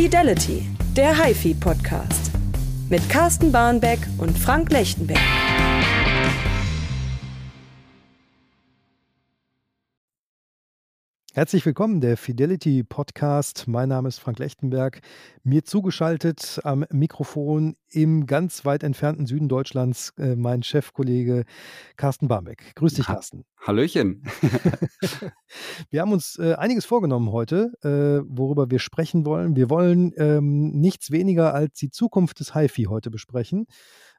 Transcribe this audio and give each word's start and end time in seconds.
Fidelity, 0.00 0.64
der 0.94 1.24
HiFi-Podcast. 1.24 2.30
Mit 2.88 3.10
Carsten 3.10 3.50
Barnbeck 3.50 3.98
und 4.18 4.38
Frank 4.38 4.70
Lechtenberg. 4.70 5.18
Herzlich 11.38 11.64
willkommen, 11.64 12.00
der 12.00 12.16
Fidelity 12.16 12.82
Podcast. 12.82 13.68
Mein 13.68 13.88
Name 13.88 14.08
ist 14.08 14.18
Frank 14.18 14.40
Lechtenberg. 14.40 15.00
Mir 15.44 15.62
zugeschaltet 15.62 16.58
am 16.64 16.84
Mikrofon 16.90 17.76
im 17.90 18.26
ganz 18.26 18.64
weit 18.64 18.82
entfernten 18.82 19.24
Süden 19.24 19.48
Deutschlands 19.48 20.14
äh, 20.18 20.34
mein 20.34 20.64
Chefkollege 20.64 21.44
Carsten 21.96 22.26
Barmbek. 22.26 22.74
Grüß 22.74 22.94
dich, 22.94 23.06
Carsten. 23.06 23.44
Hallöchen. 23.64 24.24
wir 25.90 26.00
haben 26.00 26.10
uns 26.10 26.40
äh, 26.40 26.54
einiges 26.54 26.86
vorgenommen 26.86 27.30
heute, 27.30 27.70
äh, 27.84 28.26
worüber 28.28 28.68
wir 28.72 28.80
sprechen 28.80 29.24
wollen. 29.24 29.54
Wir 29.54 29.70
wollen 29.70 30.12
ähm, 30.16 30.72
nichts 30.72 31.12
weniger 31.12 31.54
als 31.54 31.74
die 31.74 31.90
Zukunft 31.90 32.40
des 32.40 32.56
HiFi 32.56 32.86
heute 32.86 33.12
besprechen 33.12 33.68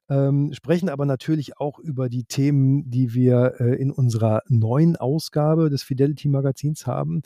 ähm, 0.10 0.54
sprechen 0.54 0.90
aber 0.90 1.06
natürlich 1.06 1.58
auch 1.60 1.80
über 1.80 2.10
die 2.10 2.24
Themen, 2.24 2.90
die 2.90 3.14
wir 3.14 3.56
äh, 3.60 3.76
in 3.76 3.92
unserer 3.92 4.42
neuen 4.48 4.96
Ausgabe 4.96 5.70
des 5.70 5.84
Fidelity 5.84 6.28
Magazins 6.28 6.88
haben 6.88 7.22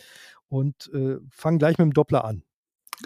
und 0.50 0.92
äh, 0.94 1.18
fangen 1.30 1.60
gleich 1.60 1.78
mit 1.78 1.86
dem 1.86 1.94
Doppler 1.94 2.26
an. 2.26 2.44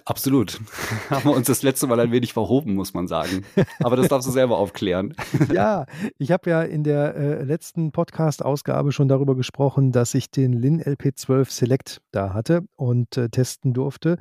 Absolut. 0.06 0.60
Haben 1.10 1.26
wir 1.26 1.36
uns 1.36 1.48
das 1.48 1.64
letzte 1.64 1.88
Mal 1.88 2.00
ein 2.00 2.12
wenig 2.12 2.34
verhoben, 2.34 2.76
muss 2.76 2.94
man 2.94 3.08
sagen. 3.08 3.46
Aber 3.80 3.96
das 3.96 4.08
darfst 4.08 4.28
du 4.28 4.32
selber 4.32 4.58
aufklären. 4.58 5.16
ja, 5.54 5.86
ich 6.18 6.32
habe 6.32 6.50
ja 6.50 6.62
in 6.62 6.84
der 6.84 7.16
äh, 7.16 7.44
letzten 7.44 7.92
Podcast-Ausgabe 7.92 8.92
schon 8.92 9.08
darüber 9.08 9.36
gesprochen, 9.36 9.92
dass 9.92 10.14
ich 10.14 10.30
den 10.30 10.54
Lin 10.54 10.82
LP12 10.82 11.50
Select 11.50 12.02
da 12.12 12.34
hatte 12.34 12.64
und 12.76 13.18
äh, 13.18 13.30
testen 13.30 13.74
durfte. 13.74 14.18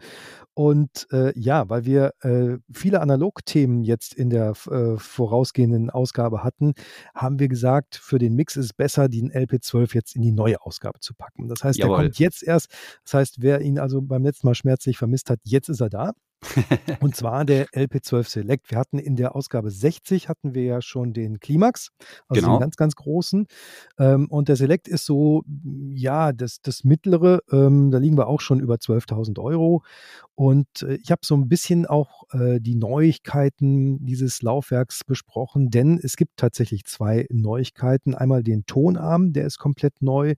Und 0.55 1.07
äh, 1.13 1.39
ja, 1.39 1.69
weil 1.69 1.85
wir 1.85 2.15
äh, 2.23 2.57
viele 2.73 3.03
Analogthemen 3.03 3.83
jetzt 3.83 4.15
in 4.15 4.31
der 4.31 4.55
äh, 4.71 4.97
vorausgehenden 4.97 5.91
Ausgabe 5.91 6.43
hatten, 6.43 6.73
haben 7.15 7.39
wir 7.39 7.49
gesagt, 7.49 7.97
für 7.97 8.19
den 8.19 8.35
Mix 8.35 8.57
ist 8.57 8.65
es 8.65 8.73
besser, 8.73 9.11
den 9.11 9.31
LP12 9.31 9.95
jetzt 9.95 10.17
in 10.17 10.23
die 10.23 10.33
neue 10.33 10.63
Ausgabe 10.63 11.01
zu 11.01 11.13
packen. 11.13 11.49
Das 11.49 11.63
heißt, 11.63 11.79
Jawohl. 11.79 11.97
der 11.97 12.05
kommt 12.05 12.19
jetzt 12.19 12.43
erst. 12.43 12.71
Das 13.05 13.13
heißt, 13.13 13.43
wer 13.43 13.61
ihn 13.61 13.79
also 13.79 14.01
beim 14.01 14.25
letzten 14.25 14.47
Mal 14.47 14.55
schmerzlich 14.55 14.97
vermisst 14.97 15.29
hat, 15.29 15.41
jetzt 15.43 15.56
ist 15.57 15.81
er 15.81 15.89
da. 15.91 16.13
und 17.01 17.17
zwar 17.17 17.45
der 17.45 17.67
LP12 17.69 18.29
Select. 18.29 18.71
Wir 18.71 18.79
hatten 18.79 18.99
in 18.99 19.17
der 19.17 19.35
Ausgabe 19.35 19.71
60 19.71 20.29
hatten 20.29 20.55
wir 20.55 20.65
ja 20.65 20.83
schon 20.83 21.13
den 21.13 21.41
Klimax, 21.41 21.91
also 22.29 22.43
genau. 22.43 22.57
den 22.57 22.61
ganz, 22.61 22.77
ganz 22.77 22.95
großen. 22.95 23.47
Ähm, 23.99 24.27
und 24.29 24.49
der 24.49 24.57
Select 24.57 24.87
ist 24.87 25.07
so, 25.07 25.43
ja, 25.95 26.33
das, 26.33 26.61
das 26.61 26.85
mittlere, 26.85 27.41
ähm, 27.51 27.91
da 27.91 27.99
liegen 27.99 28.17
wir 28.17 28.29
auch 28.29 28.41
schon 28.41 28.61
über 28.61 28.75
12.000 28.77 29.41
Euro. 29.41 29.83
Und 30.37 30.69
äh, 30.83 30.95
ich 31.03 31.11
habe 31.11 31.23
so 31.25 31.35
ein 31.35 31.49
bisschen 31.49 31.87
auch 31.87 32.23
äh, 32.33 32.61
die 32.61 32.77
Neuigkeiten 32.77 34.05
dieses 34.07 34.43
Laufwerks 34.43 35.03
besprochen, 35.05 35.71
denn 35.71 35.99
es 36.01 36.17
gibt 36.17 36.37
tatsächlich 36.37 36.85
zwei 36.85 37.27
Neuigkeiten. 37.31 38.15
Einmal 38.15 38.45
den 38.45 38.67
Tonarm, 38.67 39.33
der 39.33 39.47
ist 39.47 39.59
komplett 39.59 40.01
neu. 40.01 40.35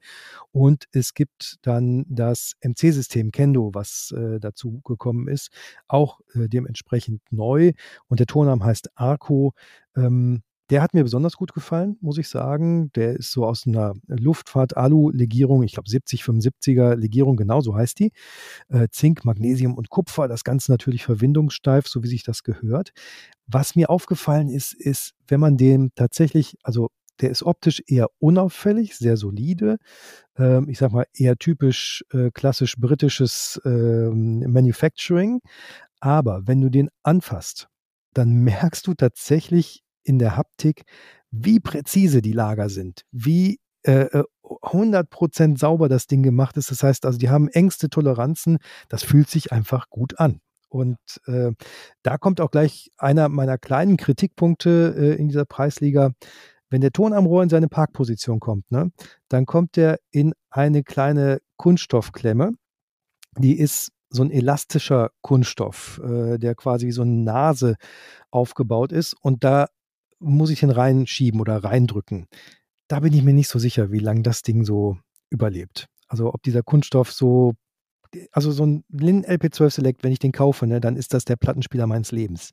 Und 0.53 0.87
es 0.93 1.13
gibt 1.13 1.57
dann 1.63 2.07
das 2.09 2.55
MC-System 2.63 3.33
Kendo, 3.33 3.75
was 3.75 4.15
äh, 4.17 4.41
dazu 4.41 4.81
gekommen 4.81 5.29
ist 5.29 5.51
auch 5.89 6.21
äh, 6.35 6.49
dementsprechend 6.49 7.23
neu. 7.31 7.73
Und 8.09 8.21
der 8.21 8.27
Tonarm 8.27 8.65
heißt 8.65 8.91
Arco. 8.95 9.55
Ähm, 9.97 10.43
der 10.71 10.83
hat 10.83 10.95
mir 10.95 11.03
besonders 11.03 11.37
gut 11.37 11.55
gefallen, 11.55 11.97
muss 12.01 12.19
ich 12.19 12.29
sagen. 12.29 12.91
Der 12.95 13.17
ist 13.17 13.33
so 13.33 13.47
aus 13.47 13.67
einer 13.67 13.95
Luftfahrt-Alu-Legierung, 14.07 15.63
ich 15.63 15.73
glaube 15.73 15.89
70-75er 15.89 16.95
Legierung, 16.95 17.37
genau 17.37 17.61
so 17.61 17.75
heißt 17.75 17.99
die. 17.99 18.13
Äh, 18.69 18.89
Zink, 18.91 19.25
Magnesium 19.25 19.75
und 19.75 19.89
Kupfer, 19.89 20.29
das 20.29 20.45
Ganze 20.45 20.71
natürlich 20.71 21.05
verwindungssteif, 21.05 21.87
so 21.87 22.03
wie 22.03 22.09
sich 22.09 22.23
das 22.23 22.43
gehört. 22.43 22.91
Was 23.47 23.77
mir 23.77 23.89
aufgefallen 23.89 24.51
ist, 24.51 24.75
ist, 24.75 25.15
wenn 25.27 25.41
man 25.41 25.57
dem 25.57 25.91
tatsächlich, 25.95 26.57
also 26.63 26.91
der 27.21 27.31
ist 27.31 27.43
optisch 27.43 27.83
eher 27.87 28.09
unauffällig, 28.19 28.97
sehr 28.97 29.17
solide. 29.17 29.79
Ähm, 30.37 30.69
ich 30.69 30.79
sag 30.79 30.93
mal 30.93 31.07
eher 31.15 31.37
typisch 31.37 32.05
äh, 32.13 32.31
klassisch 32.31 32.77
britisches 32.77 33.61
ähm, 33.65 34.41
Manufacturing. 34.53 35.41
Aber 36.01 36.47
wenn 36.47 36.61
du 36.61 36.69
den 36.69 36.91
anfasst, 37.03 37.69
dann 38.15 38.35
merkst 38.35 38.87
du 38.87 38.95
tatsächlich 38.95 39.83
in 40.09 40.19
der 40.19 40.37
Haptik, 40.37 40.83
wie 41.31 41.61
präzise 41.61 42.23
die 42.23 42.33
Lager 42.33 42.69
sind, 42.69 43.03
wie 43.13 43.61
äh, 43.83 44.23
100% 44.43 45.55
äh, 45.55 45.57
sauber 45.57 45.89
das 45.89 46.07
Ding 46.07 46.23
gemacht 46.23 46.57
ist. 46.57 46.71
Das 46.71 46.83
heißt 46.83 47.07
also, 47.07 47.19
die 47.19 47.29
haben 47.29 47.49
engste 47.49 47.91
Toleranzen. 47.91 48.59
Das 48.89 49.05
fühlt 49.05 49.29
sich 49.29 49.53
einfach 49.53 49.91
gut 49.91 50.19
an. 50.19 50.41
Und 50.69 50.99
äh, 51.27 51.53
da 52.03 52.19
kommt 52.19 52.41
auch 52.41 52.51
gleich 52.51 52.91
einer 52.99 53.29
meiner 53.29 53.59
kleinen 53.59 53.97
Kritikpunkte 53.97 54.95
äh, 54.97 55.15
in 55.15 55.29
dieser 55.29 55.45
Preisliga. 55.45 56.13
Wenn 56.71 56.83
der 56.83 56.93
Ton 56.93 57.15
am 57.15 57.25
Rohr 57.25 57.43
in 57.43 57.49
seine 57.49 57.69
Parkposition 57.69 58.41
kommt, 58.41 58.71
ne, 58.71 58.91
dann 59.29 59.47
kommt 59.47 59.79
er 59.79 59.99
in 60.11 60.35
eine 60.51 60.83
kleine 60.83 61.39
Kunststoffklemme. 61.57 62.53
Die 63.39 63.59
ist 63.59 63.93
so 64.11 64.23
ein 64.23 64.31
elastischer 64.31 65.11
Kunststoff, 65.23 66.01
äh, 66.05 66.39
der 66.39 66.55
quasi 66.55 66.87
wie 66.87 66.93
so 66.93 67.03
eine 67.03 67.13
Nase 67.13 67.77
aufgebaut 68.31 68.93
ist. 68.93 69.15
Und 69.23 69.45
da 69.45 69.69
muss 70.21 70.51
ich 70.51 70.63
ihn 70.63 70.71
reinschieben 70.71 71.41
oder 71.41 71.63
reindrücken. 71.63 72.27
Da 72.89 73.01
bin 73.01 73.13
ich 73.13 73.23
mir 73.23 73.35
nicht 73.35 73.49
so 73.49 73.59
sicher, 73.59 73.93
wie 73.93 73.99
lange 73.99 74.23
das 74.23 74.43
Ding 74.43 74.65
so 74.65 74.99
überlebt. 75.31 75.87
Also 76.09 76.33
ob 76.33 76.43
dieser 76.43 76.63
Kunststoff 76.63 77.13
so, 77.13 77.55
also 78.33 78.51
so 78.51 78.65
ein 78.65 78.85
Lin 78.89 79.25
LP12 79.25 79.71
Select, 79.71 80.05
wenn 80.05 80.13
ich 80.13 80.19
den 80.19 80.33
kaufe, 80.33 80.67
ne, 80.67 80.81
dann 80.81 80.97
ist 80.97 81.13
das 81.13 81.25
der 81.25 81.37
Plattenspieler 81.37 81.87
meines 81.87 82.13
Lebens 82.13 82.53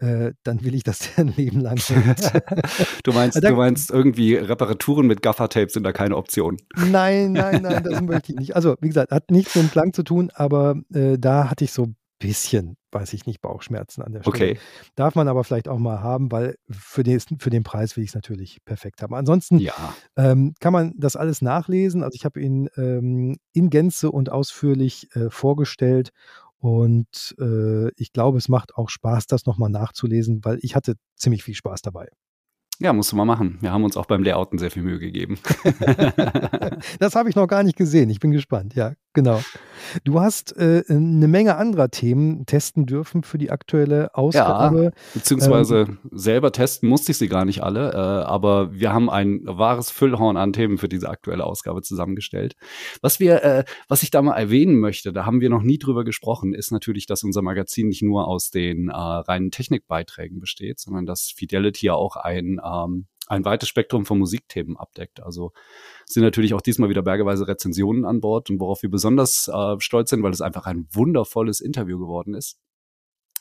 äh, 0.00 0.32
dann 0.44 0.64
will 0.64 0.74
ich, 0.74 0.84
dass 0.84 0.98
der 1.16 1.24
ein 1.24 1.34
Leben 1.36 1.60
lang 1.60 1.78
du, 3.04 3.12
meinst, 3.12 3.42
du 3.42 3.54
meinst 3.54 3.90
irgendwie 3.90 4.34
Reparaturen 4.34 5.06
mit 5.06 5.22
Gaffertape 5.22 5.70
sind 5.70 5.84
da 5.84 5.92
keine 5.92 6.16
Option. 6.16 6.56
Nein, 6.76 7.32
nein, 7.32 7.62
nein, 7.62 7.82
das 7.82 8.00
möchte 8.02 8.32
ich 8.32 8.38
nicht. 8.38 8.56
Also, 8.56 8.76
wie 8.80 8.88
gesagt, 8.88 9.12
hat 9.12 9.30
nichts 9.30 9.54
mit 9.54 9.64
dem 9.64 9.70
Klang 9.70 9.92
zu 9.92 10.02
tun, 10.02 10.30
aber 10.34 10.76
äh, 10.92 11.18
da 11.18 11.50
hatte 11.50 11.64
ich 11.64 11.72
so 11.72 11.88
bisschen, 12.18 12.76
weiß 12.90 13.12
ich 13.12 13.26
nicht, 13.26 13.40
Bauchschmerzen 13.40 14.02
an 14.02 14.12
der 14.12 14.22
Stelle. 14.22 14.34
Okay. 14.34 14.58
Darf 14.96 15.14
man 15.14 15.28
aber 15.28 15.44
vielleicht 15.44 15.68
auch 15.68 15.78
mal 15.78 16.00
haben, 16.00 16.32
weil 16.32 16.56
für 16.70 17.02
den, 17.02 17.20
für 17.20 17.50
den 17.50 17.62
Preis 17.62 17.96
will 17.96 18.04
ich 18.04 18.10
es 18.10 18.14
natürlich 18.14 18.58
perfekt 18.64 19.02
haben. 19.02 19.14
Ansonsten 19.14 19.58
ja. 19.58 19.74
ähm, 20.16 20.54
kann 20.60 20.72
man 20.72 20.94
das 20.96 21.16
alles 21.16 21.42
nachlesen. 21.42 22.02
Also 22.02 22.16
ich 22.16 22.24
habe 22.24 22.40
ihn 22.40 22.68
ähm, 22.76 23.36
in 23.52 23.70
Gänze 23.70 24.10
und 24.10 24.30
ausführlich 24.30 25.14
äh, 25.14 25.30
vorgestellt 25.30 26.10
und 26.58 27.36
äh, 27.38 27.90
ich 27.96 28.12
glaube, 28.12 28.38
es 28.38 28.48
macht 28.48 28.74
auch 28.74 28.88
Spaß, 28.88 29.26
das 29.26 29.46
nochmal 29.46 29.70
nachzulesen, 29.70 30.44
weil 30.44 30.58
ich 30.62 30.74
hatte 30.74 30.94
ziemlich 31.14 31.44
viel 31.44 31.54
Spaß 31.54 31.82
dabei. 31.82 32.08
Ja, 32.80 32.92
musst 32.92 33.10
du 33.10 33.16
mal 33.16 33.24
machen. 33.24 33.58
Wir 33.60 33.72
haben 33.72 33.82
uns 33.82 33.96
auch 33.96 34.06
beim 34.06 34.22
Layouten 34.22 34.58
sehr 34.58 34.70
viel 34.70 34.84
Mühe 34.84 35.00
gegeben. 35.00 35.38
das 37.00 37.16
habe 37.16 37.28
ich 37.28 37.34
noch 37.34 37.48
gar 37.48 37.64
nicht 37.64 37.76
gesehen. 37.76 38.08
Ich 38.08 38.20
bin 38.20 38.30
gespannt. 38.30 38.74
Ja, 38.74 38.92
genau. 39.18 39.40
Du 40.04 40.20
hast 40.20 40.56
äh, 40.56 40.84
eine 40.88 41.28
Menge 41.28 41.56
anderer 41.56 41.90
Themen 41.90 42.46
testen 42.46 42.86
dürfen 42.86 43.22
für 43.22 43.38
die 43.38 43.50
aktuelle 43.50 44.14
Ausgabe. 44.14 44.84
Ja, 44.84 44.90
beziehungsweise 45.14 45.86
ähm, 45.88 45.98
selber 46.12 46.52
testen 46.52 46.88
musste 46.88 47.12
ich 47.12 47.18
sie 47.18 47.28
gar 47.28 47.44
nicht 47.44 47.62
alle, 47.62 47.92
äh, 47.92 47.96
aber 47.96 48.72
wir 48.72 48.92
haben 48.92 49.08
ein 49.10 49.40
wahres 49.44 49.90
Füllhorn 49.90 50.36
an 50.36 50.52
Themen 50.52 50.78
für 50.78 50.88
diese 50.88 51.08
aktuelle 51.08 51.44
Ausgabe 51.44 51.82
zusammengestellt. 51.82 52.54
Was 53.00 53.18
wir, 53.20 53.42
äh, 53.42 53.64
was 53.88 54.02
ich 54.02 54.10
da 54.10 54.22
mal 54.22 54.36
erwähnen 54.36 54.78
möchte, 54.78 55.12
da 55.12 55.26
haben 55.26 55.40
wir 55.40 55.50
noch 55.50 55.62
nie 55.62 55.78
drüber 55.78 56.04
gesprochen, 56.04 56.54
ist 56.54 56.70
natürlich, 56.70 57.06
dass 57.06 57.24
unser 57.24 57.42
Magazin 57.42 57.88
nicht 57.88 58.02
nur 58.02 58.28
aus 58.28 58.50
den 58.50 58.88
äh, 58.88 58.92
reinen 58.92 59.50
Technikbeiträgen 59.50 60.38
besteht, 60.38 60.78
sondern 60.78 61.06
dass 61.06 61.32
Fidelity 61.34 61.86
ja 61.86 61.94
auch 61.94 62.16
ein 62.16 62.60
ähm, 62.64 63.06
ein 63.28 63.44
weites 63.44 63.68
Spektrum 63.68 64.06
von 64.06 64.18
Musikthemen 64.18 64.76
abdeckt. 64.76 65.22
Also 65.22 65.52
sind 66.06 66.22
natürlich 66.22 66.54
auch 66.54 66.60
diesmal 66.60 66.88
wieder 66.88 67.02
bergeweise 67.02 67.46
Rezensionen 67.46 68.04
an 68.04 68.20
Bord 68.20 68.50
und 68.50 68.60
worauf 68.60 68.82
wir 68.82 68.90
besonders 68.90 69.48
äh, 69.48 69.76
stolz 69.78 70.10
sind, 70.10 70.22
weil 70.22 70.32
es 70.32 70.40
einfach 70.40 70.66
ein 70.66 70.88
wundervolles 70.92 71.60
Interview 71.60 71.98
geworden 71.98 72.34
ist, 72.34 72.58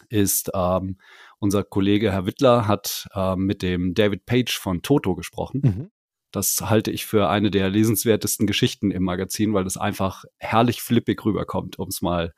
ist 0.10 0.52
ähm, 0.54 0.98
unser 1.40 1.64
Kollege 1.64 2.12
Herr 2.12 2.26
Wittler 2.26 2.68
hat 2.68 3.08
äh, 3.14 3.36
mit 3.36 3.62
dem 3.62 3.94
David 3.94 4.26
Page 4.26 4.58
von 4.58 4.82
Toto 4.82 5.16
gesprochen. 5.16 5.62
Mhm. 5.64 5.92
Das 6.32 6.62
halte 6.62 6.92
ich 6.92 7.06
für 7.06 7.30
eine 7.30 7.52
der 7.52 7.70
lesenswertesten 7.70 8.48
Geschichten 8.48 8.92
im 8.92 9.04
Magazin, 9.04 9.54
weil 9.54 9.66
es 9.66 9.78
einfach 9.78 10.26
herrlich 10.38 10.82
flippig 10.82 11.24
rüberkommt, 11.24 11.80
um 11.80 11.88
es 11.88 12.02
mal, 12.02 12.34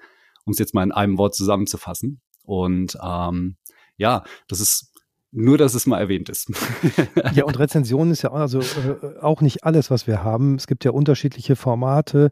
um 0.45 0.53
es 0.53 0.59
jetzt 0.59 0.73
mal 0.73 0.83
in 0.83 0.91
einem 0.91 1.17
Wort 1.17 1.35
zusammenzufassen. 1.35 2.21
Und 2.43 2.97
ähm, 3.03 3.57
ja, 3.97 4.23
das 4.47 4.59
ist 4.59 4.88
nur, 5.31 5.57
dass 5.57 5.75
es 5.75 5.85
mal 5.85 5.99
erwähnt 5.99 6.29
ist. 6.29 6.51
ja, 7.33 7.43
und 7.45 7.59
Rezensionen 7.59 8.11
ist 8.11 8.23
ja 8.23 8.31
auch, 8.31 8.39
also, 8.39 8.59
äh, 8.59 9.19
auch 9.21 9.41
nicht 9.41 9.63
alles, 9.63 9.91
was 9.91 10.07
wir 10.07 10.23
haben. 10.23 10.55
Es 10.55 10.65
gibt 10.65 10.85
ja 10.85 10.91
unterschiedliche 10.91 11.55
Formate. 11.55 12.31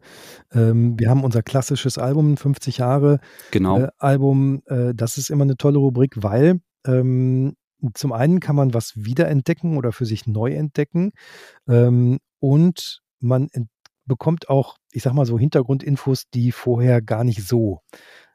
Ähm, 0.52 0.98
wir 0.98 1.08
haben 1.08 1.22
unser 1.22 1.42
klassisches 1.42 1.98
Album, 1.98 2.36
50 2.36 2.78
Jahre 2.78 3.20
genau. 3.50 3.80
äh, 3.80 3.88
Album. 3.98 4.62
Äh, 4.66 4.94
das 4.94 5.16
ist 5.16 5.30
immer 5.30 5.44
eine 5.44 5.56
tolle 5.56 5.78
Rubrik, 5.78 6.22
weil 6.22 6.60
ähm, 6.86 7.54
zum 7.94 8.12
einen 8.12 8.40
kann 8.40 8.56
man 8.56 8.74
was 8.74 8.92
wiederentdecken 8.96 9.76
oder 9.76 9.92
für 9.92 10.06
sich 10.06 10.26
neu 10.26 10.52
entdecken. 10.52 11.12
Ähm, 11.68 12.18
und 12.40 13.02
man 13.20 13.48
bekommt 14.06 14.48
auch, 14.48 14.76
ich 14.90 15.02
sag 15.02 15.12
mal 15.12 15.26
so, 15.26 15.38
Hintergrundinfos, 15.38 16.24
die 16.34 16.50
vorher 16.50 17.00
gar 17.00 17.22
nicht 17.22 17.46
so 17.46 17.80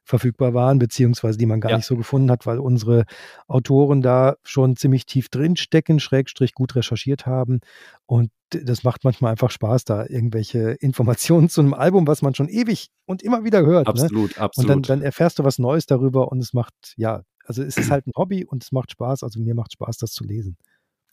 verfügbar 0.04 0.54
waren, 0.54 0.80
beziehungsweise 0.80 1.38
die 1.38 1.46
man 1.46 1.62
gar 1.62 1.72
ja. 1.72 1.78
nicht 1.78 1.86
so 1.86 1.96
gefunden 1.96 2.30
hat, 2.30 2.46
weil 2.46 2.60
unsere 2.60 3.06
Autoren 3.48 4.02
da 4.02 4.36
schon 4.44 4.76
ziemlich 4.76 5.06
tief 5.06 5.30
drin 5.30 5.56
stecken, 5.56 6.00
schrägstrich 6.00 6.54
gut 6.54 6.76
recherchiert 6.76 7.26
haben. 7.26 7.62
Und 8.06 8.30
das 8.50 8.84
macht 8.84 9.04
manchmal 9.04 9.32
einfach 9.32 9.52
Spaß, 9.52 9.86
da 9.86 10.06
irgendwelche 10.06 10.72
Informationen 10.80 11.50
zu 11.50 11.62
einem 11.62 11.74
Album, 11.74 12.08
was 12.08 12.22
man 12.22 12.36
schon 12.36 12.50
ewig 12.50 12.90
und 13.06 13.24
immer 13.24 13.44
wieder 13.44 13.66
hört. 13.66 13.88
Absolut, 13.88 14.36
ne? 14.36 14.42
absolut. 14.42 14.72
Und 14.72 14.90
dann, 14.90 15.00
dann 15.00 15.06
erfährst 15.06 15.40
du 15.40 15.44
was 15.44 15.60
Neues 15.60 15.86
darüber 15.86 16.32
und 16.32 16.40
es 16.40 16.54
macht, 16.54 16.74
ja, 16.98 17.24
also 17.46 17.64
es 17.64 17.78
ist 17.78 17.92
halt 17.92 18.08
ein 18.08 18.14
Hobby 18.16 18.46
und 18.46 18.64
es 18.64 18.72
macht 18.72 18.92
Spaß. 18.92 19.24
Also 19.24 19.40
mir 19.40 19.56
macht 19.56 19.74
Spaß, 19.74 19.98
das 19.98 20.12
zu 20.12 20.24
lesen. 20.24 20.58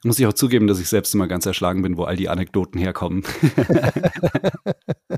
Muss 0.03 0.19
ich 0.19 0.27
auch 0.27 0.33
zugeben, 0.33 0.67
dass 0.67 0.81
ich 0.81 0.89
selbst 0.89 1.15
immer 1.15 1.29
ganz 1.29 1.45
erschlagen 1.45 1.83
bin, 1.83 1.99
wo 1.99 2.05
all 2.05 2.17
die 2.17 2.29
Anekdoten 2.29 2.81
herkommen. 2.81 3.23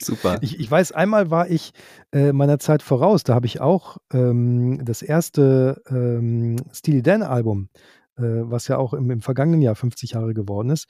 Super. 0.02 0.38
Ich, 0.40 0.58
ich, 0.58 0.70
weiß, 0.70 0.92
einmal 0.92 1.30
war 1.30 1.50
ich 1.50 1.72
äh, 2.12 2.32
meiner 2.32 2.58
Zeit 2.58 2.82
voraus. 2.82 3.24
Da 3.24 3.34
habe 3.34 3.46
ich 3.46 3.60
auch 3.60 3.98
ähm, 4.12 4.84
das 4.84 5.02
erste 5.02 5.82
ähm, 5.90 6.56
Steely 6.72 7.02
Dan 7.02 7.22
Album 7.22 7.68
äh, 8.20 8.50
was 8.50 8.68
ja 8.68 8.78
auch 8.78 8.92
im, 8.94 9.10
im, 9.10 9.20
vergangenen 9.22 9.62
Jahr 9.62 9.74
50 9.74 10.12
Jahre 10.12 10.34
geworden 10.34 10.70
ist, 10.70 10.86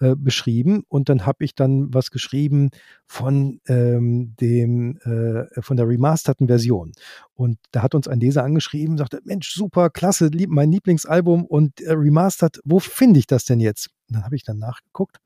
äh, 0.00 0.14
beschrieben. 0.16 0.82
Und 0.88 1.08
dann 1.08 1.26
habe 1.26 1.44
ich 1.44 1.54
dann 1.54 1.92
was 1.94 2.10
geschrieben 2.10 2.70
von 3.06 3.60
ähm, 3.66 4.34
dem, 4.40 4.98
äh, 5.04 5.62
von 5.62 5.76
der 5.76 5.88
remasterten 5.88 6.48
Version. 6.48 6.92
Und 7.34 7.58
da 7.70 7.82
hat 7.82 7.94
uns 7.94 8.08
ein 8.08 8.20
Leser 8.20 8.44
angeschrieben, 8.44 8.98
sagte, 8.98 9.20
Mensch, 9.24 9.52
super, 9.52 9.90
klasse, 9.90 10.26
lieb, 10.28 10.50
mein 10.50 10.72
Lieblingsalbum 10.72 11.44
und 11.44 11.80
äh, 11.80 11.92
remastered, 11.92 12.60
wo 12.64 12.78
finde 12.78 13.20
ich 13.20 13.26
das 13.26 13.44
denn 13.44 13.60
jetzt? 13.60 13.88
Und 14.08 14.16
dann 14.16 14.24
habe 14.24 14.36
ich 14.36 14.44
dann 14.44 14.58
nachgeguckt. 14.58 15.18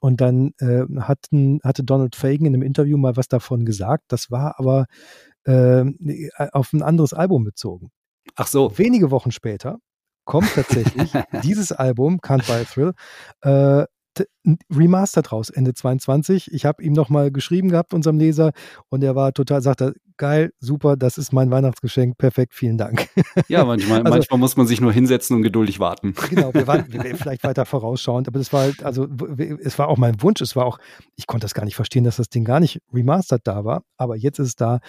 Und 0.00 0.20
dann 0.20 0.52
äh, 0.58 0.84
hatten, 1.00 1.60
hatte 1.64 1.82
Donald 1.82 2.14
Fagan 2.14 2.46
in 2.46 2.54
einem 2.54 2.62
Interview 2.62 2.96
mal 2.96 3.16
was 3.16 3.28
davon 3.28 3.64
gesagt. 3.64 4.04
Das 4.08 4.30
war 4.30 4.58
aber 4.58 4.86
äh, 5.44 5.84
auf 6.52 6.72
ein 6.72 6.82
anderes 6.82 7.12
Album 7.12 7.44
bezogen. 7.44 7.90
Ach 8.36 8.46
so. 8.46 8.76
Wenige 8.78 9.10
Wochen 9.10 9.32
später 9.32 9.78
kommt 10.24 10.52
tatsächlich 10.54 11.12
dieses 11.42 11.72
Album, 11.72 12.20
Can't 12.20 12.46
Buy 12.46 12.60
a 12.60 12.64
Thrill, 12.64 12.92
äh, 13.42 13.86
remastered 14.70 15.32
raus, 15.32 15.50
Ende 15.50 15.74
22. 15.74 16.52
Ich 16.52 16.64
habe 16.64 16.82
ihm 16.82 16.92
nochmal 16.92 17.30
geschrieben 17.30 17.70
gehabt, 17.70 17.94
unserem 17.94 18.18
Leser, 18.18 18.52
und 18.88 19.02
er 19.02 19.14
war 19.14 19.32
total, 19.32 19.62
sagte, 19.62 19.94
geil, 20.18 20.52
super, 20.60 20.96
das 20.96 21.16
ist 21.18 21.32
mein 21.32 21.50
Weihnachtsgeschenk, 21.50 22.18
perfekt, 22.18 22.54
vielen 22.54 22.76
Dank. 22.76 23.08
Ja, 23.48 23.64
manchmal, 23.64 23.98
also, 24.04 24.10
manchmal 24.10 24.38
muss 24.38 24.56
man 24.56 24.66
sich 24.66 24.80
nur 24.80 24.92
hinsetzen 24.92 25.36
und 25.36 25.42
geduldig 25.42 25.80
warten. 25.80 26.14
Genau, 26.28 26.52
wir 26.52 26.66
waren 26.66 26.84
vielleicht 27.16 27.44
weiter 27.44 27.64
vorausschauend, 27.64 28.28
aber 28.28 28.38
das 28.38 28.52
war 28.52 28.62
halt, 28.62 28.82
also 28.82 29.08
es 29.62 29.78
war 29.78 29.88
auch 29.88 29.96
mein 29.96 30.20
Wunsch, 30.22 30.40
es 30.40 30.56
war 30.56 30.66
auch, 30.66 30.78
ich 31.16 31.26
konnte 31.26 31.44
das 31.44 31.54
gar 31.54 31.64
nicht 31.64 31.76
verstehen, 31.76 32.04
dass 32.04 32.16
das 32.16 32.28
Ding 32.28 32.44
gar 32.44 32.60
nicht 32.60 32.80
remastered 32.92 33.46
da 33.46 33.64
war, 33.64 33.82
aber 33.96 34.16
jetzt 34.16 34.38
ist 34.38 34.48
es 34.48 34.56
da 34.56 34.80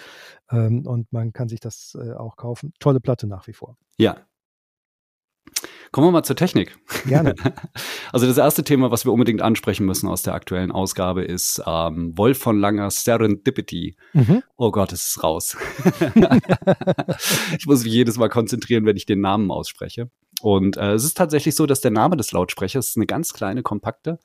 ähm, 0.50 0.86
und 0.86 1.12
man 1.12 1.32
kann 1.32 1.48
sich 1.48 1.60
das 1.60 1.96
äh, 2.00 2.12
auch 2.12 2.36
kaufen. 2.36 2.72
Tolle 2.78 3.00
Platte 3.00 3.26
nach 3.26 3.46
wie 3.46 3.52
vor. 3.52 3.76
Ja, 3.98 4.16
Kommen 5.92 6.06
wir 6.06 6.12
mal 6.12 6.22
zur 6.22 6.36
Technik. 6.36 6.78
Gerne. 7.06 7.34
Also 8.12 8.26
das 8.26 8.38
erste 8.38 8.64
Thema, 8.64 8.90
was 8.90 9.04
wir 9.04 9.12
unbedingt 9.12 9.40
ansprechen 9.40 9.86
müssen 9.86 10.08
aus 10.08 10.22
der 10.22 10.34
aktuellen 10.34 10.72
Ausgabe, 10.72 11.22
ist 11.22 11.62
ähm, 11.64 12.12
Wolf 12.18 12.38
von 12.38 12.58
Langer 12.58 12.90
Serendipity. 12.90 13.94
Mhm. 14.14 14.42
Oh 14.56 14.72
Gott, 14.72 14.92
es 14.92 15.10
ist 15.10 15.22
raus. 15.22 15.56
ich 17.56 17.66
muss 17.66 17.84
mich 17.84 17.92
jedes 17.92 18.18
Mal 18.18 18.28
konzentrieren, 18.28 18.84
wenn 18.86 18.96
ich 18.96 19.06
den 19.06 19.20
Namen 19.20 19.52
ausspreche. 19.52 20.10
Und 20.40 20.76
äh, 20.76 20.94
es 20.94 21.04
ist 21.04 21.16
tatsächlich 21.16 21.54
so, 21.54 21.66
dass 21.66 21.80
der 21.80 21.92
Name 21.92 22.16
des 22.16 22.32
Lautsprechers 22.32 22.94
eine 22.96 23.06
ganz 23.06 23.32
kleine, 23.32 23.62
kompakte, 23.62 24.18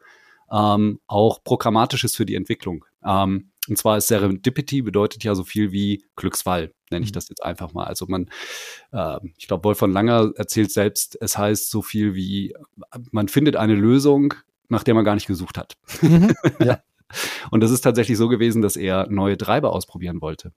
ähm, 0.52 1.00
auch 1.06 1.44
programmatisch 1.44 2.04
ist 2.04 2.16
für 2.16 2.26
die 2.26 2.36
Entwicklung. 2.36 2.86
Ähm, 3.06 3.52
und 3.68 3.78
zwar 3.78 3.98
ist 3.98 4.08
Serendipity 4.08 4.82
bedeutet 4.82 5.24
ja 5.24 5.36
so 5.36 5.44
viel 5.44 5.72
wie 5.72 6.06
Glücksfall, 6.16 6.74
nenne 6.92 7.04
ich 7.04 7.12
mhm. 7.12 7.16
das 7.16 7.30
jetzt 7.30 7.44
einfach 7.44 7.74
mal. 7.74 7.86
Also 7.86 8.06
man, 8.08 8.30
äh, 8.92 9.18
ich 9.38 9.48
glaube, 9.48 9.64
Wolf 9.64 9.78
von 9.78 9.92
Langer 9.92 10.32
erzählt 10.36 10.72
selbst, 10.72 11.18
es 11.20 11.38
heißt 11.38 11.70
so 11.70 11.82
viel 11.82 12.16
wie, 12.16 12.54
man 13.12 13.28
findet 13.28 13.56
eine 13.56 13.76
Lösung, 13.76 14.34
nach 14.70 14.84
der 14.84 14.94
man 14.94 15.06
gar 15.06 15.16
nicht 15.16 15.28
gesucht 15.28 15.58
hat. 15.58 15.76
Mhm. 16.02 16.34
Ja. 16.60 16.82
Und 17.52 17.62
das 17.62 17.72
ist 17.72 17.82
tatsächlich 17.82 18.18
so 18.18 18.28
gewesen, 18.28 18.62
dass 18.62 18.76
er 18.76 19.08
neue 19.10 19.38
Treiber 19.38 19.74
ausprobieren 19.74 20.22
wollte. 20.22 20.52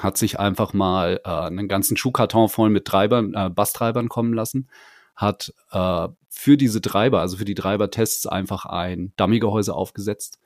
Hat 0.00 0.18
sich 0.18 0.38
einfach 0.38 0.72
mal 0.72 1.20
äh, 1.24 1.28
einen 1.28 1.68
ganzen 1.68 1.96
Schuhkarton 1.96 2.48
voll 2.48 2.70
mit 2.70 2.84
Treibern, 2.84 3.34
äh, 3.34 3.48
Basstreibern 3.48 4.08
kommen 4.08 4.32
lassen, 4.32 4.68
hat 5.14 5.52
äh, 5.70 6.08
für 6.28 6.56
diese 6.56 6.80
Treiber, 6.80 7.20
also 7.20 7.36
für 7.36 7.44
die 7.44 7.54
Treibertests 7.54 8.26
einfach 8.26 8.64
ein 8.66 9.12
Dummygehäuse 9.16 9.74
aufgesetzt 9.74 10.37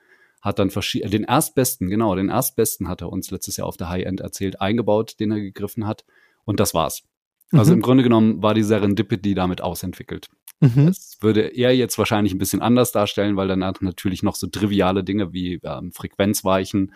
hat 0.42 0.58
dann 0.58 0.70
den 0.70 1.24
erstbesten, 1.24 1.88
genau, 1.88 2.14
den 2.16 2.28
erstbesten 2.28 2.88
hat 2.88 3.00
er 3.00 3.10
uns 3.10 3.30
letztes 3.30 3.56
Jahr 3.56 3.68
auf 3.68 3.76
der 3.76 3.88
High-End 3.88 4.20
erzählt, 4.20 4.60
eingebaut, 4.60 5.18
den 5.20 5.30
er 5.30 5.40
gegriffen 5.40 5.86
hat. 5.86 6.04
Und 6.44 6.58
das 6.58 6.74
war's. 6.74 7.04
Also 7.52 7.70
mhm. 7.70 7.78
Im 7.78 7.82
Grunde 7.82 8.02
genommen 8.02 8.42
war 8.42 8.54
die 8.54 8.64
Serendipity 8.64 9.34
damit 9.34 9.60
ausentwickelt. 9.60 10.28
Mhm. 10.60 10.86
Das 10.86 11.18
würde 11.20 11.42
er 11.42 11.74
jetzt 11.74 11.96
wahrscheinlich 11.96 12.34
ein 12.34 12.38
bisschen 12.38 12.62
anders 12.62 12.92
darstellen, 12.92 13.36
weil 13.36 13.48
danach 13.48 13.80
natürlich 13.80 14.22
noch 14.22 14.34
so 14.34 14.48
triviale 14.48 15.04
Dinge 15.04 15.32
wie 15.32 15.60
ähm, 15.62 15.92
Frequenzweichen, 15.92 16.94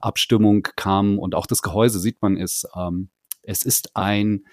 Abstimmung 0.00 0.62
kamen 0.76 1.18
und 1.18 1.34
auch 1.34 1.46
das 1.46 1.62
Gehäuse 1.62 1.98
sieht 1.98 2.22
man 2.22 2.36
ist, 2.36 2.68
ähm, 2.76 3.08
es 3.42 3.62
ist 3.62 3.96
ein 3.96 4.44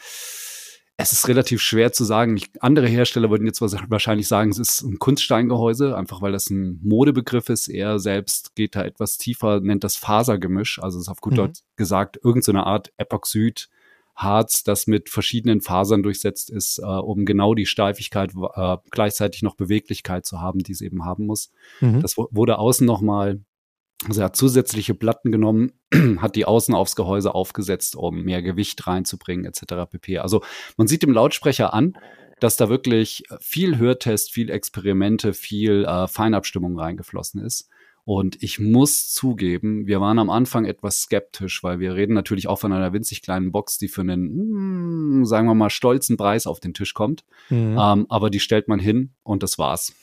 es 1.01 1.11
ist 1.11 1.27
relativ 1.27 1.61
schwer 1.61 1.91
zu 1.91 2.03
sagen. 2.03 2.37
Ich, 2.37 2.49
andere 2.59 2.87
Hersteller 2.87 3.29
würden 3.29 3.45
jetzt 3.45 3.61
wahrscheinlich 3.61 4.27
sagen, 4.27 4.51
es 4.51 4.59
ist 4.59 4.81
ein 4.81 4.99
Kunststeingehäuse, 4.99 5.95
einfach 5.97 6.21
weil 6.21 6.31
das 6.31 6.49
ein 6.49 6.79
Modebegriff 6.83 7.49
ist. 7.49 7.67
Er 7.67 7.99
selbst 7.99 8.55
geht 8.55 8.75
da 8.75 8.83
etwas 8.83 9.17
tiefer, 9.17 9.59
nennt 9.59 9.83
das 9.83 9.95
Fasergemisch. 9.95 10.79
Also 10.81 10.99
ist 10.99 11.09
auf 11.09 11.21
gut 11.21 11.33
mhm. 11.33 11.37
Deutsch 11.37 11.61
gesagt 11.75 12.19
irgendeine 12.23 12.59
so 12.59 12.65
Art 12.65 12.93
Epoxid. 12.97 13.69
Harz, 14.13 14.63
das 14.63 14.87
mit 14.87 15.09
verschiedenen 15.09 15.61
Fasern 15.61 16.03
durchsetzt 16.03 16.49
ist, 16.49 16.79
äh, 16.79 16.85
um 16.85 17.25
genau 17.25 17.55
die 17.55 17.65
Steifigkeit, 17.65 18.33
äh, 18.55 18.77
gleichzeitig 18.91 19.41
noch 19.41 19.55
Beweglichkeit 19.55 20.25
zu 20.25 20.41
haben, 20.41 20.59
die 20.59 20.73
es 20.73 20.81
eben 20.81 21.05
haben 21.05 21.25
muss. 21.25 21.49
Mhm. 21.79 22.01
Das 22.01 22.17
wurde 22.17 22.59
außen 22.59 22.85
nochmal 22.85 23.39
also 24.07 24.21
er 24.21 24.25
hat 24.25 24.35
zusätzliche 24.35 24.93
Platten 24.93 25.31
genommen, 25.31 25.73
hat 26.17 26.35
die 26.35 26.45
außen 26.45 26.73
aufs 26.73 26.95
Gehäuse 26.95 27.35
aufgesetzt, 27.35 27.95
um 27.95 28.23
mehr 28.23 28.41
Gewicht 28.41 28.87
reinzubringen, 28.87 29.45
etc. 29.45 29.89
pp. 29.89 30.19
Also 30.19 30.41
man 30.77 30.87
sieht 30.87 31.03
dem 31.03 31.13
Lautsprecher 31.13 31.73
an, 31.73 31.93
dass 32.39 32.57
da 32.57 32.69
wirklich 32.69 33.23
viel 33.39 33.77
Hörtest, 33.77 34.31
viel 34.31 34.49
Experimente, 34.49 35.33
viel 35.33 35.85
äh, 35.85 36.07
Feinabstimmung 36.07 36.77
reingeflossen 36.79 37.45
ist. 37.45 37.69
Und 38.13 38.43
ich 38.43 38.59
muss 38.59 39.07
zugeben, 39.13 39.87
wir 39.87 40.01
waren 40.01 40.19
am 40.19 40.29
Anfang 40.29 40.65
etwas 40.65 41.03
skeptisch, 41.03 41.63
weil 41.63 41.79
wir 41.79 41.95
reden 41.95 42.11
natürlich 42.11 42.49
auch 42.49 42.59
von 42.59 42.73
einer 42.73 42.91
winzig 42.91 43.21
kleinen 43.21 43.53
Box, 43.53 43.77
die 43.77 43.87
für 43.87 44.01
einen, 44.01 45.21
mm, 45.21 45.25
sagen 45.25 45.47
wir 45.47 45.55
mal, 45.55 45.69
stolzen 45.69 46.17
Preis 46.17 46.45
auf 46.45 46.59
den 46.59 46.73
Tisch 46.73 46.93
kommt. 46.93 47.23
Mhm. 47.49 47.77
Ähm, 47.79 48.05
aber 48.09 48.29
die 48.29 48.41
stellt 48.41 48.67
man 48.67 48.79
hin 48.79 49.13
und 49.23 49.43
das 49.43 49.57
war's. 49.57 49.95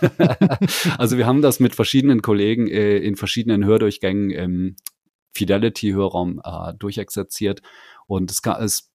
also 0.96 1.18
wir 1.18 1.26
haben 1.26 1.42
das 1.42 1.60
mit 1.60 1.74
verschiedenen 1.74 2.22
Kollegen 2.22 2.68
äh, 2.68 2.96
in 2.96 3.16
verschiedenen 3.16 3.66
Hördurchgängen 3.66 4.30
im 4.30 4.76
Fidelity-Hörraum 5.32 6.40
äh, 6.42 6.72
durchexerziert. 6.78 7.60
Und 8.06 8.30
es 8.30 8.40
ist 8.60 8.90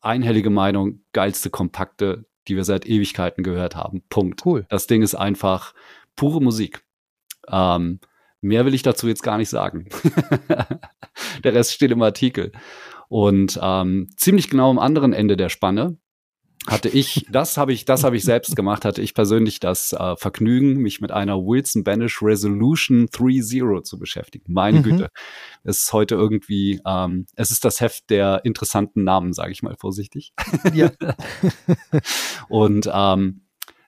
einhellige 0.00 0.50
Meinung, 0.50 1.04
geilste 1.12 1.50
Kompakte, 1.50 2.24
die 2.48 2.56
wir 2.56 2.64
seit 2.64 2.84
Ewigkeiten 2.84 3.44
gehört 3.44 3.76
haben. 3.76 4.02
Punkt. 4.08 4.44
Cool. 4.44 4.66
Das 4.70 4.88
Ding 4.88 5.02
ist 5.02 5.14
einfach 5.14 5.72
pure 6.16 6.42
Musik. 6.42 6.82
Ähm, 7.48 8.00
mehr 8.40 8.64
will 8.66 8.74
ich 8.74 8.82
dazu 8.82 9.08
jetzt 9.08 9.22
gar 9.22 9.38
nicht 9.38 9.50
sagen. 9.50 9.88
der 11.44 11.54
Rest 11.54 11.72
steht 11.72 11.90
im 11.90 12.02
Artikel. 12.02 12.52
Und 13.08 13.58
ähm, 13.62 14.08
ziemlich 14.16 14.48
genau 14.48 14.70
am 14.70 14.78
anderen 14.78 15.12
Ende 15.12 15.36
der 15.36 15.48
Spanne 15.48 15.98
hatte 16.66 16.88
ich, 16.88 17.26
das 17.28 17.56
habe 17.56 17.72
ich, 17.72 17.84
das 17.84 18.04
habe 18.04 18.16
ich 18.16 18.22
selbst 18.22 18.54
gemacht, 18.54 18.84
hatte 18.84 19.02
ich 19.02 19.14
persönlich 19.14 19.58
das 19.58 19.92
äh, 19.92 20.16
Vergnügen, 20.16 20.76
mich 20.76 21.00
mit 21.00 21.10
einer 21.10 21.38
Wilson 21.38 21.82
Banish 21.82 22.22
Resolution 22.22 23.08
3.0 23.08 23.82
zu 23.82 23.98
beschäftigen. 23.98 24.52
Meine 24.52 24.78
mhm. 24.78 24.82
Güte, 24.84 25.08
es 25.64 25.80
ist 25.80 25.92
heute 25.92 26.14
irgendwie, 26.14 26.80
ähm, 26.86 27.26
es 27.34 27.50
ist 27.50 27.64
das 27.64 27.80
Heft 27.80 28.10
der 28.10 28.44
interessanten 28.44 29.02
Namen, 29.02 29.32
sage 29.32 29.50
ich 29.50 29.62
mal 29.62 29.76
vorsichtig. 29.76 30.32
Ja. 30.72 30.90
Und 32.48 32.88
ähm, 32.92 33.42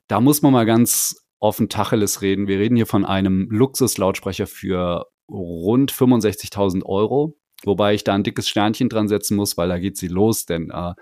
da 0.09 0.21
muss 0.21 0.43
man 0.43 0.53
mal 0.53 0.67
ganz 0.67 1.24
offen 1.45 1.69
Tacheles 1.69 2.23
reden. 2.23 2.49
Wir 2.49 2.59
reden 2.59 2.75
hier 2.75 2.87
von 2.87 3.05
einem 3.05 3.49
Luxuslautsprecher 3.51 4.47
für 4.47 5.07
rund 5.29 5.93
65.000 5.93 6.85
Euro, 6.85 7.37
wobei 7.65 7.95
ich 7.95 8.03
da 8.03 8.15
ein 8.15 8.25
dickes 8.25 8.49
Sternchen 8.49 8.89
dran 8.89 9.09
setzen 9.09 9.37
muss, 9.37 9.57
weil 9.57 9.69
da 9.69 9.79
geht 9.79 9.99
sie 9.99 10.09
los, 10.09 10.47
denn 10.47 10.71
äh, 10.71 10.95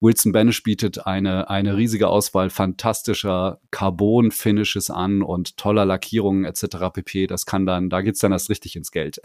Wilson 0.00 0.32
Banish 0.32 0.62
bietet 0.62 1.06
eine, 1.06 1.48
eine 1.48 1.76
riesige 1.76 2.08
Auswahl 2.08 2.50
fantastischer 2.50 3.60
Carbon-Finishes 3.70 4.90
an 4.90 5.22
und 5.22 5.56
toller 5.56 5.86
Lackierungen 5.86 6.44
etc. 6.44 6.90
pp. 6.92 7.26
Das 7.28 7.46
kann 7.46 7.64
dann, 7.64 7.88
da 7.88 8.02
geht's 8.02 8.18
dann 8.18 8.32
erst 8.32 8.50
richtig 8.50 8.76
ins 8.76 8.90
Geld. 8.90 9.20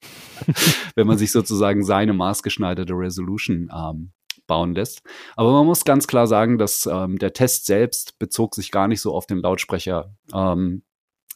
Wenn 0.94 1.06
man 1.06 1.18
sich 1.18 1.30
sozusagen 1.30 1.84
seine 1.84 2.14
maßgeschneiderte 2.14 2.94
Resolution 2.94 3.70
ähm, 3.72 4.12
bauen 4.50 4.74
lässt. 4.74 5.02
Aber 5.36 5.52
man 5.52 5.64
muss 5.64 5.84
ganz 5.84 6.06
klar 6.08 6.26
sagen, 6.26 6.58
dass 6.58 6.86
ähm, 6.86 7.18
der 7.18 7.32
Test 7.32 7.66
selbst 7.66 8.18
bezog 8.18 8.54
sich 8.56 8.70
gar 8.70 8.88
nicht 8.88 9.00
so 9.00 9.14
auf 9.14 9.26
den 9.26 9.38
Lautsprecher. 9.38 10.12
Ähm, 10.34 10.82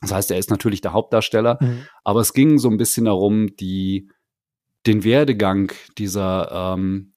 das 0.01 0.13
heißt, 0.13 0.31
er 0.33 0.39
ist 0.39 0.51
natürlich 0.51 0.81
der 0.81 0.93
Hauptdarsteller, 0.93 1.59
mhm. 1.61 1.87
aber 2.03 2.21
es 2.21 2.33
ging 2.35 2.59
so 2.59 2.69
ein 2.69 2.77
bisschen 2.77 3.07
darum, 3.07 3.55
die 3.57 4.11
den 4.87 5.05
Werdegang 5.05 5.73
dieser, 5.97 6.75
ähm, 6.75 7.15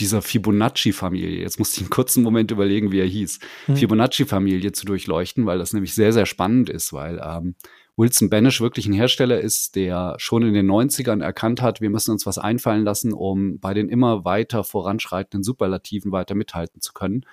dieser 0.00 0.22
Fibonacci-Familie, 0.22 1.42
jetzt 1.42 1.58
musste 1.58 1.76
ich 1.76 1.82
einen 1.82 1.90
kurzen 1.90 2.24
Moment 2.24 2.50
überlegen, 2.50 2.90
wie 2.90 2.98
er 2.98 3.06
hieß, 3.06 3.38
hm. 3.66 3.76
Fibonacci-Familie 3.76 4.72
zu 4.72 4.86
durchleuchten, 4.86 5.46
weil 5.46 5.58
das 5.58 5.72
nämlich 5.72 5.94
sehr, 5.94 6.12
sehr 6.12 6.26
spannend 6.26 6.68
ist, 6.68 6.92
weil 6.92 7.20
ähm, 7.22 7.54
Wilson 7.96 8.28
Banish 8.28 8.60
wirklich 8.60 8.86
ein 8.86 8.92
Hersteller 8.92 9.40
ist, 9.40 9.76
der 9.76 10.16
schon 10.18 10.42
in 10.42 10.54
den 10.54 10.68
90ern 10.68 11.22
erkannt 11.22 11.62
hat, 11.62 11.80
wir 11.80 11.90
müssen 11.90 12.10
uns 12.10 12.26
was 12.26 12.38
einfallen 12.38 12.84
lassen, 12.84 13.12
um 13.12 13.60
bei 13.60 13.72
den 13.72 13.88
immer 13.88 14.24
weiter 14.24 14.64
voranschreitenden 14.64 15.44
Superlativen 15.44 16.10
weiter 16.10 16.34
mithalten 16.34 16.80
zu 16.80 16.92
können. 16.92 17.24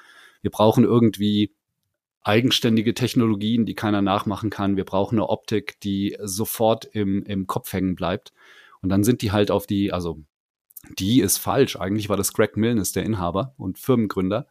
Wir 0.42 0.52
brauchen 0.52 0.84
irgendwie 0.84 1.56
eigenständige 2.22 2.94
Technologien, 2.94 3.66
die 3.66 3.74
keiner 3.74 4.04
nachmachen 4.04 4.52
kann. 4.52 4.78
Wir 4.78 4.86
brauchen 4.86 5.16
eine 5.16 5.30
Optik, 5.30 5.80
die 5.82 6.16
sofort 6.22 6.86
im, 6.86 7.24
im 7.24 7.48
Kopf 7.48 7.74
hängen 7.74 7.96
bleibt. 7.96 8.32
Und 8.82 8.90
dann 8.90 9.04
sind 9.04 9.24
die 9.24 9.32
halt 9.32 9.50
auf 9.50 9.66
die, 9.66 9.92
also 9.92 10.20
die 11.00 11.22
ist 11.22 11.38
falsch. 11.38 11.76
Eigentlich 11.76 12.10
war 12.10 12.18
das 12.18 12.34
Greg 12.34 12.58
Milne, 12.58 12.82
ist 12.82 12.96
der 12.96 13.04
Inhaber 13.04 13.54
und 13.58 13.80
Firmengründer. 13.80 14.48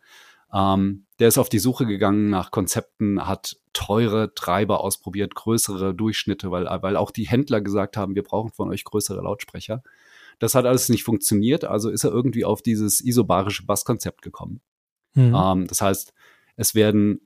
Ähm, 0.53 1.07
der 1.19 1.29
ist 1.29 1.39
auf 1.39 1.49
die 1.49 1.59
Suche 1.59 1.87
gegangen 1.87 2.31
nach 2.31 2.51
Konzepten, 2.51 3.27
hat 3.27 3.57
teure 3.73 4.35
Treiber 4.35 4.83
ausprobiert, 4.83 5.35
größere 5.35 5.95
Durchschnitte, 5.95 6.51
weil, 6.51 6.65
weil 6.83 6.97
auch 6.97 7.11
die 7.11 7.29
Händler 7.29 7.61
gesagt 7.61 7.97
haben, 7.97 8.15
wir 8.15 8.25
brauchen 8.25 8.51
von 8.51 8.71
euch 8.71 8.85
größere 8.85 9.23
Lautsprecher. 9.23 9.83
Das 10.39 10.55
hat 10.55 10.65
alles 10.65 10.89
nicht 10.89 11.05
funktioniert, 11.05 11.65
also 11.65 11.91
ist 11.91 12.05
er 12.05 12.11
irgendwie 12.11 12.45
auf 12.45 12.63
dieses 12.63 13.01
isobarische 13.01 13.67
Basskonzept 13.67 14.23
gekommen. 14.23 14.61
Mhm. 15.15 15.37
Ähm, 15.37 15.67
das 15.67 15.83
heißt, 15.83 16.15
es 16.57 16.75
werden 16.75 17.21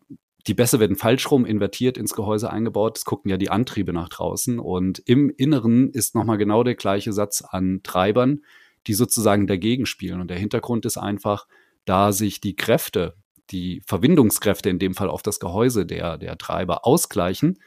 die 0.46 0.54
Bässe 0.54 0.78
werden 0.78 0.96
falsch 0.96 1.30
rum 1.30 1.46
invertiert 1.46 1.96
ins 1.96 2.14
Gehäuse 2.14 2.50
eingebaut. 2.50 2.98
Es 2.98 3.04
gucken 3.04 3.30
ja 3.30 3.36
die 3.36 3.50
Antriebe 3.50 3.92
nach 3.92 4.10
draußen 4.10 4.58
und 4.58 4.98
im 5.06 5.30
Inneren 5.30 5.90
ist 5.90 6.14
nochmal 6.14 6.36
genau 6.36 6.62
der 6.64 6.74
gleiche 6.74 7.12
Satz 7.12 7.42
an 7.42 7.80
Treibern, 7.82 8.42
die 8.86 8.94
sozusagen 8.94 9.46
dagegen 9.46 9.86
spielen. 9.86 10.20
Und 10.20 10.28
der 10.28 10.38
Hintergrund 10.38 10.84
ist 10.84 10.98
einfach, 10.98 11.46
da 11.84 12.12
sich 12.12 12.40
die 12.40 12.56
Kräfte, 12.56 13.14
die 13.50 13.82
Verbindungskräfte 13.86 14.70
in 14.70 14.78
dem 14.78 14.94
Fall 14.94 15.08
auf 15.08 15.22
das 15.22 15.40
Gehäuse 15.40 15.86
der, 15.86 16.18
der 16.18 16.38
Treiber 16.38 16.86
ausgleichen, 16.86 17.58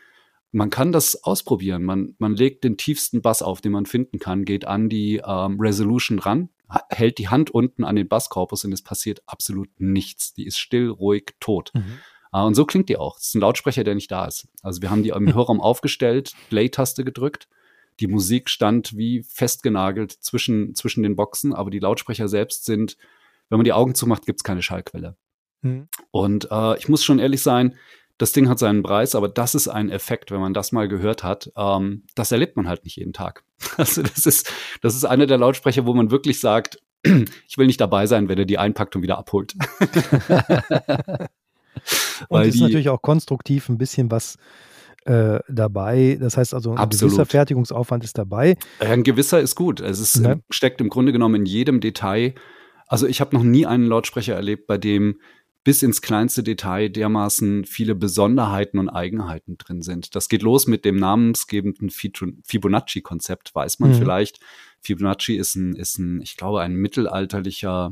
man 0.51 0.69
kann 0.69 0.91
das 0.91 1.23
ausprobieren. 1.23 1.83
Man, 1.83 2.15
man 2.19 2.35
legt 2.35 2.63
den 2.63 2.77
tiefsten 2.77 3.21
Bass 3.21 3.41
auf, 3.41 3.61
den 3.61 3.73
man 3.73 3.85
finden 3.85 4.19
kann, 4.19 4.45
geht 4.45 4.65
an 4.65 4.89
die 4.89 5.21
ähm, 5.25 5.59
Resolution 5.59 6.19
ran, 6.19 6.49
hält 6.89 7.17
die 7.17 7.29
Hand 7.29 7.51
unten 7.51 7.83
an 7.83 7.95
den 7.95 8.07
Basskorpus 8.07 8.65
und 8.65 8.71
es 8.71 8.81
passiert 8.81 9.21
absolut 9.25 9.69
nichts. 9.77 10.33
Die 10.33 10.45
ist 10.45 10.57
still, 10.57 10.89
ruhig, 10.89 11.35
tot. 11.39 11.71
Mhm. 11.73 11.99
Uh, 12.33 12.39
und 12.39 12.55
so 12.55 12.65
klingt 12.65 12.89
die 12.89 12.97
auch. 12.97 13.15
Das 13.15 13.27
ist 13.27 13.35
ein 13.35 13.41
Lautsprecher, 13.41 13.85
der 13.85 13.95
nicht 13.95 14.11
da 14.11 14.25
ist. 14.25 14.49
Also 14.61 14.81
wir 14.81 14.89
haben 14.89 15.03
die 15.03 15.09
im. 15.09 15.33
Hörraum 15.33 15.61
aufgestellt, 15.61 16.33
Play-Taste 16.49 17.05
gedrückt. 17.05 17.47
Die 17.99 18.07
Musik 18.07 18.49
stand 18.49 18.97
wie 18.97 19.23
festgenagelt 19.23 20.11
zwischen, 20.11 20.75
zwischen 20.75 21.03
den 21.03 21.15
Boxen, 21.15 21.53
aber 21.53 21.69
die 21.69 21.79
Lautsprecher 21.79 22.27
selbst 22.27 22.65
sind 22.65 22.97
wenn 23.49 23.57
man 23.57 23.65
die 23.65 23.73
Augen 23.73 23.95
zumacht, 23.95 24.25
gibt 24.25 24.39
es 24.39 24.43
keine 24.43 24.61
Schallquelle. 24.61 25.15
Mhm. 25.61 25.87
Und 26.11 26.49
äh, 26.51 26.77
ich 26.77 26.89
muss 26.89 27.03
schon 27.03 27.19
ehrlich 27.19 27.41
sein, 27.41 27.75
das 28.17 28.31
Ding 28.31 28.49
hat 28.49 28.57
seinen 28.57 28.81
Preis, 28.81 29.15
aber 29.15 29.29
das 29.29 29.53
ist 29.53 29.67
ein 29.67 29.89
Effekt, 29.89 30.31
wenn 30.31 30.39
man 30.39 30.53
das 30.53 30.71
mal 30.71 30.87
gehört 30.87 31.23
hat. 31.23 31.51
Ähm, 31.55 32.03
das 32.15 32.31
erlebt 32.31 32.55
man 32.55 32.67
halt 32.67 32.83
nicht 32.83 32.97
jeden 32.97 33.13
Tag. 33.13 33.43
Also 33.77 34.03
das 34.03 34.25
ist, 34.25 34.51
das 34.81 34.95
ist 34.95 35.05
einer 35.05 35.27
der 35.27 35.37
Lautsprecher, 35.37 35.85
wo 35.85 35.93
man 35.93 36.11
wirklich 36.11 36.39
sagt, 36.39 36.79
ich 37.03 37.57
will 37.57 37.67
nicht 37.67 37.81
dabei 37.81 38.07
sein, 38.07 38.29
wenn 38.29 38.37
er 38.37 38.45
die 38.45 38.57
einpackt 38.57 38.95
und 38.95 39.01
wieder 39.01 39.17
abholt. 39.17 39.53
und 42.29 42.41
es 42.41 42.55
ist 42.55 42.61
natürlich 42.61 42.89
auch 42.89 43.01
konstruktiv 43.01 43.69
ein 43.69 43.77
bisschen 43.77 44.11
was 44.11 44.37
äh, 45.05 45.39
dabei. 45.47 46.17
Das 46.19 46.37
heißt 46.37 46.53
also, 46.53 46.71
ein 46.71 46.77
Absolut. 46.77 47.13
gewisser 47.13 47.25
Fertigungsaufwand 47.25 48.03
ist 48.03 48.17
dabei. 48.17 48.57
Ein 48.79 49.03
gewisser 49.03 49.39
ist 49.39 49.55
gut. 49.55 49.79
Es 49.79 49.99
ist, 49.99 50.17
ja. 50.17 50.35
steckt 50.49 50.81
im 50.81 50.89
Grunde 50.89 51.11
genommen 51.11 51.35
in 51.35 51.45
jedem 51.45 51.79
Detail 51.79 52.33
also 52.87 53.05
ich 53.05 53.21
habe 53.21 53.35
noch 53.35 53.43
nie 53.43 53.65
einen 53.65 53.85
Lautsprecher 53.85 54.35
erlebt, 54.35 54.67
bei 54.67 54.77
dem 54.77 55.19
bis 55.67 55.83
ins 55.83 56.01
kleinste 56.01 56.43
Detail 56.43 56.89
dermaßen 56.89 57.65
viele 57.65 57.93
Besonderheiten 57.93 58.79
und 58.79 58.87
Eigenheiten 58.87 59.57
drin 59.57 59.81
sind. 59.81 60.15
Das 60.15 60.29
geht 60.29 60.41
los 60.41 60.65
mit 60.65 60.85
dem 60.85 60.95
namensgebenden 60.95 61.89
Fibonacci-Konzept, 61.89 63.53
weiß 63.53 63.79
man 63.79 63.89
mhm. 63.89 63.95
vielleicht. 63.95 64.39
Fibonacci 64.79 65.35
ist 65.35 65.55
ein, 65.55 65.75
ist 65.75 65.99
ein, 65.99 66.21
ich 66.21 66.37
glaube, 66.37 66.61
ein 66.61 66.73
mittelalterlicher, 66.73 67.91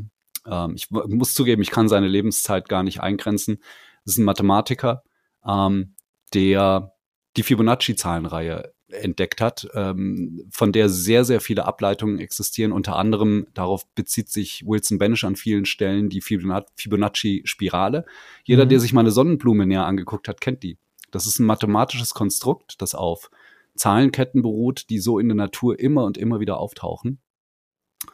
ähm, 0.49 0.73
ich 0.75 0.89
muss 0.89 1.33
zugeben, 1.33 1.61
ich 1.61 1.69
kann 1.69 1.89
seine 1.89 2.07
Lebenszeit 2.07 2.69
gar 2.69 2.81
nicht 2.81 3.01
eingrenzen. 3.01 3.57
Das 4.05 4.13
ist 4.13 4.19
ein 4.19 4.25
Mathematiker, 4.25 5.03
ähm, 5.45 5.95
der 6.33 6.93
die 7.35 7.43
Fibonacci-Zahlenreihe 7.43 8.71
entdeckt 9.03 9.41
hat, 9.41 9.67
ähm, 9.73 10.47
von 10.49 10.71
der 10.71 10.89
sehr, 10.89 11.25
sehr 11.25 11.41
viele 11.41 11.65
Ableitungen 11.65 12.19
existieren. 12.19 12.71
Unter 12.71 12.95
anderem, 12.95 13.47
darauf 13.53 13.87
bezieht 13.95 14.29
sich 14.29 14.63
Wilson 14.65 14.97
Banish 14.97 15.23
an 15.23 15.35
vielen 15.35 15.65
Stellen, 15.65 16.09
die 16.09 16.21
Fibonacci-Spirale. 16.21 18.05
Jeder, 18.43 18.65
mhm. 18.65 18.69
der 18.69 18.79
sich 18.79 18.93
mal 18.93 19.01
eine 19.01 19.11
Sonnenblume 19.11 19.65
näher 19.65 19.85
angeguckt 19.85 20.27
hat, 20.27 20.41
kennt 20.41 20.63
die. 20.63 20.77
Das 21.11 21.25
ist 21.25 21.39
ein 21.39 21.45
mathematisches 21.45 22.13
Konstrukt, 22.13 22.81
das 22.81 22.95
auf 22.95 23.29
Zahlenketten 23.75 24.41
beruht, 24.41 24.89
die 24.89 24.99
so 24.99 25.19
in 25.19 25.27
der 25.27 25.35
Natur 25.35 25.79
immer 25.79 26.05
und 26.05 26.17
immer 26.17 26.39
wieder 26.39 26.57
auftauchen. 26.57 27.19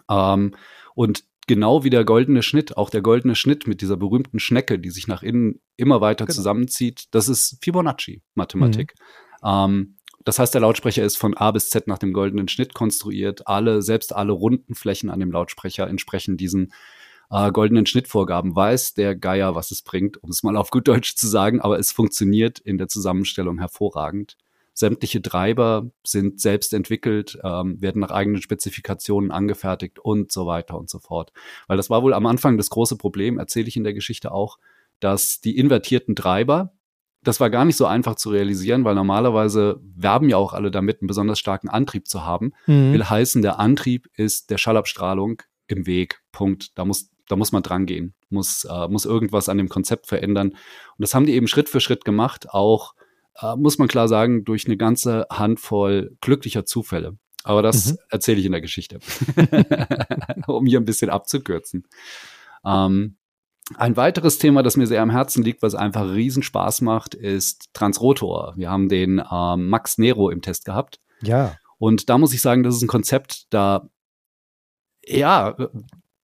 Ähm, 0.10 0.56
und 0.96 1.24
genau 1.48 1.84
wie 1.84 1.90
der 1.90 2.06
goldene 2.06 2.44
Schnitt, 2.44 2.78
auch 2.78 2.90
der 2.90 3.02
goldene 3.02 3.36
Schnitt 3.36 3.68
mit 3.68 3.82
dieser 3.82 3.98
berühmten 3.98 4.40
Schnecke, 4.40 4.80
die 4.80 4.90
sich 4.90 5.08
nach 5.08 5.24
innen 5.24 5.60
immer 5.78 6.02
weiter 6.02 6.26
genau. 6.26 6.36
zusammenzieht, 6.36 7.06
das 7.12 7.28
ist 7.28 7.58
Fibonacci-Mathematik. 7.64 8.94
Mhm. 9.42 9.48
Ähm, 9.48 9.98
das 10.26 10.40
heißt, 10.40 10.54
der 10.54 10.62
Lautsprecher 10.62 11.04
ist 11.04 11.18
von 11.18 11.36
A 11.36 11.52
bis 11.52 11.70
Z 11.70 11.88
nach 11.88 11.98
dem 11.98 12.14
goldenen 12.14 12.48
Schnitt 12.48 12.74
konstruiert. 12.74 13.48
Alle, 13.48 13.82
selbst 13.82 14.16
alle 14.16 14.34
runden 14.34 14.76
Flächen 14.76 15.10
an 15.10 15.20
dem 15.20 15.32
Lautsprecher 15.32 15.88
entsprechen 15.88 16.38
diesen 16.38 16.74
äh, 17.30 17.52
goldenen 17.52 17.86
Schnittvorgaben. 17.86 18.56
Weiß 18.56 18.94
der 18.94 19.16
Geier, 19.16 19.56
was 19.56 19.72
es 19.72 19.82
bringt, 19.82 20.22
um 20.24 20.30
es 20.30 20.44
mal 20.44 20.58
auf 20.58 20.70
gut 20.70 20.88
Deutsch 20.88 21.16
zu 21.16 21.28
sagen, 21.28 21.62
aber 21.62 21.80
es 21.80 21.92
funktioniert 21.92 22.60
in 22.60 22.78
der 22.78 22.88
Zusammenstellung 22.88 23.58
hervorragend. 23.58 24.38
Sämtliche 24.74 25.22
Treiber 25.22 25.92
sind 26.06 26.40
selbst 26.40 26.74
entwickelt, 26.74 27.38
ähm, 27.44 27.82
werden 27.82 28.00
nach 28.00 28.12
eigenen 28.12 28.42
Spezifikationen 28.42 29.32
angefertigt 29.32 30.00
und 30.00 30.32
so 30.32 30.46
weiter 30.46 30.78
und 30.78 30.90
so 30.90 31.00
fort. 31.00 31.34
Weil 31.68 31.78
das 31.78 31.90
war 31.90 32.04
wohl 32.04 32.14
am 32.14 32.26
Anfang 32.26 32.58
das 32.58 32.70
große 32.70 32.96
Problem, 32.96 33.38
erzähle 33.38 33.68
ich 33.68 33.76
in 33.76 33.84
der 33.84 33.94
Geschichte 33.94 34.32
auch, 34.32 34.58
dass 35.00 35.42
die 35.42 35.58
invertierten 35.58 36.16
Treiber, 36.16 36.74
das 37.24 37.40
war 37.40 37.50
gar 37.50 37.66
nicht 37.66 37.78
so 37.78 37.86
einfach 37.86 38.16
zu 38.16 38.30
realisieren, 38.30 38.84
weil 38.84 38.96
normalerweise 38.96 39.80
werben 39.96 40.30
ja 40.30 40.38
auch 40.38 40.54
alle 40.54 40.72
damit, 40.72 41.02
einen 41.02 41.08
besonders 41.08 41.40
starken 41.40 41.70
Antrieb 41.70 42.08
zu 42.08 42.26
haben. 42.26 42.54
Mhm. 42.66 42.94
Will 42.94 43.04
heißen, 43.04 43.42
der 43.42 43.60
Antrieb 43.60 44.08
ist 44.16 44.50
der 44.50 44.58
Schallabstrahlung 44.58 45.42
im 45.68 45.86
Weg. 45.86 46.22
Punkt. 46.32 46.78
Da 46.78 46.86
muss, 46.86 47.10
da 47.28 47.36
muss 47.36 47.52
man 47.52 47.64
dran 47.64 47.86
gehen, 47.86 48.16
muss, 48.30 48.66
äh, 48.66 48.88
muss 48.88 49.06
irgendwas 49.06 49.50
an 49.50 49.58
dem 49.58 49.70
Konzept 49.70 50.08
verändern. 50.08 50.50
Und 50.50 50.58
das 50.98 51.14
haben 51.14 51.26
die 51.26 51.34
eben 51.34 51.48
Schritt 51.48 51.70
für 51.70 51.80
Schritt 51.80 52.06
gemacht, 52.06 52.50
auch, 52.50 52.94
äh, 53.40 53.56
muss 53.56 53.78
man 53.78 53.88
klar 53.88 54.08
sagen, 54.08 54.44
durch 54.44 54.66
eine 54.66 54.78
ganze 54.78 55.28
Handvoll 55.30 56.18
glücklicher 56.22 56.66
Zufälle. 56.66 57.18
Aber 57.44 57.62
das 57.62 57.92
mhm. 57.92 57.98
erzähle 58.10 58.40
ich 58.40 58.46
in 58.46 58.52
der 58.52 58.62
Geschichte, 58.62 59.00
um 60.48 60.66
hier 60.66 60.80
ein 60.80 60.86
bisschen 60.86 61.10
abzukürzen. 61.10 61.88
Ähm, 62.66 63.18
ein 63.78 63.98
weiteres 63.98 64.38
Thema, 64.38 64.64
das 64.64 64.78
mir 64.78 64.88
sehr 64.88 65.02
am 65.02 65.10
Herzen 65.10 65.44
liegt, 65.44 65.62
was 65.62 65.76
einfach 65.76 66.12
riesen 66.14 66.44
Spaß 66.44 66.82
macht, 66.82 67.16
ist 67.16 67.70
Transrotor. 67.74 68.54
Wir 68.56 68.70
haben 68.70 68.90
den 68.90 69.22
ähm, 69.32 69.70
Max 69.70 69.98
Nero 69.98 70.30
im 70.30 70.42
Test 70.42 70.66
gehabt. 70.66 71.00
Ja. 71.22 71.56
Und 71.78 72.10
da 72.10 72.18
muss 72.18 72.34
ich 72.34 72.42
sagen, 72.42 72.64
das 72.64 72.76
ist 72.76 72.82
ein 72.82 72.88
Konzept, 72.88 73.48
da 73.50 73.90
ja, 75.06 75.56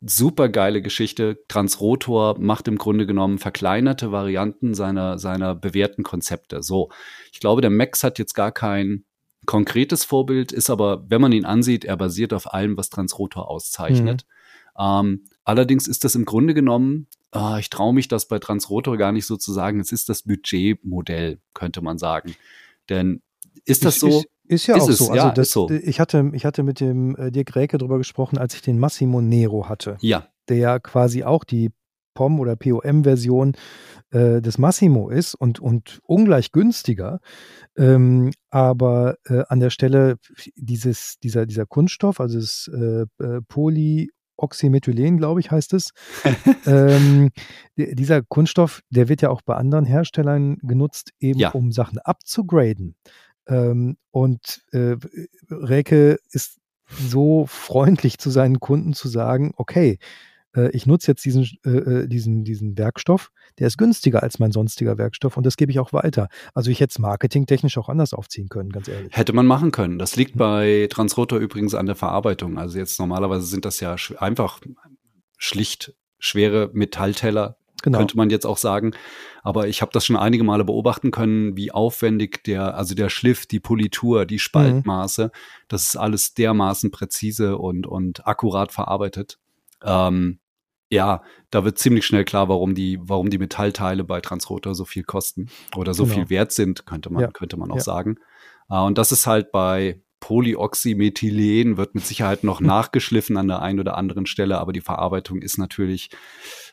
super 0.02 0.50
geile 0.50 0.82
Geschichte. 0.82 1.44
Transrotor 1.48 2.40
macht 2.40 2.68
im 2.68 2.78
Grunde 2.78 3.06
genommen 3.06 3.40
verkleinerte 3.40 4.12
Varianten 4.12 4.74
seiner, 4.74 5.18
seiner 5.18 5.56
bewährten 5.56 6.04
Konzepte. 6.04 6.62
So, 6.62 6.90
ich 7.32 7.40
glaube, 7.40 7.62
der 7.62 7.72
Max 7.72 8.04
hat 8.04 8.20
jetzt 8.20 8.34
gar 8.34 8.52
kein 8.52 9.06
konkretes 9.46 10.04
Vorbild, 10.04 10.52
ist 10.52 10.70
aber, 10.70 11.06
wenn 11.10 11.22
man 11.22 11.32
ihn 11.32 11.46
ansieht, 11.46 11.86
er 11.86 11.98
basiert 11.98 12.34
auf 12.34 12.54
allem, 12.54 12.78
was 12.78 12.90
Transrotor 12.90 13.50
auszeichnet. 13.50 14.26
Mhm. 14.78 14.84
Ähm, 14.84 15.24
allerdings 15.44 15.88
ist 15.88 16.04
das 16.04 16.16
im 16.16 16.26
Grunde 16.26 16.54
genommen 16.54 17.08
oh, 17.40 17.58
ich 17.58 17.70
traue 17.70 17.94
mich 17.94 18.08
das 18.08 18.28
bei 18.28 18.40
Transrotor 18.40 18.98
gar 18.98 19.12
nicht 19.12 19.26
so 19.26 19.38
zu 19.38 19.54
sagen. 19.54 19.80
Es 19.80 19.92
ist 19.92 20.10
das 20.10 20.24
Budgetmodell, 20.24 21.40
könnte 21.54 21.82
man 21.82 21.98
sagen. 21.98 22.36
Denn 22.90 23.22
ist 23.66 23.86
das 23.86 24.00
so? 24.00 24.08
Ist, 24.08 24.28
ist 24.48 24.68
ja 24.68 24.78
ist 24.78 24.84
auch 24.84 24.90
es, 24.90 24.98
so. 24.98 25.06
Also 25.12 25.16
ja, 25.16 25.32
das, 25.32 25.52
so. 25.52 25.70
Ich, 25.70 26.00
hatte, 26.00 26.32
ich 26.34 26.46
hatte 26.46 26.64
mit 26.64 26.80
dem 26.80 27.16
äh, 27.16 27.32
Dirk 27.32 27.56
Räke 27.56 27.78
drüber 27.78 27.98
gesprochen, 27.98 28.38
als 28.38 28.56
ich 28.56 28.62
den 28.62 28.80
Massimo 28.80 29.22
Nero 29.22 29.68
hatte. 29.68 29.98
Ja. 30.02 30.28
Der 30.50 30.80
quasi 30.80 31.24
auch 31.24 31.44
die 31.44 31.72
POM 32.14 32.40
oder 32.40 32.56
POM-Version 32.56 33.54
äh, 34.10 34.42
des 34.42 34.58
Massimo 34.58 35.10
ist 35.10 35.36
und, 35.36 35.60
und 35.60 36.00
ungleich 36.04 36.52
günstiger. 36.52 37.20
Ähm, 37.78 38.32
aber 38.50 39.18
äh, 39.26 39.44
an 39.50 39.60
der 39.60 39.70
Stelle 39.70 40.18
dieses, 40.56 41.20
dieser, 41.20 41.46
dieser 41.46 41.68
Kunststoff, 41.68 42.20
also 42.20 42.40
das 42.40 42.72
äh, 42.74 43.06
äh 43.24 43.42
Poly 43.48 44.10
Oxymethylen, 44.38 45.18
glaube 45.18 45.40
ich, 45.40 45.52
heißt 45.52 45.74
es. 45.74 45.92
ähm, 46.66 47.32
dieser 47.76 48.22
Kunststoff, 48.22 48.82
der 48.90 49.10
wird 49.10 49.22
ja 49.22 49.30
auch 49.30 49.42
bei 49.42 49.56
anderen 49.56 49.86
Herstellern 49.86 50.58
genutzt, 50.62 51.12
eben 51.20 51.40
ja. 51.40 51.50
um 51.52 51.72
Sachen 51.72 52.00
abzugraden. 52.00 52.96
Ähm, 53.48 53.98
und 54.12 54.64
äh, 54.72 54.96
Räke 55.50 56.20
ist 56.32 56.60
so 56.90 57.46
freundlich 57.48 58.18
zu 58.18 58.30
seinen 58.30 58.60
Kunden 58.60 58.94
zu 58.94 59.08
sagen, 59.08 59.52
okay, 59.58 60.00
äh, 60.58 60.70
ich 60.72 60.86
nutze 60.86 61.12
jetzt 61.12 61.24
diesen, 61.24 61.48
äh, 61.66 61.70
äh, 61.70 62.08
diesen, 62.08 62.44
diesen 62.44 62.78
Werkstoff, 62.78 63.32
der 63.60 63.68
ist 63.68 63.78
günstiger 63.78 64.24
als 64.24 64.40
mein 64.40 64.52
sonstiger 64.52 64.98
Werkstoff 64.98 65.38
und 65.38 65.46
das 65.46 65.56
gebe 65.56 65.72
ich 65.72 65.80
auch 65.80 65.94
weiter. 65.94 66.28
Also 66.54 66.72
ich 66.72 66.80
hätte 66.80 66.92
es 66.92 67.00
marketingtechnisch 67.00 67.78
auch 67.78 67.90
anders 67.90 68.14
aufziehen 68.14 68.50
können, 68.50 68.72
ganz 68.72 68.88
ehrlich. 68.88 69.16
Hätte 69.16 69.34
man 69.34 69.46
machen 69.46 69.72
können. 69.72 70.00
Das 70.00 70.16
liegt 70.16 70.38
bei 70.38 70.88
Transrotor 70.90 71.40
übrigens 71.40 71.76
an 71.76 71.86
der 71.86 71.96
Verarbeitung. 71.96 72.58
Also 72.58 72.78
jetzt 72.78 73.00
normalerweise 73.00 73.46
sind 73.46 73.66
das 73.66 73.80
ja 73.80 73.96
einfach 74.18 74.60
schlicht 75.38 75.94
schwere 76.20 76.72
Metallteller, 76.74 77.58
Genau. 77.84 78.00
könnte 78.00 78.18
man 78.18 78.32
jetzt 78.32 78.46
auch 78.46 78.58
sagen. 78.58 78.94
Aber 79.44 79.68
ich 79.68 79.84
habe 79.84 79.92
das 79.94 80.04
schon 80.04 80.18
einige 80.18 80.44
Male 80.44 80.66
beobachten 80.66 81.12
können, 81.12 81.56
wie 81.56 81.72
aufwendig 81.72 82.44
der, 82.44 82.76
also 82.76 82.96
der 82.96 83.10
Schliff, 83.10 83.46
die 83.46 83.60
Politur, 83.60 84.26
die 84.26 84.40
Spaltmaße, 84.40 85.26
mhm. 85.26 85.32
das 85.68 85.84
ist 85.84 85.96
alles 85.96 86.34
dermaßen 86.34 86.90
präzise 86.90 87.58
und, 87.60 87.86
und 87.86 88.26
akkurat 88.26 88.72
verarbeitet. 88.72 89.38
Ähm, 89.84 90.40
ja, 90.90 91.22
da 91.50 91.64
wird 91.64 91.78
ziemlich 91.78 92.06
schnell 92.06 92.26
klar, 92.26 92.50
warum 92.50 92.74
die, 92.76 93.00
warum 93.02 93.30
die 93.30 93.38
Metallteile 93.38 94.04
bei 94.04 94.22
Transrotor 94.22 94.76
so 94.76 94.86
viel 94.86 95.04
kosten 95.04 95.50
oder 95.76 95.94
so 95.94 96.04
genau. 96.04 96.16
viel 96.16 96.30
wert 96.30 96.52
sind, 96.52 96.86
könnte 96.86 97.12
man, 97.12 97.24
ja. 97.24 97.32
könnte 97.32 97.58
man 97.58 97.72
auch 97.72 97.78
ja. 97.78 97.82
sagen. 97.82 98.18
Äh, 98.70 98.80
und 98.80 98.98
das 98.98 99.12
ist 99.12 99.28
halt 99.28 99.52
bei 99.52 100.02
Polyoxymethylen 100.20 101.78
wird 101.78 101.94
mit 101.94 102.06
Sicherheit 102.06 102.44
noch 102.44 102.60
nachgeschliffen 102.62 103.38
an 103.38 103.48
der 103.48 103.62
einen 103.62 103.80
oder 103.80 103.98
anderen 103.98 104.26
Stelle, 104.26 104.58
aber 104.60 104.74
die 104.74 104.82
Verarbeitung 104.82 105.42
ist 105.42 105.58
natürlich, 105.58 106.10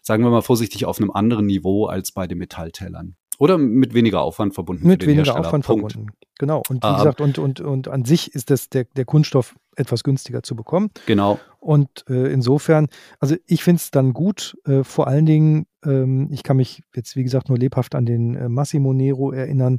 sagen 0.03 0.25
wir 0.25 0.31
mal 0.31 0.43
vorsichtig, 0.43 0.87
auf 0.87 0.99
einem 0.99 1.11
anderen 1.11 1.47
Niveau 1.47 1.87
als 1.87 2.13
bei 2.13 2.27
den 2.27 2.39
Metalltellern. 2.39 3.17
Oder 3.39 3.59
mit 3.59 3.95
weniger 3.95 4.23
Aufwand 4.23 4.55
verbunden. 4.55 4.87
Mit 4.87 5.07
weniger. 5.07 5.39
Aufwand 5.39 5.65
Punkt. 5.65 5.93
verbunden. 5.93 6.13
Genau. 6.39 6.63
Und 6.69 6.83
wie 6.83 6.89
ah, 6.89 6.97
gesagt, 6.97 7.21
und, 7.21 7.39
und, 7.39 7.61
und 7.61 7.89
an 7.89 8.05
sich 8.05 8.35
ist 8.35 8.51
das 8.51 8.69
der, 8.69 8.85
der 8.97 9.05
Kunststoff 9.05 9.55
etwas 9.77 10.05
günstiger 10.05 10.43
zu 10.43 10.57
bekommen. 10.57 10.91
Genau. 11.07 11.39
Und 11.61 12.05
äh, 12.09 12.33
insofern, 12.33 12.89
also 13.21 13.37
ich 13.47 13.65
finde 13.65 13.81
es 13.81 13.91
dann 13.91 14.13
gut, 14.13 14.57
äh, 14.67 14.85
vor 14.85 15.07
allen 15.07 15.27
Dingen, 15.27 15.67
ähm, 15.85 16.29
ich 16.31 16.43
kann 16.43 16.57
mich 16.57 16.83
jetzt, 16.95 17.17
wie 17.17 17.25
gesagt, 17.25 17.49
nur 17.49 17.59
lebhaft 17.59 17.95
an 17.95 18.07
den 18.07 18.35
äh, 18.35 18.49
Massimo 18.49 18.93
Nero 18.93 19.33
erinnern. 19.33 19.79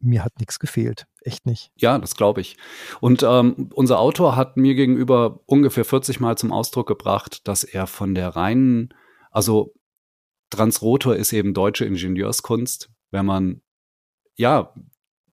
Mir 0.00 0.24
hat 0.24 0.38
nichts 0.38 0.58
gefehlt. 0.58 1.06
Echt 1.22 1.44
nicht. 1.44 1.72
Ja, 1.76 1.98
das 1.98 2.14
glaube 2.14 2.40
ich. 2.40 2.56
Und 3.00 3.22
ähm, 3.22 3.70
unser 3.74 3.98
Autor 3.98 4.36
hat 4.36 4.56
mir 4.56 4.74
gegenüber 4.74 5.40
ungefähr 5.46 5.84
40 5.84 6.20
Mal 6.20 6.38
zum 6.38 6.52
Ausdruck 6.52 6.86
gebracht, 6.86 7.46
dass 7.48 7.64
er 7.64 7.86
von 7.86 8.14
der 8.14 8.28
reinen, 8.28 8.94
also 9.30 9.74
Transrotor 10.50 11.16
ist 11.16 11.32
eben 11.32 11.54
deutsche 11.54 11.84
Ingenieurskunst, 11.84 12.90
wenn 13.10 13.26
man, 13.26 13.62
ja, 14.36 14.72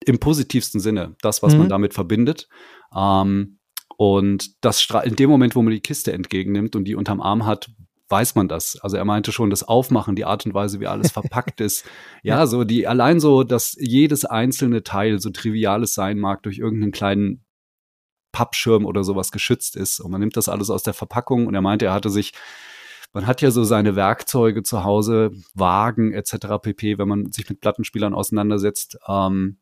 im 0.05 0.19
positivsten 0.19 0.79
Sinne, 0.79 1.15
das, 1.21 1.41
was 1.41 1.53
mhm. 1.53 1.59
man 1.59 1.69
damit 1.69 1.93
verbindet. 1.93 2.47
Ähm, 2.95 3.59
und 3.97 4.63
das 4.63 4.87
in 5.03 5.15
dem 5.15 5.29
Moment, 5.29 5.55
wo 5.55 5.61
man 5.61 5.71
die 5.71 5.79
Kiste 5.79 6.11
entgegennimmt 6.11 6.75
und 6.75 6.85
die 6.85 6.95
unterm 6.95 7.21
Arm 7.21 7.45
hat, 7.45 7.69
weiß 8.09 8.35
man 8.35 8.47
das. 8.47 8.77
Also 8.81 8.97
er 8.97 9.05
meinte 9.05 9.31
schon, 9.31 9.49
das 9.49 9.63
Aufmachen, 9.63 10.15
die 10.15 10.25
Art 10.25 10.45
und 10.45 10.53
Weise, 10.53 10.79
wie 10.79 10.87
alles 10.87 11.11
verpackt 11.11 11.61
ist. 11.61 11.85
Ja, 12.23 12.47
so 12.47 12.63
die, 12.63 12.87
allein 12.87 13.19
so, 13.19 13.43
dass 13.43 13.75
jedes 13.79 14.25
einzelne 14.25 14.83
Teil, 14.83 15.19
so 15.19 15.29
triviales 15.29 15.93
sein 15.93 16.17
mag, 16.17 16.41
durch 16.41 16.57
irgendeinen 16.57 16.91
kleinen 16.91 17.45
Pappschirm 18.31 18.85
oder 18.85 19.03
sowas 19.03 19.31
geschützt 19.31 19.75
ist. 19.75 19.99
Und 19.99 20.11
man 20.11 20.19
nimmt 20.19 20.35
das 20.37 20.49
alles 20.49 20.69
aus 20.69 20.81
der 20.81 20.93
Verpackung 20.93 21.45
und 21.45 21.53
er 21.53 21.61
meinte, 21.61 21.85
er 21.85 21.93
hatte 21.93 22.09
sich 22.09 22.33
man 23.15 23.27
hat 23.27 23.41
ja 23.41 23.49
so 23.49 23.63
seine 23.63 23.95
Werkzeuge 23.95 24.61
zu 24.61 24.83
Hause, 24.83 25.31
Wagen 25.53 26.11
etc. 26.11 26.59
pp. 26.61 26.97
Wenn 26.97 27.07
man 27.07 27.31
sich 27.31 27.47
mit 27.49 27.61
Plattenspielern 27.61 28.13
auseinandersetzt, 28.13 28.99
ähm, 29.07 29.57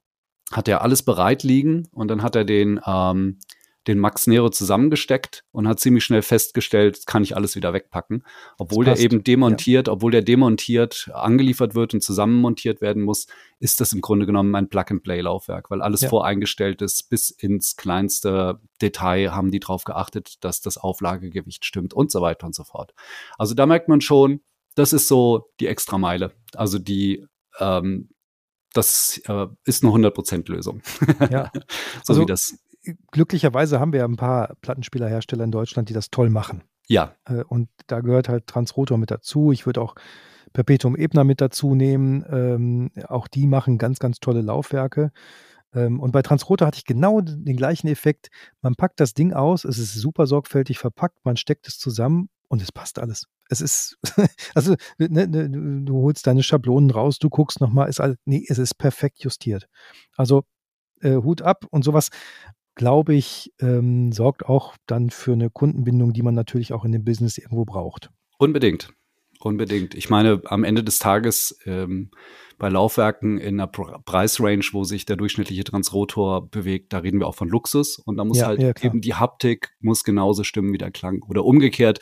hat 0.52 0.68
er 0.68 0.82
alles 0.82 1.04
bereit 1.04 1.44
liegen 1.44 1.88
und 1.92 2.08
dann 2.08 2.24
hat 2.24 2.36
er 2.36 2.46
den 2.46 2.82
ähm, 2.84 3.38
den 3.88 4.00
Max 4.00 4.28
Nero 4.28 4.50
zusammengesteckt 4.50 5.44
und 5.52 5.68
hat 5.68 5.80
ziemlich 5.80 6.06
schnell 6.06 6.22
festgestellt, 6.22 7.06
kann 7.06 7.24
ich 7.24 7.36
alles 7.36 7.56
wieder 7.56 7.74
wegpacken. 7.74 8.24
Obwohl 8.58 8.86
der 8.86 8.98
eben 9.00 9.24
demontiert, 9.24 9.88
ja. 9.88 9.94
obwohl 9.94 10.12
der 10.12 10.22
demontiert, 10.22 11.10
angeliefert 11.14 11.76
wird 11.76 11.94
und 11.94 12.02
zusammenmontiert 12.02 12.82
werden 12.82 13.04
muss, 13.04 13.28
ist 13.60 13.82
das 13.82 13.92
im 13.94 14.02
Grunde 14.02 14.26
genommen 14.26 14.56
ein 14.56 14.70
Plug-and-Play-Laufwerk, 14.70 15.70
weil 15.70 15.82
alles 15.82 16.02
ja. 16.02 16.10
voreingestellt 16.10 16.82
ist. 16.82 17.10
Bis 17.10 17.30
ins 17.30 17.76
kleinste 17.76 18.60
Detail 18.82 19.34
haben 19.34 19.52
die 19.52 19.60
darauf 19.60 19.84
geachtet, 19.84 20.44
dass 20.44 20.62
das 20.62 20.78
Auflagegewicht 20.78 21.66
stimmt 21.66 21.94
und 21.94 22.12
so 22.12 22.22
weiter 22.22 22.46
und 22.48 22.56
so 22.56 22.64
fort. 22.64 22.94
Also 23.38 23.54
da 23.54 23.66
merkt 23.66 23.90
man 23.90 24.02
schon, 24.02 24.42
das 24.76 24.94
ist 24.94 25.08
so 25.08 25.50
die 25.60 25.68
Extrameile. 25.68 26.32
Also 26.56 26.80
die, 26.80 27.26
ähm, 27.60 28.10
das 28.74 29.22
äh, 29.28 29.48
ist 29.66 29.84
eine 29.84 29.94
100% 29.94 30.50
Lösung. 30.50 30.82
Ja. 31.30 31.52
so 32.04 32.14
also, 32.14 32.22
wie 32.22 32.26
das 32.26 32.58
glücklicherweise 33.12 33.80
haben 33.80 33.94
wir 33.94 34.00
ja 34.00 34.06
ein 34.06 34.18
paar 34.18 34.56
Plattenspielerhersteller 34.62 35.44
in 35.44 35.52
Deutschland, 35.52 35.90
die 35.90 35.94
das 35.94 36.10
toll 36.10 36.30
machen. 36.30 36.64
Ja. 36.88 37.16
Äh, 37.26 37.44
und 37.44 37.70
da 37.88 38.02
gehört 38.02 38.30
halt 38.30 38.48
Transrotor 38.48 38.98
mit 38.98 39.12
dazu. 39.12 39.52
Ich 39.52 39.66
würde 39.66 39.82
auch 39.82 39.96
Perpetuum 40.54 40.96
Ebner 40.96 41.24
mit 41.24 41.42
dazu 41.42 41.76
nehmen. 41.76 42.26
Ähm, 42.30 42.92
auch 43.08 43.28
die 43.28 43.48
machen 43.48 43.78
ganz, 43.78 44.00
ganz 44.00 44.20
tolle 44.20 44.42
Laufwerke. 44.42 45.12
Ähm, 45.74 46.00
und 46.00 46.12
bei 46.12 46.22
Transrotor 46.22 46.68
hatte 46.68 46.78
ich 46.78 46.86
genau 46.86 47.22
den 47.22 47.58
gleichen 47.58 47.88
Effekt. 47.88 48.30
Man 48.62 48.76
packt 48.76 49.00
das 49.00 49.14
Ding 49.14 49.34
aus, 49.34 49.66
es 49.66 49.78
ist 49.80 49.94
super 49.96 50.28
sorgfältig 50.28 50.78
verpackt, 50.78 51.18
man 51.24 51.38
steckt 51.38 51.68
es 51.68 51.80
zusammen 51.80 52.30
und 52.48 52.62
es 52.62 52.72
passt 52.72 53.00
alles. 53.00 53.28
Es 53.50 53.62
ist, 53.62 53.98
also 54.56 54.76
ne, 55.00 55.28
ne, 55.28 55.50
du 55.84 56.02
holst 56.02 56.28
deine 56.28 56.44
Schablonen 56.44 56.92
raus, 56.92 57.18
du 57.18 57.30
guckst 57.30 57.60
nochmal, 57.60 57.90
ist 57.90 58.00
alles, 58.00 58.18
nee, 58.26 58.46
es 58.48 58.60
ist 58.60 58.76
perfekt 58.76 59.24
justiert. 59.24 59.68
Also 60.16 60.44
äh, 61.02 61.16
Hut 61.16 61.42
ab 61.42 61.66
und 61.72 61.84
sowas 61.84 62.10
glaube 62.76 63.14
ich, 63.14 63.54
ähm, 63.60 64.12
sorgt 64.12 64.46
auch 64.46 64.76
dann 64.88 65.10
für 65.10 65.34
eine 65.34 65.50
Kundenbindung, 65.50 66.14
die 66.14 66.24
man 66.24 66.36
natürlich 66.36 66.74
auch 66.74 66.86
in 66.86 66.92
dem 66.92 67.04
Business 67.04 67.38
irgendwo 67.38 67.66
braucht. 67.66 68.10
Unbedingt. 68.38 68.94
Unbedingt. 69.40 69.94
Ich 69.94 70.10
meine, 70.10 70.42
am 70.46 70.64
Ende 70.64 70.84
des 70.84 71.00
Tages 71.00 71.60
ähm, 71.66 72.12
bei 72.58 72.70
Laufwerken 72.70 73.40
in 73.40 73.60
einer 73.60 73.68
Preisrange, 73.68 74.64
wo 74.72 74.86
sich 74.86 75.06
der 75.06 75.18
durchschnittliche 75.18 75.66
Transrotor 75.66 76.50
bewegt, 76.50 76.94
da 76.94 77.00
reden 77.00 77.20
wir 77.20 77.28
auch 77.28 77.36
von 77.36 77.50
Luxus 77.50 77.98
und 78.00 78.16
da 78.16 78.24
muss 78.24 78.38
ja, 78.38 78.48
halt 78.48 78.62
ja, 78.62 78.72
eben 78.82 79.02
die 79.02 79.16
Haptik 79.16 79.76
muss 79.82 80.06
genauso 80.06 80.46
stimmen 80.46 80.72
wie 80.72 80.78
der 80.78 80.92
Klang. 80.92 81.24
Oder 81.28 81.44
umgekehrt, 81.44 82.00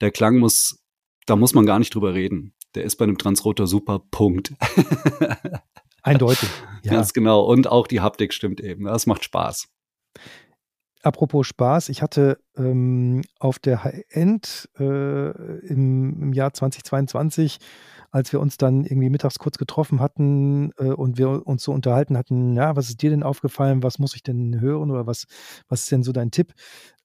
der 0.00 0.10
Klang 0.10 0.38
muss, 0.38 0.82
da 1.26 1.36
muss 1.36 1.52
man 1.52 1.66
gar 1.66 1.78
nicht 1.78 1.94
drüber 1.94 2.14
reden. 2.14 2.54
Der 2.74 2.84
ist 2.84 2.96
bei 2.96 3.04
einem 3.04 3.18
Transrotor 3.18 3.66
super, 3.66 4.00
Punkt. 4.10 4.54
Eindeutig. 6.02 6.48
Ja. 6.84 6.92
Ganz 6.92 7.12
genau. 7.12 7.42
Und 7.42 7.66
auch 7.66 7.86
die 7.86 8.00
Haptik 8.00 8.32
stimmt 8.32 8.60
eben. 8.60 8.84
Das 8.84 9.06
macht 9.06 9.24
Spaß. 9.24 9.68
Apropos 11.02 11.46
Spaß, 11.46 11.90
ich 11.90 12.02
hatte 12.02 12.38
ähm, 12.56 13.22
auf 13.38 13.60
der 13.60 13.84
High-End 13.84 14.68
äh, 14.78 15.30
im, 15.66 16.22
im, 16.22 16.32
Jahr 16.32 16.52
2022, 16.52 17.58
als 18.10 18.32
wir 18.32 18.40
uns 18.40 18.56
dann 18.56 18.84
irgendwie 18.84 19.08
mittags 19.08 19.38
kurz 19.38 19.58
getroffen 19.58 20.00
hatten 20.00 20.72
äh, 20.76 20.90
und 20.90 21.16
wir 21.16 21.46
uns 21.46 21.62
so 21.62 21.72
unterhalten 21.72 22.18
hatten, 22.18 22.56
ja, 22.56 22.74
was 22.74 22.88
ist 22.88 23.00
dir 23.00 23.10
denn 23.10 23.22
aufgefallen, 23.22 23.84
was 23.84 24.00
muss 24.00 24.16
ich 24.16 24.24
denn 24.24 24.60
hören 24.60 24.90
oder 24.90 25.06
was, 25.06 25.26
was 25.68 25.82
ist 25.82 25.92
denn 25.92 26.02
so 26.02 26.10
dein 26.10 26.32
Tipp? 26.32 26.52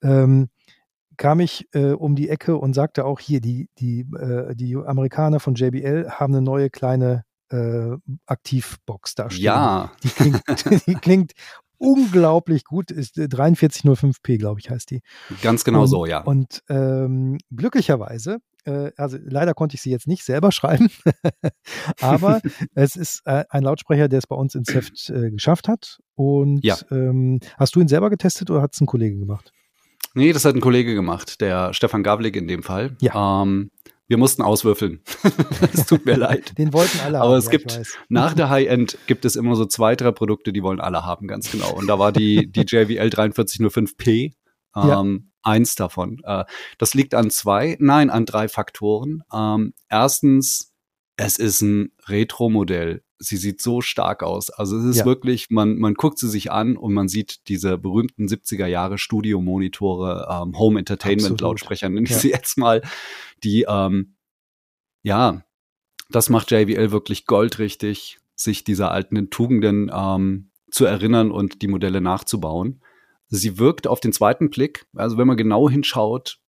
Ähm, 0.01 0.49
kam 1.17 1.39
ich 1.39 1.67
äh, 1.73 1.91
um 1.91 2.15
die 2.15 2.29
Ecke 2.29 2.57
und 2.57 2.73
sagte 2.73 3.05
auch 3.05 3.19
hier, 3.19 3.41
die, 3.41 3.69
die, 3.77 4.07
äh, 4.17 4.55
die 4.55 4.75
Amerikaner 4.75 5.39
von 5.39 5.53
JBL 5.53 6.09
haben 6.09 6.33
eine 6.33 6.41
neue 6.41 6.71
kleine 6.71 7.25
äh, 7.49 7.95
Aktivbox 8.25 9.15
da 9.15 9.29
stehen. 9.29 9.43
Ja. 9.43 9.91
Die 10.03 10.09
klingt, 10.09 10.41
die 10.87 10.95
klingt 10.95 11.33
unglaublich 11.83 12.63
gut. 12.63 12.91
Ist 12.91 13.17
4305p, 13.17 14.29
äh, 14.29 14.37
glaube 14.37 14.59
ich, 14.59 14.69
heißt 14.69 14.89
die. 14.91 15.01
Ganz 15.41 15.63
genau 15.63 15.81
und, 15.81 15.87
so, 15.87 16.05
ja. 16.05 16.21
Und 16.21 16.63
ähm, 16.69 17.37
glücklicherweise, 17.51 18.37
äh, 18.65 18.91
also 18.97 19.17
leider 19.21 19.53
konnte 19.53 19.75
ich 19.75 19.81
sie 19.81 19.91
jetzt 19.91 20.07
nicht 20.07 20.23
selber 20.23 20.51
schreiben, 20.53 20.89
aber 21.99 22.41
es 22.75 22.95
ist 22.95 23.21
äh, 23.25 23.43
ein 23.49 23.63
Lautsprecher, 23.63 24.07
der 24.07 24.19
es 24.19 24.27
bei 24.27 24.35
uns 24.35 24.55
ins 24.55 24.73
Heft 24.73 25.09
äh, 25.09 25.31
geschafft 25.31 25.67
hat. 25.67 25.99
Und 26.15 26.63
ja. 26.63 26.77
ähm, 26.91 27.39
hast 27.57 27.75
du 27.75 27.81
ihn 27.81 27.87
selber 27.87 28.09
getestet 28.09 28.49
oder 28.49 28.61
hat 28.61 28.73
es 28.73 28.81
ein 28.81 28.85
Kollege 28.85 29.17
gemacht? 29.17 29.51
Nee, 30.15 30.31
das 30.31 30.45
hat 30.45 30.55
ein 30.55 30.61
Kollege 30.61 30.93
gemacht, 30.93 31.41
der 31.41 31.73
Stefan 31.73 32.03
Gavlik 32.03 32.35
in 32.35 32.47
dem 32.47 32.61
Fall. 32.61 32.95
Ja. 33.01 33.41
Ähm, 33.41 33.71
wir 34.07 34.17
mussten 34.17 34.41
auswürfeln. 34.41 35.01
es 35.73 35.85
tut 35.85 36.05
mir 36.05 36.17
leid. 36.17 36.57
Den 36.57 36.73
wollten 36.73 36.99
alle 36.99 37.19
haben. 37.19 37.25
Aber 37.25 37.37
es 37.37 37.45
ja, 37.45 37.51
gibt, 37.51 37.81
nach 38.09 38.33
der 38.35 38.49
High-End 38.49 38.97
gibt 39.07 39.25
es 39.25 39.35
immer 39.35 39.55
so 39.55 39.65
zwei, 39.65 39.95
drei 39.95 40.11
Produkte, 40.11 40.53
die 40.53 40.63
wollen 40.63 40.81
alle 40.81 41.05
haben, 41.05 41.27
ganz 41.27 41.51
genau. 41.51 41.73
Und 41.73 41.87
da 41.87 41.99
war 41.99 42.11
die, 42.11 42.51
die 42.51 42.61
JVL 42.61 43.07
4305P 43.07 44.09
ähm, 44.21 44.33
ja. 44.75 45.03
eins 45.43 45.75
davon. 45.75 46.21
Äh, 46.23 46.45
das 46.77 46.93
liegt 46.93 47.15
an 47.15 47.29
zwei, 47.29 47.77
nein, 47.79 48.09
an 48.09 48.25
drei 48.25 48.47
Faktoren. 48.47 49.23
Ähm, 49.33 49.73
erstens, 49.89 50.72
es 51.17 51.37
ist 51.37 51.61
ein 51.61 51.91
Retro-Modell 52.07 53.03
sie 53.23 53.37
sieht 53.37 53.61
so 53.61 53.81
stark 53.81 54.23
aus. 54.23 54.49
Also 54.49 54.77
es 54.77 54.85
ist 54.85 54.97
ja. 54.97 55.05
wirklich, 55.05 55.49
man, 55.49 55.77
man 55.77 55.93
guckt 55.93 56.19
sie 56.19 56.29
sich 56.29 56.51
an 56.51 56.77
und 56.77 56.93
man 56.93 57.07
sieht 57.07 57.47
diese 57.47 57.77
berühmten 57.77 58.27
70er 58.27 58.65
Jahre 58.65 58.97
Studio-Monitore, 58.97 60.27
ähm, 60.29 60.57
Home 60.57 60.79
Entertainment-Lautsprecher, 60.79 61.89
nenne 61.89 62.05
ich 62.05 62.11
ja. 62.11 62.17
sie 62.17 62.29
jetzt 62.29 62.57
mal, 62.57 62.81
die, 63.43 63.65
ähm, 63.67 64.15
ja, 65.01 65.43
das 66.09 66.29
macht 66.29 66.51
JBL 66.51 66.91
wirklich 66.91 67.25
goldrichtig, 67.25 68.19
sich 68.35 68.63
dieser 68.63 68.91
alten 68.91 69.29
Tugenden 69.29 69.91
ähm, 69.93 70.51
zu 70.71 70.85
erinnern 70.85 71.31
und 71.31 71.61
die 71.61 71.67
Modelle 71.67 72.01
nachzubauen. 72.01 72.81
Sie 73.29 73.57
wirkt 73.57 73.87
auf 73.87 73.99
den 73.99 74.11
zweiten 74.11 74.49
Blick, 74.49 74.85
also 74.95 75.17
wenn 75.17 75.27
man 75.27 75.37
genau 75.37 75.69
hinschaut, 75.69 76.39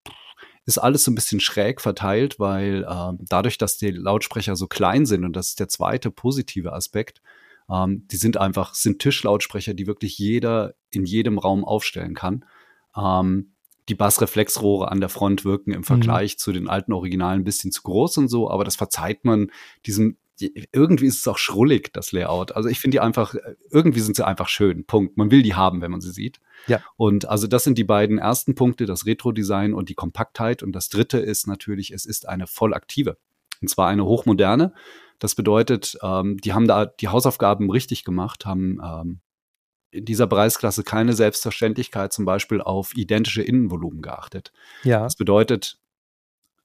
ist 0.66 0.79
alles 0.79 1.05
so 1.05 1.11
ein 1.11 1.14
bisschen 1.14 1.40
schräg 1.40 1.81
verteilt, 1.81 2.38
weil 2.38 2.87
ähm, 2.88 3.18
dadurch, 3.29 3.59
dass 3.59 3.77
die 3.77 3.90
Lautsprecher 3.90 4.57
so 4.57 4.66
klein 4.66 5.07
sind, 5.07 5.24
und 5.24 5.35
das 5.35 5.48
ist 5.48 5.61
der 5.61 5.68
zweite 5.68 6.11
positive 6.11 6.72
Aspekt, 6.72 7.20
ähm, 7.70 8.07
die 8.11 8.16
sind 8.16 8.37
einfach, 8.37 8.74
sind 8.74 9.00
Tischlautsprecher, 9.00 9.74
die 9.74 9.87
wirklich 9.87 10.18
jeder 10.18 10.74
in 10.90 11.05
jedem 11.05 11.38
Raum 11.38 11.64
aufstellen 11.64 12.14
kann. 12.14 12.44
Ähm, 12.96 13.53
die 13.88 13.94
Bassreflexrohre 13.94 14.90
an 14.90 15.00
der 15.00 15.11
Front 15.11 15.44
wirken 15.44 15.72
im 15.72 15.81
mhm. 15.81 15.85
Vergleich 15.85 16.35
mhm. 16.35 16.38
zu 16.38 16.53
den 16.53 16.68
alten 16.68 16.92
Originalen 16.92 17.42
ein 17.42 17.44
bisschen 17.44 17.72
zu 17.72 17.83
groß 17.83 18.18
und 18.18 18.29
so, 18.29 18.50
aber 18.50 18.64
das 18.64 18.77
verzeiht 18.77 19.24
man 19.24 19.50
diesem 19.87 20.16
irgendwie 20.40 21.07
ist 21.07 21.20
es 21.20 21.29
auch 21.29 21.38
schrullig, 21.38 21.92
das 21.92 22.12
Layout. 22.12 22.53
Also 22.53 22.68
ich 22.68 22.81
finde 22.81 22.97
die 22.97 23.01
einfach, 23.01 23.35
irgendwie 23.70 24.01
sind 24.01 24.16
sie 24.16 24.27
einfach 24.27 24.49
schön. 24.49 24.85
Punkt. 24.85 25.16
Man 25.16 25.31
will 25.31 25.42
die 25.42 25.55
haben, 25.55 25.81
wenn 25.81 25.90
man 25.90 26.01
sie 26.01 26.11
sieht. 26.11 26.40
Ja. 26.66 26.83
Und 26.97 27.29
also 27.29 27.47
das 27.47 27.64
sind 27.64 27.79
die 27.79 27.85
beiden 27.85 28.18
ersten 28.18 28.55
Punkte, 28.55 28.87
das 28.87 29.07
Retro-Design 29.07 29.75
und 29.75 29.88
die 29.88 29.94
Kompaktheit. 29.94 30.62
Und 30.62 30.73
das 30.73 30.88
dritte 30.88 31.18
ist 31.18 31.47
natürlich, 31.47 31.92
es 31.92 32.05
ist 32.05 32.29
eine 32.29 32.47
vollaktive. 32.47 33.16
Und 33.61 33.68
zwar 33.68 33.88
eine 33.88 34.05
hochmoderne. 34.05 34.75
Das 35.20 35.35
bedeutet, 35.35 35.97
ähm, 36.03 36.38
die 36.38 36.53
haben 36.53 36.66
da 36.66 36.87
die 36.87 37.09
Hausaufgaben 37.09 37.70
richtig 37.70 38.05
gemacht, 38.05 38.44
haben 38.44 38.81
ähm, 38.85 39.20
in 39.90 40.05
dieser 40.05 40.27
Preisklasse 40.27 40.83
keine 40.83 41.12
Selbstverständlichkeit 41.12 42.12
zum 42.12 42.25
Beispiel 42.25 42.61
auf 42.61 42.97
identische 42.97 43.42
Innenvolumen 43.42 44.03
geachtet. 44.03 44.53
Ja. 44.83 45.05
Das 45.05 45.14
bedeutet, 45.14 45.79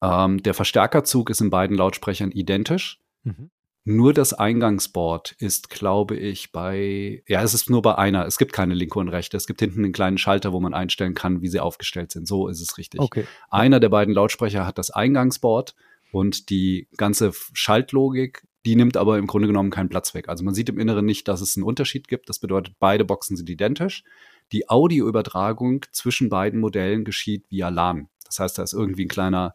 ähm, 0.02 0.42
der 0.42 0.54
Verstärkerzug 0.54 1.30
ist 1.30 1.40
in 1.40 1.50
beiden 1.50 1.76
Lautsprechern 1.76 2.32
identisch. 2.32 2.98
Mhm. 3.22 3.50
Nur 3.84 4.12
das 4.12 4.34
Eingangsboard 4.34 5.32
ist, 5.38 5.70
glaube 5.70 6.14
ich, 6.14 6.52
bei, 6.52 7.22
ja, 7.26 7.42
es 7.42 7.54
ist 7.54 7.70
nur 7.70 7.80
bei 7.80 7.96
einer. 7.96 8.26
Es 8.26 8.36
gibt 8.36 8.52
keine 8.52 8.74
linke 8.74 8.98
und 8.98 9.08
rechte. 9.08 9.36
Es 9.36 9.46
gibt 9.46 9.60
hinten 9.60 9.84
einen 9.84 9.92
kleinen 9.92 10.18
Schalter, 10.18 10.52
wo 10.52 10.60
man 10.60 10.74
einstellen 10.74 11.14
kann, 11.14 11.40
wie 11.40 11.48
sie 11.48 11.60
aufgestellt 11.60 12.12
sind. 12.12 12.28
So 12.28 12.48
ist 12.48 12.60
es 12.60 12.76
richtig. 12.76 13.00
Okay. 13.00 13.24
Einer 13.48 13.80
der 13.80 13.88
beiden 13.88 14.12
Lautsprecher 14.12 14.66
hat 14.66 14.76
das 14.76 14.90
Eingangsboard 14.90 15.74
und 16.12 16.50
die 16.50 16.88
ganze 16.96 17.32
Schaltlogik, 17.54 18.46
die 18.66 18.76
nimmt 18.76 18.98
aber 18.98 19.16
im 19.16 19.26
Grunde 19.26 19.48
genommen 19.48 19.70
keinen 19.70 19.88
Platz 19.88 20.12
weg. 20.12 20.28
Also 20.28 20.44
man 20.44 20.52
sieht 20.52 20.68
im 20.68 20.78
Inneren 20.78 21.06
nicht, 21.06 21.26
dass 21.28 21.40
es 21.40 21.56
einen 21.56 21.64
Unterschied 21.64 22.06
gibt. 22.06 22.28
Das 22.28 22.38
bedeutet, 22.38 22.74
beide 22.78 23.06
Boxen 23.06 23.36
sind 23.36 23.48
identisch. 23.48 24.04
Die 24.52 24.68
Audioübertragung 24.68 25.86
zwischen 25.92 26.28
beiden 26.28 26.60
Modellen 26.60 27.04
geschieht 27.04 27.46
via 27.48 27.70
LAN. 27.70 28.08
Das 28.24 28.40
heißt, 28.40 28.58
da 28.58 28.62
ist 28.62 28.74
irgendwie 28.74 29.06
ein 29.06 29.08
kleiner 29.08 29.54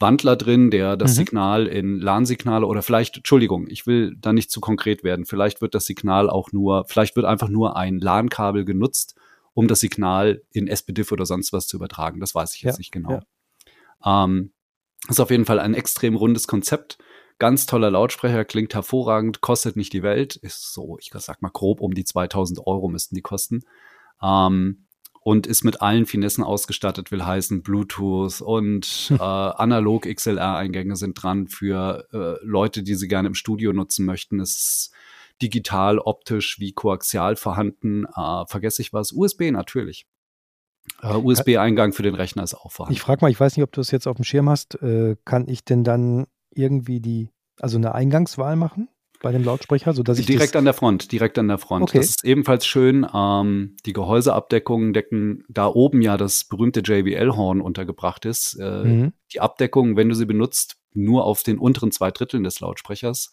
Wandler 0.00 0.36
drin, 0.36 0.70
der 0.70 0.96
das 0.96 1.12
mhm. 1.12 1.16
Signal 1.16 1.66
in 1.66 2.00
LAN-Signale 2.00 2.66
oder 2.66 2.82
vielleicht, 2.82 3.18
Entschuldigung, 3.18 3.66
ich 3.68 3.86
will 3.86 4.16
da 4.18 4.32
nicht 4.32 4.50
zu 4.50 4.60
konkret 4.60 5.04
werden. 5.04 5.26
Vielleicht 5.26 5.60
wird 5.60 5.74
das 5.74 5.84
Signal 5.84 6.30
auch 6.30 6.52
nur, 6.52 6.86
vielleicht 6.86 7.16
wird 7.16 7.26
einfach 7.26 7.48
nur 7.48 7.76
ein 7.76 7.98
LAN-Kabel 7.98 8.64
genutzt, 8.64 9.14
um 9.52 9.68
das 9.68 9.80
Signal 9.80 10.42
in 10.52 10.68
SPDIF 10.68 11.12
oder 11.12 11.26
sonst 11.26 11.52
was 11.52 11.66
zu 11.66 11.76
übertragen. 11.76 12.18
Das 12.18 12.34
weiß 12.34 12.54
ich 12.54 12.62
jetzt 12.62 12.76
ja, 12.76 12.78
nicht 12.78 12.92
genau. 12.92 13.20
Ja. 14.02 14.24
Ähm, 14.24 14.52
ist 15.08 15.20
auf 15.20 15.30
jeden 15.30 15.44
Fall 15.44 15.58
ein 15.58 15.74
extrem 15.74 16.16
rundes 16.16 16.46
Konzept. 16.46 16.98
Ganz 17.38 17.66
toller 17.66 17.90
Lautsprecher, 17.90 18.44
klingt 18.44 18.74
hervorragend, 18.74 19.40
kostet 19.40 19.76
nicht 19.76 19.92
die 19.92 20.02
Welt, 20.02 20.36
ist 20.36 20.72
so, 20.72 20.98
ich 20.98 21.10
sag 21.14 21.40
mal 21.40 21.50
grob 21.50 21.80
um 21.80 21.94
die 21.94 22.04
2000 22.04 22.66
Euro 22.66 22.88
müssten 22.88 23.14
die 23.14 23.22
kosten. 23.22 23.62
Ähm, 24.22 24.86
und 25.30 25.46
ist 25.46 25.62
mit 25.62 25.80
allen 25.80 26.06
Finessen 26.06 26.42
ausgestattet, 26.42 27.12
will 27.12 27.24
heißen 27.24 27.62
Bluetooth 27.62 28.40
und 28.40 29.12
äh, 29.12 29.22
analog 29.22 30.02
XLR-Eingänge 30.02 30.96
sind 30.96 31.22
dran 31.22 31.46
für 31.46 32.08
äh, 32.12 32.44
Leute, 32.44 32.82
die 32.82 32.96
sie 32.96 33.06
gerne 33.06 33.28
im 33.28 33.34
Studio 33.34 33.72
nutzen 33.72 34.06
möchten. 34.06 34.40
Es 34.40 34.56
ist 34.56 34.90
digital, 35.40 36.00
optisch 36.00 36.58
wie 36.58 36.72
koaxial 36.72 37.36
vorhanden. 37.36 38.06
Äh, 38.06 38.44
vergesse 38.46 38.82
ich 38.82 38.92
was? 38.92 39.12
USB 39.12 39.52
natürlich. 39.52 40.08
Uh, 41.00 41.06
äh, 41.06 41.16
USB-Eingang 41.18 41.92
für 41.92 42.02
den 42.02 42.16
Rechner 42.16 42.42
ist 42.42 42.54
auch 42.54 42.72
vorhanden. 42.72 42.94
Ich 42.94 43.00
frage 43.00 43.24
mal, 43.24 43.30
ich 43.30 43.38
weiß 43.38 43.56
nicht, 43.56 43.62
ob 43.62 43.70
du 43.70 43.80
es 43.80 43.92
jetzt 43.92 44.08
auf 44.08 44.16
dem 44.16 44.24
Schirm 44.24 44.50
hast. 44.50 44.82
Äh, 44.82 45.14
kann 45.24 45.46
ich 45.46 45.64
denn 45.64 45.84
dann 45.84 46.26
irgendwie 46.50 46.98
die, 46.98 47.30
also 47.60 47.78
eine 47.78 47.94
Eingangswahl 47.94 48.56
machen? 48.56 48.88
Bei 49.20 49.32
dem 49.32 49.44
Lautsprecher, 49.44 49.92
sodass 49.92 50.18
ich 50.18 50.26
direkt 50.26 50.56
an 50.56 50.64
der 50.64 50.74
Front, 50.74 51.12
direkt 51.12 51.38
an 51.38 51.48
der 51.48 51.58
Front. 51.58 51.82
Okay. 51.84 51.98
Das 51.98 52.08
ist 52.08 52.24
ebenfalls 52.24 52.66
schön. 52.66 53.06
Ähm, 53.12 53.76
die 53.86 53.92
Gehäuseabdeckungen 53.92 54.92
decken 54.92 55.44
da 55.48 55.66
oben 55.66 56.02
ja 56.02 56.16
das 56.16 56.44
berühmte 56.44 56.80
JBL-Horn 56.80 57.60
untergebracht 57.60 58.24
ist. 58.24 58.58
Äh, 58.60 58.84
mhm. 58.84 59.12
Die 59.32 59.40
Abdeckung, 59.40 59.96
wenn 59.96 60.08
du 60.08 60.14
sie 60.14 60.26
benutzt, 60.26 60.78
nur 60.92 61.24
auf 61.24 61.42
den 61.42 61.58
unteren 61.58 61.92
zwei 61.92 62.10
Dritteln 62.10 62.44
des 62.44 62.60
Lautsprechers. 62.60 63.30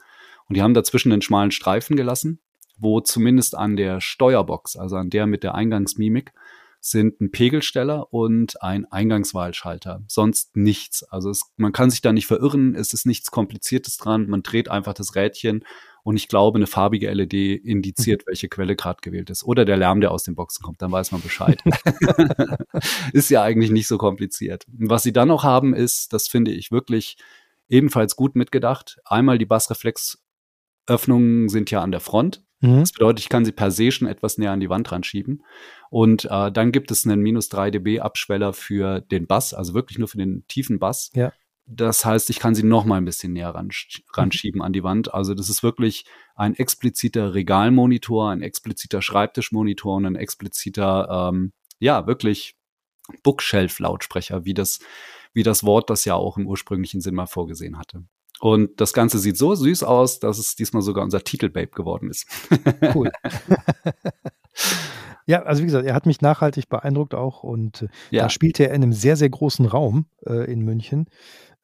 Und 0.47 0.57
die 0.57 0.61
haben 0.61 0.73
dazwischen 0.73 1.11
einen 1.11 1.21
schmalen 1.21 1.51
Streifen 1.51 1.95
gelassen, 1.95 2.39
wo 2.77 2.99
zumindest 2.99 3.55
an 3.55 3.75
der 3.75 4.01
Steuerbox, 4.01 4.75
also 4.75 4.97
an 4.97 5.09
der 5.09 5.25
mit 5.25 5.43
der 5.43 5.55
Eingangsmimik, 5.55 6.33
sind 6.79 7.19
ein 7.19 7.31
Pegelsteller 7.31 8.13
und 8.13 8.61
ein 8.61 8.85
Eingangswahlschalter. 8.85 10.03
Sonst 10.07 10.55
nichts. 10.55 11.03
Also 11.03 11.29
es, 11.29 11.41
man 11.57 11.73
kann 11.73 11.89
sich 11.89 12.01
da 12.01 12.13
nicht 12.13 12.27
verirren, 12.27 12.75
es 12.75 12.93
ist 12.93 13.05
nichts 13.05 13.31
Kompliziertes 13.31 13.97
dran. 13.97 14.27
Man 14.27 14.43
dreht 14.43 14.69
einfach 14.69 14.93
das 14.93 15.15
Rädchen 15.15 15.63
und 16.07 16.15
ich 16.15 16.29
glaube, 16.29 16.57
eine 16.57 16.67
farbige 16.67 17.11
LED 17.11 17.33
indiziert, 17.33 18.21
mhm. 18.21 18.29
welche 18.29 18.47
Quelle 18.47 18.77
gerade 18.77 18.99
gewählt 19.01 19.29
ist. 19.29 19.43
Oder 19.43 19.65
der 19.65 19.75
Lärm, 19.75 19.99
der 19.99 20.11
aus 20.11 20.23
den 20.23 20.35
Boxen 20.35 20.63
kommt, 20.63 20.81
dann 20.81 20.89
weiß 20.89 21.11
man 21.11 21.21
Bescheid. 21.21 21.61
ist 23.11 23.29
ja 23.29 23.43
eigentlich 23.43 23.71
nicht 23.71 23.87
so 23.87 23.97
kompliziert. 23.97 24.63
Was 24.67 25.03
sie 25.03 25.11
dann 25.11 25.27
noch 25.27 25.43
haben, 25.43 25.73
ist, 25.73 26.13
das 26.13 26.29
finde 26.29 26.51
ich 26.51 26.71
wirklich 26.71 27.17
ebenfalls 27.67 28.15
gut 28.15 28.37
mitgedacht. 28.37 29.01
Einmal 29.03 29.37
die 29.37 29.45
Bassreflexöffnungen 29.45 31.49
sind 31.49 31.71
ja 31.71 31.81
an 31.81 31.91
der 31.91 31.99
Front. 31.99 32.41
Mhm. 32.59 32.79
Das 32.79 32.91
bedeutet, 32.91 33.19
ich 33.19 33.29
kann 33.29 33.45
sie 33.45 33.51
per 33.51 33.71
se 33.71 33.91
schon 33.91 34.07
etwas 34.07 34.37
näher 34.37 34.51
an 34.51 34.59
die 34.59 34.69
Wand 34.69 34.91
ranschieben. 34.91 35.43
Und 35.89 36.25
äh, 36.25 36.51
dann 36.51 36.71
gibt 36.71 36.91
es 36.91 37.05
einen 37.05 37.21
minus 37.21 37.49
3 37.49 37.71
dB 37.71 37.99
Abschweller 37.99 38.53
für 38.53 39.01
den 39.01 39.27
Bass, 39.27 39.53
also 39.53 39.73
wirklich 39.73 39.99
nur 39.99 40.07
für 40.07 40.17
den 40.17 40.45
tiefen 40.47 40.79
Bass. 40.79 41.11
Ja. 41.13 41.31
Das 41.69 42.05
heißt, 42.05 42.29
ich 42.29 42.39
kann 42.39 42.55
sie 42.55 42.63
noch 42.63 42.85
mal 42.85 42.95
ein 42.95 43.05
bisschen 43.05 43.33
näher 43.33 43.49
ran, 43.49 43.69
ranschieben 44.13 44.59
mhm. 44.59 44.65
an 44.65 44.73
die 44.73 44.83
Wand. 44.83 45.13
Also 45.13 45.33
das 45.33 45.49
ist 45.49 45.63
wirklich 45.63 46.05
ein 46.35 46.55
expliziter 46.55 47.33
Regalmonitor, 47.33 48.29
ein 48.29 48.41
expliziter 48.41 49.01
Schreibtischmonitor 49.01 49.95
und 49.97 50.05
ein 50.05 50.15
expliziter, 50.15 51.29
ähm, 51.33 51.51
ja, 51.79 52.07
wirklich 52.07 52.55
Bookshelf-Lautsprecher, 53.23 54.45
wie 54.45 54.53
das, 54.53 54.79
wie 55.33 55.43
das 55.43 55.63
Wort 55.63 55.89
das 55.89 56.05
ja 56.05 56.15
auch 56.15 56.37
im 56.37 56.47
ursprünglichen 56.47 57.01
Sinn 57.01 57.15
mal 57.15 57.27
vorgesehen 57.27 57.77
hatte. 57.77 58.03
Und 58.39 58.79
das 58.79 58.93
Ganze 58.93 59.17
sieht 59.19 59.37
so 59.37 59.55
süß 59.55 59.83
aus, 59.83 60.19
dass 60.19 60.37
es 60.37 60.55
diesmal 60.55 60.81
sogar 60.81 61.03
unser 61.03 61.23
Titelbabe 61.23 61.67
geworden 61.67 62.09
ist. 62.09 62.27
cool. 62.95 63.11
ja, 65.25 65.43
also 65.43 65.61
wie 65.61 65.65
gesagt, 65.65 65.85
er 65.85 65.95
hat 65.95 66.05
mich 66.05 66.21
nachhaltig 66.21 66.69
beeindruckt 66.69 67.15
auch 67.15 67.43
und 67.43 67.83
äh, 67.83 67.87
ja. 68.11 68.23
da 68.23 68.29
spielt 68.29 68.59
er 68.59 68.69
in 68.69 68.83
einem 68.83 68.93
sehr, 68.93 69.17
sehr 69.17 69.29
großen 69.29 69.65
Raum 69.65 70.05
äh, 70.25 70.51
in 70.51 70.61
München. 70.61 71.07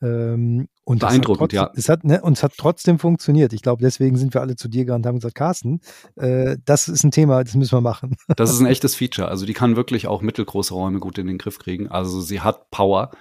Ähm, 0.03 0.67
und 0.86 0.99
Beeindruckend, 0.99 1.51
trotzdem, 1.51 1.57
ja. 1.57 1.71
Es 1.75 1.88
hat, 1.88 2.03
ne, 2.03 2.21
und 2.21 2.33
es 2.33 2.43
hat 2.43 2.53
trotzdem 2.57 2.99
funktioniert. 2.99 3.53
Ich 3.53 3.62
glaube, 3.62 3.81
deswegen 3.81 4.17
sind 4.17 4.33
wir 4.33 4.41
alle 4.41 4.57
zu 4.57 4.67
dir 4.67 4.81
gegangen 4.81 5.01
und 5.01 5.07
haben 5.07 5.15
gesagt, 5.15 5.36
Carsten, 5.36 5.79
äh, 6.17 6.57
das 6.65 6.89
ist 6.89 7.05
ein 7.05 7.12
Thema, 7.12 7.41
das 7.41 7.55
müssen 7.55 7.77
wir 7.77 7.81
machen. 7.81 8.17
Das 8.36 8.51
ist 8.51 8.59
ein 8.59 8.65
echtes 8.65 8.95
Feature. 8.95 9.29
Also 9.29 9.45
die 9.45 9.53
kann 9.53 9.77
wirklich 9.77 10.07
auch 10.07 10.21
mittelgroße 10.21 10.73
Räume 10.73 10.99
gut 10.99 11.17
in 11.17 11.27
den 11.27 11.38
Griff 11.38 11.59
kriegen. 11.59 11.88
Also 11.88 12.19
sie 12.19 12.41
hat 12.41 12.69
Power. 12.69 13.12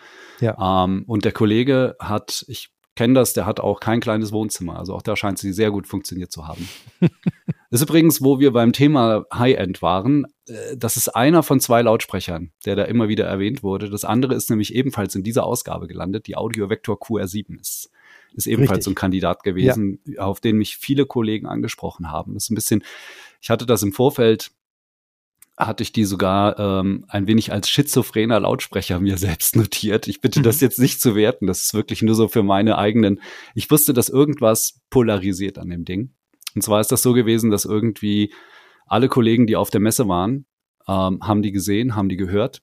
Ja. 0.40 0.84
Ähm, 0.84 1.04
und 1.06 1.24
der 1.24 1.32
Kollege 1.32 1.94
hat, 2.00 2.44
ich 2.48 2.70
kenne 2.94 3.14
das, 3.14 3.33
der 3.33 3.46
hat 3.46 3.61
auch 3.61 3.81
kein 3.81 4.00
kleines 4.00 4.33
Wohnzimmer. 4.33 4.78
Also 4.78 4.94
auch 4.94 5.02
da 5.02 5.16
scheint 5.16 5.38
sie 5.38 5.52
sehr 5.52 5.70
gut 5.70 5.87
funktioniert 5.87 6.31
zu 6.31 6.46
haben. 6.46 6.68
das 7.00 7.11
ist 7.70 7.83
übrigens, 7.83 8.22
wo 8.22 8.38
wir 8.38 8.52
beim 8.52 8.72
Thema 8.72 9.24
High-End 9.33 9.81
waren. 9.83 10.26
Äh, 10.46 10.76
das 10.76 10.96
ist 10.96 11.09
einer 11.09 11.42
von 11.42 11.61
zwei 11.61 11.83
Lautsprechern, 11.83 12.52
der 12.64 12.76
da 12.76 12.85
immer 12.85 13.09
wieder 13.09 13.24
erwähnt 13.24 13.62
wurde. 13.62 13.88
Das 13.88 14.05
andere 14.05 14.35
ist 14.35 14.50
nämlich 14.50 14.74
ebenfalls 14.74 15.14
in 15.14 15.22
dieser 15.22 15.44
Ausgabe 15.44 15.87
gelandet. 15.87 16.26
Die 16.26 16.37
Audio 16.37 16.68
Vector 16.68 16.96
QR7 16.96 17.59
ist, 17.59 17.90
ist 18.35 18.46
ebenfalls 18.46 18.78
Richtig. 18.78 18.85
so 18.85 18.90
ein 18.90 18.96
Kandidat 18.96 19.42
gewesen, 19.42 20.00
ja. 20.05 20.22
auf 20.22 20.40
den 20.40 20.59
mich 20.59 20.76
viele 20.76 21.07
Kollegen 21.07 21.46
angesprochen 21.46 22.11
haben. 22.11 22.35
Das 22.35 22.44
ist 22.44 22.50
ein 22.50 22.55
bisschen, 22.55 22.85
ich 23.40 23.48
hatte 23.48 23.66
das 23.66 23.83
im 23.83 23.92
Vorfeld 23.92 24.52
hatte 25.66 25.83
ich 25.83 25.92
die 25.92 26.05
sogar 26.05 26.59
ähm, 26.59 27.05
ein 27.09 27.27
wenig 27.27 27.53
als 27.53 27.68
schizophrener 27.68 28.40
Lautsprecher 28.40 29.01
mir 29.01 29.18
selbst 29.18 29.57
notiert. 29.57 30.09
Ich 30.09 30.20
bitte 30.20 30.42
das 30.42 30.61
mhm. 30.61 30.66
jetzt 30.66 30.79
nicht 30.79 31.01
zu 31.01 31.14
werten. 31.14 31.46
Das 31.46 31.62
ist 31.64 31.75
wirklich 31.75 32.03
nur 32.03 32.14
so 32.14 32.29
für 32.29 32.42
meine 32.42 32.79
eigenen. 32.79 33.20
Ich 33.55 33.70
wusste, 33.70 33.92
dass 33.92 34.09
irgendwas 34.09 34.81
polarisiert 34.90 35.59
an 35.59 35.70
dem 35.70 35.85
Ding. 35.85 36.14
Und 36.55 36.62
zwar 36.62 36.81
ist 36.81 36.92
das 36.92 37.03
so 37.03 37.12
gewesen, 37.12 37.51
dass 37.51 37.64
irgendwie 37.64 38.33
alle 38.87 39.09
Kollegen, 39.09 39.46
die 39.46 39.57
auf 39.57 39.70
der 39.70 39.81
Messe 39.81 40.09
waren, 40.09 40.46
ähm, 40.87 41.20
haben 41.22 41.42
die 41.42 41.53
gesehen, 41.53 41.96
haben 41.96 42.09
die 42.09 42.16
gehört. 42.16 42.61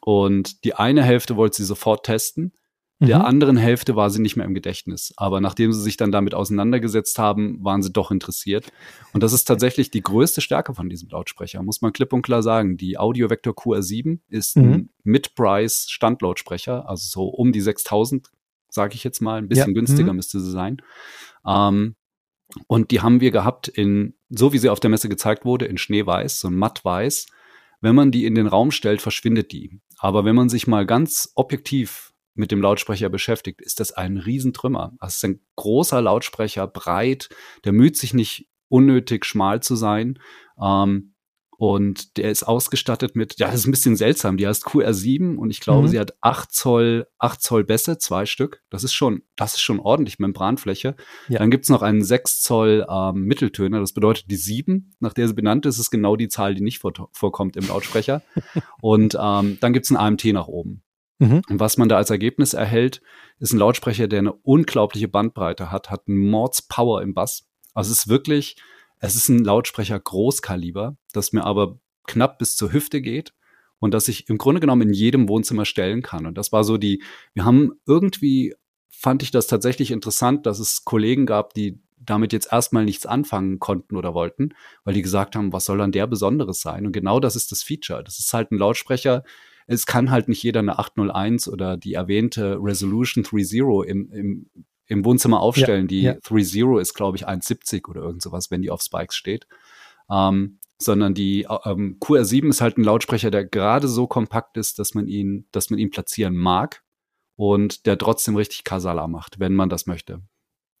Und 0.00 0.64
die 0.64 0.74
eine 0.74 1.02
Hälfte 1.02 1.36
wollte 1.36 1.56
sie 1.58 1.64
sofort 1.64 2.06
testen 2.06 2.52
der 3.00 3.20
mhm. 3.20 3.24
anderen 3.24 3.56
Hälfte 3.56 3.94
war 3.94 4.10
sie 4.10 4.20
nicht 4.20 4.36
mehr 4.36 4.46
im 4.46 4.54
Gedächtnis. 4.54 5.12
Aber 5.16 5.40
nachdem 5.40 5.72
sie 5.72 5.80
sich 5.80 5.96
dann 5.96 6.10
damit 6.10 6.34
auseinandergesetzt 6.34 7.18
haben, 7.18 7.62
waren 7.62 7.82
sie 7.82 7.92
doch 7.92 8.10
interessiert. 8.10 8.72
Und 9.12 9.22
das 9.22 9.32
ist 9.32 9.44
tatsächlich 9.44 9.90
die 9.90 10.02
größte 10.02 10.40
Stärke 10.40 10.74
von 10.74 10.88
diesem 10.88 11.08
Lautsprecher, 11.08 11.62
muss 11.62 11.80
man 11.80 11.92
klipp 11.92 12.12
und 12.12 12.22
klar 12.22 12.42
sagen. 12.42 12.76
Die 12.76 12.98
Audio 12.98 13.30
Vector 13.30 13.52
QR7 13.52 14.18
ist 14.28 14.56
mhm. 14.56 14.72
ein 14.72 14.88
Mid-Price 15.04 15.86
Standlautsprecher, 15.88 16.88
also 16.88 17.06
so 17.08 17.28
um 17.28 17.52
die 17.52 17.60
6000, 17.60 18.30
sage 18.68 18.94
ich 18.94 19.04
jetzt 19.04 19.20
mal. 19.20 19.38
Ein 19.38 19.48
bisschen 19.48 19.68
ja. 19.68 19.74
günstiger 19.74 20.12
mhm. 20.12 20.16
müsste 20.16 20.40
sie 20.40 20.50
sein. 20.50 20.82
Ähm, 21.46 21.94
und 22.66 22.90
die 22.90 23.00
haben 23.00 23.20
wir 23.20 23.30
gehabt 23.30 23.68
in, 23.68 24.14
so 24.28 24.52
wie 24.52 24.58
sie 24.58 24.70
auf 24.70 24.80
der 24.80 24.90
Messe 24.90 25.08
gezeigt 25.08 25.44
wurde, 25.44 25.66
in 25.66 25.78
Schneeweiß, 25.78 26.40
so 26.40 26.48
ein 26.48 26.56
mattweiß 26.56 27.26
wenn 27.80 27.94
man 27.94 28.10
die 28.10 28.26
in 28.26 28.34
den 28.34 28.46
Raum 28.46 28.70
stellt, 28.70 29.00
verschwindet 29.00 29.52
die. 29.52 29.80
Aber 29.98 30.24
wenn 30.24 30.34
man 30.34 30.48
sich 30.48 30.66
mal 30.66 30.86
ganz 30.86 31.32
objektiv 31.34 32.12
mit 32.38 32.50
dem 32.50 32.62
Lautsprecher 32.62 33.08
beschäftigt, 33.08 33.60
ist 33.60 33.80
das 33.80 33.92
ein 33.92 34.16
Riesentrümmer. 34.16 34.92
Das 35.00 35.16
ist 35.16 35.24
ein 35.24 35.40
großer 35.56 36.00
Lautsprecher, 36.00 36.66
breit, 36.66 37.28
der 37.64 37.72
müht 37.72 37.96
sich 37.96 38.14
nicht 38.14 38.48
unnötig 38.68 39.24
schmal 39.24 39.60
zu 39.60 39.76
sein. 39.76 40.18
Ähm, 40.60 41.14
und 41.60 42.16
der 42.18 42.30
ist 42.30 42.44
ausgestattet 42.44 43.16
mit, 43.16 43.40
ja, 43.40 43.48
das 43.48 43.56
ist 43.56 43.66
ein 43.66 43.72
bisschen 43.72 43.96
seltsam. 43.96 44.36
Die 44.36 44.46
heißt 44.46 44.64
QR7 44.64 45.34
und 45.36 45.50
ich 45.50 45.58
glaube, 45.58 45.88
mhm. 45.88 45.88
sie 45.88 45.98
hat 45.98 46.12
8 46.20 46.52
Zoll, 46.52 47.08
8 47.18 47.42
Zoll 47.42 47.64
Bässe, 47.64 47.98
zwei 47.98 48.26
Stück. 48.26 48.62
Das 48.70 48.84
ist 48.84 48.94
schon, 48.94 49.22
das 49.34 49.54
ist 49.54 49.62
schon 49.62 49.80
ordentlich 49.80 50.20
Membranfläche. 50.20 50.94
Ja. 51.28 51.40
Dann 51.40 51.50
gibt's 51.50 51.68
noch 51.68 51.82
einen 51.82 52.04
6 52.04 52.42
Zoll 52.42 52.86
ähm, 52.88 53.24
Mitteltöner. 53.24 53.80
Das 53.80 53.92
bedeutet, 53.92 54.30
die 54.30 54.36
7, 54.36 54.94
nach 55.00 55.14
der 55.14 55.26
sie 55.26 55.34
benannt 55.34 55.66
ist, 55.66 55.80
ist 55.80 55.90
genau 55.90 56.14
die 56.14 56.28
Zahl, 56.28 56.54
die 56.54 56.62
nicht 56.62 56.78
vor, 56.78 56.92
vorkommt 57.10 57.56
im 57.56 57.66
Lautsprecher. 57.66 58.22
und 58.80 59.18
ähm, 59.20 59.58
dann 59.60 59.72
gibt's 59.72 59.90
ein 59.90 59.96
AMT 59.96 60.26
nach 60.26 60.46
oben. 60.46 60.84
Mhm. 61.18 61.42
Und 61.48 61.60
was 61.60 61.76
man 61.76 61.88
da 61.88 61.96
als 61.96 62.10
Ergebnis 62.10 62.54
erhält, 62.54 63.00
ist 63.38 63.52
ein 63.52 63.58
Lautsprecher, 63.58 64.08
der 64.08 64.20
eine 64.20 64.32
unglaubliche 64.32 65.08
Bandbreite 65.08 65.70
hat, 65.70 65.90
hat 65.90 66.08
einen 66.08 66.18
Mordspower 66.30 67.02
im 67.02 67.14
Bass. 67.14 67.48
Also 67.74 67.92
es 67.92 68.00
ist 68.00 68.08
wirklich, 68.08 68.56
es 69.00 69.16
ist 69.16 69.28
ein 69.28 69.44
Lautsprecher 69.44 69.98
Großkaliber, 69.98 70.96
das 71.12 71.32
mir 71.32 71.44
aber 71.44 71.78
knapp 72.06 72.38
bis 72.38 72.56
zur 72.56 72.72
Hüfte 72.72 73.00
geht 73.00 73.32
und 73.78 73.94
das 73.94 74.08
ich 74.08 74.28
im 74.28 74.38
Grunde 74.38 74.60
genommen 74.60 74.82
in 74.82 74.94
jedem 74.94 75.28
Wohnzimmer 75.28 75.64
stellen 75.64 76.02
kann. 76.02 76.26
Und 76.26 76.36
das 76.36 76.52
war 76.52 76.64
so 76.64 76.76
die, 76.78 77.02
wir 77.34 77.44
haben 77.44 77.72
irgendwie, 77.86 78.54
fand 78.88 79.22
ich 79.22 79.30
das 79.30 79.46
tatsächlich 79.46 79.90
interessant, 79.90 80.46
dass 80.46 80.58
es 80.58 80.84
Kollegen 80.84 81.26
gab, 81.26 81.54
die 81.54 81.80
damit 81.96 82.32
jetzt 82.32 82.52
erstmal 82.52 82.84
nichts 82.84 83.06
anfangen 83.06 83.58
konnten 83.58 83.96
oder 83.96 84.14
wollten, 84.14 84.54
weil 84.84 84.94
die 84.94 85.02
gesagt 85.02 85.36
haben, 85.36 85.52
was 85.52 85.64
soll 85.64 85.78
dann 85.78 85.92
der 85.92 86.06
Besonderes 86.06 86.60
sein? 86.60 86.86
Und 86.86 86.92
genau 86.92 87.20
das 87.20 87.36
ist 87.36 87.52
das 87.52 87.62
Feature. 87.62 88.02
Das 88.04 88.18
ist 88.18 88.32
halt 88.32 88.50
ein 88.50 88.58
Lautsprecher. 88.58 89.24
Es 89.68 89.86
kann 89.86 90.10
halt 90.10 90.28
nicht 90.28 90.42
jeder 90.42 90.60
eine 90.60 90.78
801 90.78 91.48
oder 91.48 91.76
die 91.76 91.94
erwähnte 91.94 92.58
Resolution 92.60 93.22
3.0 93.22 93.84
im, 93.84 94.10
im 94.10 94.50
im 94.88 95.04
Wohnzimmer 95.04 95.40
aufstellen. 95.40 95.82
Ja, 95.82 95.86
die 95.86 96.02
ja. 96.02 96.12
3.0 96.14 96.80
ist, 96.80 96.94
glaube 96.94 97.16
ich, 97.16 97.28
1,70 97.28 97.88
oder 97.88 98.02
irgend 98.02 98.22
sowas, 98.22 98.50
wenn 98.50 98.62
die 98.62 98.70
auf 98.70 98.82
Spikes 98.82 99.14
steht. 99.14 99.46
Ähm, 100.10 100.58
sondern 100.80 101.14
die 101.14 101.42
ähm, 101.64 101.98
QR7 102.00 102.48
ist 102.48 102.60
halt 102.60 102.78
ein 102.78 102.84
Lautsprecher, 102.84 103.30
der 103.30 103.44
gerade 103.44 103.88
so 103.88 104.06
kompakt 104.06 104.56
ist, 104.56 104.78
dass 104.78 104.94
man 104.94 105.06
ihn, 105.06 105.46
dass 105.52 105.70
man 105.70 105.78
ihn 105.78 105.90
platzieren 105.90 106.36
mag 106.36 106.82
und 107.36 107.86
der 107.86 107.98
trotzdem 107.98 108.36
richtig 108.36 108.64
Kasala 108.64 109.08
macht, 109.08 109.38
wenn 109.38 109.54
man 109.54 109.68
das 109.68 109.86
möchte. 109.86 110.22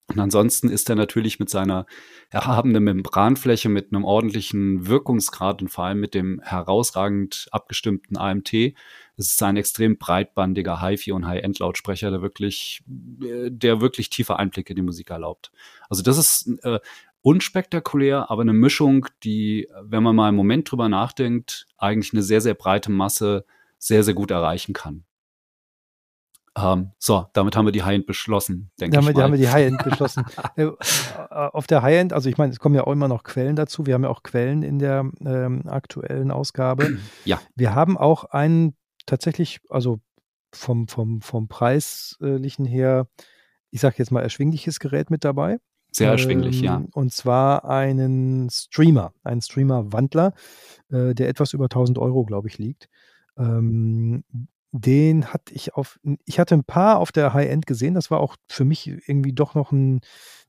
Und 0.08 0.18
ansonsten 0.18 0.70
ist 0.70 0.88
er 0.88 0.96
natürlich 0.96 1.38
mit 1.38 1.50
seiner 1.50 1.84
erhabenen 2.30 2.82
Membranfläche, 2.82 3.68
mit 3.68 3.92
einem 3.92 4.04
ordentlichen 4.04 4.86
Wirkungsgrad 4.86 5.60
und 5.60 5.68
vor 5.68 5.84
allem 5.84 6.00
mit 6.00 6.14
dem 6.14 6.40
herausragend 6.42 7.46
abgestimmten 7.52 8.16
AMT, 8.16 8.54
es 8.54 9.32
ist 9.32 9.42
ein 9.42 9.56
extrem 9.56 9.98
breitbandiger 9.98 10.80
Hi-Fi 10.80 11.12
und 11.12 11.26
High-End-Lautsprecher, 11.26 12.10
der 12.10 12.22
wirklich, 12.22 12.82
der 12.86 13.80
wirklich 13.80 14.10
tiefe 14.10 14.38
Einblicke 14.38 14.70
in 14.70 14.76
die 14.76 14.82
Musik 14.82 15.10
erlaubt. 15.10 15.50
Also 15.90 16.02
das 16.02 16.16
ist 16.16 16.48
äh, 16.62 16.78
unspektakulär, 17.20 18.30
aber 18.30 18.42
eine 18.42 18.52
Mischung, 18.52 19.06
die, 19.24 19.68
wenn 19.82 20.04
man 20.04 20.14
mal 20.14 20.28
einen 20.28 20.36
Moment 20.36 20.70
drüber 20.70 20.88
nachdenkt, 20.88 21.66
eigentlich 21.76 22.12
eine 22.12 22.22
sehr, 22.22 22.40
sehr 22.40 22.54
breite 22.54 22.92
Masse 22.92 23.44
sehr, 23.78 24.04
sehr 24.04 24.14
gut 24.14 24.30
erreichen 24.30 24.72
kann. 24.72 25.04
Ähm, 26.62 26.92
so, 26.98 27.26
damit 27.32 27.56
haben 27.56 27.66
wir 27.66 27.72
die 27.72 27.82
High-End 27.82 28.06
beschlossen, 28.06 28.70
denke 28.80 28.96
damit 28.96 29.10
ich 29.10 29.16
mal. 29.16 29.24
haben 29.24 29.32
wir 29.32 29.38
die 29.38 29.48
High-End 29.48 29.82
beschlossen. 29.84 30.24
Äh, 30.56 30.62
äh, 30.62 30.74
auf 31.30 31.66
der 31.66 31.82
High-End, 31.82 32.12
also 32.12 32.28
ich 32.28 32.36
meine, 32.36 32.52
es 32.52 32.58
kommen 32.58 32.74
ja 32.74 32.84
auch 32.84 32.92
immer 32.92 33.06
noch 33.06 33.22
Quellen 33.22 33.54
dazu. 33.54 33.86
Wir 33.86 33.94
haben 33.94 34.02
ja 34.02 34.08
auch 34.08 34.22
Quellen 34.22 34.62
in 34.62 34.78
der 34.78 35.08
ähm, 35.24 35.62
aktuellen 35.68 36.30
Ausgabe. 36.30 36.98
Ja. 37.24 37.40
Wir 37.54 37.74
haben 37.74 37.96
auch 37.96 38.24
einen 38.24 38.74
tatsächlich, 39.06 39.60
also 39.68 40.00
vom, 40.52 40.88
vom, 40.88 41.20
vom 41.20 41.48
Preislichen 41.48 42.64
her, 42.64 43.06
ich 43.70 43.80
sage 43.80 43.96
jetzt 43.98 44.10
mal, 44.10 44.22
erschwingliches 44.22 44.80
Gerät 44.80 45.10
mit 45.10 45.24
dabei. 45.24 45.58
Sehr 45.92 46.10
erschwinglich, 46.10 46.58
ähm, 46.58 46.64
ja. 46.64 46.84
Und 46.92 47.12
zwar 47.12 47.64
einen 47.64 48.50
Streamer, 48.50 49.12
einen 49.22 49.40
Streamer-Wandler, 49.40 50.34
äh, 50.90 51.14
der 51.14 51.28
etwas 51.28 51.52
über 51.52 51.64
1000 51.64 51.98
Euro, 51.98 52.24
glaube 52.24 52.48
ich, 52.48 52.58
liegt. 52.58 52.88
Ähm, 53.38 54.24
den 54.72 55.26
hatte 55.26 55.54
ich 55.54 55.74
auf, 55.74 55.98
ich 56.24 56.38
hatte 56.38 56.54
ein 56.54 56.64
paar 56.64 56.98
auf 56.98 57.12
der 57.12 57.32
High-End 57.32 57.66
gesehen. 57.66 57.94
Das 57.94 58.10
war 58.10 58.20
auch 58.20 58.36
für 58.48 58.64
mich 58.64 58.86
irgendwie 58.86 59.32
doch 59.32 59.54
noch 59.54 59.72
ein 59.72 60.00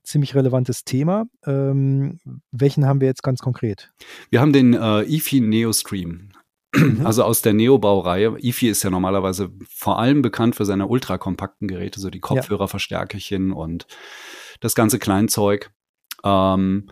ziemlich 0.02 0.34
relevantes 0.34 0.84
Thema. 0.84 1.26
Ähm, 1.46 2.20
welchen 2.50 2.86
haben 2.86 3.00
wir 3.00 3.08
jetzt 3.08 3.22
ganz 3.22 3.40
konkret? 3.40 3.92
Wir 4.30 4.40
haben 4.40 4.52
den 4.52 4.74
äh, 4.74 5.02
EFI 5.02 5.40
Neo 5.40 5.72
Stream. 5.72 6.30
Mhm. 6.74 7.04
Also 7.04 7.24
aus 7.24 7.42
der 7.42 7.52
Neo-Baureihe. 7.52 8.36
EFI 8.38 8.68
ist 8.68 8.82
ja 8.82 8.90
normalerweise 8.90 9.50
vor 9.68 9.98
allem 9.98 10.22
bekannt 10.22 10.56
für 10.56 10.64
seine 10.64 10.86
ultrakompakten 10.86 11.66
Geräte, 11.66 12.00
so 12.00 12.10
die 12.10 12.20
Kopfhörerverstärkerchen 12.20 13.50
ja. 13.50 13.54
und 13.54 13.86
das 14.60 14.74
ganze 14.74 14.98
Kleinzeug. 14.98 15.70
Ähm, 16.22 16.90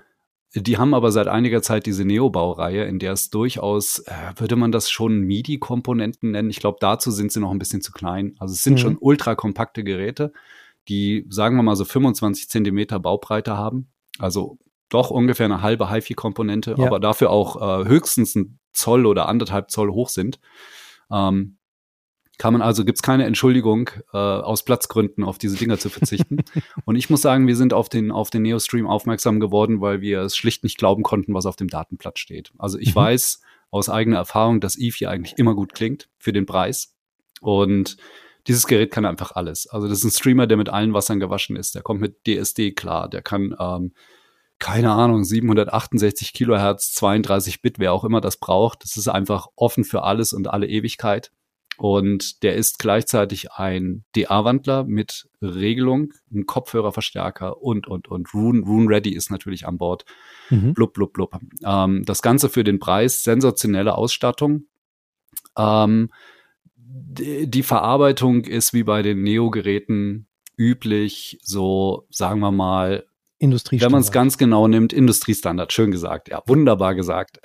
die 0.54 0.78
haben 0.78 0.94
aber 0.94 1.12
seit 1.12 1.28
einiger 1.28 1.60
Zeit 1.60 1.84
diese 1.84 2.04
Neo-Baureihe, 2.04 2.84
in 2.84 2.98
der 2.98 3.12
es 3.12 3.28
durchaus, 3.30 4.00
äh, 4.00 4.12
würde 4.36 4.56
man 4.56 4.72
das 4.72 4.90
schon 4.90 5.20
MIDI-Komponenten 5.20 6.30
nennen? 6.30 6.48
Ich 6.48 6.60
glaube, 6.60 6.78
dazu 6.80 7.10
sind 7.10 7.32
sie 7.32 7.40
noch 7.40 7.50
ein 7.50 7.58
bisschen 7.58 7.82
zu 7.82 7.92
klein. 7.92 8.34
Also 8.38 8.54
es 8.54 8.62
sind 8.62 8.74
mhm. 8.74 8.78
schon 8.78 8.96
ultrakompakte 8.98 9.84
Geräte, 9.84 10.32
die, 10.88 11.26
sagen 11.28 11.56
wir 11.56 11.62
mal, 11.62 11.76
so 11.76 11.84
25 11.84 12.48
Zentimeter 12.48 12.98
Baubreite 12.98 13.58
haben. 13.58 13.88
Also 14.18 14.58
doch 14.88 15.10
ungefähr 15.10 15.44
eine 15.44 15.60
halbe 15.60 15.90
HiFi-Komponente, 15.90 16.76
ja. 16.78 16.86
aber 16.86 16.98
dafür 16.98 17.28
auch 17.28 17.82
äh, 17.82 17.86
höchstens 17.86 18.34
ein 18.34 18.58
Zoll 18.72 19.04
oder 19.04 19.28
anderthalb 19.28 19.70
Zoll 19.70 19.90
hoch 19.90 20.08
sind. 20.08 20.40
Ähm, 21.10 21.57
kann 22.38 22.52
man 22.52 22.62
also, 22.62 22.84
gibt's 22.84 23.02
keine 23.02 23.24
Entschuldigung, 23.24 23.90
äh, 24.12 24.16
aus 24.16 24.62
Platzgründen 24.62 25.24
auf 25.24 25.38
diese 25.38 25.56
Dinger 25.56 25.78
zu 25.78 25.90
verzichten. 25.90 26.38
und 26.84 26.94
ich 26.94 27.10
muss 27.10 27.20
sagen, 27.20 27.48
wir 27.48 27.56
sind 27.56 27.74
auf 27.74 27.88
den, 27.88 28.12
auf 28.12 28.30
den 28.30 28.42
Neo-Stream 28.42 28.86
aufmerksam 28.86 29.40
geworden, 29.40 29.80
weil 29.80 30.00
wir 30.00 30.20
es 30.22 30.36
schlicht 30.36 30.62
nicht 30.62 30.78
glauben 30.78 31.02
konnten, 31.02 31.34
was 31.34 31.46
auf 31.46 31.56
dem 31.56 31.68
Datenblatt 31.68 32.18
steht. 32.18 32.52
Also 32.56 32.78
ich 32.78 32.94
mhm. 32.94 33.00
weiß 33.00 33.40
aus 33.70 33.88
eigener 33.88 34.18
Erfahrung, 34.18 34.60
dass 34.60 34.78
Eve 34.78 34.96
hier 34.96 35.10
eigentlich 35.10 35.36
immer 35.36 35.54
gut 35.54 35.74
klingt 35.74 36.08
für 36.16 36.32
den 36.32 36.46
Preis. 36.46 36.94
Und 37.40 37.96
dieses 38.46 38.66
Gerät 38.66 38.92
kann 38.92 39.04
einfach 39.04 39.32
alles. 39.32 39.66
Also 39.66 39.88
das 39.88 39.98
ist 39.98 40.04
ein 40.04 40.10
Streamer, 40.10 40.46
der 40.46 40.56
mit 40.56 40.68
allen 40.68 40.94
Wassern 40.94 41.20
gewaschen 41.20 41.56
ist. 41.56 41.74
Der 41.74 41.82
kommt 41.82 42.00
mit 42.00 42.24
DSD 42.26 42.72
klar. 42.72 43.08
Der 43.08 43.20
kann, 43.20 43.54
ähm, 43.58 43.92
keine 44.60 44.92
Ahnung, 44.92 45.24
768 45.24 46.32
Kilohertz, 46.32 46.94
32 46.94 47.62
Bit, 47.62 47.78
wer 47.78 47.92
auch 47.92 48.04
immer 48.04 48.20
das 48.20 48.38
braucht. 48.38 48.84
Das 48.84 48.96
ist 48.96 49.08
einfach 49.08 49.48
offen 49.56 49.84
für 49.84 50.02
alles 50.04 50.32
und 50.32 50.48
alle 50.48 50.68
Ewigkeit. 50.68 51.32
Und 51.78 52.42
der 52.42 52.56
ist 52.56 52.80
gleichzeitig 52.80 53.52
ein 53.52 54.04
DA-Wandler 54.16 54.82
mit 54.82 55.28
Regelung, 55.40 56.12
ein 56.32 56.44
Kopfhörerverstärker 56.44 57.62
und, 57.62 57.86
und, 57.86 58.08
und. 58.08 58.34
Rune, 58.34 58.64
Rune 58.66 58.88
Ready 58.88 59.14
ist 59.14 59.30
natürlich 59.30 59.66
an 59.66 59.78
Bord. 59.78 60.04
Mhm. 60.50 60.74
Blub, 60.74 60.92
blub, 60.92 61.12
blub. 61.12 61.38
Ähm, 61.64 62.04
das 62.04 62.20
Ganze 62.20 62.48
für 62.48 62.64
den 62.64 62.80
Preis, 62.80 63.22
sensationelle 63.22 63.94
Ausstattung. 63.94 64.64
Ähm, 65.56 66.10
die, 66.74 67.48
die 67.48 67.62
Verarbeitung 67.62 68.44
ist 68.44 68.74
wie 68.74 68.82
bei 68.82 69.02
den 69.02 69.22
Neo-Geräten 69.22 70.26
üblich, 70.56 71.38
so 71.42 72.06
sagen 72.10 72.40
wir 72.40 72.50
mal, 72.50 73.06
Industriestandard. 73.38 73.92
Wenn 73.92 73.92
man 73.92 74.02
es 74.02 74.12
ganz 74.12 74.36
genau 74.36 74.66
nimmt, 74.66 74.92
Industriestandard, 74.92 75.72
schön 75.72 75.90
gesagt, 75.90 76.28
ja, 76.28 76.42
wunderbar 76.46 76.94
gesagt. 76.94 77.38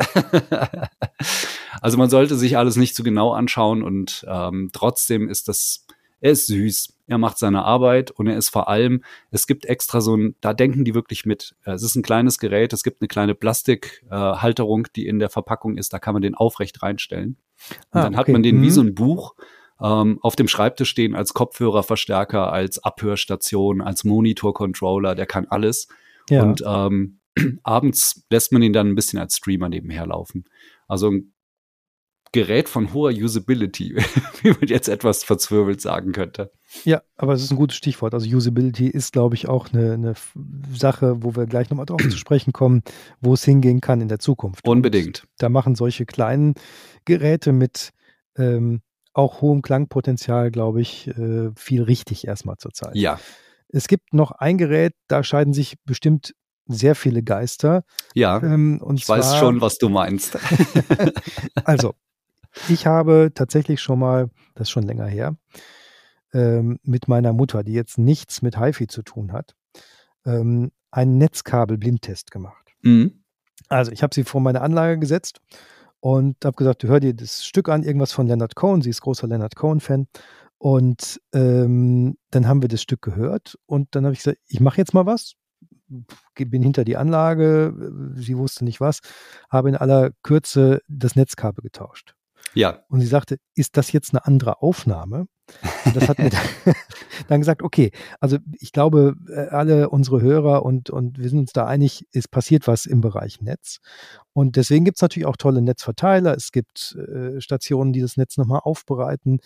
also 1.81 1.97
man 1.97 2.09
sollte 2.09 2.35
sich 2.35 2.57
alles 2.57 2.77
nicht 2.77 2.95
zu 2.95 3.03
genau 3.03 3.31
anschauen 3.31 3.83
und 3.83 4.25
ähm, 4.27 4.71
trotzdem 4.73 5.29
ist 5.29 5.47
das, 5.47 5.85
er 6.19 6.31
ist 6.31 6.47
süß, 6.47 6.93
er 7.05 7.17
macht 7.19 7.37
seine 7.37 7.63
Arbeit 7.63 8.09
und 8.09 8.27
er 8.27 8.37
ist 8.37 8.49
vor 8.49 8.69
allem, 8.69 9.03
es 9.29 9.45
gibt 9.45 9.65
extra 9.65 10.01
so 10.01 10.15
ein, 10.15 10.35
da 10.41 10.53
denken 10.53 10.83
die 10.83 10.95
wirklich 10.95 11.25
mit. 11.25 11.55
Es 11.63 11.83
ist 11.83 11.95
ein 11.95 12.01
kleines 12.01 12.39
Gerät, 12.39 12.73
es 12.73 12.83
gibt 12.83 13.01
eine 13.01 13.07
kleine 13.07 13.35
Plastikhalterung, 13.35 14.85
äh, 14.85 14.89
die 14.95 15.05
in 15.05 15.19
der 15.19 15.29
Verpackung 15.29 15.77
ist, 15.77 15.93
da 15.93 15.99
kann 15.99 16.13
man 16.13 16.23
den 16.23 16.33
aufrecht 16.33 16.81
reinstellen. 16.81 17.37
Und 17.91 17.99
ah, 17.99 18.03
dann 18.03 18.13
okay. 18.13 18.17
hat 18.17 18.27
man 18.29 18.41
den 18.41 18.57
mhm. 18.57 18.61
wie 18.63 18.71
so 18.71 18.81
ein 18.81 18.95
Buch 18.95 19.35
ähm, 19.83 20.17
auf 20.21 20.35
dem 20.35 20.47
Schreibtisch 20.47 20.89
stehen 20.89 21.13
als 21.13 21.33
Kopfhörerverstärker, 21.33 22.51
als 22.51 22.83
Abhörstation, 22.83 23.81
als 23.81 24.05
Monitor-Controller, 24.05 25.13
der 25.13 25.25
kann 25.25 25.45
alles. 25.49 25.87
Ja. 26.29 26.43
Und 26.43 26.63
ähm, 26.65 27.19
abends 27.63 28.25
lässt 28.29 28.53
man 28.53 28.61
ihn 28.61 28.73
dann 28.73 28.87
ein 28.87 28.95
bisschen 28.95 29.19
als 29.19 29.37
Streamer 29.37 29.67
nebenher 29.69 30.07
laufen. 30.07 30.45
Also 30.87 31.11
ein 31.11 31.33
Gerät 32.31 32.67
von 32.67 32.93
hoher 32.93 33.11
Usability, 33.11 33.95
wie 34.41 34.49
man 34.49 34.67
jetzt 34.67 34.87
etwas 34.87 35.23
verzwirbelt 35.23 35.81
sagen 35.81 36.13
könnte. 36.13 36.51
Ja, 36.85 37.03
aber 37.17 37.33
es 37.33 37.43
ist 37.43 37.51
ein 37.51 37.57
gutes 37.57 37.77
Stichwort. 37.77 38.13
Also 38.13 38.25
Usability 38.25 38.87
ist, 38.87 39.11
glaube 39.11 39.35
ich, 39.35 39.47
auch 39.49 39.71
eine, 39.71 39.93
eine 39.93 40.13
Sache, 40.73 41.21
wo 41.21 41.35
wir 41.35 41.45
gleich 41.45 41.69
nochmal 41.69 41.85
drauf 41.85 42.01
zu 42.01 42.17
sprechen 42.17 42.53
kommen, 42.53 42.83
wo 43.21 43.33
es 43.33 43.43
hingehen 43.43 43.81
kann 43.81 44.01
in 44.01 44.07
der 44.07 44.19
Zukunft. 44.19 44.67
Unbedingt. 44.67 45.23
Und 45.23 45.29
da 45.39 45.49
machen 45.49 45.75
solche 45.75 46.05
kleinen 46.05 46.55
Geräte 47.05 47.51
mit 47.51 47.91
ähm, 48.35 48.81
auch 49.13 49.41
hohem 49.41 49.61
Klangpotenzial, 49.61 50.51
glaube 50.51 50.81
ich, 50.81 51.07
äh, 51.07 51.51
viel 51.55 51.83
richtig 51.83 52.27
erstmal 52.27 52.57
zurzeit. 52.57 52.95
Ja. 52.95 53.19
Es 53.69 53.87
gibt 53.87 54.13
noch 54.13 54.31
ein 54.31 54.57
Gerät, 54.57 54.93
da 55.07 55.23
scheiden 55.23 55.53
sich 55.53 55.77
bestimmt 55.85 56.35
sehr 56.65 56.95
viele 56.95 57.23
Geister. 57.23 57.83
Ja, 58.13 58.41
ähm, 58.41 58.79
und 58.81 58.97
ich 58.97 59.05
zwar, 59.05 59.19
weiß 59.19 59.37
schon, 59.37 59.61
was 59.61 59.77
du 59.77 59.89
meinst. 59.89 60.37
also, 61.65 61.93
ich 62.69 62.85
habe 62.85 63.31
tatsächlich 63.33 63.81
schon 63.81 63.99
mal, 63.99 64.29
das 64.55 64.67
ist 64.67 64.71
schon 64.71 64.83
länger 64.83 65.07
her, 65.07 65.35
ähm, 66.33 66.79
mit 66.83 67.07
meiner 67.07 67.33
Mutter, 67.33 67.63
die 67.63 67.73
jetzt 67.73 67.97
nichts 67.97 68.41
mit 68.41 68.57
HiFi 68.57 68.87
zu 68.87 69.01
tun 69.01 69.31
hat, 69.31 69.55
ähm, 70.25 70.71
einen 70.91 71.17
Netzkabel-Blindtest 71.17 72.31
gemacht. 72.31 72.73
Mhm. 72.81 73.23
Also, 73.69 73.91
ich 73.91 74.03
habe 74.03 74.13
sie 74.13 74.23
vor 74.23 74.41
meine 74.41 74.61
Anlage 74.61 74.99
gesetzt 74.99 75.41
und 76.03 76.35
habe 76.43 76.57
gesagt, 76.57 76.83
hör 76.83 76.99
dir 76.99 77.13
das 77.13 77.45
Stück 77.45 77.69
an, 77.69 77.83
irgendwas 77.83 78.11
von 78.11 78.27
Leonard 78.27 78.55
Cohen. 78.55 78.81
Sie 78.81 78.89
ist 78.89 78.99
großer 78.99 79.25
Leonard 79.25 79.55
Cohen-Fan. 79.55 80.07
Und 80.57 81.21
ähm, 81.33 82.17
dann 82.29 82.45
haben 82.45 82.61
wir 82.61 82.67
das 82.67 82.81
Stück 82.81 83.01
gehört 83.01 83.57
und 83.65 83.87
dann 83.91 84.03
habe 84.03 84.13
ich 84.13 84.19
gesagt, 84.19 84.39
ich 84.47 84.59
mache 84.59 84.77
jetzt 84.77 84.93
mal 84.93 85.05
was 85.05 85.35
bin 86.35 86.63
hinter 86.63 86.83
die 86.83 86.97
Anlage, 86.97 87.91
sie 88.15 88.37
wusste 88.37 88.65
nicht 88.65 88.81
was, 88.81 88.99
habe 89.49 89.69
in 89.69 89.75
aller 89.75 90.11
Kürze 90.23 90.81
das 90.87 91.15
Netzkabel 91.15 91.61
getauscht. 91.61 92.15
Ja. 92.53 92.83
Und 92.89 93.01
sie 93.01 93.07
sagte, 93.07 93.37
ist 93.55 93.77
das 93.77 93.91
jetzt 93.91 94.13
eine 94.13 94.25
andere 94.25 94.61
Aufnahme? 94.61 95.27
Und 95.85 95.95
das 95.95 96.07
hat 96.07 96.19
mir 96.19 96.29
dann 97.27 97.41
gesagt, 97.41 97.61
okay, 97.61 97.91
also 98.19 98.37
ich 98.59 98.71
glaube, 98.71 99.15
äh, 99.29 99.47
alle 99.49 99.89
unsere 99.89 100.21
Hörer 100.21 100.63
und, 100.63 100.89
und 100.89 101.19
wir 101.19 101.29
sind 101.29 101.39
uns 101.39 101.53
da 101.53 101.65
einig, 101.65 102.07
es 102.11 102.27
passiert 102.27 102.67
was 102.67 102.85
im 102.85 103.01
Bereich 103.01 103.41
Netz. 103.41 103.79
Und 104.33 104.55
deswegen 104.55 104.85
gibt 104.85 104.97
es 104.97 105.01
natürlich 105.01 105.27
auch 105.27 105.37
tolle 105.37 105.61
Netzverteiler. 105.61 106.35
Es 106.35 106.51
gibt 106.51 106.95
äh, 106.95 107.41
Stationen, 107.41 107.93
die 107.93 108.01
das 108.01 108.17
Netz 108.17 108.37
nochmal 108.37 108.61
aufbereiten. 108.63 109.39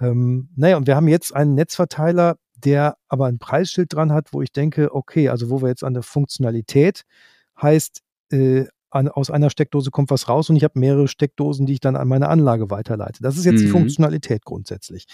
Ähm, 0.00 0.50
naja, 0.56 0.76
und 0.76 0.86
wir 0.86 0.96
haben 0.96 1.08
jetzt 1.08 1.34
einen 1.34 1.54
Netzverteiler, 1.54 2.36
der 2.56 2.96
aber 3.08 3.26
ein 3.26 3.38
Preisschild 3.38 3.92
dran 3.92 4.12
hat, 4.12 4.32
wo 4.32 4.42
ich 4.42 4.52
denke, 4.52 4.94
okay, 4.94 5.28
also 5.28 5.50
wo 5.50 5.62
wir 5.62 5.68
jetzt 5.68 5.84
an 5.84 5.94
der 5.94 6.02
Funktionalität 6.02 7.02
heißt, 7.60 8.02
äh, 8.32 8.66
an, 8.90 9.08
aus 9.08 9.30
einer 9.30 9.50
Steckdose 9.50 9.90
kommt 9.90 10.10
was 10.10 10.28
raus 10.28 10.50
und 10.50 10.56
ich 10.56 10.64
habe 10.64 10.78
mehrere 10.78 11.08
Steckdosen, 11.08 11.66
die 11.66 11.74
ich 11.74 11.80
dann 11.80 11.96
an 11.96 12.08
meine 12.08 12.28
Anlage 12.28 12.70
weiterleite. 12.70 13.22
Das 13.22 13.36
ist 13.36 13.44
jetzt 13.44 13.60
mhm. 13.60 13.66
die 13.66 13.70
Funktionalität 13.70 14.44
grundsätzlich. 14.44 15.06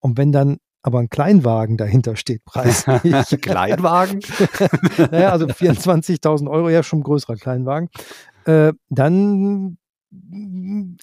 Und 0.00 0.18
wenn 0.18 0.32
dann 0.32 0.58
aber 0.82 0.98
ein 0.98 1.08
Kleinwagen 1.08 1.76
dahinter 1.76 2.16
steht, 2.16 2.44
preislich. 2.44 3.02
Kleinwagen? 3.40 4.20
naja, 4.98 5.30
also 5.30 5.46
24.000 5.46 6.50
Euro, 6.50 6.70
ja, 6.70 6.82
schon 6.82 7.00
ein 7.00 7.04
größerer 7.04 7.36
Kleinwagen. 7.36 7.88
Äh, 8.44 8.72
dann 8.88 9.78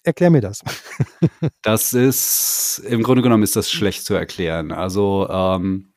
erklär 0.04 0.30
mir 0.30 0.42
das. 0.42 0.60
das 1.62 1.94
ist, 1.94 2.82
im 2.86 3.02
Grunde 3.02 3.22
genommen 3.22 3.42
ist 3.42 3.56
das 3.56 3.70
schlecht 3.70 4.04
zu 4.04 4.14
erklären. 4.14 4.70
Also, 4.70 5.26
ähm, 5.30 5.89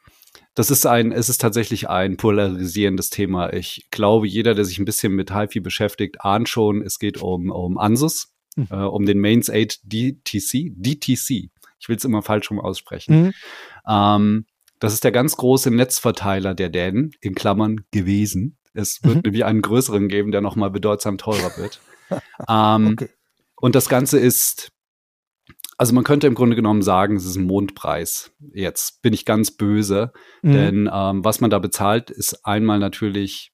das 0.55 0.69
ist 0.69 0.85
ein, 0.85 1.11
es 1.11 1.29
ist 1.29 1.41
tatsächlich 1.41 1.89
ein 1.89 2.17
polarisierendes 2.17 3.09
Thema. 3.09 3.53
Ich 3.53 3.87
glaube, 3.91 4.27
jeder, 4.27 4.53
der 4.53 4.65
sich 4.65 4.77
ein 4.77 4.85
bisschen 4.85 5.13
mit 5.13 5.33
HiFi 5.33 5.59
beschäftigt, 5.59 6.21
ahnt 6.21 6.47
schon, 6.47 6.81
es 6.81 6.99
geht 6.99 7.21
um, 7.21 7.49
um 7.49 7.77
ANSYS, 7.77 8.33
mhm. 8.55 8.67
äh, 8.69 8.75
um 8.75 9.05
den 9.05 9.19
Mains 9.19 9.49
8 9.49 9.81
DTC, 9.83 10.73
DTC. 10.75 11.49
Ich 11.79 11.89
will 11.89 11.97
es 11.97 12.05
immer 12.05 12.21
falsch 12.21 12.51
rum 12.51 12.59
aussprechen. 12.59 13.23
Mhm. 13.23 13.33
Ähm, 13.87 14.45
das 14.79 14.93
ist 14.93 15.03
der 15.03 15.11
ganz 15.11 15.37
große 15.37 15.71
Netzverteiler 15.71 16.53
der 16.53 16.69
Dänen, 16.69 17.11
in 17.21 17.35
Klammern 17.35 17.85
gewesen. 17.91 18.57
Es 18.73 19.03
wird 19.03 19.15
mhm. 19.15 19.21
nämlich 19.23 19.45
einen 19.45 19.61
größeren 19.61 20.07
geben, 20.07 20.31
der 20.31 20.41
nochmal 20.41 20.71
bedeutsam 20.71 21.17
teurer 21.17 21.57
wird. 21.57 21.79
ähm, 22.49 22.89
okay. 22.93 23.09
Und 23.55 23.75
das 23.75 23.87
Ganze 23.87 24.19
ist, 24.19 24.72
also 25.77 25.93
man 25.93 26.03
könnte 26.03 26.27
im 26.27 26.35
Grunde 26.35 26.55
genommen 26.55 26.81
sagen, 26.81 27.15
es 27.15 27.25
ist 27.25 27.35
ein 27.35 27.45
Mondpreis. 27.45 28.31
Jetzt 28.53 29.01
bin 29.01 29.13
ich 29.13 29.25
ganz 29.25 29.51
böse, 29.51 30.11
mhm. 30.41 30.51
denn 30.53 30.89
ähm, 30.91 31.25
was 31.25 31.41
man 31.41 31.49
da 31.49 31.59
bezahlt, 31.59 32.09
ist 32.09 32.45
einmal 32.45 32.79
natürlich 32.79 33.51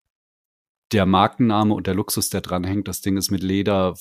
der 0.91 1.05
Markenname 1.05 1.73
und 1.73 1.87
der 1.87 1.93
Luxus, 1.93 2.29
der 2.29 2.41
dran 2.41 2.63
hängt. 2.63 2.87
Das 2.87 3.01
Ding 3.01 3.17
ist 3.17 3.31
mit 3.31 3.43
Leder 3.43 3.93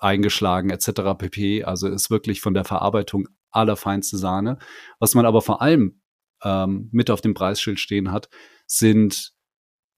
eingeschlagen 0.00 0.70
etc. 0.70 1.18
pp. 1.18 1.64
Also 1.64 1.88
ist 1.88 2.10
wirklich 2.10 2.40
von 2.40 2.54
der 2.54 2.64
Verarbeitung 2.64 3.28
allerfeinste 3.50 4.16
Sahne. 4.16 4.58
Was 4.98 5.14
man 5.14 5.26
aber 5.26 5.42
vor 5.42 5.60
allem 5.60 6.00
ähm, 6.42 6.88
mit 6.92 7.10
auf 7.10 7.20
dem 7.20 7.34
Preisschild 7.34 7.80
stehen 7.80 8.12
hat, 8.12 8.28
sind, 8.66 9.32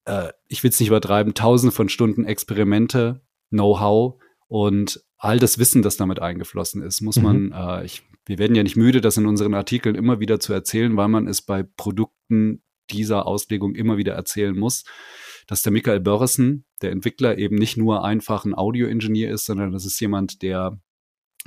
äh, 0.07 0.33
ich 0.49 0.63
will 0.63 0.71
es 0.71 0.81
nicht 0.81 0.89
übertreiben, 0.89 1.35
tausende 1.35 1.75
von 1.75 1.89
Stunden 1.89 2.25
Experimente, 2.25 3.23
Know-how 3.51 4.21
und 4.49 5.05
all 5.23 5.39
das 5.39 5.59
Wissen, 5.59 5.83
das 5.83 5.97
damit 5.97 6.21
eingeflossen 6.21 6.83
ist, 6.83 7.01
muss 7.01 7.17
mhm. 7.17 7.23
man, 7.23 7.53
äh, 7.53 7.85
ich, 7.85 8.03
wir 8.27 8.39
werden 8.39 8.57
ja 8.57 8.65
nicht 8.65 8.77
müde, 8.77 9.01
das 9.01 9.17
in 9.17 9.27
unseren 9.27 9.55
Artikeln 9.55 9.95
immer 9.95 10.19
wieder 10.19 10.41
zu 10.41 10.53
erzählen, 10.53 10.97
weil 10.97 11.09
man 11.09 11.29
es 11.29 11.43
bei 11.43 11.63
Produkten 11.63 12.63
dieser 12.91 13.25
Auslegung 13.25 13.77
immer 13.77 13.97
wieder 13.97 14.15
erzählen 14.15 14.59
muss, 14.59 14.85
dass 15.47 15.63
der 15.63 15.73
Michael 15.73 16.01
Börresen, 16.01 16.65
der 16.83 16.91
Entwickler, 16.91 17.39
eben 17.39 17.55
nicht 17.55 17.77
nur 17.77 18.05
einfach 18.05 18.45
ein 18.45 18.55
Audioingenieur 18.55 19.33
ist, 19.33 19.47
sondern 19.47 19.71
das 19.71 19.87
ist 19.87 20.01
jemand, 20.01 20.43
der 20.43 20.81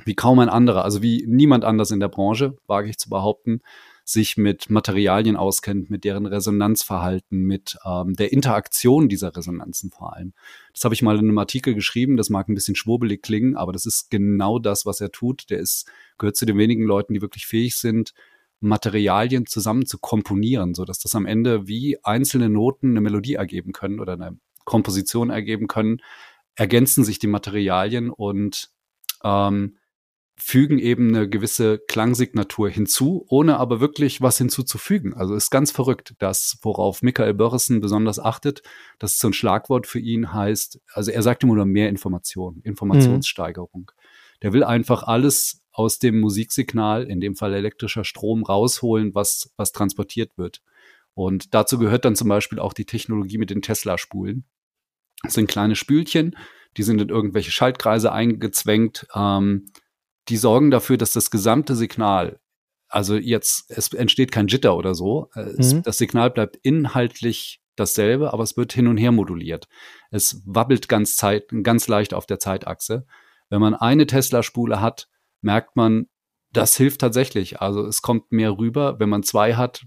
wie 0.04 0.14
kaum 0.14 0.38
ein 0.38 0.48
anderer, 0.48 0.82
also 0.82 1.02
wie 1.02 1.24
niemand 1.26 1.64
anders 1.64 1.90
in 1.90 2.00
der 2.00 2.08
Branche, 2.08 2.56
wage 2.66 2.88
ich 2.88 2.96
zu 2.96 3.10
behaupten, 3.10 3.60
sich 4.08 4.36
mit 4.36 4.70
Materialien 4.70 5.34
auskennt, 5.34 5.90
mit 5.90 6.04
deren 6.04 6.26
Resonanzverhalten, 6.26 7.40
mit 7.40 7.76
ähm, 7.84 8.14
der 8.14 8.32
Interaktion 8.32 9.08
dieser 9.08 9.36
Resonanzen 9.36 9.90
vor 9.90 10.14
allem. 10.14 10.32
Das 10.72 10.84
habe 10.84 10.94
ich 10.94 11.02
mal 11.02 11.18
in 11.18 11.24
einem 11.24 11.38
Artikel 11.38 11.74
geschrieben, 11.74 12.16
das 12.16 12.30
mag 12.30 12.48
ein 12.48 12.54
bisschen 12.54 12.76
schwurbelig 12.76 13.20
klingen, 13.22 13.56
aber 13.56 13.72
das 13.72 13.84
ist 13.84 14.08
genau 14.08 14.60
das, 14.60 14.86
was 14.86 15.00
er 15.00 15.10
tut. 15.10 15.50
Der 15.50 15.58
ist, 15.58 15.90
gehört 16.18 16.36
zu 16.36 16.46
den 16.46 16.56
wenigen 16.56 16.84
Leuten, 16.84 17.14
die 17.14 17.20
wirklich 17.20 17.46
fähig 17.46 17.74
sind, 17.74 18.14
Materialien 18.60 19.44
zusammen 19.44 19.86
zu 19.86 19.98
komponieren, 19.98 20.74
so 20.74 20.84
dass 20.84 21.00
das 21.00 21.16
am 21.16 21.26
Ende 21.26 21.66
wie 21.66 21.98
einzelne 22.04 22.48
Noten 22.48 22.90
eine 22.90 23.00
Melodie 23.00 23.34
ergeben 23.34 23.72
können 23.72 23.98
oder 23.98 24.12
eine 24.12 24.38
Komposition 24.64 25.30
ergeben 25.30 25.66
können, 25.66 26.00
ergänzen 26.54 27.02
sich 27.02 27.18
die 27.18 27.26
Materialien 27.26 28.08
und 28.10 28.70
ähm, 29.24 29.78
fügen 30.38 30.78
eben 30.78 31.08
eine 31.08 31.28
gewisse 31.28 31.78
Klangsignatur 31.78 32.68
hinzu, 32.68 33.24
ohne 33.28 33.58
aber 33.58 33.80
wirklich 33.80 34.20
was 34.20 34.36
hinzuzufügen. 34.36 35.14
Also 35.14 35.34
ist 35.34 35.50
ganz 35.50 35.70
verrückt, 35.70 36.14
das, 36.18 36.58
worauf 36.62 37.02
Michael 37.02 37.34
Börresen 37.34 37.80
besonders 37.80 38.18
achtet, 38.18 38.62
das 38.98 39.12
ist 39.12 39.20
so 39.20 39.28
ein 39.28 39.32
Schlagwort 39.32 39.86
für 39.86 39.98
ihn 39.98 40.32
heißt, 40.32 40.80
also 40.92 41.10
er 41.10 41.22
sagt 41.22 41.42
immer 41.42 41.54
nur 41.54 41.64
mehr 41.64 41.88
Information, 41.88 42.60
Informationssteigerung. 42.64 43.90
Mhm. 43.90 44.02
Der 44.42 44.52
will 44.52 44.62
einfach 44.62 45.04
alles 45.04 45.62
aus 45.72 45.98
dem 45.98 46.20
Musiksignal, 46.20 47.04
in 47.04 47.20
dem 47.20 47.34
Fall 47.34 47.54
elektrischer 47.54 48.04
Strom, 48.04 48.44
rausholen, 48.44 49.14
was, 49.14 49.52
was 49.56 49.72
transportiert 49.72 50.36
wird. 50.36 50.62
Und 51.14 51.54
dazu 51.54 51.78
gehört 51.78 52.04
dann 52.04 52.14
zum 52.14 52.28
Beispiel 52.28 52.58
auch 52.58 52.74
die 52.74 52.84
Technologie 52.84 53.38
mit 53.38 53.48
den 53.48 53.62
Tesla-Spulen. 53.62 54.44
Das 55.22 55.32
sind 55.32 55.48
kleine 55.48 55.76
Spülchen, 55.76 56.36
die 56.76 56.82
sind 56.82 57.00
in 57.00 57.08
irgendwelche 57.08 57.50
Schaltkreise 57.50 58.12
eingezwängt. 58.12 59.06
Ähm, 59.14 59.70
die 60.28 60.36
sorgen 60.36 60.70
dafür, 60.70 60.96
dass 60.96 61.12
das 61.12 61.30
gesamte 61.30 61.74
Signal, 61.74 62.40
also 62.88 63.16
jetzt, 63.16 63.70
es 63.70 63.92
entsteht 63.92 64.32
kein 64.32 64.48
Jitter 64.48 64.76
oder 64.76 64.94
so, 64.94 65.30
äh, 65.34 65.40
es, 65.40 65.74
mhm. 65.74 65.82
das 65.82 65.98
Signal 65.98 66.30
bleibt 66.30 66.56
inhaltlich 66.62 67.60
dasselbe, 67.76 68.32
aber 68.32 68.42
es 68.42 68.56
wird 68.56 68.72
hin 68.72 68.86
und 68.86 68.96
her 68.96 69.12
moduliert. 69.12 69.68
Es 70.10 70.42
wabbelt 70.46 70.88
ganz, 70.88 71.16
Zeit, 71.16 71.48
ganz 71.62 71.88
leicht 71.88 72.14
auf 72.14 72.26
der 72.26 72.38
Zeitachse. 72.38 73.06
Wenn 73.50 73.60
man 73.60 73.74
eine 73.74 74.06
Tesla-Spule 74.06 74.80
hat, 74.80 75.08
merkt 75.42 75.76
man, 75.76 76.06
das 76.52 76.76
hilft 76.76 77.02
tatsächlich. 77.02 77.60
Also 77.60 77.84
es 77.84 78.02
kommt 78.02 78.32
mehr 78.32 78.56
rüber. 78.56 78.98
Wenn 78.98 79.10
man 79.10 79.22
zwei 79.22 79.54
hat, 79.54 79.84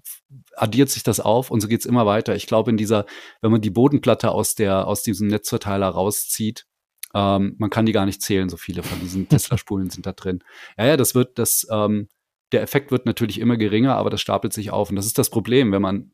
addiert 0.56 0.90
sich 0.90 1.04
das 1.04 1.20
auf 1.20 1.50
und 1.50 1.62
so 1.62 1.68
geht's 1.68 1.86
immer 1.86 2.06
weiter. 2.06 2.36
Ich 2.36 2.48
glaube, 2.48 2.70
in 2.70 2.78
dieser, 2.78 3.06
wenn 3.42 3.52
man 3.52 3.62
die 3.62 3.72
Bodenplatte 3.72 4.32
aus 4.32 4.56
der, 4.56 4.88
aus 4.88 5.02
diesem 5.02 5.28
Netzverteiler 5.28 5.88
rauszieht, 5.88 6.68
ähm, 7.14 7.56
man 7.58 7.70
kann 7.70 7.86
die 7.86 7.92
gar 7.92 8.06
nicht 8.06 8.22
zählen, 8.22 8.50
so 8.50 8.58
viele 8.58 8.84
von 8.84 9.00
diesen 9.00 9.28
Tesla-Spulen 9.30 9.90
sind 9.92 10.06
da 10.06 10.14
drin. 10.14 10.44
Ja, 10.78 10.86
ja, 10.86 10.98
das 10.98 11.16
wird, 11.16 11.40
das, 11.40 11.68
ähm, 11.72 12.08
der 12.52 12.62
Effekt 12.62 12.92
wird 12.92 13.06
natürlich 13.06 13.40
immer 13.40 13.58
geringer, 13.58 13.96
aber 13.96 14.10
das 14.10 14.22
stapelt 14.22 14.54
sich 14.54 14.72
auf. 14.72 14.90
Und 14.90 14.96
das 14.96 15.06
ist 15.06 15.18
das 15.18 15.30
Problem, 15.30 15.72
wenn 15.72 15.82
man 15.82 16.12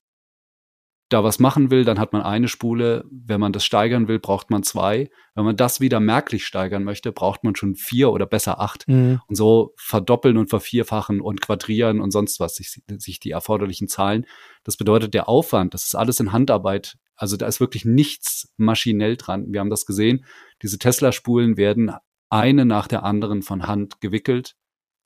da 1.09 1.23
was 1.23 1.39
machen 1.39 1.69
will, 1.69 1.85
dann 1.85 1.99
hat 1.99 2.13
man 2.13 2.23
eine 2.23 2.47
Spule. 2.47 3.05
Wenn 3.11 3.39
man 3.39 3.53
das 3.53 3.63
steigern 3.63 4.07
will, 4.07 4.19
braucht 4.19 4.49
man 4.49 4.63
zwei. 4.63 5.09
Wenn 5.35 5.45
man 5.45 5.55
das 5.55 5.79
wieder 5.79 5.99
merklich 5.99 6.45
steigern 6.45 6.83
möchte, 6.83 7.11
braucht 7.11 7.43
man 7.43 7.55
schon 7.55 7.75
vier 7.75 8.11
oder 8.11 8.25
besser 8.25 8.59
acht. 8.59 8.87
Mhm. 8.87 9.21
Und 9.27 9.35
so 9.35 9.73
verdoppeln 9.77 10.37
und 10.37 10.49
vervierfachen 10.49 11.21
und 11.21 11.41
quadrieren 11.41 11.99
und 11.99 12.11
sonst 12.11 12.39
was 12.39 12.55
sich, 12.55 12.81
sich 12.97 13.19
die 13.19 13.31
erforderlichen 13.31 13.87
Zahlen. 13.87 14.25
Das 14.63 14.77
bedeutet, 14.77 15.13
der 15.13 15.29
Aufwand, 15.29 15.75
das 15.75 15.85
ist 15.85 15.95
alles 15.95 16.19
in 16.19 16.31
Handarbeit. 16.31 16.97
Also 17.15 17.37
da 17.37 17.45
ist 17.45 17.59
wirklich 17.59 17.85
nichts 17.85 18.51
maschinell 18.57 19.15
dran. 19.15 19.53
Wir 19.53 19.59
haben 19.59 19.69
das 19.69 19.85
gesehen. 19.85 20.25
Diese 20.65 20.79
Tesla-Spulen 20.79 21.57
werden 21.57 21.91
eine 22.31 22.65
nach 22.65 22.87
der 22.87 23.03
anderen 23.03 23.43
von 23.43 23.67
Hand 23.67 24.01
gewickelt, 24.01 24.55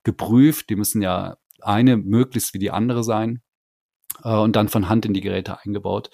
geprüft. 0.04 0.70
Die 0.70 0.76
müssen 0.76 1.02
ja 1.02 1.36
eine 1.60 1.98
möglichst 1.98 2.54
wie 2.54 2.58
die 2.58 2.70
andere 2.70 3.04
sein 3.04 3.42
äh, 4.24 4.34
und 4.34 4.56
dann 4.56 4.70
von 4.70 4.88
Hand 4.88 5.04
in 5.04 5.12
die 5.12 5.20
Geräte 5.20 5.60
eingebaut. 5.60 6.08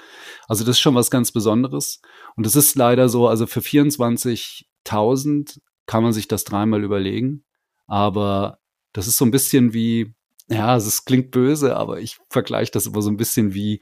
Also 0.48 0.64
das 0.64 0.74
ist 0.76 0.80
schon 0.80 0.96
was 0.96 1.12
ganz 1.12 1.30
Besonderes. 1.30 2.00
Und 2.34 2.44
es 2.44 2.56
ist 2.56 2.74
leider 2.74 3.08
so, 3.08 3.28
also 3.28 3.46
für 3.46 3.60
24.000 3.60 5.60
kann 5.86 6.02
man 6.02 6.12
sich 6.12 6.26
das 6.26 6.42
dreimal 6.42 6.82
überlegen. 6.82 7.44
Aber 7.86 8.58
das 8.92 9.06
ist 9.06 9.16
so 9.16 9.24
ein 9.24 9.30
bisschen 9.30 9.72
wie, 9.72 10.12
ja, 10.48 10.74
es 10.74 11.04
klingt 11.04 11.30
böse, 11.30 11.76
aber 11.76 12.00
ich 12.00 12.18
vergleiche 12.30 12.72
das 12.72 12.86
immer 12.86 13.00
so 13.00 13.10
ein 13.10 13.16
bisschen 13.16 13.54
wie 13.54 13.80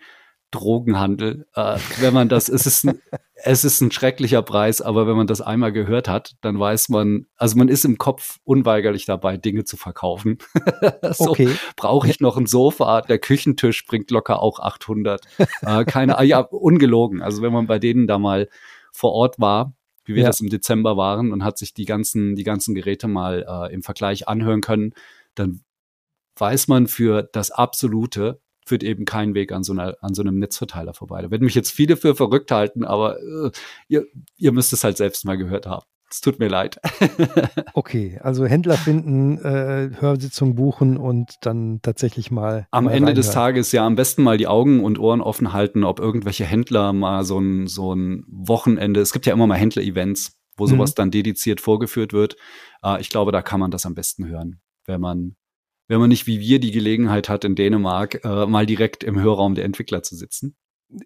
Drogenhandel. 0.50 1.46
Äh, 1.54 1.78
wenn 2.00 2.14
man 2.14 2.28
das, 2.28 2.48
es 2.48 2.66
ist, 2.66 2.84
ein, 2.84 3.00
es 3.34 3.64
ist 3.64 3.80
ein 3.80 3.90
schrecklicher 3.90 4.42
Preis, 4.42 4.80
aber 4.80 5.06
wenn 5.06 5.16
man 5.16 5.26
das 5.26 5.40
einmal 5.40 5.72
gehört 5.72 6.08
hat, 6.08 6.36
dann 6.40 6.58
weiß 6.58 6.88
man, 6.90 7.26
also 7.36 7.56
man 7.56 7.68
ist 7.68 7.84
im 7.84 7.98
Kopf 7.98 8.38
unweigerlich 8.44 9.06
dabei, 9.06 9.36
Dinge 9.36 9.64
zu 9.64 9.76
verkaufen. 9.76 10.38
so, 11.12 11.30
okay. 11.30 11.50
Brauche 11.76 12.08
ich 12.08 12.20
noch 12.20 12.36
ein 12.36 12.46
Sofa? 12.46 13.02
Der 13.02 13.18
Küchentisch 13.18 13.84
bringt 13.86 14.10
locker 14.10 14.40
auch 14.40 14.60
800. 14.60 15.22
Äh, 15.62 15.84
keine, 15.84 16.22
ja, 16.24 16.40
ungelogen. 16.40 17.22
Also 17.22 17.42
wenn 17.42 17.52
man 17.52 17.66
bei 17.66 17.78
denen 17.78 18.06
da 18.06 18.18
mal 18.18 18.48
vor 18.92 19.12
Ort 19.12 19.40
war, 19.40 19.74
wie 20.04 20.14
wir 20.14 20.22
ja. 20.22 20.28
das 20.28 20.40
im 20.40 20.50
Dezember 20.50 20.96
waren 20.96 21.32
und 21.32 21.44
hat 21.44 21.58
sich 21.58 21.74
die 21.74 21.86
ganzen, 21.86 22.36
die 22.36 22.44
ganzen 22.44 22.74
Geräte 22.74 23.08
mal 23.08 23.44
äh, 23.48 23.74
im 23.74 23.82
Vergleich 23.82 24.28
anhören 24.28 24.60
können, 24.60 24.94
dann 25.34 25.62
weiß 26.36 26.68
man 26.68 26.86
für 26.86 27.22
das 27.32 27.50
absolute 27.50 28.40
führt 28.64 28.82
eben 28.82 29.04
kein 29.04 29.34
Weg 29.34 29.52
an 29.52 29.62
so, 29.62 29.72
einer, 29.72 29.96
an 30.00 30.14
so 30.14 30.22
einem 30.22 30.38
Netzverteiler 30.38 30.94
vorbei. 30.94 31.22
Da 31.22 31.30
werden 31.30 31.44
mich 31.44 31.54
jetzt 31.54 31.70
viele 31.70 31.96
für 31.96 32.14
verrückt 32.14 32.50
halten, 32.50 32.84
aber 32.84 33.18
äh, 33.20 33.50
ihr, 33.88 34.06
ihr 34.36 34.52
müsst 34.52 34.72
es 34.72 34.84
halt 34.84 34.96
selbst 34.96 35.24
mal 35.24 35.36
gehört 35.36 35.66
haben. 35.66 35.84
Es 36.10 36.20
tut 36.20 36.38
mir 36.38 36.48
leid. 36.48 36.78
okay, 37.74 38.20
also 38.22 38.46
Händler 38.46 38.76
finden, 38.76 39.38
äh, 39.38 39.90
Hörsitzung 39.98 40.54
buchen 40.54 40.96
und 40.96 41.34
dann 41.40 41.80
tatsächlich 41.82 42.30
mal. 42.30 42.68
Am 42.70 42.84
mal 42.84 42.90
Ende 42.90 43.08
reinhören. 43.08 43.16
des 43.16 43.30
Tages 43.32 43.72
ja 43.72 43.84
am 43.84 43.96
besten 43.96 44.22
mal 44.22 44.38
die 44.38 44.46
Augen 44.46 44.84
und 44.84 45.00
Ohren 45.00 45.20
offen 45.20 45.52
halten, 45.52 45.82
ob 45.82 45.98
irgendwelche 45.98 46.44
Händler 46.44 46.92
mal 46.92 47.24
so 47.24 47.40
ein, 47.40 47.66
so 47.66 47.94
ein 47.94 48.24
Wochenende, 48.28 49.00
es 49.00 49.12
gibt 49.12 49.26
ja 49.26 49.32
immer 49.32 49.48
mal 49.48 49.56
Händler-Events, 49.56 50.38
wo 50.56 50.66
sowas 50.66 50.90
mhm. 50.90 50.94
dann 50.94 51.10
dediziert 51.10 51.60
vorgeführt 51.60 52.12
wird. 52.12 52.36
Äh, 52.84 53.00
ich 53.00 53.08
glaube, 53.08 53.32
da 53.32 53.42
kann 53.42 53.58
man 53.58 53.72
das 53.72 53.84
am 53.84 53.94
besten 53.94 54.28
hören, 54.28 54.60
wenn 54.86 55.00
man 55.00 55.34
wenn 55.88 56.00
man 56.00 56.08
nicht 56.08 56.26
wie 56.26 56.40
wir 56.40 56.60
die 56.60 56.70
Gelegenheit 56.70 57.28
hat, 57.28 57.44
in 57.44 57.54
Dänemark 57.54 58.24
äh, 58.24 58.46
mal 58.46 58.66
direkt 58.66 59.04
im 59.04 59.20
Hörraum 59.20 59.54
der 59.54 59.64
Entwickler 59.64 60.02
zu 60.02 60.16
sitzen. 60.16 60.56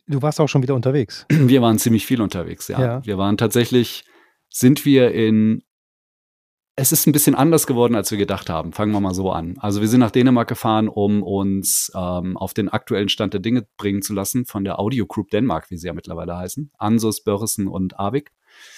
Du 0.07 0.23
warst 0.23 0.41
auch 0.41 0.49
schon 0.49 0.63
wieder 0.63 0.75
unterwegs. 0.75 1.27
Wir 1.31 1.63
waren 1.63 1.79
ziemlich 1.79 2.05
viel 2.05 2.21
unterwegs, 2.21 2.69
ja. 2.69 2.81
ja. 2.81 3.07
Wir 3.07 3.17
waren 3.17 3.37
tatsächlich, 3.37 4.05
sind 4.51 4.85
wir 4.85 5.13
in, 5.13 5.63
es 6.77 6.93
ist 6.93 7.07
ein 7.07 7.13
bisschen 7.13 7.35
anders 7.35 7.67
geworden, 7.67 7.95
als 7.95 8.11
wir 8.11 8.19
gedacht 8.19 8.51
haben. 8.51 8.73
Fangen 8.73 8.93
wir 8.93 9.01
mal 9.01 9.15
so 9.15 9.31
an. 9.31 9.57
Also 9.59 9.81
wir 9.81 9.89
sind 9.89 10.01
nach 10.01 10.11
Dänemark 10.11 10.49
gefahren, 10.49 10.89
um 10.89 11.23
uns 11.23 11.91
ähm, 11.95 12.37
auf 12.37 12.55
den 12.55 12.69
aktuellen 12.69 13.09
Stand 13.09 13.35
der 13.35 13.41
Dinge 13.41 13.67
bringen 13.77 14.03
zu 14.03 14.15
lassen 14.15 14.45
von 14.45 14.65
der 14.65 14.79
Audio 14.79 15.07
Group 15.07 15.31
Denmark, 15.31 15.71
wie 15.71 15.77
sie 15.77 15.87
ja 15.87 15.95
mittlerweile 15.95 16.37
heißen. 16.37 16.71
Ansus, 16.77 17.25
Börresen 17.25 17.67
und 17.67 17.99
Avik. 17.99 18.33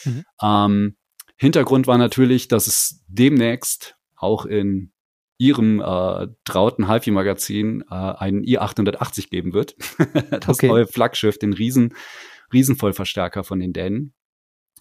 Mhm. 0.04 0.24
Ähm, 0.40 0.96
Hintergrund 1.36 1.86
war 1.86 1.98
natürlich, 1.98 2.48
dass 2.48 2.66
es 2.66 3.04
demnächst 3.08 3.96
auch 4.16 4.44
in 4.44 4.92
ihrem 5.40 5.80
äh, 5.80 6.28
trauten 6.44 6.86
HiFi-Magazin 6.86 7.82
äh, 7.90 7.94
einen 7.94 8.42
i880 8.44 9.30
geben 9.30 9.54
wird. 9.54 9.74
das 10.30 10.58
okay. 10.58 10.68
neue 10.68 10.86
Flaggschiff, 10.86 11.38
den 11.38 11.54
riesen, 11.54 11.94
Riesenvollverstärker 12.52 13.42
von 13.42 13.58
den 13.58 13.72
Dänen. 13.72 14.12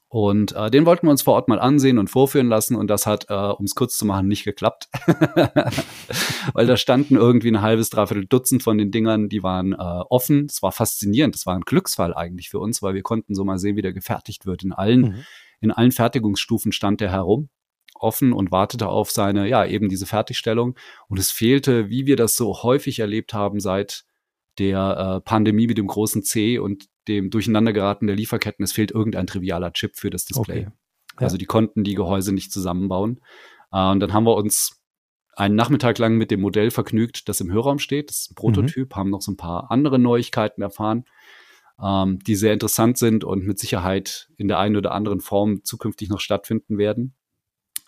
Und 0.10 0.54
äh, 0.56 0.70
den 0.70 0.86
wollten 0.86 1.08
wir 1.08 1.12
uns 1.12 1.22
vor 1.22 1.36
Ort 1.36 1.48
mal 1.48 1.60
ansehen 1.60 1.98
und 1.98 2.10
vorführen 2.10 2.48
lassen 2.50 2.76
und 2.76 2.88
das 2.88 3.06
hat, 3.06 3.28
äh, 3.30 3.34
um 3.34 3.64
es 3.64 3.76
kurz 3.76 3.96
zu 3.96 4.06
machen, 4.06 4.28
nicht 4.28 4.44
geklappt. 4.44 4.90
Weil 6.54 6.66
da 6.66 6.76
standen 6.76 7.16
irgendwie 7.16 7.52
ein 7.52 7.62
halbes, 7.62 7.90
dreiviertel 7.90 8.26
Dutzend 8.26 8.62
von 8.62 8.78
den 8.78 8.92
Dingern, 8.92 9.30
die 9.30 9.44
waren 9.44 9.74
äh, 9.74 9.78
offen. 9.78 10.48
Es 10.50 10.62
war 10.62 10.72
faszinierend, 10.72 11.36
es 11.36 11.46
war 11.46 11.56
ein 11.56 11.62
Glücksfall 11.62 12.14
eigentlich 12.14 12.50
für 12.50 12.60
uns, 12.60 12.82
weil 12.82 12.96
wir 12.96 13.04
konnten 13.04 13.34
so 13.34 13.46
mal 13.46 13.60
sehen, 13.60 13.78
wie 13.78 13.84
der 13.84 13.94
gefertigt 13.94 14.46
wird. 14.46 14.64
In 14.64 14.74
allen, 14.74 15.02
mhm. 15.02 15.24
in 15.62 15.72
allen 15.72 15.92
Fertigungsstufen 15.92 16.72
stand 16.74 17.00
der 17.00 17.12
herum 17.12 17.50
offen 18.00 18.34
und 18.34 18.52
wartete 18.52 18.88
auf 18.88 19.12
seine, 19.12 19.48
ja, 19.48 19.66
eben 19.66 19.90
diese 19.90 20.06
Fertigstellung. 20.06 20.76
Und 21.08 21.20
es 21.20 21.32
fehlte, 21.32 21.90
wie 21.90 22.06
wir 22.06 22.16
das 22.16 22.36
so 22.36 22.64
häufig 22.64 23.00
erlebt 23.00 23.34
haben 23.34 23.60
seit 23.60 24.06
der 24.58 25.18
äh, 25.18 25.22
Pandemie 25.22 25.68
mit 25.68 25.78
dem 25.78 25.88
großen 25.88 26.24
C 26.24 26.60
und 26.60 26.86
dem 27.08 27.30
Durcheinandergeraten 27.30 28.08
der 28.08 28.16
Lieferketten, 28.16 28.64
es 28.64 28.72
fehlt 28.72 28.92
irgendein 28.92 29.28
trivialer 29.28 29.74
Chip 29.74 29.96
für 29.96 30.10
das 30.10 30.26
Display. 30.26 30.60
Okay. 30.60 30.72
Ja. 31.20 31.26
Also 31.26 31.38
die 31.38 31.46
konnten 31.46 31.84
die 31.84 31.96
Gehäuse 31.96 32.34
nicht 32.34 32.52
zusammenbauen. 32.52 33.22
Äh, 33.72 33.92
und 33.92 34.00
dann 34.00 34.14
haben 34.14 34.26
wir 34.26 34.36
uns 34.36 34.80
einen 35.36 35.56
Nachmittag 35.56 35.98
lang 35.98 36.18
mit 36.18 36.32
dem 36.32 36.42
Modell 36.42 36.70
vergnügt, 36.70 37.30
das 37.30 37.40
im 37.40 37.52
Hörraum 37.52 37.80
steht. 37.80 38.10
Das 38.10 38.20
ist 38.20 38.32
ein 38.32 38.36
Prototyp, 38.36 38.90
mhm. 38.90 38.96
haben 38.96 39.10
noch 39.10 39.22
so 39.22 39.32
ein 39.32 39.38
paar 39.38 39.72
andere 39.72 39.98
Neuigkeiten 39.98 40.62
erfahren, 40.62 41.06
ähm, 41.82 42.20
die 42.20 42.36
sehr 42.36 42.54
interessant 42.54 42.98
sind 42.98 43.24
und 43.24 43.46
mit 43.46 43.58
Sicherheit 43.58 44.30
in 44.38 44.48
der 44.48 44.60
einen 44.60 44.76
oder 44.76 44.92
anderen 44.92 45.22
Form 45.22 45.64
zukünftig 45.64 46.10
noch 46.10 46.20
stattfinden 46.20 46.78
werden. 46.78 47.16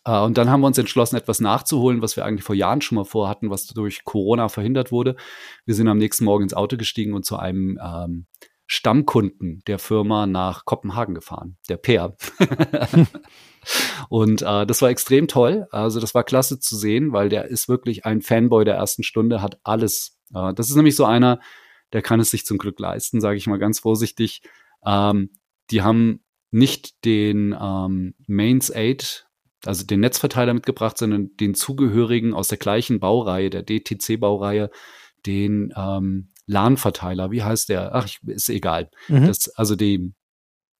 Äh, 0.05 0.19
und 0.19 0.37
dann 0.37 0.49
haben 0.49 0.61
wir 0.61 0.67
uns 0.67 0.77
entschlossen, 0.77 1.15
etwas 1.15 1.39
nachzuholen, 1.39 2.01
was 2.01 2.15
wir 2.15 2.25
eigentlich 2.25 2.43
vor 2.43 2.55
Jahren 2.55 2.81
schon 2.81 2.95
mal 2.95 3.05
vorhatten, 3.05 3.49
was 3.49 3.67
durch 3.67 4.03
Corona 4.03 4.49
verhindert 4.49 4.91
wurde. 4.91 5.15
Wir 5.65 5.75
sind 5.75 5.87
am 5.87 5.97
nächsten 5.97 6.25
Morgen 6.25 6.43
ins 6.43 6.53
Auto 6.53 6.77
gestiegen 6.77 7.13
und 7.13 7.25
zu 7.25 7.37
einem 7.37 7.79
ähm, 7.83 8.25
Stammkunden 8.73 9.61
der 9.67 9.79
Firma 9.79 10.25
nach 10.25 10.63
Kopenhagen 10.63 11.13
gefahren, 11.13 11.57
der 11.67 11.75
Peer. 11.75 12.15
und 14.09 14.41
äh, 14.41 14.65
das 14.65 14.81
war 14.81 14.89
extrem 14.89 15.27
toll. 15.27 15.67
Also 15.71 15.99
das 15.99 16.15
war 16.15 16.23
klasse 16.23 16.57
zu 16.59 16.77
sehen, 16.77 17.11
weil 17.11 17.27
der 17.27 17.45
ist 17.45 17.67
wirklich 17.67 18.05
ein 18.05 18.21
Fanboy 18.21 18.63
der 18.63 18.75
ersten 18.75 19.03
Stunde, 19.03 19.41
hat 19.41 19.59
alles. 19.63 20.17
Äh, 20.33 20.53
das 20.53 20.69
ist 20.69 20.75
nämlich 20.77 20.95
so 20.95 21.03
einer, 21.03 21.41
der 21.91 22.01
kann 22.01 22.21
es 22.21 22.31
sich 22.31 22.45
zum 22.45 22.57
Glück 22.57 22.79
leisten, 22.79 23.19
sage 23.19 23.35
ich 23.35 23.45
mal 23.45 23.59
ganz 23.59 23.79
vorsichtig. 23.79 24.41
Ähm, 24.85 25.31
die 25.69 25.81
haben 25.81 26.23
nicht 26.51 27.03
den 27.03 27.53
ähm, 27.59 28.15
Mains 28.27 28.73
8 28.73 29.27
also 29.65 29.85
den 29.85 29.99
Netzverteiler 29.99 30.53
mitgebracht, 30.53 30.97
sondern 30.97 31.35
den 31.37 31.53
zugehörigen 31.53 32.33
aus 32.33 32.47
der 32.47 32.57
gleichen 32.57 32.99
Baureihe, 32.99 33.49
der 33.49 33.63
DTC-Baureihe, 33.63 34.69
den 35.25 35.73
ähm, 35.75 36.31
LAN-Verteiler. 36.47 37.31
Wie 37.31 37.43
heißt 37.43 37.69
der? 37.69 37.93
Ach, 37.93 38.07
ist 38.25 38.49
egal. 38.49 38.89
Mhm. 39.07 39.27
Das, 39.27 39.49
also 39.49 39.75
den 39.75 40.15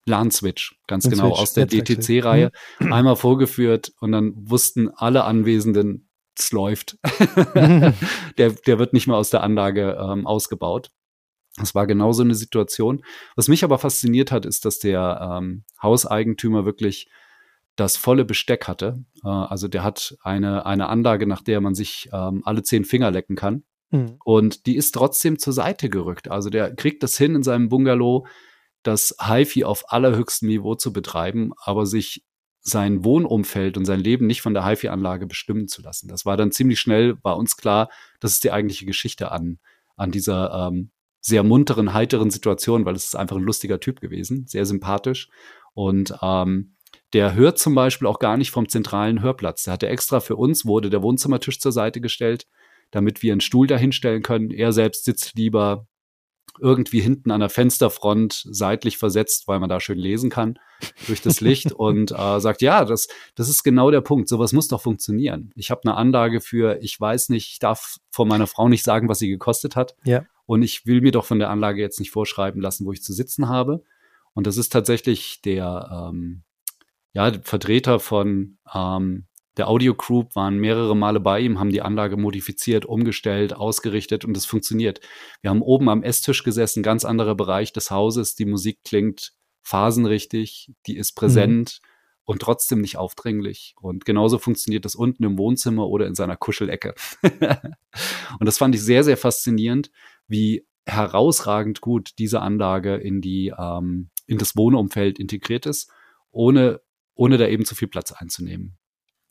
LAN-Switch, 0.06 0.80
ganz 0.88 1.04
Den 1.04 1.12
genau, 1.12 1.30
Switch, 1.30 1.42
aus 1.42 1.54
der 1.54 1.68
DTC-Reihe, 1.68 2.52
mhm. 2.80 2.94
einmal 2.94 3.16
vorgeführt 3.16 3.92
und 4.00 4.12
dann 4.12 4.34
wussten 4.36 4.90
alle 4.90 5.24
Anwesenden, 5.24 6.10
es 6.38 6.52
läuft. 6.52 6.98
der, 7.56 7.94
der 8.38 8.80
wird 8.80 8.94
nicht 8.94 9.08
mehr 9.08 9.18
aus 9.18 9.30
der 9.30 9.44
Anlage 9.44 9.98
ähm, 10.02 10.26
ausgebaut. 10.26 10.90
Das 11.58 11.76
war 11.76 11.86
genau 11.86 12.14
so 12.14 12.24
eine 12.24 12.36
Situation. 12.36 13.04
Was 13.36 13.48
mich 13.48 13.64
aber 13.64 13.78
fasziniert 13.78 14.32
hat, 14.32 14.46
ist, 14.46 14.66
dass 14.66 14.80
der 14.80 15.38
ähm, 15.38 15.66
Hauseigentümer 15.82 16.66
wirklich 16.66 17.10
das 17.82 17.98
volle 17.98 18.26
Besteck 18.26 18.68
hatte. 18.68 19.04
Äh, 19.24 19.30
also 19.30 19.68
der 19.68 19.84
hat 19.84 20.16
eine, 20.22 20.66
eine 20.66 20.88
Anlage, 20.88 21.28
nach 21.28 21.42
der 21.42 21.62
man 21.62 21.76
sich 21.76 22.10
ähm, 22.14 22.42
alle 22.46 22.64
zehn 22.64 22.86
Finger 22.86 23.12
lecken 23.12 23.36
kann. 23.36 23.64
Mhm. 23.90 24.18
Und 24.24 24.66
die 24.66 24.76
ist 24.76 24.92
trotzdem 24.94 25.40
zur 25.40 25.54
Seite 25.54 25.90
gerückt. 25.90 26.30
Also 26.30 26.50
der 26.50 26.74
kriegt 26.76 27.04
das 27.04 27.18
hin 27.18 27.36
in 27.36 27.44
seinem 27.44 27.70
Bungalow, 27.70 28.28
das 28.84 29.16
HiFi 29.20 29.64
auf 29.64 29.92
allerhöchstem 29.92 30.48
Niveau 30.48 30.76
zu 30.76 30.94
betreiben, 30.94 31.52
aber 31.58 31.86
sich 31.86 32.24
sein 32.62 33.04
Wohnumfeld 33.04 33.76
und 33.76 33.86
sein 33.86 34.00
Leben 34.00 34.28
nicht 34.28 34.42
von 34.42 34.54
der 34.54 34.66
HiFi-Anlage 34.66 35.26
bestimmen 35.26 35.68
zu 35.68 35.82
lassen. 35.82 36.08
Das 36.08 36.26
war 36.26 36.38
dann 36.38 36.52
ziemlich 36.52 36.80
schnell, 36.80 37.18
war 37.24 37.38
uns 37.38 37.58
klar, 37.58 37.90
das 38.20 38.34
ist 38.34 38.44
die 38.44 38.52
eigentliche 38.52 38.86
Geschichte 38.86 39.32
an, 39.32 39.60
an 39.96 40.12
dieser 40.12 40.68
ähm, 40.68 40.92
sehr 41.20 41.44
munteren, 41.44 41.94
heiteren 41.94 42.30
Situation, 42.30 42.86
weil 42.86 42.96
es 42.96 43.06
ist 43.06 43.16
einfach 43.16 43.38
ein 43.38 43.44
lustiger 43.44 43.80
Typ 43.80 44.00
gewesen, 44.00 44.46
sehr 44.48 44.66
sympathisch. 44.68 45.30
Und 45.74 46.14
ähm, 46.22 46.76
der 47.14 47.34
hört 47.34 47.60
zum 47.60 47.76
Beispiel 47.76 48.08
auch 48.08 48.20
gar 48.20 48.38
nicht 48.38 48.52
vom 48.52 48.70
zentralen 48.70 49.22
Hörplatz. 49.22 49.64
Der 49.64 49.74
hatte 49.74 49.90
extra 49.90 50.20
für 50.20 50.36
uns, 50.36 50.66
wurde 50.66 50.90
der 50.90 51.02
Wohnzimmertisch 51.02 51.60
zur 51.60 51.72
Seite 51.72 52.02
gestellt, 52.02 52.48
damit 52.92 53.22
wir 53.22 53.34
einen 53.34 53.42
Stuhl 53.42 53.68
dahinstellen 53.68 54.24
können. 54.24 54.52
Er 54.52 54.72
selbst 54.72 55.06
sitzt 55.06 55.36
lieber 55.36 55.88
irgendwie 56.60 57.00
hinten 57.00 57.32
an 57.32 57.40
der 57.40 57.50
Fensterfront 57.50 58.46
seitlich 58.50 58.98
versetzt, 58.98 59.48
weil 59.48 59.60
man 59.60 59.70
da 59.70 59.80
schön 59.80 59.98
lesen 59.98 60.30
kann 60.30 60.60
durch 61.08 61.22
das 61.22 61.42
Licht 61.42 61.72
und 61.72 62.12
äh, 62.12 62.40
sagt, 62.40 62.62
ja, 62.62 62.84
das, 62.86 63.08
das 63.36 63.50
ist 63.50 63.64
genau 63.64 63.92
der 63.92 64.02
Punkt. 64.02 64.28
Sowas 64.28 64.54
muss 64.54 64.68
doch 64.68 64.82
funktionieren. 64.82 65.52
Ich 65.56 65.72
habe 65.72 65.82
eine 65.84 65.96
Anlage 65.96 66.42
für, 66.42 66.80
ich 66.82 67.00
weiß 67.00 67.30
nicht, 67.30 67.52
ich 67.52 67.60
darf 67.60 67.98
von 68.10 68.28
meiner 68.28 68.48
Frau 68.48 68.68
nicht 68.68 68.84
sagen, 68.84 69.08
was 69.08 69.20
sie 69.20 69.30
gekostet 69.30 69.76
hat. 69.76 69.96
Ja. 70.04 70.26
Und 70.46 70.64
ich 70.64 70.86
will 70.86 71.02
mir 71.02 71.12
doch 71.12 71.26
von 71.26 71.40
der 71.40 71.50
Anlage 71.50 71.82
jetzt 71.82 72.00
nicht 72.00 72.12
vorschreiben 72.12 72.62
lassen, 72.62 72.86
wo 72.86 72.92
ich 72.92 73.02
zu 73.02 73.14
sitzen 73.14 73.48
habe. 73.48 73.84
Und 74.34 74.48
das 74.48 74.58
ist 74.58 74.72
tatsächlich 74.72 75.42
der, 75.42 76.10
ähm, 76.10 76.44
ja, 77.14 77.32
Vertreter 77.44 78.00
von 78.00 78.58
ähm, 78.74 79.26
der 79.58 79.68
Audio 79.68 79.94
Group 79.94 80.36
waren 80.36 80.58
mehrere 80.58 80.96
Male 80.96 81.20
bei 81.20 81.42
ihm, 81.42 81.60
haben 81.60 81.72
die 81.72 81.82
Anlage 81.82 82.16
modifiziert, 82.16 82.86
umgestellt, 82.86 83.54
ausgerichtet 83.54 84.24
und 84.24 84.38
es 84.38 84.46
funktioniert. 84.46 85.02
Wir 85.42 85.50
haben 85.50 85.62
oben 85.62 85.90
am 85.90 86.04
Esstisch 86.04 86.44
gesessen, 86.44 86.84
ganz 86.84 87.04
anderer 87.04 87.36
Bereich 87.36 87.74
des 87.74 87.92
Hauses. 87.92 88.36
Die 88.36 88.46
Musik 88.46 88.80
klingt 88.86 89.34
phasenrichtig, 89.62 90.72
die 90.88 90.96
ist 90.96 91.14
präsent 91.14 91.82
mhm. 91.82 91.88
und 92.24 92.42
trotzdem 92.42 92.80
nicht 92.80 92.98
aufdringlich. 92.98 93.76
Und 93.82 94.06
genauso 94.06 94.38
funktioniert 94.38 94.86
das 94.86 94.96
unten 94.96 95.26
im 95.26 95.38
Wohnzimmer 95.38 95.88
oder 95.88 96.08
in 96.08 96.16
seiner 96.16 96.38
Kuschelecke. 96.38 96.96
und 97.22 98.46
das 98.46 98.58
fand 98.58 98.74
ich 98.74 98.82
sehr, 98.82 99.04
sehr 99.04 99.18
faszinierend, 99.18 99.92
wie 100.28 100.66
herausragend 100.86 101.82
gut 101.82 102.12
diese 102.20 102.42
Anlage 102.42 102.96
in 102.96 103.22
die 103.22 103.54
ähm, 103.58 104.10
in 104.28 104.38
das 104.38 104.56
Wohnumfeld 104.56 105.20
integriert 105.20 105.66
ist, 105.66 105.92
ohne 106.32 106.80
ohne 107.22 107.38
da 107.38 107.48
eben 107.48 107.66
zu 107.66 107.76
viel 107.76 107.88
Platz 107.88 108.12
einzunehmen. 108.12 108.80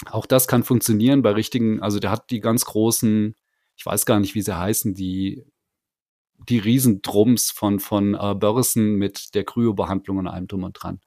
Auch 0.07 0.24
das 0.24 0.47
kann 0.47 0.62
funktionieren 0.62 1.22
bei 1.22 1.32
richtigen, 1.32 1.82
also 1.82 1.99
der 1.99 2.12
hat 2.12 2.30
die 2.30 2.38
ganz 2.38 2.64
großen, 2.64 3.34
ich 3.76 3.84
weiß 3.84 4.07
gar 4.07 4.20
nicht, 4.20 4.36
wie 4.36 4.43
sie 4.43 4.57
heißen, 4.57 4.95
die 4.95 5.43
die 6.49 6.59
Riesendrums 6.59 7.51
von, 7.51 7.80
von 7.80 8.14
äh, 8.14 8.34
Börsen 8.34 8.95
mit 8.95 9.34
der 9.34 9.45
Kryobehandlung 9.45 10.18
und 10.18 10.28
allem 10.28 10.47
drum 10.47 10.62
und 10.62 10.72
dran. 10.80 11.01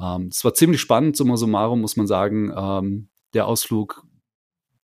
Ähm, 0.00 0.28
es 0.30 0.44
war 0.44 0.54
ziemlich 0.54 0.80
spannend, 0.80 1.16
summa 1.16 1.36
summarum 1.36 1.80
muss 1.80 1.96
man 1.96 2.08
sagen. 2.08 2.52
Ähm, 2.54 3.08
der 3.32 3.46
Ausflug 3.46 4.04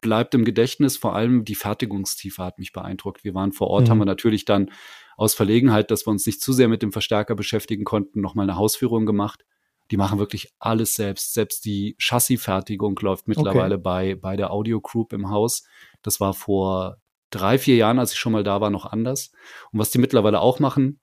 bleibt 0.00 0.34
im 0.34 0.44
Gedächtnis, 0.44 0.96
vor 0.96 1.16
allem 1.16 1.44
die 1.44 1.56
Fertigungstiefe 1.56 2.44
hat 2.44 2.60
mich 2.60 2.72
beeindruckt. 2.72 3.24
Wir 3.24 3.34
waren 3.34 3.52
vor 3.52 3.66
Ort, 3.66 3.88
mhm. 3.88 3.90
haben 3.90 3.98
wir 3.98 4.04
natürlich 4.06 4.44
dann 4.44 4.70
aus 5.16 5.34
Verlegenheit, 5.34 5.90
dass 5.90 6.06
wir 6.06 6.12
uns 6.12 6.24
nicht 6.24 6.40
zu 6.40 6.52
sehr 6.52 6.68
mit 6.68 6.80
dem 6.80 6.92
Verstärker 6.92 7.34
beschäftigen 7.34 7.84
konnten, 7.84 8.20
nochmal 8.20 8.48
eine 8.48 8.56
Hausführung 8.56 9.04
gemacht. 9.04 9.44
Die 9.92 9.98
machen 9.98 10.18
wirklich 10.18 10.54
alles 10.58 10.94
selbst. 10.94 11.34
Selbst 11.34 11.66
die 11.66 11.96
Chassisfertigung 11.98 12.98
läuft 13.02 13.28
mittlerweile 13.28 13.74
okay. 13.74 13.82
bei, 13.82 14.14
bei 14.14 14.36
der 14.36 14.50
Audio 14.50 14.80
Group 14.80 15.12
im 15.12 15.28
Haus. 15.28 15.64
Das 16.00 16.18
war 16.18 16.32
vor 16.32 16.96
drei, 17.28 17.58
vier 17.58 17.76
Jahren, 17.76 17.98
als 17.98 18.12
ich 18.12 18.18
schon 18.18 18.32
mal 18.32 18.42
da 18.42 18.62
war, 18.62 18.70
noch 18.70 18.86
anders. 18.86 19.32
Und 19.70 19.78
was 19.78 19.90
die 19.90 19.98
mittlerweile 19.98 20.40
auch 20.40 20.60
machen, 20.60 20.98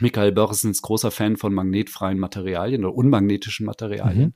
Michael 0.00 0.32
Börsen 0.32 0.70
ist 0.70 0.80
großer 0.80 1.10
Fan 1.10 1.36
von 1.36 1.52
magnetfreien 1.52 2.18
Materialien 2.18 2.86
oder 2.86 2.94
unmagnetischen 2.94 3.66
Materialien. 3.66 4.28
Mhm. 4.28 4.34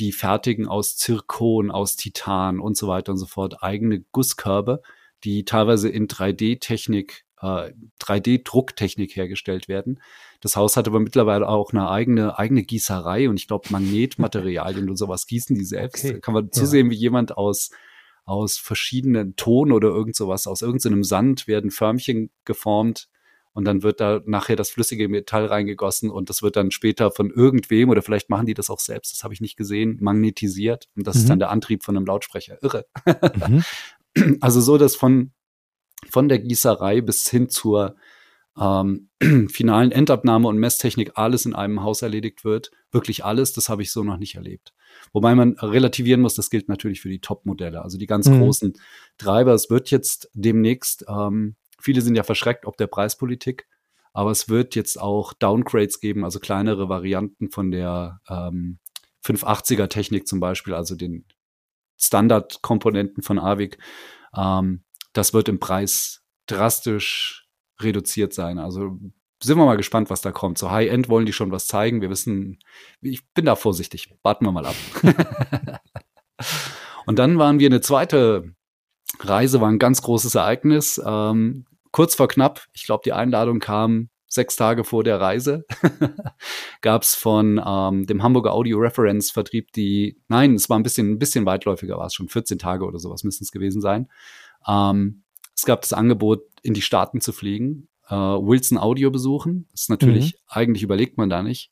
Die 0.00 0.10
fertigen 0.10 0.66
aus 0.66 0.96
Zirkon, 0.96 1.70
aus 1.70 1.94
Titan 1.94 2.58
und 2.58 2.76
so 2.76 2.88
weiter 2.88 3.12
und 3.12 3.18
so 3.18 3.26
fort 3.26 3.62
eigene 3.62 4.00
Gusskörbe, 4.10 4.82
die 5.22 5.44
teilweise 5.44 5.88
in 5.88 6.08
3D-Technik, 6.08 7.26
äh, 7.40 7.72
3D-Drucktechnik 8.00 9.14
hergestellt 9.14 9.68
werden. 9.68 10.00
Das 10.44 10.54
Haus 10.54 10.76
hat 10.76 10.86
aber 10.86 11.00
mittlerweile 11.00 11.48
auch 11.48 11.72
eine 11.72 11.90
eigene, 11.90 12.38
eigene 12.38 12.62
Gießerei 12.62 13.28
und 13.28 13.40
ich 13.40 13.48
glaube 13.48 13.68
Magnetmaterialien 13.70 14.88
und 14.88 14.96
sowas 14.96 15.26
gießen 15.26 15.56
die 15.56 15.64
selbst. 15.64 16.04
Okay. 16.04 16.20
Kann 16.20 16.34
man 16.34 16.52
zusehen, 16.52 16.86
ja. 16.86 16.92
wie 16.92 16.96
jemand 16.96 17.36
aus 17.36 17.70
aus 18.26 18.56
verschiedenen 18.56 19.36
Ton 19.36 19.70
oder 19.70 19.88
irgend 19.88 20.16
sowas, 20.16 20.46
aus 20.46 20.62
irgendeinem 20.62 21.04
Sand 21.04 21.46
werden 21.46 21.70
Förmchen 21.70 22.30
geformt, 22.46 23.10
und 23.54 23.64
dann 23.64 23.84
wird 23.84 24.00
da 24.00 24.20
nachher 24.26 24.56
das 24.56 24.70
flüssige 24.70 25.08
Metall 25.08 25.46
reingegossen 25.46 26.10
und 26.10 26.28
das 26.28 26.42
wird 26.42 26.56
dann 26.56 26.72
später 26.72 27.12
von 27.12 27.30
irgendwem 27.30 27.88
oder 27.88 28.02
vielleicht 28.02 28.28
machen 28.28 28.46
die 28.46 28.54
das 28.54 28.68
auch 28.68 28.80
selbst, 28.80 29.12
das 29.12 29.22
habe 29.22 29.32
ich 29.32 29.40
nicht 29.40 29.56
gesehen, 29.56 29.96
magnetisiert 30.00 30.88
und 30.96 31.06
das 31.06 31.14
mhm. 31.14 31.20
ist 31.20 31.28
dann 31.30 31.38
mhm. 31.38 31.40
der 31.40 31.50
Antrieb 31.50 31.84
von 31.84 31.96
einem 31.96 32.04
Lautsprecher. 32.04 32.58
Irre. 32.62 32.86
Mhm. 33.46 33.64
Also 34.40 34.60
so, 34.60 34.78
dass 34.78 34.94
von, 34.94 35.32
von 36.08 36.28
der 36.28 36.38
Gießerei 36.38 37.00
bis 37.00 37.28
hin 37.28 37.48
zur 37.48 37.96
ähm, 38.58 39.08
finalen 39.50 39.92
Endabnahme 39.92 40.48
und 40.48 40.58
Messtechnik 40.58 41.12
alles 41.14 41.46
in 41.46 41.54
einem 41.54 41.82
Haus 41.82 42.02
erledigt 42.02 42.44
wird. 42.44 42.70
Wirklich 42.90 43.24
alles, 43.24 43.52
das 43.52 43.68
habe 43.68 43.82
ich 43.82 43.90
so 43.90 44.04
noch 44.04 44.18
nicht 44.18 44.36
erlebt. 44.36 44.72
Wobei 45.12 45.34
man 45.34 45.54
relativieren 45.54 46.20
muss, 46.20 46.34
das 46.34 46.50
gilt 46.50 46.68
natürlich 46.68 47.00
für 47.00 47.08
die 47.08 47.20
Top-Modelle, 47.20 47.82
also 47.82 47.98
die 47.98 48.06
ganz 48.06 48.28
mhm. 48.28 48.40
großen 48.40 48.74
Treiber. 49.18 49.52
Es 49.52 49.70
wird 49.70 49.90
jetzt 49.90 50.30
demnächst 50.34 51.04
ähm, 51.08 51.56
Viele 51.84 52.00
sind 52.00 52.14
ja 52.14 52.22
verschreckt 52.22 52.64
ob 52.64 52.78
der 52.78 52.86
Preispolitik, 52.86 53.68
aber 54.14 54.30
es 54.30 54.48
wird 54.48 54.74
jetzt 54.74 54.98
auch 54.98 55.34
Downgrades 55.34 56.00
geben, 56.00 56.24
also 56.24 56.40
kleinere 56.40 56.88
Varianten 56.88 57.50
von 57.50 57.70
der 57.70 58.22
ähm, 58.26 58.78
580er 59.22 59.88
Technik 59.88 60.26
zum 60.26 60.40
Beispiel, 60.40 60.72
also 60.72 60.96
den 60.96 61.26
Standardkomponenten 61.98 63.22
von 63.22 63.38
AVIC. 63.38 63.76
Ähm, 64.34 64.84
das 65.12 65.34
wird 65.34 65.50
im 65.50 65.60
Preis 65.60 66.22
drastisch 66.46 67.43
reduziert 67.80 68.32
sein. 68.32 68.58
Also 68.58 68.98
sind 69.42 69.58
wir 69.58 69.66
mal 69.66 69.76
gespannt, 69.76 70.10
was 70.10 70.20
da 70.20 70.32
kommt. 70.32 70.58
So 70.58 70.70
High-End 70.70 71.08
wollen 71.08 71.26
die 71.26 71.32
schon 71.32 71.50
was 71.50 71.66
zeigen. 71.66 72.00
Wir 72.00 72.10
wissen, 72.10 72.58
ich 73.00 73.26
bin 73.32 73.44
da 73.44 73.56
vorsichtig. 73.56 74.14
Warten 74.22 74.44
wir 74.44 74.52
mal 74.52 74.66
ab. 74.66 74.76
Und 77.06 77.18
dann 77.18 77.38
waren 77.38 77.58
wir 77.58 77.66
eine 77.66 77.80
zweite 77.80 78.54
Reise, 79.20 79.60
war 79.60 79.68
ein 79.68 79.78
ganz 79.78 80.02
großes 80.02 80.34
Ereignis. 80.34 81.00
Ähm, 81.04 81.66
kurz 81.90 82.14
vor 82.14 82.28
knapp, 82.28 82.66
ich 82.72 82.86
glaube, 82.86 83.02
die 83.04 83.12
Einladung 83.12 83.58
kam 83.58 84.08
sechs 84.26 84.56
Tage 84.56 84.82
vor 84.82 85.04
der 85.04 85.20
Reise, 85.20 85.64
gab 86.80 87.02
es 87.02 87.14
von 87.14 87.62
ähm, 87.64 88.06
dem 88.06 88.22
Hamburger 88.22 88.52
Audio 88.52 88.78
Reference 88.78 89.30
Vertrieb 89.30 89.72
die, 89.72 90.18
nein, 90.28 90.54
es 90.54 90.68
war 90.68 90.78
ein 90.78 90.82
bisschen, 90.82 91.12
ein 91.12 91.18
bisschen 91.18 91.46
weitläufiger, 91.46 91.96
war 91.98 92.06
es 92.06 92.14
schon 92.14 92.28
14 92.28 92.58
Tage 92.58 92.84
oder 92.84 92.98
sowas 92.98 93.22
müssen 93.22 93.44
es 93.44 93.52
gewesen 93.52 93.80
sein. 93.80 94.08
Ähm, 94.66 95.23
es 95.54 95.64
gab 95.64 95.82
das 95.82 95.92
Angebot, 95.92 96.42
in 96.62 96.74
die 96.74 96.82
Staaten 96.82 97.20
zu 97.20 97.32
fliegen, 97.32 97.88
äh, 98.08 98.14
Wilson 98.14 98.78
Audio 98.78 99.10
besuchen. 99.10 99.68
Das 99.72 99.82
ist 99.82 99.90
natürlich, 99.90 100.32
mhm. 100.32 100.38
eigentlich 100.48 100.82
überlegt 100.82 101.18
man 101.18 101.28
da 101.28 101.42
nicht. 101.42 101.70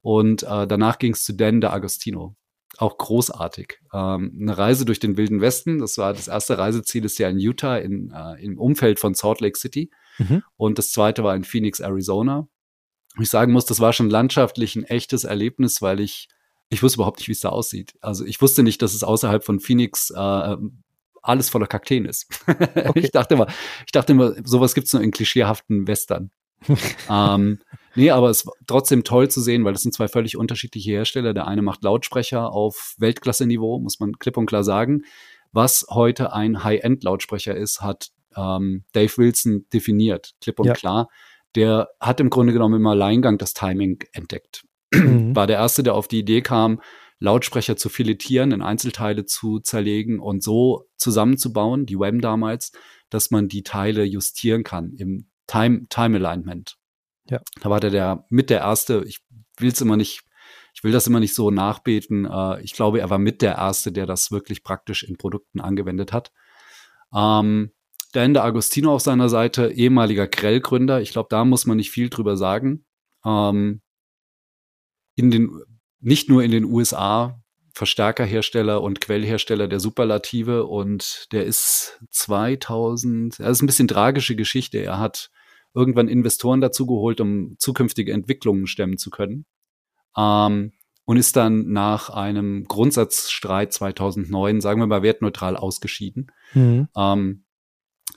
Und 0.00 0.42
äh, 0.44 0.66
danach 0.66 0.98
ging 0.98 1.12
es 1.12 1.24
zu 1.24 1.34
Dan 1.34 1.60
de 1.60 1.70
Agostino 1.70 2.36
auch 2.78 2.98
großartig. 2.98 3.80
Ähm, 3.92 4.36
eine 4.40 4.56
Reise 4.56 4.84
durch 4.84 5.00
den 5.00 5.16
Wilden 5.16 5.40
Westen, 5.40 5.78
das 5.78 5.98
war 5.98 6.12
das 6.12 6.28
erste 6.28 6.58
Reiseziel, 6.58 7.04
ist 7.04 7.18
ja 7.18 7.28
in 7.28 7.38
Utah, 7.38 7.76
in, 7.76 8.12
äh, 8.12 8.42
im 8.42 8.58
Umfeld 8.58 9.00
von 9.00 9.14
Salt 9.14 9.40
Lake 9.40 9.58
City. 9.58 9.90
Mhm. 10.18 10.42
Und 10.56 10.78
das 10.78 10.92
zweite 10.92 11.24
war 11.24 11.34
in 11.34 11.44
Phoenix, 11.44 11.80
Arizona. 11.80 12.48
Und 13.16 13.22
ich 13.22 13.30
sagen 13.30 13.52
muss, 13.52 13.64
das 13.64 13.80
war 13.80 13.92
schon 13.92 14.10
landschaftlich 14.10 14.76
ein 14.76 14.84
echtes 14.84 15.24
Erlebnis, 15.24 15.82
weil 15.82 15.98
ich, 15.98 16.28
ich 16.68 16.82
wusste 16.82 16.98
überhaupt 16.98 17.18
nicht, 17.18 17.28
wie 17.28 17.32
es 17.32 17.40
da 17.40 17.48
aussieht. 17.48 17.94
Also 18.00 18.24
ich 18.24 18.40
wusste 18.40 18.62
nicht, 18.62 18.80
dass 18.80 18.94
es 18.94 19.02
außerhalb 19.02 19.44
von 19.44 19.58
Phoenix 19.58 20.10
äh, 20.10 20.56
alles 21.22 21.50
voller 21.50 21.66
Kakteen 21.66 22.04
ist. 22.04 22.26
Okay. 22.88 23.00
ich 23.00 23.10
dachte 23.10 23.34
immer, 23.34 23.46
ich 23.86 23.92
dachte 23.92 24.12
immer, 24.12 24.34
sowas 24.44 24.74
gibt's 24.74 24.92
nur 24.92 25.02
in 25.02 25.10
klischeehaften 25.10 25.86
Western. 25.86 26.30
ähm, 27.10 27.60
nee, 27.94 28.10
aber 28.10 28.30
es 28.30 28.46
war 28.46 28.54
trotzdem 28.66 29.04
toll 29.04 29.28
zu 29.28 29.40
sehen, 29.40 29.64
weil 29.64 29.72
das 29.72 29.82
sind 29.82 29.94
zwei 29.94 30.08
völlig 30.08 30.36
unterschiedliche 30.36 30.90
Hersteller. 30.90 31.34
Der 31.34 31.46
eine 31.46 31.62
macht 31.62 31.82
Lautsprecher 31.82 32.50
auf 32.50 32.94
Weltklasse-Niveau, 32.98 33.78
muss 33.78 34.00
man 34.00 34.18
klipp 34.18 34.36
und 34.36 34.46
klar 34.46 34.64
sagen. 34.64 35.02
Was 35.52 35.86
heute 35.90 36.32
ein 36.32 36.64
High-End-Lautsprecher 36.64 37.54
ist, 37.54 37.80
hat 37.80 38.10
ähm, 38.36 38.84
Dave 38.92 39.16
Wilson 39.16 39.66
definiert, 39.72 40.34
klipp 40.40 40.60
und 40.60 40.66
ja. 40.66 40.74
klar. 40.74 41.08
Der 41.54 41.88
hat 42.00 42.20
im 42.20 42.30
Grunde 42.30 42.52
genommen 42.52 42.76
im 42.76 42.86
Alleingang 42.86 43.38
das 43.38 43.54
Timing 43.54 44.04
entdeckt. 44.12 44.64
Mhm. 44.92 45.34
War 45.34 45.46
der 45.46 45.56
Erste, 45.56 45.82
der 45.82 45.94
auf 45.94 46.08
die 46.08 46.18
Idee 46.18 46.42
kam, 46.42 46.80
Lautsprecher 47.20 47.76
zu 47.76 47.88
filetieren, 47.88 48.52
in 48.52 48.62
Einzelteile 48.62 49.24
zu 49.26 49.58
zerlegen 49.58 50.20
und 50.20 50.42
so 50.42 50.88
zusammenzubauen, 50.96 51.86
die 51.86 51.98
WEM 51.98 52.20
damals, 52.20 52.72
dass 53.10 53.30
man 53.30 53.48
die 53.48 53.62
Teile 53.62 54.04
justieren 54.04 54.62
kann 54.62 54.92
im 54.94 55.28
Time, 55.46 55.86
Time 55.88 56.16
Alignment. 56.16 56.76
Ja. 57.28 57.40
Da 57.60 57.70
war 57.70 57.80
der, 57.80 57.90
der 57.90 58.24
mit 58.30 58.50
der 58.50 58.60
erste, 58.60 59.04
ich 59.06 59.20
will 59.58 59.70
es 59.70 59.80
immer 59.80 59.96
nicht, 59.96 60.22
ich 60.74 60.84
will 60.84 60.92
das 60.92 61.06
immer 61.06 61.20
nicht 61.20 61.34
so 61.34 61.50
nachbeten. 61.50 62.24
Äh, 62.24 62.62
ich 62.62 62.72
glaube, 62.72 63.00
er 63.00 63.10
war 63.10 63.18
mit 63.18 63.42
der 63.42 63.56
erste, 63.56 63.90
der 63.90 64.06
das 64.06 64.30
wirklich 64.30 64.62
praktisch 64.62 65.02
in 65.02 65.16
Produkten 65.16 65.60
angewendet 65.60 66.12
hat. 66.12 66.32
Ähm, 67.14 67.72
der 68.14 68.22
Ende 68.22 68.42
Agostino 68.42 68.94
auf 68.94 69.02
seiner 69.02 69.28
Seite, 69.28 69.70
ehemaliger 69.72 70.26
Grell-Gründer. 70.26 71.00
Ich 71.00 71.10
glaube, 71.10 71.28
da 71.30 71.44
muss 71.44 71.66
man 71.66 71.76
nicht 71.76 71.90
viel 71.90 72.08
drüber 72.08 72.36
sagen. 72.36 72.86
Ähm, 73.24 73.82
in 75.14 75.30
den, 75.30 75.50
nicht 76.00 76.28
nur 76.28 76.42
in 76.42 76.50
den 76.50 76.64
USA 76.64 77.42
Verstärkerhersteller 77.78 78.82
und 78.82 79.00
Quellhersteller 79.00 79.68
der 79.68 79.78
Superlative 79.78 80.66
und 80.66 81.28
der 81.30 81.44
ist 81.44 82.00
2000, 82.10 83.38
das 83.38 83.48
ist 83.48 83.62
ein 83.62 83.66
bisschen 83.66 83.86
tragische 83.86 84.34
Geschichte. 84.34 84.78
Er 84.78 84.98
hat 84.98 85.30
irgendwann 85.74 86.08
Investoren 86.08 86.60
dazu 86.60 86.86
geholt, 86.86 87.20
um 87.20 87.54
zukünftige 87.58 88.12
Entwicklungen 88.12 88.66
stemmen 88.66 88.98
zu 88.98 89.10
können. 89.10 89.46
Ähm, 90.16 90.72
und 91.04 91.16
ist 91.16 91.36
dann 91.36 91.70
nach 91.72 92.10
einem 92.10 92.64
Grundsatzstreit 92.64 93.72
2009, 93.72 94.60
sagen 94.60 94.80
wir 94.80 94.86
mal 94.86 95.02
wertneutral, 95.02 95.56
ausgeschieden. 95.56 96.32
Mhm. 96.52 96.88
Ähm, 96.96 97.44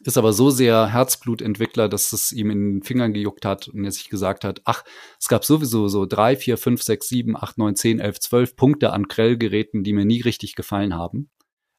ist 0.03 0.17
aber 0.17 0.33
so 0.33 0.49
sehr 0.49 0.87
Herzblutentwickler, 0.87 1.89
dass 1.89 2.13
es 2.13 2.31
ihm 2.31 2.49
in 2.49 2.59
den 2.59 2.83
Fingern 2.83 3.13
gejuckt 3.13 3.45
hat 3.45 3.67
und 3.67 3.85
er 3.85 3.91
sich 3.91 4.09
gesagt 4.09 4.43
hat, 4.43 4.61
ach, 4.65 4.83
es 5.19 5.27
gab 5.27 5.45
sowieso 5.45 5.87
so 5.87 6.05
drei, 6.05 6.35
vier, 6.35 6.57
fünf, 6.57 6.81
sechs, 6.81 7.07
sieben, 7.07 7.35
acht, 7.35 7.57
neun, 7.57 7.75
zehn, 7.75 7.99
elf, 7.99 8.19
zwölf 8.19 8.55
Punkte 8.55 8.93
an 8.93 9.03
Grellgeräten, 9.03 9.83
die 9.83 9.93
mir 9.93 10.05
nie 10.05 10.21
richtig 10.21 10.55
gefallen 10.55 10.95
haben. 10.95 11.29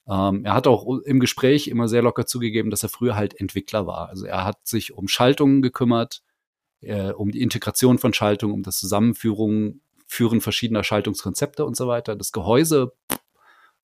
Ähm, 0.08 0.44
er 0.44 0.54
hat 0.54 0.66
auch 0.66 0.86
im 1.04 1.20
Gespräch 1.20 1.68
immer 1.68 1.88
sehr 1.88 2.02
locker 2.02 2.26
zugegeben, 2.26 2.70
dass 2.70 2.82
er 2.82 2.88
früher 2.88 3.16
halt 3.16 3.38
Entwickler 3.38 3.86
war. 3.86 4.08
Also 4.08 4.26
er 4.26 4.44
hat 4.44 4.66
sich 4.66 4.92
um 4.92 5.08
Schaltungen 5.08 5.62
gekümmert, 5.62 6.22
äh, 6.80 7.12
um 7.12 7.30
die 7.30 7.42
Integration 7.42 7.98
von 7.98 8.12
Schaltungen, 8.12 8.54
um 8.54 8.62
das 8.62 8.78
Zusammenführen 8.78 9.80
Führen 10.06 10.42
verschiedener 10.42 10.84
Schaltungskonzepte 10.84 11.64
und 11.64 11.74
so 11.74 11.88
weiter. 11.88 12.14
Das 12.16 12.32
Gehäuse, 12.32 12.92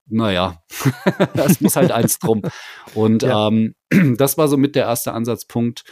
naja, 0.09 0.61
das 1.33 1.61
muss 1.61 1.75
halt 1.75 1.91
eins 1.91 2.19
drum. 2.19 2.41
Und 2.93 3.23
ja. 3.23 3.47
ähm, 3.47 3.75
das 4.17 4.37
war 4.37 4.47
so 4.47 4.57
mit 4.57 4.75
der 4.75 4.85
erste 4.85 5.13
Ansatzpunkt. 5.13 5.83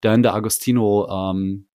Dann 0.00 0.22
der 0.22 0.34
Agostino 0.34 1.08
ähm, 1.10 1.68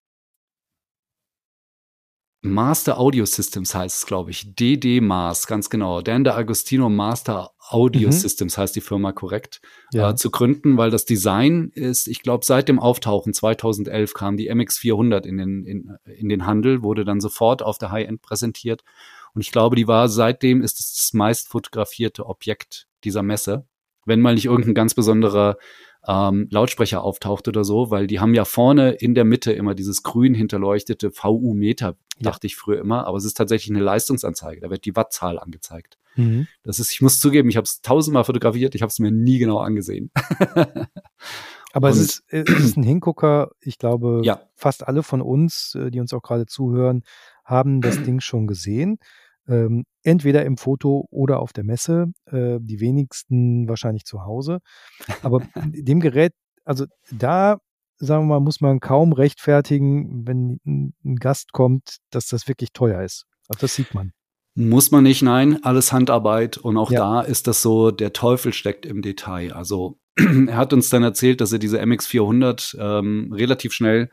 Master 2.43 2.99
Audio 2.99 3.25
Systems 3.25 3.75
heißt 3.75 3.97
es, 3.97 4.05
glaube 4.07 4.31
ich. 4.31 4.55
DD 4.55 4.99
Mars, 4.99 5.45
ganz 5.45 5.69
genau. 5.69 6.01
Dan 6.01 6.23
de 6.23 6.33
Agostino 6.33 6.89
Master 6.89 7.51
Audio 7.69 8.07
mhm. 8.07 8.13
Systems 8.13 8.57
heißt 8.57 8.75
die 8.75 8.81
Firma 8.81 9.11
korrekt, 9.11 9.61
ja. 9.93 10.09
äh, 10.09 10.15
zu 10.15 10.31
gründen, 10.31 10.75
weil 10.75 10.89
das 10.89 11.05
Design 11.05 11.69
ist, 11.75 12.07
ich 12.07 12.23
glaube, 12.23 12.43
seit 12.43 12.67
dem 12.67 12.79
Auftauchen 12.79 13.33
2011 13.33 14.15
kam 14.15 14.37
die 14.37 14.51
MX400 14.51 15.25
in 15.25 15.37
den, 15.37 15.65
in, 15.65 15.97
in 16.03 16.29
den 16.29 16.47
Handel, 16.47 16.81
wurde 16.81 17.05
dann 17.05 17.21
sofort 17.21 17.61
auf 17.61 17.77
der 17.77 17.91
High-End 17.91 18.23
präsentiert. 18.23 18.83
Und 19.33 19.41
ich 19.41 19.51
glaube, 19.51 19.75
die 19.75 19.87
war 19.87 20.09
seitdem 20.09 20.61
ist 20.61 20.79
es 20.79 20.95
das 20.95 21.13
meist 21.13 21.47
fotografierte 21.47 22.25
Objekt 22.25 22.87
dieser 23.03 23.23
Messe. 23.23 23.65
wenn 24.05 24.19
mal 24.19 24.33
nicht 24.33 24.45
irgendein 24.45 24.73
ganz 24.73 24.95
besonderer 24.95 25.57
ähm, 26.07 26.47
Lautsprecher 26.49 27.03
auftaucht 27.03 27.47
oder 27.47 27.63
so, 27.63 27.91
weil 27.91 28.07
die 28.07 28.19
haben 28.19 28.33
ja 28.33 28.45
vorne 28.45 28.91
in 28.91 29.13
der 29.13 29.25
Mitte 29.25 29.51
immer 29.51 29.75
dieses 29.75 30.03
grün 30.03 30.33
hinterleuchtete 30.33 31.11
VU-Meter, 31.11 31.95
dachte 32.19 32.47
ich 32.47 32.55
früher 32.55 32.79
immer, 32.79 33.05
aber 33.05 33.17
es 33.17 33.25
ist 33.25 33.37
tatsächlich 33.37 33.75
eine 33.75 33.83
Leistungsanzeige, 33.83 34.61
da 34.61 34.69
wird 34.69 34.85
die 34.85 34.95
Wattzahl 34.95 35.37
angezeigt. 35.37 35.97
Mhm. 36.15 36.47
Das 36.63 36.79
ist, 36.79 36.91
ich 36.91 37.01
muss 37.01 37.19
zugeben, 37.19 37.49
ich 37.49 37.57
habe 37.57 37.65
es 37.65 37.81
tausendmal 37.81 38.23
fotografiert, 38.23 38.75
ich 38.75 38.81
habe 38.81 38.89
es 38.89 38.99
mir 38.99 39.11
nie 39.11 39.37
genau 39.37 39.59
angesehen. 39.59 40.11
aber 41.73 41.89
es 41.89 41.97
ist, 41.97 42.23
es 42.27 42.49
ist 42.49 42.77
ein 42.77 42.83
Hingucker, 42.83 43.51
ich 43.61 43.77
glaube, 43.77 44.21
ja. 44.23 44.41
fast 44.55 44.87
alle 44.87 45.03
von 45.03 45.21
uns, 45.21 45.75
äh, 45.75 45.91
die 45.91 45.99
uns 45.99 46.13
auch 46.13 46.23
gerade 46.23 46.47
zuhören, 46.47 47.03
haben 47.45 47.81
das 47.81 48.01
Ding 48.03 48.19
schon 48.19 48.47
gesehen. 48.47 48.97
Ähm, 49.47 49.83
entweder 50.03 50.45
im 50.45 50.57
Foto 50.57 51.07
oder 51.09 51.39
auf 51.39 51.53
der 51.53 51.63
Messe, 51.63 52.11
äh, 52.25 52.59
die 52.61 52.79
wenigsten 52.79 53.67
wahrscheinlich 53.67 54.05
zu 54.05 54.23
Hause. 54.23 54.59
Aber 55.23 55.41
dem 55.65 55.99
Gerät, 55.99 56.33
also 56.63 56.85
da, 57.11 57.57
sagen 57.97 58.23
wir 58.23 58.35
mal, 58.35 58.39
muss 58.39 58.61
man 58.61 58.79
kaum 58.79 59.13
rechtfertigen, 59.13 60.27
wenn 60.27 60.59
ein 60.65 61.15
Gast 61.15 61.51
kommt, 61.53 61.97
dass 62.11 62.27
das 62.27 62.47
wirklich 62.47 62.71
teuer 62.73 63.01
ist. 63.01 63.25
Also 63.47 63.61
das 63.61 63.75
sieht 63.75 63.93
man. 63.93 64.11
Muss 64.53 64.91
man 64.91 65.03
nicht, 65.03 65.21
nein, 65.21 65.63
alles 65.63 65.93
Handarbeit 65.93 66.57
und 66.57 66.77
auch 66.77 66.91
ja. 66.91 66.99
da 66.99 67.21
ist 67.21 67.47
das 67.47 67.61
so, 67.61 67.89
der 67.89 68.11
Teufel 68.11 68.51
steckt 68.51 68.85
im 68.85 69.01
Detail. 69.01 69.53
Also 69.53 69.97
er 70.17 70.57
hat 70.57 70.73
uns 70.73 70.89
dann 70.89 71.03
erzählt, 71.03 71.39
dass 71.39 71.53
er 71.53 71.59
diese 71.59 71.81
MX400 71.81 72.77
ähm, 72.77 73.31
relativ 73.31 73.71
schnell 73.71 74.09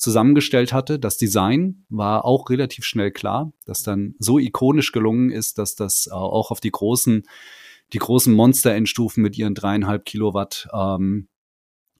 zusammengestellt 0.00 0.72
hatte. 0.72 0.98
Das 0.98 1.16
Design 1.16 1.84
war 1.88 2.24
auch 2.24 2.50
relativ 2.50 2.84
schnell 2.84 3.10
klar, 3.10 3.52
das 3.66 3.82
dann 3.82 4.14
so 4.18 4.38
ikonisch 4.38 4.92
gelungen 4.92 5.30
ist, 5.30 5.58
dass 5.58 5.74
das 5.74 6.08
äh, 6.08 6.14
auch 6.14 6.50
auf 6.50 6.60
die 6.60 6.70
großen, 6.70 7.24
die 7.92 7.98
großen 7.98 8.34
Monster-Endstufen 8.34 9.22
mit 9.22 9.36
ihren 9.36 9.54
dreieinhalb 9.54 10.04
Kilowatt 10.04 10.68
ähm, 10.72 11.28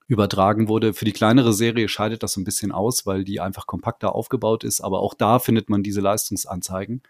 übertragen 0.07 0.69
wurde. 0.69 0.93
Für 0.93 1.05
die 1.05 1.13
kleinere 1.13 1.53
Serie 1.53 1.89
scheidet 1.89 2.23
das 2.23 2.33
so 2.33 2.41
ein 2.41 2.45
bisschen 2.45 2.73
aus, 2.73 3.07
weil 3.07 3.23
die 3.23 3.41
einfach 3.41 3.67
kompakter 3.67 4.15
aufgebaut 4.15 4.65
ist. 4.65 4.81
Aber 4.81 5.01
auch 5.01 5.15
da 5.15 5.39
findet 5.39 5.69
man 5.69 5.83
diese 5.83 6.01
Leistungsanzeigen. 6.01 7.03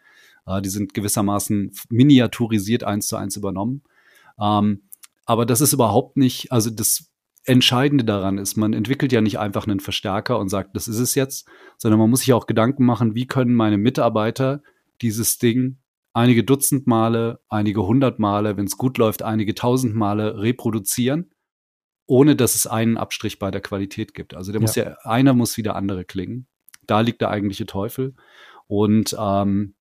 Äh, 0.46 0.60
die 0.60 0.68
sind 0.68 0.92
gewissermaßen 0.92 1.72
miniaturisiert 1.88 2.84
eins 2.84 3.06
zu 3.06 3.16
eins 3.16 3.36
übernommen. 3.36 3.82
Ähm, 4.40 4.82
aber 5.24 5.46
das 5.46 5.60
ist 5.60 5.72
überhaupt 5.72 6.16
nicht, 6.16 6.50
also 6.50 6.70
das 6.70 7.09
Entscheidende 7.50 8.04
daran 8.04 8.38
ist, 8.38 8.56
man 8.56 8.72
entwickelt 8.72 9.12
ja 9.12 9.20
nicht 9.20 9.38
einfach 9.38 9.66
einen 9.66 9.80
Verstärker 9.80 10.38
und 10.38 10.48
sagt, 10.48 10.76
das 10.76 10.88
ist 10.88 10.98
es 10.98 11.14
jetzt, 11.14 11.48
sondern 11.78 11.98
man 11.98 12.08
muss 12.08 12.20
sich 12.20 12.32
auch 12.32 12.46
Gedanken 12.46 12.84
machen, 12.84 13.14
wie 13.14 13.26
können 13.26 13.54
meine 13.54 13.76
Mitarbeiter 13.76 14.62
dieses 15.02 15.38
Ding 15.38 15.78
einige 16.12 16.44
Dutzend 16.44 16.86
Male, 16.86 17.40
einige 17.48 17.82
hundert 17.84 18.18
Male, 18.18 18.56
wenn 18.56 18.66
es 18.66 18.76
gut 18.76 18.98
läuft, 18.98 19.22
einige 19.22 19.54
tausend 19.54 19.94
Male 19.94 20.38
reproduzieren, 20.40 21.30
ohne 22.06 22.36
dass 22.36 22.54
es 22.54 22.66
einen 22.66 22.96
Abstrich 22.96 23.38
bei 23.38 23.50
der 23.50 23.60
Qualität 23.60 24.14
gibt. 24.14 24.34
Also 24.34 24.52
der 24.52 24.60
ja. 24.60 24.62
muss 24.62 24.74
ja, 24.74 24.96
einer 25.02 25.34
muss 25.34 25.56
wie 25.56 25.62
der 25.62 25.76
andere 25.76 26.04
klingen. 26.04 26.46
Da 26.86 27.00
liegt 27.00 27.20
der 27.20 27.30
eigentliche 27.30 27.66
Teufel. 27.66 28.14
Und 28.66 29.16
ähm, 29.18 29.74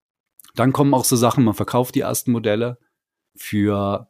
dann 0.56 0.74
kommen 0.74 0.94
auch 0.94 1.06
so 1.06 1.16
Sachen, 1.16 1.44
man 1.44 1.54
verkauft 1.54 1.96
die 1.96 2.02
ersten 2.02 2.32
Modelle 2.32 2.80
für 3.36 4.09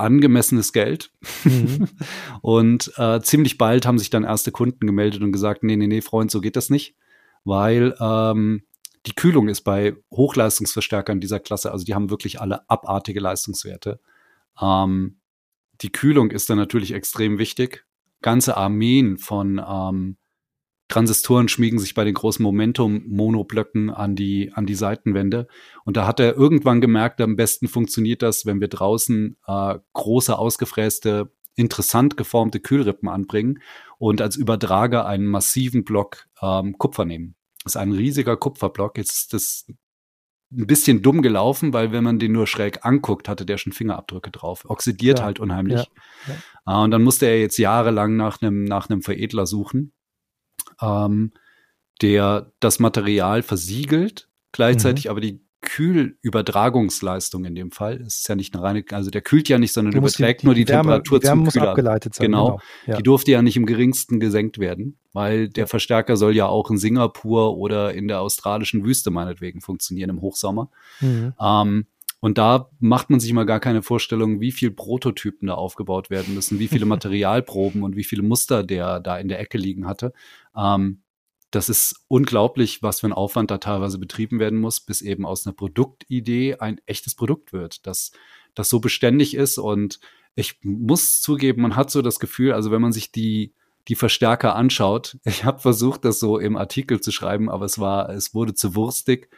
angemessenes 0.00 0.72
Geld. 0.72 1.12
Mhm. 1.44 1.88
und 2.42 2.92
äh, 2.96 3.20
ziemlich 3.20 3.58
bald 3.58 3.86
haben 3.86 3.98
sich 3.98 4.10
dann 4.10 4.24
erste 4.24 4.52
Kunden 4.52 4.86
gemeldet 4.86 5.22
und 5.22 5.32
gesagt, 5.32 5.62
nee, 5.62 5.76
nee, 5.76 5.86
nee, 5.86 6.00
Freund, 6.00 6.30
so 6.30 6.40
geht 6.40 6.56
das 6.56 6.70
nicht, 6.70 6.96
weil 7.44 7.94
ähm, 8.00 8.62
die 9.06 9.14
Kühlung 9.14 9.48
ist 9.48 9.62
bei 9.62 9.96
Hochleistungsverstärkern 10.10 11.20
dieser 11.20 11.40
Klasse, 11.40 11.72
also 11.72 11.84
die 11.84 11.94
haben 11.94 12.10
wirklich 12.10 12.40
alle 12.40 12.68
abartige 12.68 13.20
Leistungswerte. 13.20 14.00
Ähm, 14.60 15.16
die 15.80 15.92
Kühlung 15.92 16.30
ist 16.30 16.50
dann 16.50 16.58
natürlich 16.58 16.92
extrem 16.92 17.38
wichtig. 17.38 17.86
Ganze 18.20 18.56
Armeen 18.56 19.16
von 19.16 19.62
ähm, 19.66 20.16
Transistoren 20.90 21.46
schmiegen 21.46 21.78
sich 21.78 21.94
bei 21.94 22.04
den 22.04 22.14
großen 22.14 22.42
Momentum-Monoblöcken 22.42 23.90
an 23.90 24.16
die, 24.16 24.52
an 24.52 24.66
die 24.66 24.74
Seitenwände. 24.74 25.46
Und 25.84 25.96
da 25.96 26.04
hat 26.04 26.18
er 26.18 26.36
irgendwann 26.36 26.80
gemerkt, 26.80 27.20
am 27.20 27.36
besten 27.36 27.68
funktioniert 27.68 28.22
das, 28.22 28.44
wenn 28.44 28.60
wir 28.60 28.66
draußen 28.66 29.36
äh, 29.46 29.78
große, 29.92 30.36
ausgefräste, 30.36 31.32
interessant 31.54 32.16
geformte 32.16 32.58
Kühlrippen 32.58 33.08
anbringen 33.08 33.60
und 33.98 34.20
als 34.20 34.34
Übertrager 34.34 35.06
einen 35.06 35.26
massiven 35.26 35.84
Block 35.84 36.26
ähm, 36.42 36.76
Kupfer 36.76 37.04
nehmen. 37.04 37.36
Das 37.62 37.74
ist 37.74 37.80
ein 37.80 37.92
riesiger 37.92 38.36
Kupferblock. 38.36 38.98
Jetzt 38.98 39.12
ist 39.12 39.32
das 39.32 39.66
ein 40.52 40.66
bisschen 40.66 41.02
dumm 41.02 41.22
gelaufen, 41.22 41.72
weil 41.72 41.92
wenn 41.92 42.02
man 42.02 42.18
den 42.18 42.32
nur 42.32 42.48
schräg 42.48 42.84
anguckt, 42.84 43.28
hatte 43.28 43.46
der 43.46 43.58
schon 43.58 43.72
Fingerabdrücke 43.72 44.32
drauf. 44.32 44.64
Oxidiert 44.68 45.20
ja, 45.20 45.24
halt 45.24 45.38
unheimlich. 45.38 45.88
Ja, 46.26 46.34
ja. 46.66 46.80
Äh, 46.80 46.84
und 46.84 46.90
dann 46.90 47.04
musste 47.04 47.26
er 47.26 47.38
jetzt 47.38 47.58
jahrelang 47.58 48.16
nach 48.16 48.42
einem 48.42 48.64
nach 48.64 48.90
einem 48.90 49.02
Veredler 49.02 49.46
suchen 49.46 49.92
ähm, 50.80 51.32
der 52.02 52.52
das 52.60 52.78
Material 52.78 53.42
versiegelt, 53.42 54.28
gleichzeitig 54.52 55.04
mhm. 55.04 55.10
aber 55.10 55.20
die 55.20 55.40
Kühlübertragungsleistung 55.62 57.44
in 57.44 57.54
dem 57.54 57.70
Fall. 57.70 58.00
Es 58.00 58.20
ist 58.20 58.28
ja 58.28 58.34
nicht 58.34 58.54
eine 58.54 58.62
reine, 58.62 58.84
also 58.92 59.10
der 59.10 59.20
kühlt 59.20 59.48
ja 59.48 59.58
nicht, 59.58 59.72
sondern 59.72 59.94
überträgt 59.94 60.40
die, 60.40 60.42
die 60.42 60.46
nur 60.46 60.54
die 60.54 60.66
Wärme, 60.66 60.82
Temperatur 60.82 61.20
die 61.20 61.26
Wärme 61.26 61.50
zum 61.50 61.60
muss 61.62 61.68
abgeleitet 61.68 62.14
sein. 62.14 62.26
Genau. 62.26 62.46
genau. 62.46 62.60
Ja. 62.86 62.96
Die 62.96 63.02
durfte 63.02 63.32
ja 63.32 63.42
nicht 63.42 63.56
im 63.56 63.66
geringsten 63.66 64.20
gesenkt 64.20 64.58
werden, 64.58 64.96
weil 65.12 65.48
der 65.48 65.66
Verstärker 65.66 66.16
soll 66.16 66.34
ja 66.34 66.46
auch 66.46 66.70
in 66.70 66.78
Singapur 66.78 67.58
oder 67.58 67.92
in 67.92 68.08
der 68.08 68.20
australischen 68.20 68.84
Wüste 68.84 69.10
meinetwegen 69.10 69.60
funktionieren 69.60 70.10
im 70.10 70.22
Hochsommer. 70.22 70.70
Mhm. 71.00 71.34
Ähm, 71.38 71.86
und 72.20 72.36
da 72.36 72.70
macht 72.78 73.08
man 73.08 73.18
sich 73.18 73.32
mal 73.32 73.46
gar 73.46 73.60
keine 73.60 73.82
Vorstellung, 73.82 74.40
wie 74.40 74.52
viel 74.52 74.70
Prototypen 74.70 75.48
da 75.48 75.54
aufgebaut 75.54 76.10
werden 76.10 76.34
müssen, 76.34 76.58
wie 76.58 76.68
viele 76.68 76.84
Materialproben 76.86 77.82
und 77.82 77.96
wie 77.96 78.04
viele 78.04 78.22
Muster 78.22 78.62
der 78.62 79.00
da 79.00 79.18
in 79.18 79.28
der 79.28 79.40
Ecke 79.40 79.58
liegen 79.58 79.86
hatte. 79.86 80.12
Ähm, 80.56 81.02
das 81.50 81.68
ist 81.68 82.04
unglaublich, 82.08 82.82
was 82.82 83.00
für 83.00 83.08
ein 83.08 83.12
Aufwand 83.12 83.50
da 83.50 83.58
teilweise 83.58 83.98
betrieben 83.98 84.38
werden 84.38 84.60
muss, 84.60 84.80
bis 84.80 85.02
eben 85.02 85.26
aus 85.26 85.46
einer 85.46 85.54
Produktidee 85.54 86.56
ein 86.56 86.80
echtes 86.86 87.14
Produkt 87.14 87.52
wird, 87.52 87.86
das, 87.86 88.12
das 88.54 88.68
so 88.68 88.78
beständig 88.80 89.34
ist. 89.34 89.58
Und 89.58 89.98
ich 90.36 90.60
muss 90.62 91.20
zugeben, 91.20 91.62
man 91.62 91.76
hat 91.76 91.90
so 91.90 92.02
das 92.02 92.20
Gefühl, 92.20 92.52
also 92.52 92.70
wenn 92.70 92.82
man 92.82 92.92
sich 92.92 93.10
die, 93.10 93.52
die 93.88 93.96
Verstärker 93.96 94.54
anschaut, 94.54 95.18
ich 95.24 95.44
habe 95.44 95.58
versucht, 95.58 96.04
das 96.04 96.20
so 96.20 96.38
im 96.38 96.56
Artikel 96.56 97.00
zu 97.00 97.10
schreiben, 97.10 97.50
aber 97.50 97.64
es 97.64 97.78
war, 97.78 98.10
es 98.10 98.32
wurde 98.32 98.54
zu 98.54 98.76
wurstig. 98.76 99.28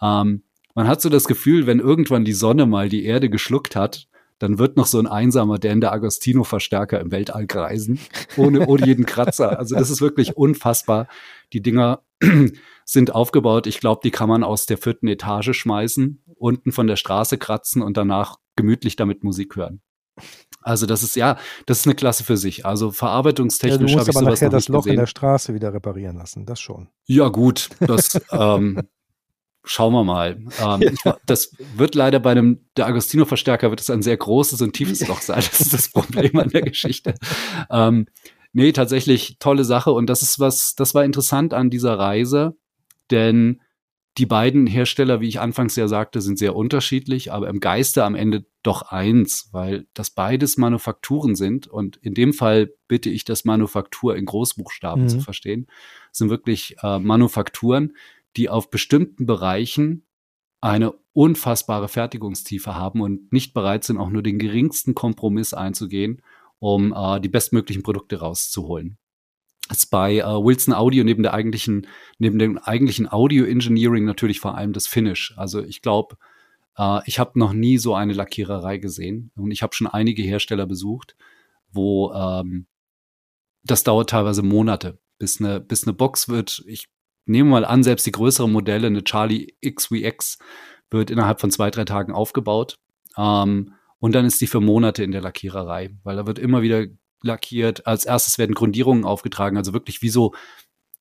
Ähm, 0.00 0.44
man 0.74 0.86
hat 0.86 1.00
so 1.00 1.08
das 1.08 1.24
Gefühl, 1.24 1.66
wenn 1.66 1.80
irgendwann 1.80 2.24
die 2.24 2.32
Sonne 2.32 2.66
mal 2.66 2.88
die 2.88 3.04
Erde 3.04 3.28
geschluckt 3.30 3.74
hat, 3.74 4.08
dann 4.38 4.58
wird 4.58 4.76
noch 4.76 4.86
so 4.86 4.98
ein 4.98 5.06
einsamer 5.06 5.58
Dan 5.58 5.80
der 5.80 5.92
Agostino-Verstärker 5.92 7.00
im 7.00 7.10
Weltall 7.10 7.46
kreisen, 7.46 7.98
ohne, 8.36 8.66
ohne 8.66 8.86
jeden 8.86 9.06
Kratzer. 9.06 9.58
Also 9.58 9.76
das 9.76 9.90
ist 9.90 10.00
wirklich 10.00 10.36
unfassbar. 10.36 11.08
Die 11.52 11.62
Dinger 11.62 12.02
sind 12.84 13.14
aufgebaut. 13.14 13.66
Ich 13.66 13.80
glaube, 13.80 14.00
die 14.04 14.10
kann 14.10 14.28
man 14.28 14.44
aus 14.44 14.66
der 14.66 14.78
vierten 14.78 15.08
Etage 15.08 15.52
schmeißen, 15.52 16.22
unten 16.36 16.72
von 16.72 16.86
der 16.86 16.96
Straße 16.96 17.38
kratzen 17.38 17.82
und 17.82 17.96
danach 17.96 18.36
gemütlich 18.56 18.96
damit 18.96 19.24
Musik 19.24 19.56
hören. 19.56 19.80
Also 20.62 20.86
das 20.86 21.02
ist 21.02 21.14
ja, 21.14 21.38
das 21.66 21.80
ist 21.80 21.86
eine 21.86 21.94
Klasse 21.94 22.24
für 22.24 22.36
sich. 22.36 22.66
Also 22.66 22.90
verarbeitungstechnisch 22.90 23.92
ja, 23.92 24.00
habe 24.00 24.10
ich 24.10 24.16
aber 24.16 24.24
sowas 24.24 24.40
nachher 24.40 24.50
das 24.50 24.68
Loch 24.68 24.80
gesehen. 24.80 24.94
in 24.94 25.00
der 25.00 25.06
Straße 25.06 25.54
wieder 25.54 25.72
reparieren 25.72 26.16
lassen. 26.16 26.46
Das 26.46 26.58
schon. 26.58 26.88
Ja 27.04 27.28
gut, 27.28 27.70
das 27.80 28.20
ähm, 28.32 28.82
Schauen 29.68 29.92
wir 29.92 30.04
mal. 30.04 30.38
Ähm, 30.62 30.96
ja. 31.04 31.18
das 31.26 31.52
wird 31.74 31.94
leider 31.96 32.20
bei 32.20 32.30
einem, 32.30 32.60
der 32.76 32.86
Agostino-Verstärker 32.86 33.70
wird 33.70 33.80
es 33.80 33.90
ein 33.90 34.00
sehr 34.00 34.16
großes 34.16 34.62
und 34.62 34.72
tiefes 34.72 35.06
Loch 35.08 35.20
sein. 35.20 35.42
Das 35.50 35.60
ist 35.60 35.74
das 35.74 35.88
Problem 35.90 36.38
an 36.38 36.48
der 36.48 36.62
Geschichte. 36.62 37.14
Ähm, 37.68 38.06
nee, 38.52 38.70
tatsächlich 38.70 39.38
tolle 39.40 39.64
Sache. 39.64 39.90
Und 39.90 40.08
das 40.08 40.22
ist 40.22 40.38
was, 40.38 40.76
das 40.76 40.94
war 40.94 41.04
interessant 41.04 41.52
an 41.52 41.68
dieser 41.68 41.98
Reise, 41.98 42.56
denn 43.10 43.60
die 44.18 44.26
beiden 44.26 44.66
Hersteller, 44.66 45.20
wie 45.20 45.28
ich 45.28 45.40
anfangs 45.40 45.76
ja 45.76 45.88
sagte, 45.88 46.22
sind 46.22 46.38
sehr 46.38 46.56
unterschiedlich, 46.56 47.32
aber 47.32 47.48
im 47.48 47.60
Geiste 47.60 48.02
am 48.04 48.14
Ende 48.14 48.46
doch 48.62 48.82
eins, 48.82 49.50
weil 49.52 49.86
das 49.92 50.10
beides 50.10 50.56
Manufakturen 50.56 51.34
sind. 51.34 51.66
Und 51.66 51.96
in 51.98 52.14
dem 52.14 52.32
Fall 52.32 52.70
bitte 52.88 53.10
ich 53.10 53.24
das 53.24 53.44
Manufaktur 53.44 54.16
in 54.16 54.24
Großbuchstaben 54.24 55.04
mhm. 55.04 55.08
zu 55.08 55.20
verstehen. 55.20 55.66
Das 56.10 56.18
sind 56.18 56.30
wirklich 56.30 56.76
äh, 56.82 56.98
Manufakturen, 56.98 57.94
die 58.36 58.48
auf 58.48 58.70
bestimmten 58.70 59.26
Bereichen 59.26 60.06
eine 60.60 60.92
unfassbare 61.12 61.88
Fertigungstiefe 61.88 62.74
haben 62.74 63.00
und 63.00 63.32
nicht 63.32 63.54
bereit 63.54 63.84
sind, 63.84 63.98
auch 63.98 64.10
nur 64.10 64.22
den 64.22 64.38
geringsten 64.38 64.94
Kompromiss 64.94 65.54
einzugehen, 65.54 66.22
um 66.58 66.92
äh, 66.92 67.20
die 67.20 67.28
bestmöglichen 67.28 67.82
Produkte 67.82 68.20
rauszuholen. 68.20 68.98
Das 69.68 69.78
ist 69.78 69.86
bei 69.86 70.18
äh, 70.18 70.24
Wilson 70.24 70.74
Audio 70.74 71.04
neben 71.04 71.22
der 71.22 71.34
eigentlichen, 71.34 71.86
neben 72.18 72.38
dem 72.38 72.58
eigentlichen 72.58 73.10
Audio 73.10 73.44
Engineering 73.44 74.04
natürlich 74.04 74.40
vor 74.40 74.56
allem 74.56 74.72
das 74.72 74.86
Finish. 74.86 75.34
Also 75.36 75.62
ich 75.62 75.82
glaube, 75.82 76.16
äh, 76.76 77.00
ich 77.06 77.18
habe 77.18 77.38
noch 77.38 77.52
nie 77.52 77.78
so 77.78 77.94
eine 77.94 78.12
Lackiererei 78.12 78.78
gesehen 78.78 79.30
und 79.36 79.50
ich 79.50 79.62
habe 79.62 79.74
schon 79.74 79.86
einige 79.86 80.22
Hersteller 80.22 80.66
besucht, 80.66 81.16
wo 81.72 82.12
ähm, 82.12 82.66
das 83.64 83.82
dauert 83.82 84.10
teilweise 84.10 84.42
Monate, 84.42 84.98
bis 85.18 85.40
eine, 85.40 85.60
bis 85.60 85.84
eine 85.84 85.92
Box 85.92 86.28
wird. 86.28 86.62
Ich 86.66 86.88
nehmen 87.26 87.50
wir 87.50 87.60
mal 87.60 87.64
an, 87.64 87.82
selbst 87.82 88.06
die 88.06 88.12
größeren 88.12 88.50
Modelle, 88.50 88.86
eine 88.86 89.04
Charlie 89.04 89.54
XVX, 89.64 90.38
wird 90.90 91.10
innerhalb 91.10 91.40
von 91.40 91.50
zwei, 91.50 91.70
drei 91.70 91.84
Tagen 91.84 92.12
aufgebaut. 92.12 92.78
Ähm, 93.18 93.74
Und 93.98 94.14
dann 94.14 94.24
ist 94.26 94.40
die 94.40 94.46
für 94.46 94.60
Monate 94.60 95.02
in 95.04 95.10
der 95.12 95.22
Lackiererei, 95.22 95.90
weil 96.04 96.16
da 96.16 96.26
wird 96.26 96.38
immer 96.38 96.62
wieder 96.62 96.86
lackiert. 97.22 97.86
Als 97.86 98.04
erstes 98.04 98.38
werden 98.38 98.54
Grundierungen 98.54 99.04
aufgetragen, 99.04 99.56
also 99.56 99.72
wirklich 99.72 100.02
wie 100.02 100.10
so, 100.10 100.34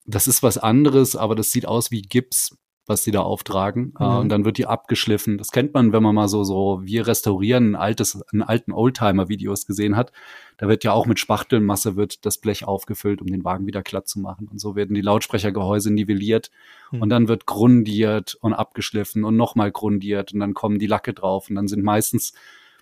das 0.05 0.28
ist 0.28 0.41
was 0.43 0.57
anderes, 0.57 1.15
aber 1.15 1.36
das 1.36 1.51
sieht 1.51 1.65
aus 1.65 1.91
wie 1.91 2.01
Gips, 2.01 2.57
was 2.88 3.03
die 3.03 3.11
da 3.11 3.21
auftragen. 3.21 3.93
Äh, 3.99 4.03
mhm. 4.03 4.17
und 4.17 4.29
dann 4.29 4.45
wird 4.45 4.57
die 4.57 4.67
abgeschliffen. 4.67 5.38
Das 5.38 5.51
kennt 5.51 5.73
man, 5.73 5.93
wenn 5.93 6.03
man 6.03 6.15
mal 6.15 6.27
so, 6.27 6.43
so, 6.43 6.81
wir 6.83 7.07
restaurieren 7.07 7.71
ein 7.71 7.75
altes, 7.75 8.21
einen 8.31 8.41
alten 8.41 8.71
Oldtimer-Videos 8.71 9.65
gesehen 9.65 9.95
hat. 9.95 10.11
Da 10.57 10.67
wird 10.67 10.83
ja 10.83 10.93
auch 10.93 11.05
mit 11.05 11.19
Spachtelmasse 11.19 11.95
wird 11.95 12.25
das 12.25 12.38
Blech 12.38 12.65
aufgefüllt, 12.65 13.21
um 13.21 13.27
den 13.27 13.43
Wagen 13.43 13.67
wieder 13.67 13.81
glatt 13.81 14.07
zu 14.07 14.19
machen. 14.19 14.47
Und 14.49 14.59
so 14.59 14.75
werden 14.75 14.93
die 14.93 15.01
Lautsprechergehäuse 15.01 15.91
nivelliert. 15.91 16.51
Mhm. 16.91 17.01
Und 17.01 17.09
dann 17.09 17.27
wird 17.27 17.45
grundiert 17.45 18.38
und 18.41 18.53
abgeschliffen 18.53 19.23
und 19.23 19.36
nochmal 19.36 19.71
grundiert. 19.71 20.33
Und 20.33 20.39
dann 20.39 20.53
kommen 20.53 20.79
die 20.79 20.88
Lacke 20.88 21.13
drauf. 21.13 21.49
Und 21.49 21.55
dann 21.55 21.67
sind 21.67 21.83
meistens 21.83 22.33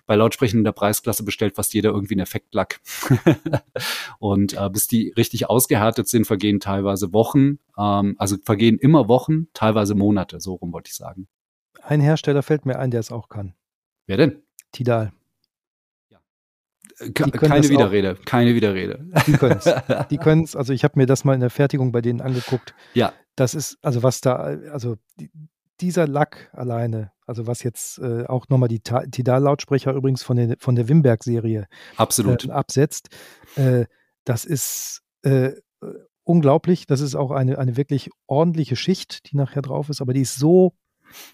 bei 0.06 0.16
Lautsprechern 0.16 0.58
in 0.58 0.64
der 0.64 0.72
Preisklasse 0.72 1.24
bestellt 1.24 1.54
fast 1.54 1.74
jeder 1.74 1.90
irgendwie 1.90 2.14
einen 2.14 2.22
Effektlack. 2.22 2.80
und 4.18 4.54
äh, 4.54 4.70
bis 4.70 4.86
die 4.86 5.12
richtig 5.16 5.48
ausgehärtet 5.48 6.08
sind, 6.08 6.26
vergehen 6.26 6.60
teilweise 6.60 7.12
Wochen, 7.12 7.58
ähm, 7.78 8.14
also 8.18 8.36
vergehen 8.44 8.78
immer 8.78 9.08
Wochen, 9.08 9.48
teilweise 9.54 9.94
Monate, 9.94 10.40
so 10.40 10.54
rum 10.54 10.72
wollte 10.72 10.88
ich 10.88 10.96
sagen. 10.96 11.28
Ein 11.82 12.00
Hersteller 12.00 12.42
fällt 12.42 12.66
mir 12.66 12.78
ein, 12.78 12.90
der 12.90 13.00
es 13.00 13.12
auch 13.12 13.28
kann. 13.28 13.54
Wer 14.06 14.16
denn? 14.16 14.42
Tidal. 14.72 15.12
Äh, 16.98 17.10
keine 17.10 17.68
Widerrede, 17.68 18.16
auch. 18.18 18.24
keine 18.24 18.54
Widerrede. 18.54 19.06
Die 19.26 19.32
können 19.32 19.58
es. 19.58 19.64
Die 20.10 20.18
können 20.18 20.44
es. 20.44 20.56
Also 20.56 20.72
ich 20.72 20.84
habe 20.84 20.98
mir 20.98 21.06
das 21.06 21.24
mal 21.24 21.34
in 21.34 21.40
der 21.40 21.50
Fertigung 21.50 21.92
bei 21.92 22.00
denen 22.00 22.20
angeguckt. 22.20 22.74
Ja. 22.94 23.12
Das 23.36 23.54
ist, 23.54 23.78
also 23.82 24.02
was 24.02 24.20
da, 24.20 24.36
also 24.36 24.96
dieser 25.80 26.06
Lack 26.06 26.50
alleine, 26.52 27.10
also 27.26 27.46
was 27.46 27.62
jetzt 27.62 27.98
äh, 27.98 28.26
auch 28.26 28.48
nochmal 28.48 28.68
die 28.68 28.80
Tidal-Lautsprecher 28.80 29.92
übrigens 29.92 30.22
von, 30.22 30.36
den, 30.36 30.56
von 30.58 30.74
der 30.74 30.88
Wimberg-Serie 30.88 31.66
Absolut. 31.96 32.46
Äh, 32.46 32.50
absetzt, 32.50 33.08
äh, 33.56 33.86
das 34.24 34.44
ist 34.44 35.02
äh, 35.22 35.52
unglaublich. 36.24 36.86
Das 36.86 37.00
ist 37.00 37.14
auch 37.14 37.30
eine, 37.30 37.58
eine 37.58 37.76
wirklich 37.76 38.10
ordentliche 38.26 38.76
Schicht, 38.76 39.30
die 39.30 39.36
nachher 39.36 39.62
drauf 39.62 39.88
ist, 39.88 40.00
aber 40.00 40.12
die 40.12 40.22
ist 40.22 40.36
so 40.36 40.74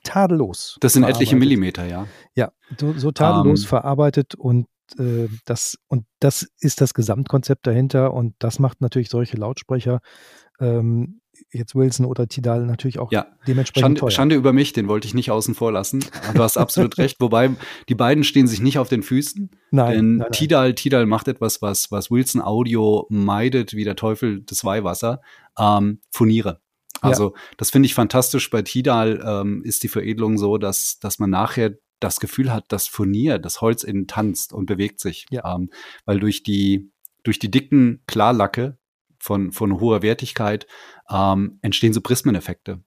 tadellos. 0.03 0.77
Das 0.81 0.93
sind 0.93 1.05
etliche 1.05 1.37
Millimeter, 1.37 1.87
ja. 1.87 2.07
Ja, 2.35 2.53
so, 2.79 2.93
so 2.93 3.13
tadellos 3.13 3.61
um. 3.61 3.65
Ähm. 3.65 3.69
verarbeitet 3.69 4.35
und 4.35 4.67
äh, 4.99 5.29
das, 5.45 5.79
und 5.87 6.05
das 6.19 6.49
ist 6.59 6.81
das 6.81 6.95
Gesamtkonzept 6.95 7.67
dahinter 7.67 8.13
und 8.13 8.35
das 8.41 8.59
macht 8.59 8.81
natürlich 8.81 9.09
solche 9.09 9.37
Lautsprecher 9.37 10.01
ähm, 10.59 11.20
jetzt 11.53 11.75
Wilson 11.75 12.07
oder 12.07 12.29
Tidal 12.29 12.67
natürlich 12.67 12.99
auch 12.99 13.13
ja. 13.13 13.27
dementsprechend 13.47 13.85
Schande, 13.85 14.01
teuer. 14.01 14.11
Schande 14.11 14.35
über 14.35 14.53
mich, 14.53 14.73
den 14.73 14.89
wollte 14.89 15.07
ich 15.07 15.15
nicht 15.15 15.31
außen 15.31 15.55
vor 15.55 15.73
lassen. 15.73 16.05
Du 16.35 16.43
hast 16.43 16.57
absolut 16.57 16.99
recht. 16.99 17.21
Wobei 17.21 17.51
die 17.89 17.95
beiden 17.95 18.25
stehen 18.25 18.47
sich 18.47 18.61
nicht 18.61 18.79
auf 18.79 18.89
den 18.89 19.03
Füßen. 19.03 19.51
Nein. 19.71 19.93
Denn 19.93 20.17
nein, 20.17 20.33
Tidal, 20.33 20.75
Tidal 20.75 21.07
macht 21.07 21.29
etwas, 21.29 21.63
was, 21.63 21.91
was 21.91 22.11
Wilson 22.11 22.41
Audio 22.41 23.07
meidet, 23.11 23.75
wie 23.75 23.85
der 23.85 23.97
Teufel 23.97 24.43
das 24.43 24.65
Weihwasser. 24.65 25.21
Ähm, 25.59 26.01
Furniere. 26.11 26.61
Also 27.01 27.35
ja. 27.35 27.41
das 27.57 27.71
finde 27.71 27.87
ich 27.87 27.95
fantastisch. 27.95 28.51
Bei 28.51 28.63
Tidal 28.63 29.23
ähm, 29.25 29.63
ist 29.65 29.83
die 29.83 29.89
Veredelung 29.89 30.39
so, 30.39 30.59
dass, 30.59 30.99
dass 30.99 31.19
man 31.19 31.31
nachher 31.31 31.73
das 31.99 32.19
Gefühl 32.21 32.53
hat, 32.53 32.65
dass 32.69 32.89
Furnier, 32.89 33.39
das 33.39 33.61
Holz 33.61 33.85
innen 33.85 34.07
tanzt 34.07 34.53
und 34.53 34.67
bewegt 34.67 35.01
sich. 35.01 35.27
Ja. 35.31 35.55
Ähm, 35.55 35.71
weil 36.05 36.19
durch 36.19 36.43
die, 36.43 36.91
durch 37.23 37.39
die 37.39 37.51
dicken 37.51 38.03
Klarlacke 38.07 38.79
von, 39.21 39.53
von 39.53 39.79
hoher 39.81 40.03
Wertigkeit 40.03 40.67
ähm, 41.09 41.59
entstehen 41.63 41.93
so 41.93 42.01
Prismeneffekte. 42.01 42.83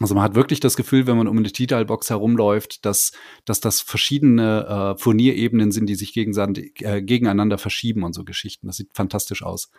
Also 0.00 0.14
man 0.14 0.22
hat 0.22 0.36
wirklich 0.36 0.60
das 0.60 0.76
Gefühl, 0.76 1.06
wenn 1.06 1.16
man 1.16 1.26
um 1.26 1.36
eine 1.36 1.50
Tidal-Box 1.50 2.10
herumläuft, 2.10 2.84
dass, 2.84 3.12
dass 3.44 3.60
das 3.60 3.80
verschiedene 3.80 4.94
äh, 4.96 5.02
Furnierebenen 5.02 5.72
sind, 5.72 5.86
die 5.86 5.96
sich 5.96 6.12
gegenseitig, 6.12 6.80
äh, 6.82 7.02
gegeneinander 7.02 7.58
verschieben 7.58 8.04
und 8.04 8.12
so 8.12 8.24
Geschichten. 8.24 8.68
Das 8.68 8.76
sieht 8.76 8.94
fantastisch 8.94 9.42
aus. 9.42 9.70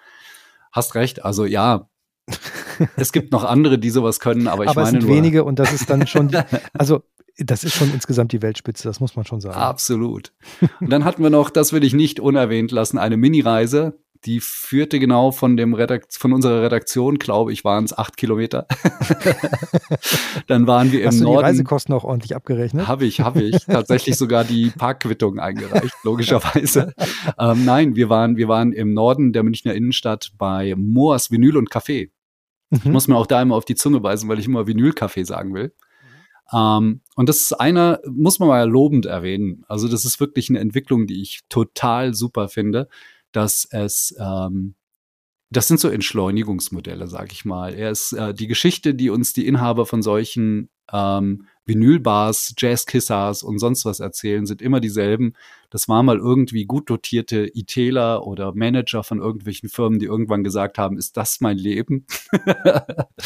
Hast 0.71 0.95
recht, 0.95 1.23
also 1.23 1.45
ja, 1.45 1.89
es 2.97 3.13
gibt 3.13 3.32
noch 3.32 3.45
andere, 3.45 3.80
die 3.80 3.89
sowas 3.89 4.19
können, 4.19 4.47
aber 4.47 4.65
ich 4.65 4.69
aber 4.69 4.82
meine 4.84 4.97
es 4.97 5.03
sind 5.03 5.09
nur, 5.09 5.17
wenige 5.17 5.43
und 5.45 5.57
das 5.57 5.71
ist 5.71 5.89
dann 5.89 6.05
schon, 6.05 6.30
also 6.73 7.01
das 7.38 7.63
ist 7.63 7.73
schon 7.73 7.91
insgesamt 7.93 8.34
die 8.34 8.41
Weltspitze, 8.41 8.88
das 8.88 8.99
muss 8.99 9.15
man 9.15 9.25
schon 9.25 9.39
sagen. 9.39 9.55
Absolut. 9.55 10.34
Und 10.82 10.89
dann 10.91 11.05
hatten 11.05 11.23
wir 11.23 11.30
noch, 11.30 11.49
das 11.49 11.71
will 11.71 11.86
ich 11.86 11.93
nicht 11.93 12.19
unerwähnt 12.19 12.71
lassen, 12.71 12.97
eine 12.97 13.15
Mini-Reise 13.15 13.97
die 14.26 14.41
führte 14.41 14.99
genau 14.99 15.32
von 15.32 15.55
dem 15.55 15.74
Redakt 15.74 16.13
von 16.15 16.34
unserer 16.34 16.61
Redaktion, 16.61 17.20
glaube 17.20 17.53
ich, 17.53 17.63
waren 17.63 17.86
es 17.86 17.97
acht 17.97 18.17
Kilometer. 18.17 18.67
Dann 20.47 20.67
waren 20.67 20.91
wir 20.91 21.01
im 21.01 21.07
Hast 21.07 21.20
du 21.20 21.24
Norden. 21.24 21.39
die 21.39 21.45
Reisekosten 21.45 21.93
auch 21.95 22.03
ordentlich 22.03 22.36
abgerechnet? 22.36 22.88
Habe 22.88 23.05
ich, 23.05 23.22
habe 23.22 23.41
ich. 23.41 23.57
Tatsächlich 23.65 24.17
sogar 24.17 24.43
die 24.43 24.72
Parkquittung 24.72 25.39
eingereicht, 25.39 25.95
logischerweise. 26.03 26.93
ähm, 27.38 27.65
nein, 27.65 27.95
wir 27.95 28.09
waren, 28.09 28.36
wir 28.36 28.47
waren 28.47 28.74
im 28.74 28.93
Norden 28.93 29.32
der 29.32 29.43
Münchner 29.43 29.74
Innenstadt 29.74 30.32
bei 30.38 30.76
Moors 30.76 31.32
Vinyl 31.32 31.57
und 31.57 31.70
Café. 31.70 32.11
Mhm. 32.70 32.80
Ich 32.84 32.91
muss 32.91 33.07
mir 33.07 33.15
auch 33.15 33.28
da 33.28 33.41
immer 33.41 33.55
auf 33.55 33.65
die 33.65 33.76
Zunge 33.76 34.01
beißen, 34.01 34.28
weil 34.28 34.39
ich 34.39 34.47
immer 34.47 34.63
Vinylcafé 34.63 35.26
sagen 35.26 35.53
will. 35.53 35.74
Um, 36.51 36.59
ähm, 36.59 37.01
und 37.15 37.30
das 37.30 37.41
ist 37.41 37.53
einer, 37.53 37.99
muss 38.07 38.39
man 38.39 38.49
mal 38.49 38.67
lobend 38.67 39.05
erwähnen. 39.05 39.63
Also 39.67 39.88
das 39.88 40.03
ist 40.03 40.20
wirklich 40.20 40.49
eine 40.49 40.57
Entwicklung, 40.57 41.05
die 41.05 41.22
ich 41.22 41.41
total 41.47 42.15
super 42.15 42.49
finde 42.49 42.89
dass 43.32 43.67
es 43.71 44.15
ähm, 44.19 44.75
das 45.51 45.67
sind 45.67 45.80
so 45.80 45.89
Entschleunigungsmodelle, 45.89 47.07
sag 47.07 47.32
ich 47.32 47.43
mal. 47.43 47.73
Er 47.73 47.89
ist 47.89 48.13
äh, 48.13 48.34
die 48.34 48.47
Geschichte, 48.47 48.93
die 48.93 49.09
uns 49.09 49.34
die 49.34 49.47
Inhaber 49.47 49.88
von 49.88 50.03
solchen 50.03 50.69
ähm, 50.93 51.47
Vinylbars, 51.65 52.53
Jazzkissers 52.57 53.43
und 53.43 53.59
sonst 53.59 53.86
was 53.86 53.99
erzählen, 53.99 54.45
sind 54.45 54.61
immer 54.61 54.80
dieselben. 54.80 55.34
Das 55.69 55.88
war 55.88 56.03
mal 56.03 56.17
irgendwie 56.17 56.65
gut 56.65 56.89
dotierte 56.89 57.49
ITler 57.53 58.25
oder 58.25 58.53
Manager 58.53 59.03
von 59.03 59.19
irgendwelchen 59.19 59.69
Firmen, 59.69 59.99
die 59.99 60.05
irgendwann 60.05 60.43
gesagt 60.43 60.77
haben, 60.77 60.97
ist 60.97 61.17
das 61.17 61.41
mein 61.41 61.57
Leben? 61.57 62.05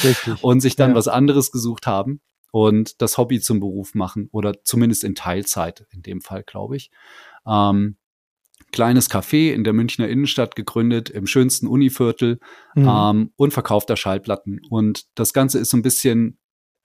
Richtig. 0.04 0.42
und 0.44 0.62
sich 0.62 0.76
dann 0.76 0.92
ja. 0.92 0.96
was 0.96 1.08
anderes 1.08 1.52
gesucht 1.52 1.88
haben 1.88 2.22
und 2.52 3.02
das 3.02 3.18
Hobby 3.18 3.40
zum 3.42 3.60
Beruf 3.60 3.96
machen 3.96 4.30
oder 4.32 4.64
zumindest 4.64 5.04
in 5.04 5.16
Teilzeit 5.16 5.88
in 5.92 6.04
dem 6.04 6.22
Fall, 6.22 6.44
glaube 6.44 6.78
ich. 6.78 6.92
Ähm, 7.46 7.98
kleines 8.74 9.10
Café 9.10 9.54
in 9.54 9.64
der 9.64 9.72
Münchner 9.72 10.10
Innenstadt 10.10 10.58
gegründet, 10.58 11.10
im 11.10 11.28
schönsten 11.28 11.68
Univiertel 11.68 12.40
mhm. 12.76 12.90
ähm, 12.90 13.32
und 13.38 13.54
verkauft 13.54 13.90
da 13.90 13.96
Schallplatten. 13.96 14.60
Und 14.70 15.06
das 15.16 15.32
Ganze 15.32 15.60
ist 15.60 15.70
so 15.70 15.78
ein 15.78 15.84
bisschen 15.84 16.40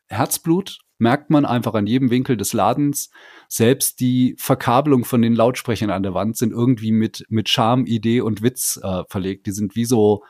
Herzblut, 0.06 0.78
merkt 0.98 1.30
man 1.30 1.44
einfach 1.44 1.74
an 1.74 1.86
jedem 1.86 2.10
Winkel 2.10 2.36
des 2.36 2.52
Ladens. 2.52 3.10
Selbst 3.48 4.00
die 4.00 4.36
Verkabelung 4.38 5.04
von 5.04 5.22
den 5.22 5.34
Lautsprechern 5.34 5.90
an 5.90 6.02
der 6.02 6.14
Wand 6.14 6.36
sind 6.36 6.52
irgendwie 6.52 6.92
mit, 6.92 7.24
mit 7.28 7.48
Charme, 7.48 7.86
Idee 7.86 8.20
und 8.20 8.42
Witz 8.42 8.78
äh, 8.82 9.02
verlegt. 9.08 9.46
Die 9.46 9.52
sind 9.52 9.74
wie 9.74 9.84
so, 9.84 10.22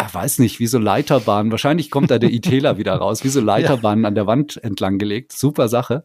ich 0.00 0.14
weiß 0.14 0.38
nicht, 0.38 0.60
wie 0.60 0.66
so 0.66 0.78
Leiterbahnen. 0.78 1.50
Wahrscheinlich 1.50 1.90
kommt 1.90 2.10
da 2.10 2.18
der 2.18 2.32
ITler 2.32 2.78
wieder 2.78 2.94
raus, 2.94 3.22
wie 3.24 3.28
so 3.28 3.40
Leiterbahnen 3.42 4.04
ja. 4.04 4.08
an 4.08 4.14
der 4.14 4.26
Wand 4.26 4.62
entlang 4.62 4.98
gelegt. 4.98 5.32
Super 5.32 5.68
Sache. 5.68 6.04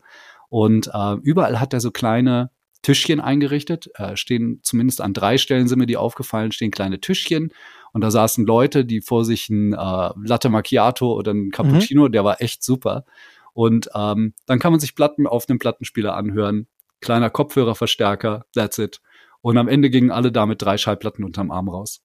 Und 0.50 0.90
äh, 0.94 1.14
überall 1.22 1.60
hat 1.60 1.74
er 1.74 1.80
so 1.80 1.92
kleine 1.92 2.50
Tischchen 2.82 3.20
eingerichtet. 3.20 3.90
Äh, 3.96 4.16
stehen 4.16 4.60
zumindest 4.64 5.02
an 5.02 5.14
drei 5.14 5.38
Stellen 5.38 5.68
sind 5.68 5.80
mir 5.80 5.86
die 5.86 5.98
aufgefallen, 5.98 6.52
stehen 6.52 6.72
kleine 6.72 7.00
Tischchen. 7.00 7.54
Und 7.94 8.02
da 8.02 8.12
saßen 8.12 8.46
Leute, 8.46 8.86
die 8.86 9.02
vor 9.02 9.26
sich 9.26 9.50
ein 9.50 9.74
äh, 9.74 10.10
Latte 10.24 10.50
Macchiato 10.50 11.14
oder 11.14 11.34
ein 11.34 11.52
Cappuccino, 11.52 12.08
mhm. 12.08 12.12
der 12.12 12.24
war 12.24 12.42
echt 12.42 12.64
super. 12.64 13.06
Und 13.54 13.90
ähm, 13.94 14.34
dann 14.46 14.60
kann 14.60 14.72
man 14.72 14.80
sich 14.80 14.96
Platten 14.96 15.28
auf 15.28 15.50
einem 15.50 15.60
Plattenspieler 15.60 16.16
anhören. 16.16 16.68
Kleiner 17.02 17.30
Kopfhörerverstärker, 17.30 18.46
that's 18.54 18.78
it. 18.78 19.02
Und 19.42 19.58
am 19.58 19.68
Ende 19.68 19.90
gingen 19.90 20.12
alle 20.12 20.32
da 20.32 20.46
mit 20.46 20.62
drei 20.62 20.78
Schallplatten 20.78 21.26
unterm 21.26 21.52
Arm 21.52 21.68
raus. 21.68 22.02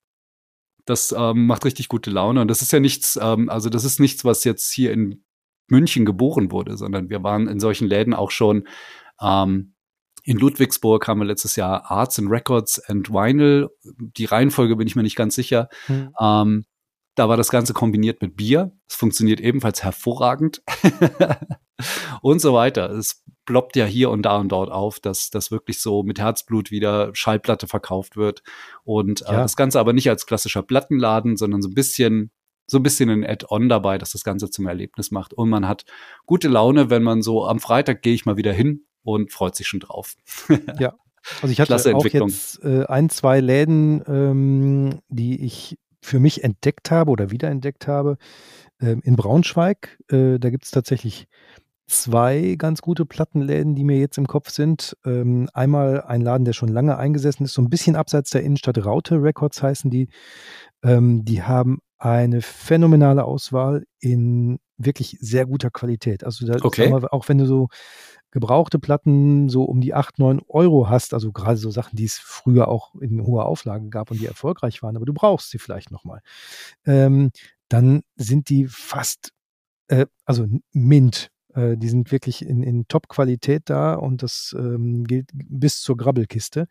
Das 0.86 1.14
ähm, 1.16 1.46
macht 1.46 1.64
richtig 1.64 1.88
gute 1.88 2.10
Laune. 2.10 2.40
Und 2.40 2.48
das 2.48 2.62
ist 2.62 2.72
ja 2.72 2.80
nichts, 2.80 3.18
ähm, 3.20 3.48
also 3.48 3.68
das 3.68 3.84
ist 3.84 4.00
nichts, 4.00 4.24
was 4.24 4.44
jetzt 4.44 4.72
hier 4.72 4.92
in 4.92 5.24
München 5.68 6.04
geboren 6.04 6.50
wurde, 6.50 6.76
sondern 6.76 7.10
wir 7.10 7.22
waren 7.22 7.48
in 7.48 7.60
solchen 7.60 7.88
Läden 7.88 8.14
auch 8.14 8.30
schon 8.30 8.66
ähm, 9.20 9.74
in 10.26 10.38
Ludwigsburg 10.38 11.06
haben 11.06 11.20
wir 11.20 11.24
letztes 11.24 11.54
Jahr 11.54 11.88
Arts 11.88 12.18
and 12.18 12.28
Records 12.28 12.80
and 12.88 13.10
Vinyl. 13.10 13.70
Die 13.84 14.24
Reihenfolge 14.24 14.74
bin 14.74 14.88
ich 14.88 14.96
mir 14.96 15.04
nicht 15.04 15.14
ganz 15.14 15.36
sicher. 15.36 15.68
Hm. 15.86 16.12
Ähm, 16.20 16.64
da 17.14 17.28
war 17.28 17.36
das 17.36 17.48
Ganze 17.48 17.72
kombiniert 17.72 18.20
mit 18.20 18.36
Bier. 18.36 18.72
Es 18.88 18.96
funktioniert 18.96 19.40
ebenfalls 19.40 19.84
hervorragend. 19.84 20.62
und 22.22 22.40
so 22.40 22.52
weiter. 22.52 22.90
Es 22.90 23.22
ploppt 23.46 23.76
ja 23.76 23.84
hier 23.84 24.10
und 24.10 24.22
da 24.22 24.38
und 24.38 24.48
dort 24.48 24.72
auf, 24.72 24.98
dass 24.98 25.30
das 25.30 25.52
wirklich 25.52 25.80
so 25.80 26.02
mit 26.02 26.18
Herzblut 26.18 26.72
wieder 26.72 27.14
Schallplatte 27.14 27.68
verkauft 27.68 28.16
wird. 28.16 28.42
Und 28.82 29.22
äh, 29.22 29.32
ja. 29.32 29.36
das 29.42 29.54
Ganze 29.54 29.78
aber 29.78 29.92
nicht 29.92 30.10
als 30.10 30.26
klassischer 30.26 30.64
Plattenladen, 30.64 31.36
sondern 31.36 31.62
so 31.62 31.68
ein 31.68 31.74
bisschen 31.74 32.32
so 32.68 32.78
ein 32.78 32.82
bisschen 32.82 33.10
ein 33.10 33.24
Add-on 33.24 33.68
dabei, 33.68 33.96
dass 33.96 34.10
das 34.10 34.24
Ganze 34.24 34.50
zum 34.50 34.66
Erlebnis 34.66 35.12
macht. 35.12 35.32
Und 35.32 35.48
man 35.48 35.68
hat 35.68 35.84
gute 36.26 36.48
Laune, 36.48 36.90
wenn 36.90 37.04
man 37.04 37.22
so 37.22 37.46
am 37.46 37.60
Freitag 37.60 38.02
gehe 38.02 38.12
ich 38.12 38.26
mal 38.26 38.36
wieder 38.36 38.52
hin 38.52 38.85
und 39.06 39.32
freut 39.32 39.54
sich 39.54 39.66
schon 39.68 39.80
drauf. 39.80 40.16
ja. 40.78 40.94
Also 41.42 41.52
ich 41.52 41.60
hatte 41.60 41.74
auch 41.94 42.04
jetzt 42.04 42.62
äh, 42.62 42.84
ein, 42.86 43.08
zwei 43.08 43.40
Läden, 43.40 44.02
ähm, 44.06 45.00
die 45.08 45.44
ich 45.44 45.78
für 46.00 46.20
mich 46.20 46.44
entdeckt 46.44 46.90
habe 46.90 47.10
oder 47.10 47.30
wiederentdeckt 47.30 47.88
habe. 47.88 48.16
Ähm, 48.80 49.00
in 49.04 49.16
Braunschweig, 49.16 49.98
äh, 50.10 50.38
da 50.38 50.50
gibt 50.50 50.64
es 50.64 50.70
tatsächlich 50.70 51.26
zwei 51.88 52.56
ganz 52.58 52.82
gute 52.82 53.06
Plattenläden, 53.06 53.74
die 53.74 53.84
mir 53.84 53.98
jetzt 53.98 54.18
im 54.18 54.26
Kopf 54.26 54.50
sind. 54.50 54.96
Ähm, 55.04 55.48
einmal 55.52 56.02
ein 56.02 56.20
Laden, 56.20 56.44
der 56.44 56.52
schon 56.52 56.68
lange 56.68 56.96
eingesessen 56.96 57.44
ist, 57.44 57.54
so 57.54 57.62
ein 57.62 57.70
bisschen 57.70 57.96
abseits 57.96 58.30
der 58.30 58.42
Innenstadt. 58.42 58.84
Raute 58.84 59.22
Records 59.22 59.62
heißen 59.62 59.90
die. 59.90 60.08
Ähm, 60.82 61.24
die 61.24 61.42
haben 61.42 61.78
eine 61.98 62.42
phänomenale 62.42 63.24
Auswahl 63.24 63.84
in 64.00 64.58
wirklich 64.78 65.16
sehr 65.20 65.46
guter 65.46 65.70
Qualität. 65.70 66.24
Also 66.24 66.46
da, 66.46 66.56
okay. 66.62 66.90
mal, 66.90 67.06
auch 67.08 67.28
wenn 67.28 67.38
du 67.38 67.46
so 67.46 67.68
gebrauchte 68.30 68.78
Platten 68.78 69.48
so 69.48 69.64
um 69.64 69.80
die 69.80 69.94
8, 69.94 70.18
9 70.18 70.40
Euro 70.48 70.88
hast, 70.88 71.14
also 71.14 71.32
gerade 71.32 71.56
so 71.56 71.70
Sachen, 71.70 71.96
die 71.96 72.04
es 72.04 72.18
früher 72.18 72.68
auch 72.68 72.94
in 72.96 73.24
hoher 73.24 73.46
Auflage 73.46 73.88
gab 73.88 74.10
und 74.10 74.20
die 74.20 74.26
erfolgreich 74.26 74.82
waren, 74.82 74.96
aber 74.96 75.06
du 75.06 75.14
brauchst 75.14 75.50
sie 75.50 75.58
vielleicht 75.58 75.90
nochmal, 75.90 76.20
ähm, 76.84 77.30
dann 77.68 78.02
sind 78.16 78.48
die 78.48 78.66
fast, 78.66 79.30
äh, 79.88 80.06
also 80.24 80.46
Mint, 80.72 81.30
äh, 81.56 81.76
die 81.76 81.88
sind 81.88 82.12
wirklich 82.12 82.44
in, 82.44 82.62
in 82.62 82.86
Top-Qualität 82.86 83.62
da 83.66 83.94
und 83.94 84.22
das 84.22 84.54
ähm, 84.56 85.04
gilt 85.04 85.30
bis 85.32 85.80
zur 85.80 85.96
Grabbelkiste. 85.96 86.66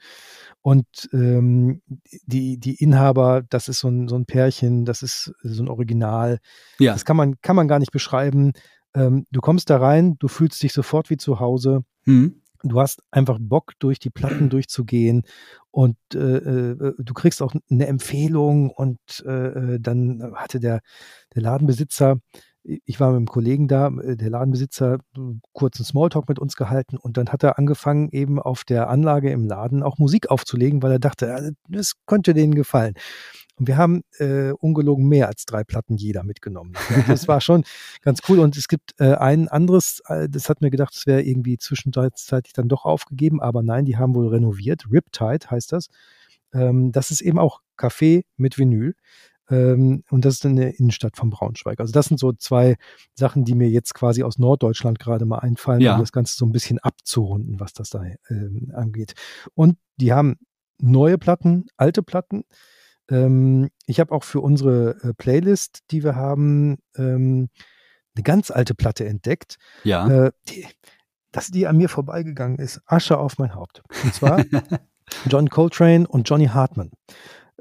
Und 0.61 0.85
ähm, 1.11 1.81
die, 2.25 2.57
die 2.59 2.75
Inhaber, 2.75 3.43
das 3.49 3.67
ist 3.67 3.79
so 3.79 3.89
ein, 3.89 4.07
so 4.07 4.15
ein 4.15 4.25
Pärchen, 4.25 4.85
das 4.85 5.01
ist 5.01 5.33
so 5.41 5.63
ein 5.63 5.69
Original. 5.69 6.39
Ja. 6.79 6.93
Das 6.93 7.03
kann 7.03 7.17
man, 7.17 7.41
kann 7.41 7.55
man 7.55 7.67
gar 7.67 7.79
nicht 7.79 7.91
beschreiben. 7.91 8.53
Ähm, 8.95 9.25
du 9.29 9.41
kommst 9.41 9.69
da 9.69 9.77
rein, 9.77 10.15
du 10.19 10.27
fühlst 10.27 10.63
dich 10.63 10.73
sofort 10.73 11.09
wie 11.09 11.17
zu 11.17 11.39
Hause. 11.39 11.83
Mhm. 12.05 12.41
Du 12.63 12.79
hast 12.79 13.03
einfach 13.11 13.37
Bock, 13.39 13.73
durch 13.79 13.99
die 13.99 14.09
Platten 14.09 14.49
durchzugehen 14.49 15.23
und 15.69 15.97
äh, 16.13 16.17
äh, 16.17 16.93
du 16.97 17.13
kriegst 17.13 17.41
auch 17.41 17.53
eine 17.69 17.87
Empfehlung 17.87 18.71
und 18.71 18.97
äh, 19.25 19.75
äh 19.75 19.79
dann 19.79 20.33
hatte 20.35 20.59
der, 20.59 20.79
der 21.35 21.43
Ladenbesitzer, 21.43 22.17
ich 22.63 22.99
war 22.99 23.09
mit 23.09 23.17
einem 23.17 23.27
Kollegen 23.27 23.67
da, 23.67 23.89
äh, 23.89 24.15
der 24.15 24.29
Ladenbesitzer, 24.31 24.99
kurzen 25.53 25.85
Smalltalk 25.85 26.27
mit 26.27 26.39
uns 26.39 26.55
gehalten 26.55 26.97
und 26.97 27.17
dann 27.17 27.29
hat 27.29 27.43
er 27.43 27.59
angefangen, 27.59 28.09
eben 28.09 28.39
auf 28.39 28.63
der 28.63 28.89
Anlage 28.89 29.29
im 29.31 29.45
Laden 29.45 29.83
auch 29.83 29.99
Musik 29.99 30.31
aufzulegen, 30.31 30.81
weil 30.81 30.93
er 30.93 30.99
dachte, 30.99 31.53
das 31.69 31.93
könnte 32.07 32.33
denen 32.33 32.55
gefallen. 32.55 32.95
Und 33.57 33.67
wir 33.67 33.77
haben 33.77 34.03
äh, 34.19 34.51
ungelogen 34.51 35.07
mehr 35.07 35.27
als 35.27 35.45
drei 35.45 35.63
Platten 35.63 35.95
jeder 35.95 36.23
mitgenommen. 36.23 36.73
Das 37.07 37.27
war 37.27 37.41
schon 37.41 37.63
ganz 38.01 38.21
cool. 38.27 38.39
Und 38.39 38.57
es 38.57 38.67
gibt 38.67 38.99
äh, 38.99 39.15
ein 39.15 39.47
anderes, 39.47 40.01
äh, 40.07 40.27
das 40.29 40.49
hat 40.49 40.61
mir 40.61 40.71
gedacht, 40.71 40.93
es 40.95 41.07
wäre 41.07 41.21
irgendwie 41.21 41.57
zwischenzeitlich 41.57 42.53
dann 42.53 42.67
doch 42.67 42.85
aufgegeben, 42.85 43.41
aber 43.41 43.63
nein, 43.63 43.85
die 43.85 43.97
haben 43.97 44.15
wohl 44.15 44.27
renoviert. 44.27 44.85
Riptide 44.91 45.49
heißt 45.49 45.71
das. 45.71 45.87
Ähm, 46.53 46.91
das 46.91 47.11
ist 47.11 47.21
eben 47.21 47.39
auch 47.39 47.61
Kaffee 47.77 48.25
mit 48.37 48.57
Vinyl. 48.57 48.95
Ähm, 49.49 50.03
und 50.09 50.25
das 50.25 50.35
ist 50.35 50.45
in 50.45 50.55
der 50.55 50.79
Innenstadt 50.79 51.17
von 51.17 51.29
Braunschweig. 51.29 51.79
Also 51.79 51.93
das 51.93 52.07
sind 52.07 52.19
so 52.19 52.33
zwei 52.33 52.77
Sachen, 53.13 53.45
die 53.45 53.53
mir 53.53 53.69
jetzt 53.69 53.93
quasi 53.93 54.23
aus 54.23 54.39
Norddeutschland 54.39 54.99
gerade 54.99 55.25
mal 55.25 55.39
einfallen, 55.39 55.81
ja. 55.81 55.95
um 55.95 55.99
das 55.99 56.11
Ganze 56.11 56.35
so 56.35 56.45
ein 56.45 56.51
bisschen 56.51 56.79
abzurunden, 56.79 57.59
was 57.59 57.73
das 57.73 57.89
da 57.89 58.03
ähm, 58.29 58.71
angeht. 58.73 59.13
Und 59.53 59.77
die 59.97 60.13
haben 60.13 60.37
neue 60.79 61.17
Platten, 61.17 61.67
alte 61.77 62.01
Platten. 62.01 62.43
Ähm, 63.09 63.69
ich 63.85 63.99
habe 63.99 64.11
auch 64.13 64.23
für 64.23 64.41
unsere 64.41 64.97
äh, 65.03 65.13
Playlist, 65.13 65.79
die 65.91 66.03
wir 66.03 66.15
haben, 66.15 66.77
ähm, 66.97 67.49
eine 68.15 68.23
ganz 68.23 68.51
alte 68.51 68.73
Platte 68.75 69.05
entdeckt. 69.05 69.57
Ja. 69.83 70.07
Äh, 70.07 70.31
die, 70.49 70.65
dass 71.31 71.47
die 71.47 71.67
an 71.67 71.77
mir 71.77 71.89
vorbeigegangen 71.89 72.59
ist. 72.59 72.81
Asche 72.85 73.17
auf 73.17 73.37
mein 73.37 73.55
Haupt. 73.55 73.83
Und 74.03 74.13
zwar 74.13 74.43
John 75.29 75.49
Coltrane 75.49 76.07
und 76.07 76.29
Johnny 76.29 76.47
Hartman. 76.47 76.91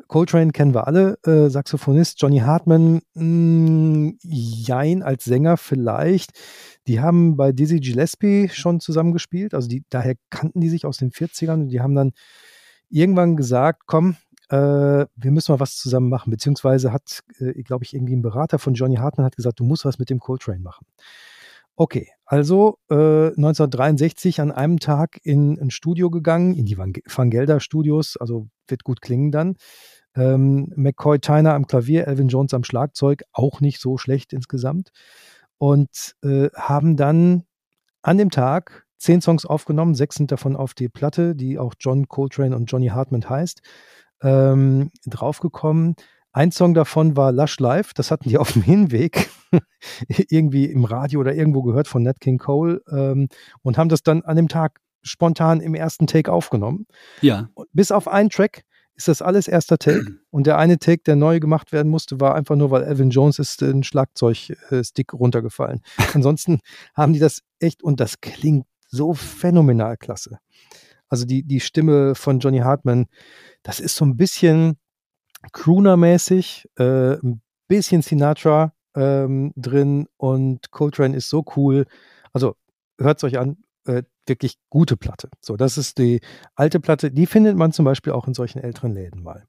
Coltrane 0.07 0.53
kennen 0.53 0.75
wir 0.75 0.87
alle, 0.87 1.19
äh, 1.25 1.49
Saxophonist. 1.49 2.21
Johnny 2.21 2.39
Hartman, 2.39 3.01
mh, 3.15 3.25
mm, 3.25 4.19
jein, 4.23 5.03
als 5.03 5.25
Sänger 5.25 5.57
vielleicht. 5.57 6.31
Die 6.87 7.01
haben 7.01 7.37
bei 7.37 7.53
Dizzy 7.53 7.81
Gillespie 7.81 8.49
schon 8.53 8.81
zusammengespielt. 8.81 9.55
Also 9.55 9.69
die, 9.69 9.85
daher 9.89 10.15
kannten 10.31 10.61
die 10.61 10.69
sich 10.69 10.87
aus 10.87 10.99
den 10.99 11.11
40ern 11.11 11.55
und 11.63 11.69
die 11.69 11.81
haben 11.81 11.95
dann 11.95 12.13
irgendwann 12.91 13.37
gesagt, 13.37 13.83
komm, 13.87 14.17
äh, 14.49 14.57
wir 15.17 15.31
müssen 15.31 15.53
mal 15.53 15.61
was 15.61 15.77
zusammen 15.77 16.09
machen. 16.09 16.31
Beziehungsweise 16.31 16.93
hat, 16.93 17.21
äh, 17.39 17.63
glaube 17.63 17.85
ich, 17.85 17.95
irgendwie 17.95 18.17
ein 18.17 18.23
Berater 18.23 18.59
von 18.59 18.75
Johnny 18.75 18.97
Hartman 18.97 19.25
hat 19.25 19.37
gesagt, 19.37 19.61
du 19.61 19.65
musst 19.65 19.85
was 19.85 19.99
mit 19.99 20.11
dem 20.11 20.21
Coltrane 20.21 20.61
machen. 20.61 20.87
Okay, 21.77 22.09
also 22.25 22.79
äh, 22.89 22.95
1963 23.29 24.41
an 24.41 24.53
einem 24.53 24.79
Tag 24.79 25.19
in 25.25 25.59
ein 25.61 25.71
Studio 25.71 26.09
gegangen, 26.09 26.55
in 26.55 26.67
die 26.67 26.79
Van 26.79 27.31
Gelder 27.31 27.59
Studios, 27.59 28.17
also 28.17 28.47
wird 28.69 28.85
gut 28.85 29.01
klingen 29.01 29.33
dann. 29.33 29.57
Ähm, 30.15 30.73
McCoy 30.77 31.19
Tyner 31.19 31.55
am 31.55 31.67
Klavier, 31.67 32.07
Elvin 32.07 32.29
Jones 32.29 32.55
am 32.55 32.63
Schlagzeug, 32.63 33.25
auch 33.33 33.61
nicht 33.61 33.81
so 33.81 33.99
schlecht 33.99 34.33
insgesamt. 34.33 34.91
Und 35.59 36.15
äh, 36.23 36.49
haben 36.55 36.97
dann 36.97 37.45
an 38.03 38.19
dem 38.19 38.31
Tag 38.31 38.87
zehn 38.99 39.21
Songs 39.21 39.45
aufgenommen, 39.45 39.95
sechs 39.95 40.17
sind 40.17 40.31
davon 40.31 40.55
auf 40.55 40.75
die 40.75 40.89
Platte, 40.89 41.35
die 41.35 41.59
auch 41.59 41.75
John 41.81 42.07
Coltrane 42.07 42.55
und 42.55 42.67
Johnny 42.67 42.89
Hartman 42.89 43.29
heißt, 43.29 43.61
ähm, 44.25 44.91
draufgekommen. 45.07 45.95
Ein 46.33 46.51
Song 46.51 46.75
davon 46.75 47.17
war 47.17 47.31
Lush 47.31 47.61
Life, 47.61 47.93
das 47.95 48.11
hatten 48.11 48.29
die 48.29 48.39
auf 48.39 48.53
dem 48.53 48.63
Hinweg 48.63 49.31
irgendwie 50.09 50.65
im 50.65 50.85
Radio 50.85 51.21
oder 51.21 51.35
irgendwo 51.35 51.63
gehört 51.63 51.87
von 51.87 52.03
Nat 52.03 52.19
King 52.19 52.39
Cole 52.39 52.83
ähm, 52.91 53.29
und 53.63 53.79
haben 53.79 53.89
das 53.89 54.03
dann 54.03 54.23
an 54.23 54.35
dem 54.35 54.49
Tag 54.49 54.81
spontan 55.03 55.61
im 55.61 55.75
ersten 55.75 56.09
Take 56.09 56.33
aufgenommen. 56.33 56.87
Ja. 57.21 57.51
Bis 57.73 57.93
auf 57.93 58.09
einen 58.09 58.31
Track 58.31 58.65
ist 58.97 59.09
das 59.09 59.23
alles 59.23 59.49
erster 59.49 59.79
Take. 59.79 60.07
Und 60.31 60.47
der 60.47 60.59
eine 60.59 60.79
Take, 60.79 61.03
der 61.03 61.17
neu 61.17 61.41
gemacht 61.41 61.73
werden 61.73 61.91
musste, 61.91 62.21
war 62.21 62.35
einfach 62.35 62.57
nur, 62.57 62.71
weil 62.71 62.85
Evan 62.85 63.11
Jones 63.11 63.39
ist 63.39 63.63
ein 63.63 63.83
Schlagzeugstick 63.83 65.13
runtergefallen. 65.13 65.83
Ansonsten 66.15 66.61
haben 66.95 67.13
die 67.13 67.19
das 67.19 67.43
echt, 67.59 67.83
und 67.83 68.01
das 68.01 68.21
klingt 68.21 68.67
so 68.89 69.15
phänomenal 69.15 69.97
klasse. 69.97 70.39
Also 71.09 71.25
die, 71.27 71.43
die 71.43 71.61
Stimme 71.61 72.15
von 72.15 72.41
Johnny 72.41 72.59
Hartman, 72.59 73.07
das 73.63 73.81
ist 73.81 73.97
so 73.97 74.05
ein 74.05 74.17
bisschen 74.17 74.79
Crooner-mäßig, 75.53 76.67
äh, 76.79 77.17
ein 77.23 77.43
bisschen 77.69 78.03
Sinatra 78.03 78.73
ähm, 78.95 79.53
drin 79.57 80.07
und 80.17 80.71
Coltrane 80.71 81.17
ist 81.17 81.29
so 81.29 81.45
cool. 81.57 81.87
Also 82.33 82.57
hört 82.99 83.19
es 83.19 83.25
euch 83.25 83.39
an, 83.39 83.59
äh, 83.87 84.03
wirklich 84.27 84.59
gute 84.71 84.97
Platte. 84.97 85.29
So, 85.41 85.57
das 85.57 85.77
ist 85.77 85.99
die 85.99 86.21
alte 86.55 86.81
Platte. 86.81 87.11
Die 87.11 87.27
findet 87.27 87.57
man 87.57 87.73
zum 87.73 87.85
Beispiel 87.85 88.13
auch 88.13 88.27
in 88.27 88.35
solchen 88.35 88.61
älteren 88.61 88.93
Läden 88.93 89.23
mal. 89.23 89.47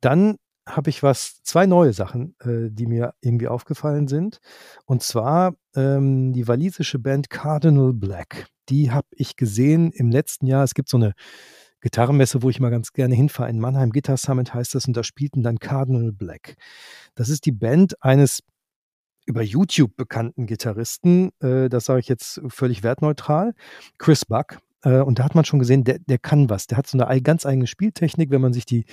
Dann 0.00 0.36
habe 0.66 0.90
ich 0.90 1.02
was, 1.02 1.42
zwei 1.42 1.66
neue 1.66 1.92
Sachen, 1.92 2.36
äh, 2.40 2.70
die 2.70 2.86
mir 2.86 3.14
irgendwie 3.20 3.48
aufgefallen 3.48 4.08
sind. 4.08 4.38
Und 4.84 5.02
zwar 5.02 5.54
ähm, 5.74 6.32
die 6.32 6.46
walisische 6.46 6.98
Band 6.98 7.30
Cardinal 7.30 7.92
Black. 7.92 8.46
Die 8.68 8.90
habe 8.90 9.08
ich 9.12 9.36
gesehen 9.36 9.90
im 9.92 10.10
letzten 10.10 10.46
Jahr. 10.46 10.62
Es 10.64 10.74
gibt 10.74 10.88
so 10.88 10.96
eine 10.96 11.14
Gitarrenmesse, 11.80 12.42
wo 12.42 12.50
ich 12.50 12.60
mal 12.60 12.70
ganz 12.70 12.92
gerne 12.92 13.14
hinfahre. 13.14 13.50
In 13.50 13.58
Mannheim 13.58 13.90
Guitar 13.90 14.16
Summit 14.16 14.54
heißt 14.54 14.74
das 14.74 14.86
und 14.86 14.96
da 14.96 15.02
spielten 15.02 15.42
dann 15.42 15.58
Cardinal 15.58 16.12
Black. 16.12 16.56
Das 17.16 17.28
ist 17.28 17.44
die 17.44 17.52
Band 17.52 18.00
eines 18.02 18.42
über 19.26 19.42
YouTube 19.42 19.96
bekannten 19.96 20.46
Gitarristen, 20.46 21.30
äh, 21.40 21.68
das 21.68 21.84
sage 21.84 22.00
ich 22.00 22.08
jetzt 22.08 22.40
völlig 22.48 22.82
wertneutral, 22.82 23.54
Chris 23.98 24.24
Buck. 24.24 24.58
Äh, 24.82 25.00
und 25.00 25.18
da 25.18 25.24
hat 25.24 25.34
man 25.34 25.44
schon 25.44 25.58
gesehen, 25.58 25.84
der, 25.84 25.98
der 25.98 26.18
kann 26.18 26.50
was. 26.50 26.66
Der 26.66 26.78
hat 26.78 26.86
so 26.86 26.98
eine 26.98 27.22
ganz 27.22 27.46
eigene 27.46 27.66
Spieltechnik, 27.66 28.30
wenn 28.30 28.40
man 28.40 28.52
sich 28.52 28.66
die 28.66 28.84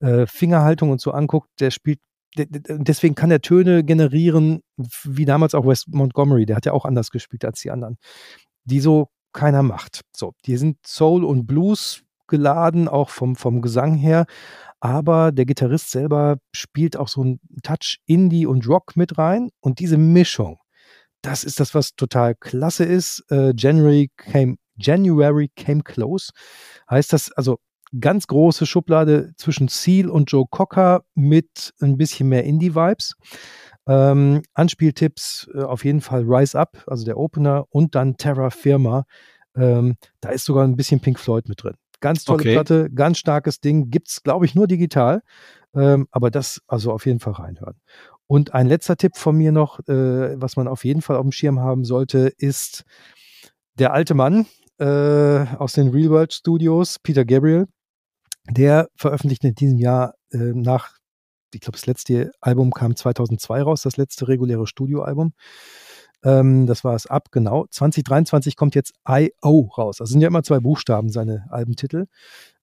äh, 0.00 0.26
Fingerhaltung 0.26 0.90
und 0.90 1.00
so 1.00 1.12
anguckt. 1.12 1.48
Der 1.60 1.70
spielt 1.70 2.00
deswegen 2.38 3.14
kann 3.14 3.30
er 3.30 3.40
Töne 3.40 3.84
generieren, 3.84 4.60
wie 5.04 5.24
damals 5.24 5.54
auch 5.54 5.66
Wes 5.66 5.86
Montgomery, 5.86 6.46
der 6.46 6.56
hat 6.56 6.66
ja 6.66 6.72
auch 6.72 6.84
anders 6.84 7.10
gespielt 7.10 7.44
als 7.44 7.60
die 7.60 7.70
anderen, 7.70 7.96
die 8.64 8.80
so 8.80 9.08
keiner 9.32 9.62
macht. 9.62 10.02
So, 10.14 10.34
die 10.44 10.56
sind 10.56 10.78
Soul 10.86 11.24
und 11.24 11.46
Blues 11.46 12.02
geladen, 12.26 12.88
auch 12.88 13.10
vom, 13.10 13.36
vom 13.36 13.62
Gesang 13.62 13.94
her. 13.94 14.26
Aber 14.80 15.32
der 15.32 15.46
Gitarrist 15.46 15.90
selber 15.90 16.36
spielt 16.54 16.96
auch 16.96 17.08
so 17.08 17.22
einen 17.22 17.40
Touch 17.62 17.98
Indie 18.06 18.46
und 18.46 18.68
Rock 18.68 18.96
mit 18.96 19.18
rein. 19.18 19.50
Und 19.60 19.78
diese 19.78 19.98
Mischung, 19.98 20.58
das 21.22 21.44
ist 21.44 21.60
das, 21.60 21.74
was 21.74 21.94
total 21.94 22.34
klasse 22.34 22.84
ist. 22.84 23.24
Äh, 23.30 23.52
January 23.56 24.10
came, 24.16 24.56
January 24.76 25.50
came 25.56 25.82
close. 25.82 26.32
Heißt 26.88 27.12
das, 27.12 27.32
also 27.32 27.58
ganz 28.00 28.26
große 28.26 28.66
Schublade 28.66 29.32
zwischen 29.36 29.68
Seal 29.68 30.08
und 30.08 30.30
Joe 30.30 30.46
Cocker 30.50 31.04
mit 31.14 31.72
ein 31.80 31.96
bisschen 31.96 32.28
mehr 32.28 32.44
Indie-Vibes. 32.44 33.14
Ähm, 33.88 34.42
Anspieltipps 34.54 35.48
äh, 35.54 35.62
auf 35.62 35.84
jeden 35.84 36.00
Fall 36.00 36.24
Rise 36.26 36.58
Up, 36.58 36.82
also 36.86 37.04
der 37.04 37.18
Opener, 37.18 37.66
und 37.70 37.94
dann 37.94 38.16
Terra 38.16 38.50
Firma. 38.50 39.04
Ähm, 39.54 39.96
da 40.20 40.30
ist 40.30 40.44
sogar 40.44 40.64
ein 40.64 40.76
bisschen 40.76 41.00
Pink 41.00 41.18
Floyd 41.18 41.48
mit 41.48 41.62
drin. 41.62 41.74
Ganz 42.00 42.24
tolle 42.24 42.40
okay. 42.40 42.52
Platte, 42.52 42.90
ganz 42.90 43.18
starkes 43.18 43.60
Ding. 43.60 43.90
Gibt 43.90 44.08
es, 44.08 44.22
glaube 44.22 44.44
ich, 44.44 44.54
nur 44.54 44.66
digital. 44.66 45.22
Ähm, 45.74 46.08
aber 46.10 46.30
das 46.30 46.60
also 46.66 46.92
auf 46.92 47.06
jeden 47.06 47.20
Fall 47.20 47.34
reinhören. 47.34 47.76
Und 48.26 48.54
ein 48.54 48.66
letzter 48.66 48.96
Tipp 48.96 49.16
von 49.16 49.36
mir 49.36 49.52
noch, 49.52 49.78
äh, 49.88 50.40
was 50.40 50.56
man 50.56 50.68
auf 50.68 50.84
jeden 50.84 51.00
Fall 51.00 51.16
auf 51.16 51.22
dem 51.22 51.32
Schirm 51.32 51.60
haben 51.60 51.84
sollte, 51.84 52.32
ist 52.38 52.84
der 53.78 53.92
alte 53.92 54.14
Mann 54.14 54.46
äh, 54.78 55.56
aus 55.56 55.72
den 55.72 55.88
Real 55.88 56.10
World 56.10 56.32
Studios, 56.32 56.98
Peter 56.98 57.24
Gabriel. 57.24 57.66
Der 58.48 58.88
veröffentlicht 58.96 59.44
in 59.44 59.54
diesem 59.54 59.78
Jahr 59.78 60.14
äh, 60.30 60.38
nach, 60.38 60.98
ich 61.52 61.60
glaube, 61.60 61.76
das 61.76 61.86
letzte 61.86 62.30
Album 62.40 62.70
kam 62.72 62.94
2002 62.94 63.62
raus, 63.62 63.82
das 63.82 63.96
letzte 63.96 64.28
reguläre 64.28 64.66
Studioalbum. 64.66 65.32
Ähm, 66.24 66.66
das 66.66 66.84
war 66.84 66.94
es 66.94 67.06
ab, 67.06 67.30
genau. 67.30 67.66
2023 67.70 68.56
kommt 68.56 68.74
jetzt 68.74 68.94
I.O. 69.08 69.70
raus. 69.76 69.98
Das 69.98 70.10
sind 70.10 70.20
ja 70.20 70.28
immer 70.28 70.42
zwei 70.42 70.60
Buchstaben, 70.60 71.10
seine 71.10 71.46
Albentitel. 71.50 72.06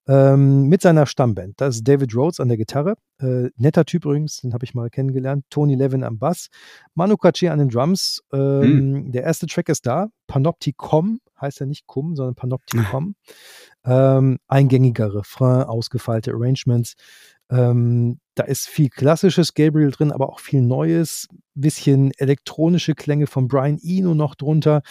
Ähm, 0.06 0.68
mit 0.68 0.82
seiner 0.82 1.06
Stammband. 1.06 1.62
Das 1.62 1.76
ist 1.76 1.88
David 1.88 2.14
Rhodes 2.14 2.42
an 2.42 2.50
der 2.50 2.58
Gitarre. 2.58 2.96
Äh, 3.20 3.50
netter 3.56 3.86
Typ 3.86 4.04
übrigens, 4.04 4.42
den 4.42 4.54
habe 4.54 4.66
ich 4.66 4.74
mal 4.74 4.90
kennengelernt. 4.90 5.46
Tony 5.50 5.76
Levin 5.76 6.04
am 6.04 6.20
Bass. 6.20 6.50
Manu 6.94 7.16
Katché 7.16 7.50
an 7.50 7.60
den 7.60 7.70
Drums. 7.70 8.22
Ähm, 8.34 8.62
hm. 8.62 9.12
Der 9.14 9.24
erste 9.24 9.48
Track 9.48 9.70
ist 9.70 9.86
da. 9.86 10.10
Panopticom 10.28 11.20
heißt 11.40 11.62
ja 11.62 11.66
nicht 11.66 11.88
Cum, 11.88 12.16
sondern 12.16 12.36
Panopticom. 12.36 13.16
ähm, 13.86 14.40
eingängiger 14.48 15.14
Refrain, 15.14 15.64
ausgefeilte 15.64 16.32
Arrangements. 16.32 16.96
Ähm, 17.50 18.20
da 18.36 18.44
ist 18.44 18.68
viel 18.68 18.90
klassisches 18.90 19.54
Gabriel 19.54 19.92
drin, 19.92 20.12
aber 20.12 20.30
auch 20.30 20.40
viel 20.40 20.62
Neues. 20.62 21.28
Bisschen 21.54 22.12
elektronische 22.18 22.96
Klänge 22.96 23.28
von 23.28 23.48
Brian 23.48 23.80
Eno 23.82 24.16
noch 24.16 24.36
drunter. 24.36 24.82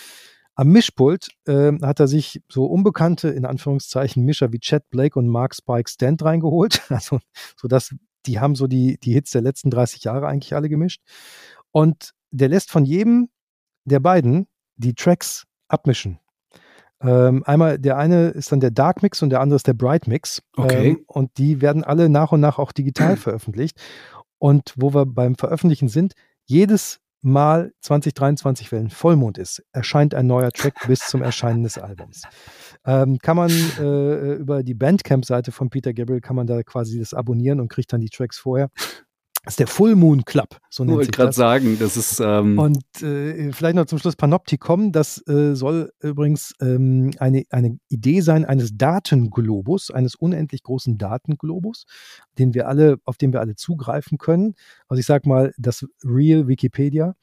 Am 0.54 0.68
Mischpult 0.68 1.28
äh, 1.46 1.72
hat 1.82 2.00
er 2.00 2.08
sich 2.08 2.42
so 2.48 2.66
unbekannte, 2.66 3.28
in 3.28 3.46
Anführungszeichen, 3.46 4.24
Mischer 4.24 4.52
wie 4.52 4.58
Chad 4.60 4.88
Blake 4.90 5.18
und 5.18 5.28
Mark 5.28 5.54
Spike 5.54 5.88
Stant 5.88 6.22
reingeholt. 6.22 6.82
Also, 6.90 7.20
so 7.56 7.68
dass 7.68 7.94
die 8.26 8.38
haben 8.38 8.54
so 8.54 8.66
die, 8.66 8.98
die 8.98 9.12
Hits 9.12 9.30
der 9.30 9.42
letzten 9.42 9.70
30 9.70 10.04
Jahre 10.04 10.28
eigentlich 10.28 10.54
alle 10.54 10.68
gemischt. 10.68 11.02
Und 11.70 12.12
der 12.30 12.48
lässt 12.48 12.70
von 12.70 12.84
jedem 12.84 13.28
der 13.84 14.00
beiden 14.00 14.46
die 14.76 14.94
Tracks 14.94 15.44
abmischen. 15.68 16.18
Ähm, 17.00 17.42
einmal, 17.44 17.78
der 17.78 17.96
eine 17.96 18.28
ist 18.28 18.52
dann 18.52 18.60
der 18.60 18.70
Dark 18.70 19.02
Mix 19.02 19.22
und 19.22 19.30
der 19.30 19.40
andere 19.40 19.56
ist 19.56 19.66
der 19.66 19.74
Bright 19.74 20.06
Mix. 20.06 20.42
Okay. 20.56 20.90
Ähm, 20.90 21.04
und 21.06 21.36
die 21.38 21.60
werden 21.60 21.82
alle 21.82 22.08
nach 22.08 22.32
und 22.32 22.40
nach 22.40 22.58
auch 22.58 22.72
digital 22.72 23.16
veröffentlicht. 23.16 23.80
Und 24.38 24.74
wo 24.76 24.94
wir 24.94 25.06
beim 25.06 25.34
Veröffentlichen 25.34 25.88
sind, 25.88 26.14
jedes 26.44 27.00
Mal 27.24 27.72
2023, 27.82 28.72
wenn 28.72 28.90
Vollmond 28.90 29.38
ist, 29.38 29.62
erscheint 29.72 30.12
ein 30.12 30.26
neuer 30.26 30.50
Track 30.50 30.74
bis 30.88 31.06
zum 31.06 31.22
Erscheinen 31.22 31.62
des 31.62 31.78
Albums. 31.78 32.22
Ähm, 32.84 33.18
kann 33.18 33.36
man 33.36 33.50
äh, 33.78 34.34
über 34.34 34.64
die 34.64 34.74
Bandcamp-Seite 34.74 35.52
von 35.52 35.70
Peter 35.70 35.94
Gabriel 35.94 36.20
kann 36.20 36.34
man 36.34 36.48
da 36.48 36.64
quasi 36.64 36.98
das 36.98 37.14
abonnieren 37.14 37.60
und 37.60 37.68
kriegt 37.68 37.92
dann 37.92 38.00
die 38.00 38.10
Tracks 38.10 38.38
vorher. 38.38 38.70
Das 39.44 39.54
ist 39.54 39.58
der 39.58 39.66
Full 39.66 39.96
Moon 39.96 40.24
Club, 40.24 40.58
so 40.70 40.84
nennt 40.84 40.98
sich 40.98 41.08
das. 41.08 41.14
Ich 41.14 41.16
gerade 41.16 41.32
sagen, 41.32 41.76
das 41.80 41.96
ist. 41.96 42.20
Ähm 42.20 42.58
und 42.60 43.02
äh, 43.02 43.50
vielleicht 43.52 43.74
noch 43.74 43.86
zum 43.86 43.98
Schluss 43.98 44.14
Panopticon. 44.14 44.92
Das 44.92 45.26
äh, 45.26 45.56
soll 45.56 45.90
übrigens 45.98 46.54
ähm, 46.60 47.10
eine, 47.18 47.42
eine 47.50 47.78
Idee 47.88 48.20
sein 48.20 48.44
eines 48.44 48.76
Datenglobus, 48.76 49.90
eines 49.90 50.14
unendlich 50.14 50.62
großen 50.62 50.96
Datenglobus, 50.96 51.86
den 52.38 52.54
wir 52.54 52.68
alle, 52.68 52.98
auf 53.04 53.16
den 53.16 53.32
wir 53.32 53.40
alle 53.40 53.56
zugreifen 53.56 54.16
können. 54.16 54.54
Also 54.86 55.00
ich 55.00 55.06
sag 55.06 55.26
mal, 55.26 55.52
das 55.58 55.84
Real 56.04 56.46
Wikipedia. 56.46 57.16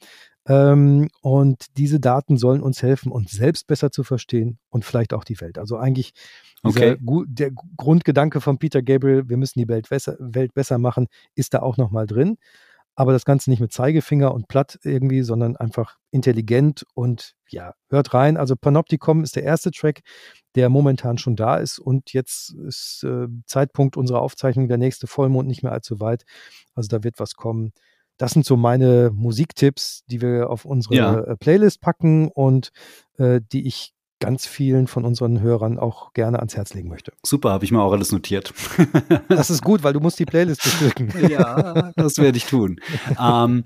Ähm, 0.50 1.08
und 1.22 1.66
diese 1.76 2.00
Daten 2.00 2.36
sollen 2.36 2.60
uns 2.60 2.82
helfen, 2.82 3.12
uns 3.12 3.30
selbst 3.30 3.68
besser 3.68 3.92
zu 3.92 4.02
verstehen 4.02 4.58
und 4.68 4.84
vielleicht 4.84 5.14
auch 5.14 5.22
die 5.22 5.40
Welt. 5.40 5.58
Also 5.58 5.76
eigentlich 5.76 6.12
okay. 6.64 6.96
der 7.00 7.52
Grundgedanke 7.76 8.40
von 8.40 8.58
Peter 8.58 8.82
Gabriel, 8.82 9.28
wir 9.28 9.36
müssen 9.36 9.60
die 9.60 9.68
Welt 9.68 9.88
besser, 9.88 10.16
Welt 10.18 10.52
besser 10.52 10.78
machen, 10.78 11.06
ist 11.36 11.54
da 11.54 11.60
auch 11.60 11.76
nochmal 11.76 12.08
drin. 12.08 12.36
Aber 12.96 13.12
das 13.12 13.24
Ganze 13.24 13.48
nicht 13.48 13.60
mit 13.60 13.72
Zeigefinger 13.72 14.34
und 14.34 14.48
platt 14.48 14.80
irgendwie, 14.82 15.22
sondern 15.22 15.56
einfach 15.56 15.98
intelligent 16.10 16.84
und 16.94 17.34
ja, 17.48 17.74
hört 17.88 18.12
rein. 18.12 18.36
Also 18.36 18.56
Panopticon 18.56 19.22
ist 19.22 19.36
der 19.36 19.44
erste 19.44 19.70
Track, 19.70 20.00
der 20.56 20.68
momentan 20.68 21.16
schon 21.16 21.36
da 21.36 21.58
ist 21.58 21.78
und 21.78 22.12
jetzt 22.12 22.54
ist 22.66 23.04
äh, 23.04 23.28
Zeitpunkt 23.46 23.96
unserer 23.96 24.20
Aufzeichnung 24.20 24.66
der 24.66 24.78
nächste 24.78 25.06
Vollmond 25.06 25.46
nicht 25.46 25.62
mehr 25.62 25.72
allzu 25.72 26.00
weit. 26.00 26.24
Also 26.74 26.88
da 26.88 27.04
wird 27.04 27.20
was 27.20 27.36
kommen 27.36 27.72
das 28.20 28.32
sind 28.32 28.44
so 28.44 28.56
meine 28.56 29.10
Musiktipps, 29.14 30.04
die 30.06 30.20
wir 30.20 30.50
auf 30.50 30.66
unsere 30.66 30.94
ja. 30.94 31.18
Äh, 31.20 31.36
Playlist 31.36 31.80
packen 31.80 32.28
und 32.28 32.70
äh, 33.16 33.40
die 33.50 33.66
ich 33.66 33.94
ganz 34.20 34.46
vielen 34.46 34.88
von 34.88 35.06
unseren 35.06 35.40
Hörern 35.40 35.78
auch 35.78 36.12
gerne 36.12 36.38
ans 36.38 36.54
Herz 36.54 36.74
legen 36.74 36.90
möchte. 36.90 37.14
Super, 37.24 37.50
habe 37.50 37.64
ich 37.64 37.72
mir 37.72 37.80
auch 37.80 37.92
alles 37.92 38.12
notiert. 38.12 38.52
das 39.30 39.48
ist 39.48 39.64
gut, 39.64 39.82
weil 39.82 39.94
du 39.94 40.00
musst 40.00 40.18
die 40.18 40.26
Playlist 40.26 40.62
bestücken. 40.62 41.10
ja, 41.30 41.92
das 41.96 42.18
werde 42.18 42.36
ich 42.36 42.44
tun. 42.44 42.78
ähm, 43.18 43.64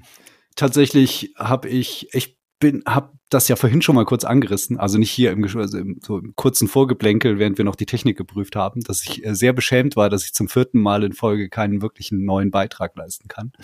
tatsächlich 0.54 1.34
habe 1.36 1.68
ich, 1.68 2.14
ich 2.14 2.38
bin, 2.60 2.84
habe 2.86 3.10
das 3.34 3.48
ja 3.48 3.56
vorhin 3.56 3.82
schon 3.82 3.96
mal 3.96 4.04
kurz 4.04 4.24
angerissen, 4.24 4.78
also 4.78 4.96
nicht 4.96 5.10
hier 5.10 5.32
im, 5.32 5.44
also 5.44 5.78
im, 5.78 5.98
so 6.00 6.18
im 6.18 6.34
kurzen 6.36 6.68
Vorgeplänkel, 6.68 7.38
während 7.38 7.58
wir 7.58 7.64
noch 7.64 7.76
die 7.76 7.86
Technik 7.86 8.16
geprüft 8.16 8.56
haben, 8.56 8.80
dass 8.82 9.02
ich 9.02 9.24
äh, 9.24 9.34
sehr 9.34 9.52
beschämt 9.52 9.96
war, 9.96 10.08
dass 10.08 10.24
ich 10.24 10.32
zum 10.32 10.48
vierten 10.48 10.80
Mal 10.80 11.02
in 11.02 11.12
Folge 11.12 11.48
keinen 11.48 11.82
wirklichen 11.82 12.24
neuen 12.24 12.50
Beitrag 12.50 12.96
leisten 12.96 13.28
kann. 13.28 13.52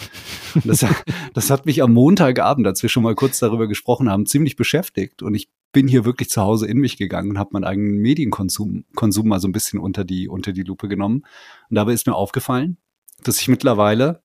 Das, 0.64 0.84
das, 1.32 1.48
hat 1.48 1.64
mich 1.64 1.80
am 1.80 1.92
Montagabend, 1.92 2.66
als 2.66 2.82
wir 2.82 2.88
schon 2.88 3.04
mal 3.04 3.14
kurz 3.14 3.38
darüber 3.38 3.68
gesprochen 3.68 4.10
haben, 4.10 4.26
ziemlich 4.26 4.56
beschäftigt 4.56 5.22
und 5.22 5.36
ich 5.36 5.48
bin 5.70 5.86
hier 5.86 6.04
wirklich 6.04 6.28
zu 6.28 6.42
Hause 6.42 6.66
in 6.66 6.78
mich 6.78 6.96
gegangen 6.96 7.30
und 7.30 7.38
habe 7.38 7.50
meinen 7.52 7.62
eigenen 7.62 7.98
Medienkonsum 7.98 8.84
Konsum 8.96 9.28
mal 9.28 9.38
so 9.38 9.46
ein 9.46 9.52
bisschen 9.52 9.78
unter 9.78 10.04
die 10.04 10.28
unter 10.28 10.52
die 10.52 10.64
Lupe 10.64 10.88
genommen 10.88 11.22
und 11.68 11.76
dabei 11.76 11.92
ist 11.92 12.08
mir 12.08 12.16
aufgefallen, 12.16 12.78
dass 13.22 13.40
ich 13.40 13.46
mittlerweile 13.46 14.22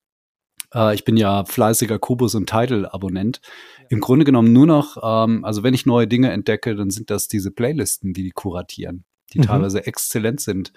äh, 0.76 0.94
ich 0.94 1.06
bin 1.06 1.18
ja 1.18 1.46
fleißiger 1.46 1.98
Kubus 2.00 2.36
und 2.36 2.50
Tidal-Abonnent. 2.50 3.42
Im 3.90 4.00
Grunde 4.00 4.26
genommen 4.26 4.54
nur 4.54 4.66
noch, 4.66 4.98
ähm, 5.02 5.44
also 5.46 5.64
wenn 5.64 5.74
ich 5.74 5.86
neue 5.86 6.08
Dinge 6.08 6.32
entdecke, 6.32 6.76
dann 6.76 6.90
sind 6.90 7.10
das 7.10 7.28
diese 7.28 7.52
Playlisten, 7.52 8.14
die 8.14 8.24
die 8.24 8.32
kuratieren, 8.32 9.06
die 9.34 9.40
mhm. 9.40 9.44
teilweise 9.44 9.86
exzellent 9.86 10.42
sind. 10.42 10.74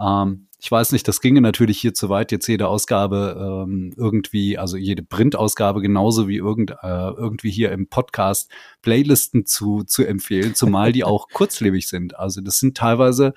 Ähm, 0.00 0.48
ich 0.58 0.70
weiß 0.70 0.92
nicht, 0.92 1.08
das 1.08 1.20
ginge 1.20 1.40
natürlich 1.40 1.80
hier 1.80 1.92
zu 1.92 2.08
weit, 2.08 2.30
jetzt 2.30 2.46
jede 2.46 2.68
Ausgabe 2.68 3.64
ähm, 3.66 3.92
irgendwie, 3.96 4.58
also 4.58 4.76
jede 4.76 5.02
Printausgabe 5.02 5.80
genauso 5.80 6.28
wie 6.28 6.36
irgend, 6.36 6.70
äh, 6.70 7.10
irgendwie 7.10 7.50
hier 7.50 7.72
im 7.72 7.88
Podcast 7.88 8.50
Playlisten 8.80 9.44
zu, 9.44 9.82
zu 9.82 10.04
empfehlen, 10.04 10.54
zumal 10.54 10.92
die 10.92 11.04
auch 11.04 11.28
kurzlebig 11.32 11.88
sind. 11.88 12.16
Also 12.16 12.40
das 12.40 12.58
sind 12.58 12.76
teilweise 12.76 13.34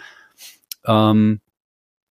ähm, 0.86 1.42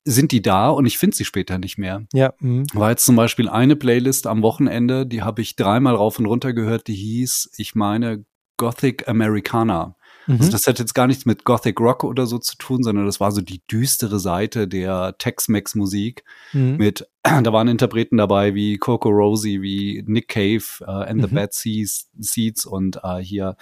sind 0.04 0.32
die 0.32 0.42
da 0.42 0.68
und 0.68 0.86
ich 0.86 0.98
finde 0.98 1.16
sie 1.16 1.24
später 1.24 1.58
nicht 1.58 1.78
mehr. 1.78 2.04
Ja. 2.12 2.34
Mh. 2.40 2.64
War 2.74 2.90
jetzt 2.90 3.06
zum 3.06 3.16
Beispiel 3.16 3.48
eine 3.48 3.76
Playlist 3.76 4.26
am 4.26 4.42
Wochenende, 4.42 5.06
die 5.06 5.22
habe 5.22 5.42
ich 5.42 5.56
dreimal 5.56 5.94
rauf 5.94 6.18
und 6.18 6.26
runter 6.26 6.52
gehört, 6.52 6.86
die 6.88 6.94
hieß, 6.94 7.52
ich 7.56 7.74
meine, 7.74 8.24
Gothic 8.56 9.08
Americana. 9.08 9.96
Mhm. 10.26 10.36
Also 10.38 10.52
das 10.52 10.66
hat 10.66 10.78
jetzt 10.78 10.94
gar 10.94 11.06
nichts 11.06 11.26
mit 11.26 11.44
Gothic 11.44 11.80
Rock 11.80 12.04
oder 12.04 12.26
so 12.26 12.38
zu 12.38 12.56
tun, 12.56 12.82
sondern 12.82 13.06
das 13.06 13.20
war 13.20 13.32
so 13.32 13.40
die 13.40 13.62
düstere 13.66 14.20
Seite 14.20 14.68
der 14.68 15.16
Tex-Mex-Musik. 15.18 16.24
Mhm. 16.52 16.76
Mit, 16.76 17.06
da 17.22 17.52
waren 17.52 17.68
Interpreten 17.68 18.16
dabei 18.16 18.54
wie 18.54 18.76
Coco 18.76 19.08
Rosie, 19.08 19.62
wie 19.62 20.04
Nick 20.06 20.28
Cave, 20.28 20.64
uh, 20.82 21.02
and 21.02 21.16
mhm. 21.16 21.22
the 21.22 21.34
Bad 21.34 21.52
Seeds, 21.52 22.10
Seeds 22.18 22.66
und 22.66 22.98
uh, 23.04 23.18
hier 23.18 23.56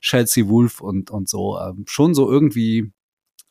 Chelsea 0.00 0.46
Wolf 0.46 0.80
und, 0.80 1.10
und 1.10 1.28
so. 1.28 1.58
Ähm, 1.58 1.84
schon 1.86 2.14
so 2.14 2.30
irgendwie 2.30 2.92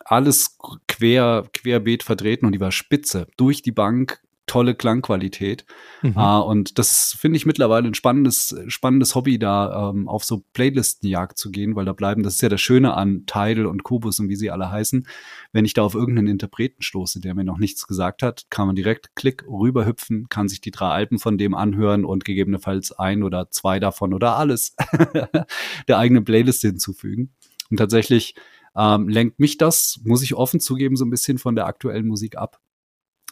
alles 0.06 0.58
quer, 1.00 1.46
querbeet 1.54 2.04
vertreten 2.04 2.46
und 2.46 2.52
die 2.52 2.60
war 2.60 2.72
spitze. 2.72 3.28
Durch 3.38 3.62
die 3.62 3.72
Bank, 3.72 4.22
tolle 4.50 4.74
Klangqualität. 4.74 5.64
Mhm. 6.02 6.18
Uh, 6.18 6.42
und 6.42 6.80
das 6.80 7.16
finde 7.20 7.38
ich 7.38 7.46
mittlerweile 7.46 7.88
ein 7.88 7.94
spannendes, 7.94 8.56
spannendes 8.68 9.14
Hobby, 9.14 9.38
da 9.38 9.92
ähm, 9.92 10.08
auf 10.08 10.24
so 10.24 10.44
Playlistenjagd 10.54 11.38
zu 11.38 11.52
gehen, 11.52 11.76
weil 11.76 11.86
da 11.86 11.94
bleiben, 11.94 12.24
das 12.24 12.36
ist 12.36 12.42
ja 12.42 12.50
das 12.50 12.60
Schöne 12.60 12.96
an 12.96 13.26
Tidal 13.28 13.68
und 13.68 13.84
Kubus 13.84 14.20
und 14.20 14.28
wie 14.28 14.36
sie 14.36 14.50
alle 14.50 14.72
heißen. 14.72 15.08
Wenn 15.54 15.66
ich 15.66 15.76
da 15.76 15.84
auf 15.84 15.94
irgendeinen 15.94 16.30
Interpreten 16.30 16.82
stoße, 16.82 17.22
der 17.22 17.36
mir 17.36 17.44
noch 17.44 17.60
nichts 17.60 17.86
gesagt 17.86 18.24
hat, 18.24 18.48
kann 18.50 18.66
man 18.66 18.76
direkt 18.76 19.16
klick 19.16 19.46
rüberhüpfen, 19.48 20.30
kann 20.30 20.50
sich 20.50 20.62
die 20.62 20.72
drei 20.72 20.90
Alben 20.90 21.20
von 21.20 21.38
dem 21.38 21.54
anhören 21.54 22.04
und 22.04 22.26
gegebenenfalls 22.26 22.92
ein 22.92 23.22
oder 23.22 23.52
zwei 23.52 23.80
davon 23.80 24.16
oder 24.16 24.36
alles 24.36 24.76
der 25.88 26.00
eigenen 26.00 26.24
Playlist 26.24 26.62
hinzufügen. 26.62 27.36
Und 27.70 27.78
tatsächlich 27.78 28.34
ähm, 28.76 29.08
lenkt 29.08 29.40
mich 29.40 29.58
das, 29.58 30.00
muss 30.04 30.24
ich 30.24 30.36
offen 30.36 30.60
zugeben, 30.60 30.96
so 30.96 31.06
ein 31.06 31.10
bisschen 31.10 31.38
von 31.38 31.56
der 31.56 31.66
aktuellen 31.66 32.08
Musik 32.08 32.38
ab. 32.38 32.60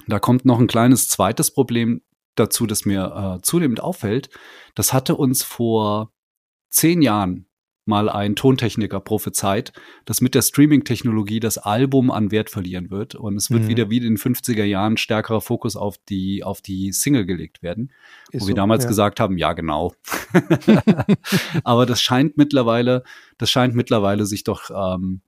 Da 0.07 0.19
kommt 0.19 0.45
noch 0.45 0.59
ein 0.59 0.67
kleines 0.67 1.09
zweites 1.09 1.51
Problem 1.51 2.01
dazu, 2.35 2.67
das 2.67 2.85
mir 2.85 3.37
äh, 3.37 3.41
zunehmend 3.41 3.81
auffällt. 3.81 4.29
Das 4.75 4.93
hatte 4.93 5.15
uns 5.15 5.43
vor 5.43 6.11
zehn 6.69 7.01
Jahren 7.01 7.47
mal 7.87 8.09
ein 8.09 8.35
Tontechniker 8.35 8.99
prophezeit, 8.99 9.71
dass 10.05 10.21
mit 10.21 10.35
der 10.35 10.41
Streaming-Technologie 10.41 11.39
das 11.39 11.57
Album 11.57 12.11
an 12.11 12.31
Wert 12.31 12.49
verlieren 12.49 12.91
wird 12.91 13.15
und 13.15 13.37
es 13.37 13.49
wird 13.49 13.63
mhm. 13.63 13.67
wieder 13.69 13.89
wie 13.89 13.97
in 13.97 14.03
den 14.03 14.17
50er 14.17 14.65
Jahren 14.65 14.97
stärkerer 14.97 15.41
Fokus 15.41 15.75
auf 15.75 15.97
die, 16.09 16.43
auf 16.43 16.61
die 16.61 16.91
Single 16.91 17.25
gelegt 17.25 17.63
werden. 17.63 17.93
Ist 18.31 18.43
wo 18.43 18.47
wir 18.49 18.55
damals 18.55 18.83
ja. 18.83 18.89
gesagt 18.89 19.19
haben, 19.19 19.37
ja, 19.37 19.53
genau. 19.53 19.93
Aber 21.63 21.85
das 21.85 22.01
scheint 22.01 22.37
mittlerweile, 22.37 23.03
das 23.37 23.49
scheint 23.49 23.73
mittlerweile 23.73 24.25
sich 24.25 24.43
doch 24.43 24.69
ähm, 24.69 25.21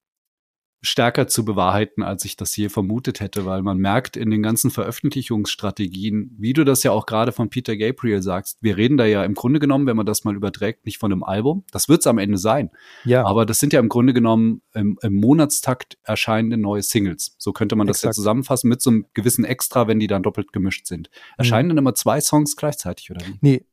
stärker 0.82 1.28
zu 1.28 1.44
bewahrheiten, 1.44 2.04
als 2.04 2.24
ich 2.24 2.38
das 2.38 2.56
je 2.56 2.70
vermutet 2.70 3.20
hätte, 3.20 3.46
weil 3.46 3.62
man 3.62 3.78
merkt 3.78 4.16
in 4.16 4.30
den 4.30 4.42
ganzen 4.42 4.72
Veröffentlichungsstrategien, 4.72 6.36
wie 6.38 6.54
du 6.54 6.64
das 6.64 6.84
ja 6.84 6.92
auch 6.92 7.06
gerade 7.06 7.32
von 7.32 7.50
Peter 7.50 7.76
Gabriel 7.76 8.22
sagst, 8.22 8.58
wir 8.62 8.78
reden 8.78 8.98
da 8.98 9.06
ja 9.06 9.24
im 9.24 9.34
Grunde 9.34 9.60
genommen, 9.60 9.88
wenn 9.88 9.98
man 9.98 10.06
das 10.06 10.24
mal 10.24 10.36
überträgt, 10.36 10.86
nicht 10.86 10.98
von 10.98 11.12
einem 11.12 11.24
Album. 11.24 11.66
Das 11.72 11.90
wird 11.90 12.00
es 12.00 12.08
am 12.08 12.18
Ende 12.18 12.38
sein. 12.38 12.70
Ja. 13.04 13.26
Aber 13.26 13.46
das 13.46 13.60
sind 13.60 13.74
ja 13.74 13.80
im 13.80 13.90
Grunde 13.90 14.14
genommen 14.14 14.62
im, 14.74 14.98
im 15.02 15.16
Monatstakt 15.16 15.98
erscheinende 16.04 16.58
neue 16.58 16.82
Singles. 16.82 17.36
So 17.38 17.52
könnte 17.52 17.76
man 17.76 17.88
das 17.88 17.98
Exakt. 17.98 18.16
ja 18.16 18.16
zusammenfassen 18.16 18.70
mit 18.70 18.82
so 18.82 18.90
einem 18.90 19.06
gewissen 19.14 19.44
Extra, 19.44 19.88
wenn 19.88 20.00
die 20.00 20.08
dann 20.08 20.24
doppelt 20.24 20.54
gemischt 20.54 20.88
sind. 20.88 21.10
Erscheinen 21.38 21.68
mhm. 21.68 21.70
dann 21.72 21.78
immer 21.80 21.96
zwei 21.96 22.22
Songs 22.22 22.56
gleichzeitig, 22.56 23.12
oder 23.12 23.26
wie? 23.26 23.38
Nee, 23.42 23.66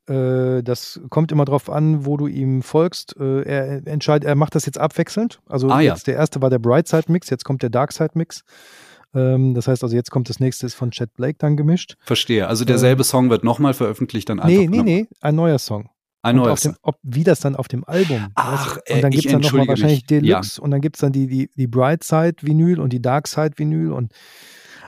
das 0.62 1.00
kommt 1.10 1.32
immer 1.32 1.44
drauf 1.44 1.68
an, 1.68 2.06
wo 2.06 2.16
du 2.16 2.26
ihm 2.28 2.62
folgst. 2.62 3.16
Äh, 3.18 3.42
er 3.42 3.86
entscheidet, 3.86 4.28
er 4.28 4.34
macht 4.36 4.54
das 4.54 4.64
jetzt 4.66 4.78
abwechselnd. 4.78 5.40
Also 5.46 5.68
Ah, 5.68 5.80
ja. 5.80 5.92
jetzt 5.92 6.06
der 6.06 6.14
erste 6.14 6.40
war 6.42 6.50
der 6.50 6.58
Brightside 6.60 7.10
Mix, 7.10 7.28
jetzt 7.30 7.44
kommt 7.44 7.62
der 7.62 7.70
Darkside 7.70 8.10
Mix. 8.14 8.42
Ähm, 9.14 9.54
das 9.54 9.66
heißt 9.68 9.82
also, 9.82 9.96
jetzt 9.96 10.10
kommt 10.10 10.28
das 10.28 10.40
nächste, 10.40 10.66
ist 10.66 10.74
von 10.74 10.90
Chad 10.90 11.12
Blake 11.14 11.38
dann 11.38 11.56
gemischt. 11.56 11.96
Verstehe. 12.04 12.46
Also 12.46 12.64
derselbe 12.64 13.02
Song 13.04 13.30
wird 13.30 13.44
nochmal 13.44 13.74
veröffentlicht, 13.74 14.28
dann 14.28 14.40
einfach. 14.40 14.56
Nee, 14.56 14.68
nee, 14.68 14.82
nee, 14.82 15.06
ein 15.20 15.34
neuer 15.34 15.58
Song. 15.58 15.90
Ein 16.22 16.40
auf 16.40 16.60
dem, 16.60 16.74
ob, 16.82 16.96
wie 17.02 17.22
das 17.22 17.38
dann 17.38 17.54
auf 17.54 17.68
dem 17.68 17.84
Album. 17.84 18.28
Ach, 18.34 18.76
weißt 18.76 18.88
du? 18.88 18.94
und 18.94 19.02
dann 19.02 19.12
äh, 19.12 19.14
gibt 19.14 19.26
es 19.26 19.32
dann 19.32 19.40
nochmal 19.42 19.68
wahrscheinlich 19.68 20.02
mich. 20.02 20.10
Ja. 20.10 20.20
Deluxe 20.40 20.60
und 20.60 20.70
dann 20.72 20.80
gibt 20.80 20.96
es 20.96 21.00
dann 21.00 21.12
die, 21.12 21.28
die, 21.28 21.50
die 21.54 21.66
Brightside-Vinyl 21.68 22.80
und 22.80 22.92
die 22.92 23.00
Darkside-Vinyl 23.00 23.92
und 23.92 24.12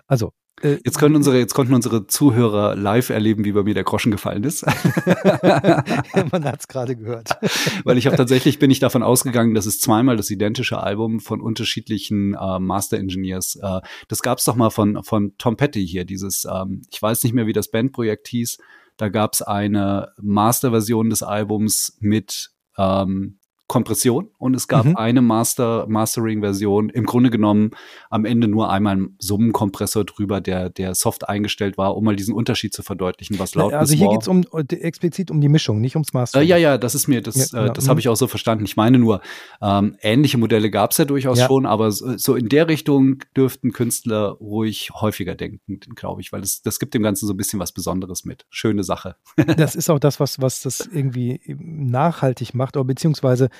also. 0.07 0.33
Äh, 0.63 0.79
Jetzt 0.85 0.99
können 0.99 1.17
unsere, 1.17 1.39
jetzt 1.39 1.55
konnten 1.55 1.75
unsere 1.75 2.07
Zuhörer 2.07 2.75
live 2.75 3.11
erleben, 3.11 3.45
wie 3.45 3.53
bei 3.53 3.63
mir 3.63 3.75
der 3.75 3.85
Groschen 3.85 4.11
gefallen 4.11 4.45
ist. 4.45 4.67
man 6.33 6.45
hat 6.45 6.61
es 6.61 6.69
gerade 6.69 6.97
gehört. 6.97 7.31
Weil 7.85 7.99
ich 7.99 8.07
habe 8.07 8.17
tatsächlich 8.17 8.59
bin 8.59 8.71
ich 8.71 8.79
davon 8.81 9.03
ausgegangen, 9.03 9.55
dass 9.55 9.67
es 9.67 9.81
zweimal 9.81 10.17
das 10.17 10.31
identische 10.31 10.79
Album 10.79 11.21
von 11.21 11.41
unterschiedlichen 11.41 12.35
äh, 12.35 12.59
Master 12.59 12.99
Engineers. 12.99 13.57
Äh, 13.63 13.81
das 14.09 14.23
gab's 14.23 14.45
doch 14.45 14.57
mal 14.57 14.71
von 14.71 15.03
von 15.03 15.33
Tom 15.39 15.57
Petty 15.57 15.87
hier. 15.87 16.05
Dieses, 16.05 16.45
ähm, 16.45 16.83
ich 16.91 17.01
weiß 17.01 17.23
nicht 17.25 17.35
mehr, 17.35 17.47
wie 17.47 17.53
das 17.53 17.71
Bandprojekt 17.71 18.29
hieß. 18.29 18.59
Da 18.97 19.09
gab's 19.09 19.43
eine 19.43 20.13
Masterversion 20.21 21.11
des 21.11 21.23
Albums 21.23 21.97
mit 22.01 22.51
ähm, 22.77 23.38
Kompression 23.69 24.29
und 24.39 24.55
es 24.57 24.67
gab 24.67 24.87
Mhm. 24.87 24.97
eine 24.97 25.23
Master 25.23 25.87
Mastering-Version. 25.89 26.89
Im 26.89 27.05
Grunde 27.05 27.31
genommen 27.31 27.71
am 28.11 28.25
Ende 28.25 28.49
nur 28.49 28.71
einmal 28.71 28.97
ein 28.97 29.15
Summenkompressor 29.19 30.05
drüber, 30.05 30.41
der 30.41 30.71
der 30.71 30.95
soft 30.95 31.29
eingestellt 31.29 31.79
war, 31.79 31.97
um 31.97 32.05
mal 32.05 32.17
diesen 32.17 32.35
Unterschied 32.35 32.73
zu 32.73 32.83
verdeutlichen, 32.83 33.39
was 33.39 33.55
laut 33.55 33.73
also 33.75 33.95
hier 33.95 34.09
geht 34.09 34.23
es 34.23 34.29
um, 34.29 34.43
äh, 34.55 34.75
explizit 34.77 35.31
um 35.31 35.41
die 35.41 35.49
Mischung, 35.49 35.81
nicht 35.81 35.97
ums 35.97 36.09
Äh, 36.15 36.17
Mastering. 36.17 36.49
ja, 36.49 36.57
ja, 36.57 36.79
das 36.79 36.95
ist 36.95 37.09
mir, 37.09 37.21
das, 37.21 37.53
Ja, 37.53 37.59
äh, 37.63 37.67
ja, 37.67 37.73
das 37.73 37.85
mhm. 37.85 37.91
habe 37.91 38.01
ich 38.01 38.09
auch 38.09 38.17
so 38.17 38.27
verstanden. 38.27 38.65
Ich 38.65 38.77
meine 38.77 38.99
nur, 38.99 39.21
ähm, 39.61 39.97
ähnliche 40.01 40.39
Modelle 40.39 40.71
gab 40.71 40.93
es 40.93 40.97
ja 40.99 41.05
durchaus 41.05 41.39
Ja. 41.39 41.47
schon, 41.47 41.67
aber 41.67 41.93
so, 41.93 42.17
so 42.17 42.35
in 42.37 42.49
der 42.49 42.69
Richtung 42.69 43.19
dürften 43.37 43.73
Künstler 43.73 44.31
ruhig 44.41 44.91
häufiger 44.95 45.35
denken, 45.35 45.79
glaube 45.95 46.23
ich, 46.23 46.33
weil 46.33 46.41
das, 46.41 46.63
das 46.63 46.79
gibt 46.79 46.95
dem 46.95 47.03
Ganzen 47.03 47.27
so 47.27 47.35
ein 47.35 47.37
bisschen 47.37 47.61
was 47.61 47.73
Besonderes 47.73 48.25
mit. 48.25 48.47
Schöne 48.51 48.83
Sache. 48.83 49.17
Das 49.59 49.75
ist 49.75 49.91
auch 49.91 49.99
das, 49.99 50.21
was, 50.21 50.41
was 50.41 50.63
das 50.63 50.81
irgendwie 50.91 51.41
nachhaltig 51.59 52.55
macht, 52.55 52.77
oder 52.77 52.85
beziehungsweise 52.85 53.51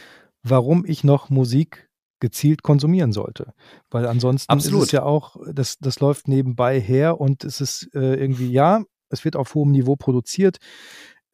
warum 0.43 0.85
ich 0.87 1.05
noch 1.05 1.31
Musik 1.31 1.89
gezielt 2.21 2.63
konsumieren 2.63 3.13
sollte. 3.13 3.53
Weil 3.91 4.07
ansonsten 4.07 4.51
Absolut. 4.51 4.81
ist 4.81 4.87
es 4.87 4.93
ja 4.93 5.03
auch, 5.05 5.37
das, 5.53 5.79
das 5.79 6.01
läuft 6.01 6.29
nebenbei 6.29 6.81
her 6.81 7.21
und 7.21 7.45
es 7.45 7.61
ist 7.61 7.89
äh, 7.95 8.15
irgendwie, 8.15 8.51
ja, 8.51 8.83
es 9.09 9.25
wird 9.25 9.37
auf 9.37 9.55
hohem 9.55 9.71
Niveau 9.71 9.97
produziert. 9.97 10.59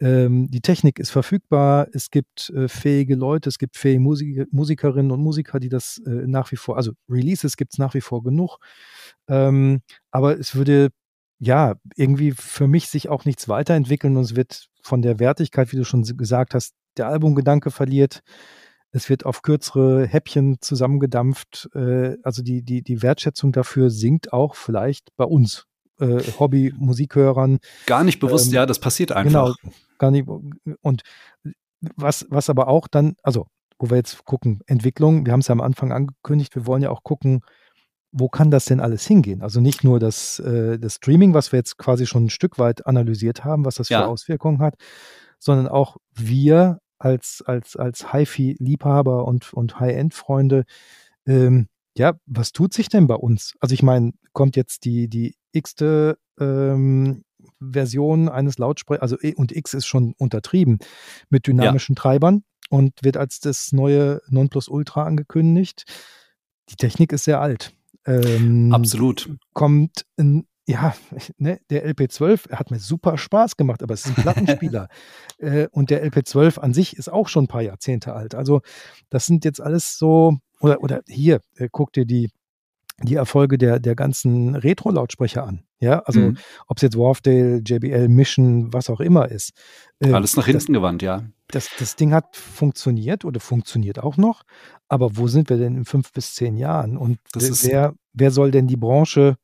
Ähm, 0.01 0.51
die 0.51 0.61
Technik 0.61 0.99
ist 0.99 1.11
verfügbar, 1.11 1.89
es 1.93 2.11
gibt 2.11 2.51
äh, 2.51 2.69
fähige 2.69 3.15
Leute, 3.15 3.49
es 3.49 3.59
gibt 3.59 3.77
fähige 3.77 4.01
Musik 4.01 4.53
Musikerinnen 4.53 5.13
und 5.13 5.21
Musiker, 5.21 5.61
die 5.61 5.69
das 5.69 6.03
äh, 6.05 6.11
nach 6.11 6.51
wie 6.53 6.57
vor, 6.57 6.77
also 6.77 6.93
Releases 7.09 7.57
gibt 7.57 7.73
es 7.75 7.79
nach 7.79 7.95
wie 7.95 8.01
vor 8.01 8.23
genug. 8.23 8.59
Ähm, 9.29 9.83
aber 10.11 10.39
es 10.39 10.55
würde 10.57 10.91
ja 11.39 11.77
irgendwie 11.97 12.33
für 12.33 12.67
mich 12.67 12.89
sich 12.89 13.09
auch 13.09 13.25
nichts 13.25 13.49
weiterentwickeln 13.49 14.17
und 14.17 14.25
es 14.25 14.37
wird 14.37 14.67
von 14.83 15.01
der 15.01 15.19
Wertigkeit, 15.21 15.73
wie 15.73 15.77
du 15.77 15.85
schon 15.85 16.03
gesagt 16.03 16.55
hast, 16.55 16.75
der 16.97 17.09
Albumgedanke 17.09 17.71
verliert. 17.71 18.21
Es 18.95 19.11
wird 19.11 19.27
auf 19.27 19.43
kürzere 19.43 20.07
Häppchen 20.07 20.59
zusammengedampft. 20.61 21.69
Äh, 21.75 22.17
also 22.23 22.43
die, 22.43 22.63
die, 22.63 22.83
die 22.83 23.03
Wertschätzung 23.03 23.51
dafür 23.51 23.91
sinkt 23.91 24.33
auch 24.33 24.55
vielleicht 24.55 25.09
bei 25.17 25.25
uns 25.25 25.67
äh, 25.99 26.21
Hobby-Musikhörern. 26.39 27.59
Gar 27.87 28.05
nicht 28.05 28.21
bewusst, 28.21 28.49
Ähm, 28.49 28.55
ja, 28.55 28.67
das 28.67 28.79
passiert 28.79 29.11
einfach. 29.11 29.57
Genau, 29.57 29.73
gar 29.99 30.13
nicht. 30.13 30.29
Und 30.81 31.03
was, 31.97 32.25
was 32.31 32.49
aber 32.49 32.69
auch 32.69 32.87
dann, 32.87 33.17
also 33.25 33.47
wo 33.81 33.91
wir 33.91 33.97
jetzt 33.97 34.25
gucken, 34.25 34.61
Entwicklung, 34.67 35.27
wir 35.27 35.33
haben 35.33 35.41
es 35.41 35.49
ja 35.49 35.53
am 35.53 35.61
Anfang 35.61 35.91
angekündigt, 35.93 36.55
wir 36.55 36.67
wollen 36.67 36.83
ja 36.83 36.91
auch 36.91 37.03
gucken, 37.03 37.41
wo 38.13 38.29
kann 38.29 38.53
das 38.53 38.67
denn 38.67 38.79
alles 38.79 39.05
hingehen? 39.05 39.43
Also 39.43 39.61
nicht 39.61 39.83
nur 39.83 39.99
das, 39.99 40.39
äh, 40.39 40.79
das 40.79 40.95
Streaming, 40.95 41.35
was 41.35 41.51
wir 41.51 41.59
jetzt 41.59 41.79
quasi 41.79 42.07
schon 42.07 42.27
ein 42.27 42.31
Stück 42.31 42.61
weit 42.61 42.87
analysiert 42.87 43.45
haben, 43.45 43.65
was 43.65 43.75
das 43.75 43.89
für 43.89 43.95
Ja. 43.95 44.07
Auswirkungen 44.07 44.61
hat, 44.61 44.77
sondern 45.41 45.67
auch 45.67 45.97
wir 46.15 46.79
als, 47.05 47.43
als, 47.47 47.77
als 47.77 48.13
HiFi-Liebhaber 48.13 49.27
und, 49.27 49.53
und 49.53 49.79
High-End-Freunde, 49.79 50.65
ähm, 51.27 51.69
ja, 51.97 52.15
was 52.27 52.53
tut 52.53 52.73
sich 52.75 52.89
denn 52.89 53.07
bei 53.07 53.15
uns? 53.15 53.55
Also 53.61 53.75
ich 53.75 53.83
meine, 53.83 54.13
kommt 54.33 54.57
jetzt 54.57 54.85
die, 54.85 55.09
die 55.09 55.37
x-te 55.53 56.19
ähm, 56.41 57.23
Version 57.61 58.29
eines 58.29 58.59
Lautsprechers, 58.59 59.03
also 59.03 59.17
E 59.21 59.35
und 59.35 59.53
X 59.55 59.75
ist 59.75 59.87
schon 59.87 60.15
untertrieben, 60.19 60.79
mit 61.29 61.47
dynamischen 61.47 61.95
Treibern 61.95 62.43
und 62.69 62.93
wird 63.03 63.17
als 63.17 63.39
das 63.41 63.73
neue 63.73 64.21
Nonplusultra 64.29 65.05
angekündigt. 65.05 65.85
Die 66.71 66.77
Technik 66.77 67.13
ist 67.13 67.25
sehr 67.25 67.41
alt. 67.41 67.73
Ähm, 68.07 68.73
Absolut. 68.73 69.31
Kommt 69.53 70.07
ein, 70.19 70.47
ja, 70.67 70.95
ne, 71.37 71.61
der 71.71 71.87
LP12 71.87 72.51
hat 72.53 72.71
mir 72.71 72.79
super 72.79 73.19
Spaß 73.19 73.57
gemacht, 73.57 73.83
aber 73.83 73.95
es 73.95 74.07
ist 74.07 74.17
ein 74.17 74.23
Plattenspieler. 74.23 74.89
äh, 75.39 75.69
und 75.71 75.91
der 75.91 76.05
LP12 76.07 76.59
an 76.59 76.73
sich 76.73 76.97
ist 76.97 77.12
auch 77.12 77.29
schon 77.29 77.45
ein 77.45 77.49
paar 77.49 77.62
Jahrzehnte 77.62 78.15
alt. 78.15 78.35
Also 78.35 78.61
das 79.11 79.27
sind 79.27 79.45
jetzt 79.45 79.61
alles 79.61 79.99
so, 79.99 80.39
oder, 80.61 80.83
oder 80.83 81.03
hier, 81.07 81.41
äh, 81.57 81.69
guck 81.71 81.93
dir 81.93 82.07
die, 82.07 82.31
die 83.03 83.17
Erfolge 83.17 83.59
der, 83.59 83.81
der 83.81 83.95
ganzen 83.97 84.55
Retro-Lautsprecher 84.55 85.45
an. 85.45 85.65
Ja, 85.81 85.99
also 86.01 86.21
Mhm. 86.21 86.39
ob 86.69 86.79
es 86.79 86.83
jetzt 86.83 86.97
Wharfdale, 86.97 87.61
JBL, 87.67 88.09
Mission, 88.09 88.73
was 88.73 88.89
auch 88.89 89.01
immer 89.01 89.29
ist. 89.31 89.51
Äh, 89.99 90.12
Alles 90.12 90.37
nach 90.37 90.45
das, 90.47 90.53
hinten 90.53 90.73
gewandt, 90.75 91.03
ja. 91.03 91.25
das, 91.49 91.69
das 91.79 91.97
Ding 91.97 92.15
hat 92.15 92.37
funktioniert 92.37 93.25
oder 93.27 93.41
funktioniert 93.41 93.99
auch 93.99 94.17
noch, 94.17 94.45
aber 94.89 95.17
wo 95.17 95.27
sind 95.27 95.51
wir 95.51 95.59
denn 95.59 95.77
in 95.77 95.85
fünf 95.85 96.12
bis 96.12 96.35
zehn 96.37 96.57
Jahren? 96.57 96.97
Und 96.97 97.19
Das 97.33 97.65
wer- 97.65 97.71
wer, 97.71 97.95
wer 98.15 98.31
soll 98.31 98.51
denn 98.53 98.67
die 98.69 98.77
Branche 98.79 99.37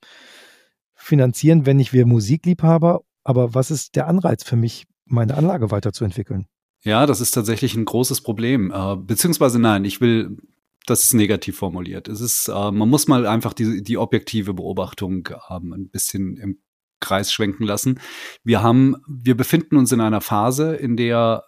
finanzieren, 1.11 1.67
wenn 1.67 1.77
nicht 1.77 1.93
wir 1.93 2.07
Musikliebhaber? 2.07 3.03
Aber 3.23 3.55
was 3.55 3.71
ist 3.71 3.97
der 3.97 4.07
Anreiz 4.09 4.43
für 4.43 4.57
mich, 4.57 4.87
meine 5.05 5.37
Anlage 5.37 5.71
weiterzuentwickeln? 5.71 6.47
Ja, 6.83 7.05
das 7.05 7.21
ist 7.21 7.33
tatsächlich 7.33 7.75
ein 7.75 7.85
großes 7.85 8.23
Problem. 8.23 8.73
Äh, 8.75 8.97
beziehungsweise 8.97 9.59
nein, 9.59 9.85
ich 9.85 10.01
will, 10.01 10.39
das 10.87 11.05
ist 11.05 11.13
negativ 11.15 11.59
formuliert. 11.59 12.09
Es 12.09 12.23
ist, 12.23 12.49
äh, 12.49 12.71
man 12.71 12.89
muss 12.89 13.07
mal 13.07 13.27
einfach 13.27 13.53
die, 13.53 13.83
die 13.83 13.99
objektive 13.99 14.55
Beobachtung 14.55 15.29
ähm, 15.51 15.75
ein 15.75 15.91
bisschen 15.91 16.39
im 16.39 16.59
Kreis 17.01 17.33
schwenken 17.33 17.65
lassen. 17.65 18.01
Wir 18.45 18.63
haben, 18.63 18.97
wir 19.07 19.37
befinden 19.37 19.77
uns 19.77 19.93
in 19.93 20.01
einer 20.01 20.21
Phase, 20.23 20.75
in 20.75 20.97
der 20.97 21.45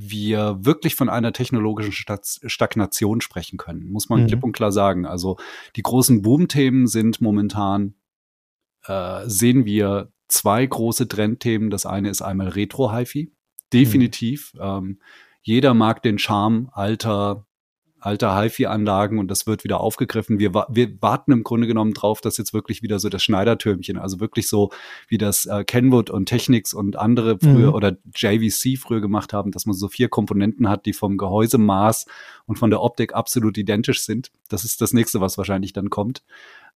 wir 0.00 0.58
wirklich 0.60 0.94
von 0.94 1.08
einer 1.08 1.32
technologischen 1.32 1.92
Stagnation 2.46 3.20
sprechen 3.20 3.58
können, 3.58 3.90
muss 3.90 4.08
man 4.08 4.22
Mhm. 4.22 4.26
klipp 4.28 4.44
und 4.44 4.52
klar 4.52 4.70
sagen. 4.70 5.06
Also 5.06 5.38
die 5.74 5.82
großen 5.82 6.22
Boom-Themen 6.22 6.86
sind 6.86 7.20
momentan, 7.20 7.94
äh, 8.88 9.28
sehen 9.28 9.64
wir 9.64 10.10
zwei 10.28 10.66
große 10.66 11.08
Trendthemen. 11.08 11.70
Das 11.70 11.86
eine 11.86 12.10
ist 12.10 12.22
einmal 12.22 12.48
Retro-HiFi. 12.48 13.30
Definitiv. 13.72 14.52
Ähm, 14.60 14.98
jeder 15.42 15.74
mag 15.74 16.02
den 16.02 16.18
Charme 16.18 16.68
alter, 16.72 17.46
alter 18.00 18.38
HiFi-Anlagen 18.40 19.18
und 19.18 19.28
das 19.28 19.46
wird 19.46 19.64
wieder 19.64 19.80
aufgegriffen. 19.80 20.38
Wir, 20.38 20.52
wir 20.52 21.02
warten 21.02 21.32
im 21.32 21.42
Grunde 21.42 21.66
genommen 21.66 21.94
drauf, 21.94 22.20
dass 22.20 22.36
jetzt 22.38 22.52
wirklich 22.54 22.82
wieder 22.82 22.98
so 22.98 23.08
das 23.08 23.22
Schneidertürmchen, 23.22 23.98
also 23.98 24.20
wirklich 24.20 24.48
so 24.48 24.70
wie 25.08 25.18
das 25.18 25.46
äh, 25.46 25.64
Kenwood 25.64 26.10
und 26.10 26.26
Technics 26.26 26.74
und 26.74 26.96
andere 26.96 27.38
früher 27.38 27.68
Mhm. 27.68 27.74
oder 27.74 27.96
JVC 28.14 28.78
früher 28.78 29.00
gemacht 29.00 29.32
haben, 29.32 29.50
dass 29.50 29.66
man 29.66 29.74
so 29.74 29.88
vier 29.88 30.08
Komponenten 30.08 30.68
hat, 30.68 30.86
die 30.86 30.92
vom 30.92 31.16
Gehäusemaß 31.16 32.06
und 32.46 32.58
von 32.58 32.70
der 32.70 32.82
Optik 32.82 33.14
absolut 33.14 33.58
identisch 33.58 34.02
sind. 34.04 34.30
Das 34.48 34.64
ist 34.64 34.80
das 34.80 34.92
nächste, 34.92 35.20
was 35.20 35.38
wahrscheinlich 35.38 35.72
dann 35.72 35.90
kommt. 35.90 36.22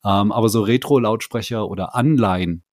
Ähm, 0.05 0.33
aber 0.33 0.49
so 0.49 0.63
Retro-Lautsprecher 0.63 1.69
oder 1.69 1.95
Anleihen, 1.95 2.65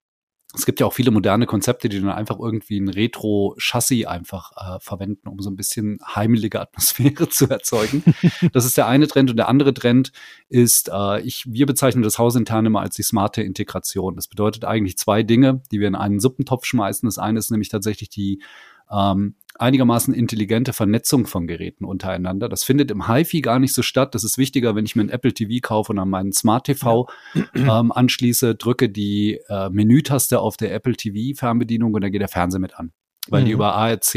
es 0.56 0.66
gibt 0.66 0.80
ja 0.80 0.88
auch 0.88 0.94
viele 0.94 1.12
moderne 1.12 1.46
Konzepte, 1.46 1.90
die 1.90 2.02
dann 2.02 2.10
einfach 2.10 2.40
irgendwie 2.40 2.80
ein 2.80 2.90
Retro-Chassis 2.90 4.08
einfach 4.08 4.52
äh, 4.58 4.80
verwenden, 4.80 5.28
um 5.28 5.40
so 5.40 5.50
ein 5.50 5.56
bisschen 5.56 6.00
heimelige 6.04 6.60
Atmosphäre 6.60 7.30
zu 7.30 7.48
erzeugen. 7.48 8.04
das 8.52 8.66
ist 8.66 8.76
der 8.76 8.88
eine 8.88 9.08
Trend. 9.08 9.30
Und 9.30 9.38
der 9.38 9.48
andere 9.48 9.76
Trend 9.76 10.12
ist, 10.48 10.90
äh, 10.92 11.22
ich, 11.22 11.46
wir 11.48 11.68
bezeichnen 11.68 12.02
das 12.02 12.18
hausintern 12.18 12.66
immer 12.66 12.82
als 12.82 12.96
die 12.96 13.04
smarte 13.04 13.44
Integration. 13.44 14.16
Das 14.16 14.28
bedeutet 14.28 14.66
eigentlich 14.66 14.98
zwei 14.98 15.22
Dinge, 15.22 15.62
die 15.72 15.80
wir 15.80 15.88
in 15.88 15.96
einen 15.96 16.20
Suppentopf 16.20 16.66
schmeißen. 16.66 17.06
Das 17.06 17.20
eine 17.20 17.38
ist 17.38 17.52
nämlich 17.52 17.70
tatsächlich 17.70 18.10
die 18.10 18.42
ähm, 18.92 19.36
einigermaßen 19.58 20.14
intelligente 20.14 20.72
Vernetzung 20.72 21.28
von 21.28 21.46
Geräten 21.46 21.84
untereinander. 21.84 22.48
Das 22.48 22.64
findet 22.64 22.92
im 22.92 23.08
HiFi 23.08 23.42
gar 23.42 23.60
nicht 23.60 23.74
so 23.74 23.82
statt. 23.82 24.16
Das 24.16 24.24
ist 24.24 24.38
wichtiger, 24.38 24.74
wenn 24.76 24.86
ich 24.86 24.96
mir 24.96 25.04
ein 25.04 25.10
Apple 25.10 25.34
TV 25.34 25.60
kaufe 25.62 25.92
und 25.92 26.00
an 26.00 26.10
meinen 26.10 26.32
Smart 26.32 26.66
TV 26.66 27.08
ähm, 27.56 27.92
anschließe, 27.92 28.56
drücke 28.56 28.90
die 28.90 29.40
äh, 29.50 29.70
Menütaste 29.70 30.40
auf 30.40 30.56
der 30.56 30.74
Apple 30.74 30.94
TV 30.96 31.38
Fernbedienung 31.38 31.94
und 31.94 32.02
dann 32.02 32.12
geht 32.12 32.22
der 32.22 32.30
Fernseher 32.30 32.62
mit 32.62 32.80
an. 32.80 32.94
Weil 33.28 33.44
die 33.44 33.50
Mhm. 33.50 33.56
über 33.56 33.76
ARC 33.76 34.14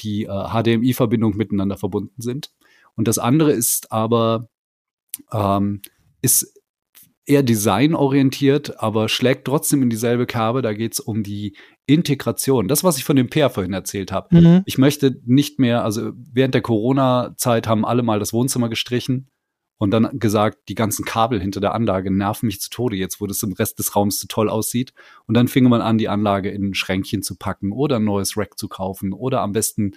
die 0.00 0.24
äh, 0.24 0.26
HDMI-Verbindung 0.28 1.36
miteinander 1.36 1.76
verbunden 1.76 2.20
sind. 2.22 2.50
Und 2.96 3.08
das 3.08 3.18
andere 3.18 3.52
ist 3.52 3.92
aber, 3.92 4.48
ähm, 5.32 5.80
ist 6.22 6.54
eher 7.26 7.42
designorientiert, 7.42 8.80
aber 8.80 9.08
schlägt 9.08 9.46
trotzdem 9.46 9.82
in 9.82 9.90
dieselbe 9.90 10.26
Kerbe. 10.26 10.62
Da 10.62 10.72
geht 10.72 10.94
es 10.94 11.00
um 11.00 11.22
die 11.22 11.56
Integration. 11.92 12.68
Das, 12.68 12.84
was 12.84 12.98
ich 12.98 13.04
von 13.04 13.16
dem 13.16 13.28
Peer 13.28 13.50
vorhin 13.50 13.72
erzählt 13.72 14.12
habe. 14.12 14.40
Mhm. 14.40 14.62
Ich 14.64 14.78
möchte 14.78 15.20
nicht 15.24 15.58
mehr, 15.58 15.84
also 15.84 16.12
während 16.14 16.54
der 16.54 16.62
Corona-Zeit 16.62 17.66
haben 17.66 17.84
alle 17.84 18.02
mal 18.02 18.18
das 18.18 18.32
Wohnzimmer 18.32 18.68
gestrichen 18.68 19.28
und 19.78 19.90
dann 19.90 20.18
gesagt, 20.18 20.68
die 20.68 20.74
ganzen 20.74 21.04
Kabel 21.04 21.40
hinter 21.40 21.60
der 21.60 21.74
Anlage 21.74 22.10
nerven 22.10 22.46
mich 22.46 22.60
zu 22.60 22.70
Tode 22.70 22.96
jetzt, 22.96 23.20
wo 23.20 23.26
das 23.26 23.42
im 23.42 23.54
Rest 23.54 23.78
des 23.78 23.96
Raums 23.96 24.20
zu 24.20 24.28
toll 24.28 24.48
aussieht. 24.48 24.92
Und 25.26 25.34
dann 25.34 25.48
fing 25.48 25.68
man 25.68 25.80
an, 25.80 25.98
die 25.98 26.08
Anlage 26.08 26.50
in 26.50 26.68
ein 26.70 26.74
Schränkchen 26.74 27.22
zu 27.22 27.36
packen 27.36 27.72
oder 27.72 27.96
ein 27.96 28.04
neues 28.04 28.36
Rack 28.36 28.58
zu 28.58 28.68
kaufen 28.68 29.12
oder 29.12 29.40
am 29.40 29.52
besten, 29.52 29.92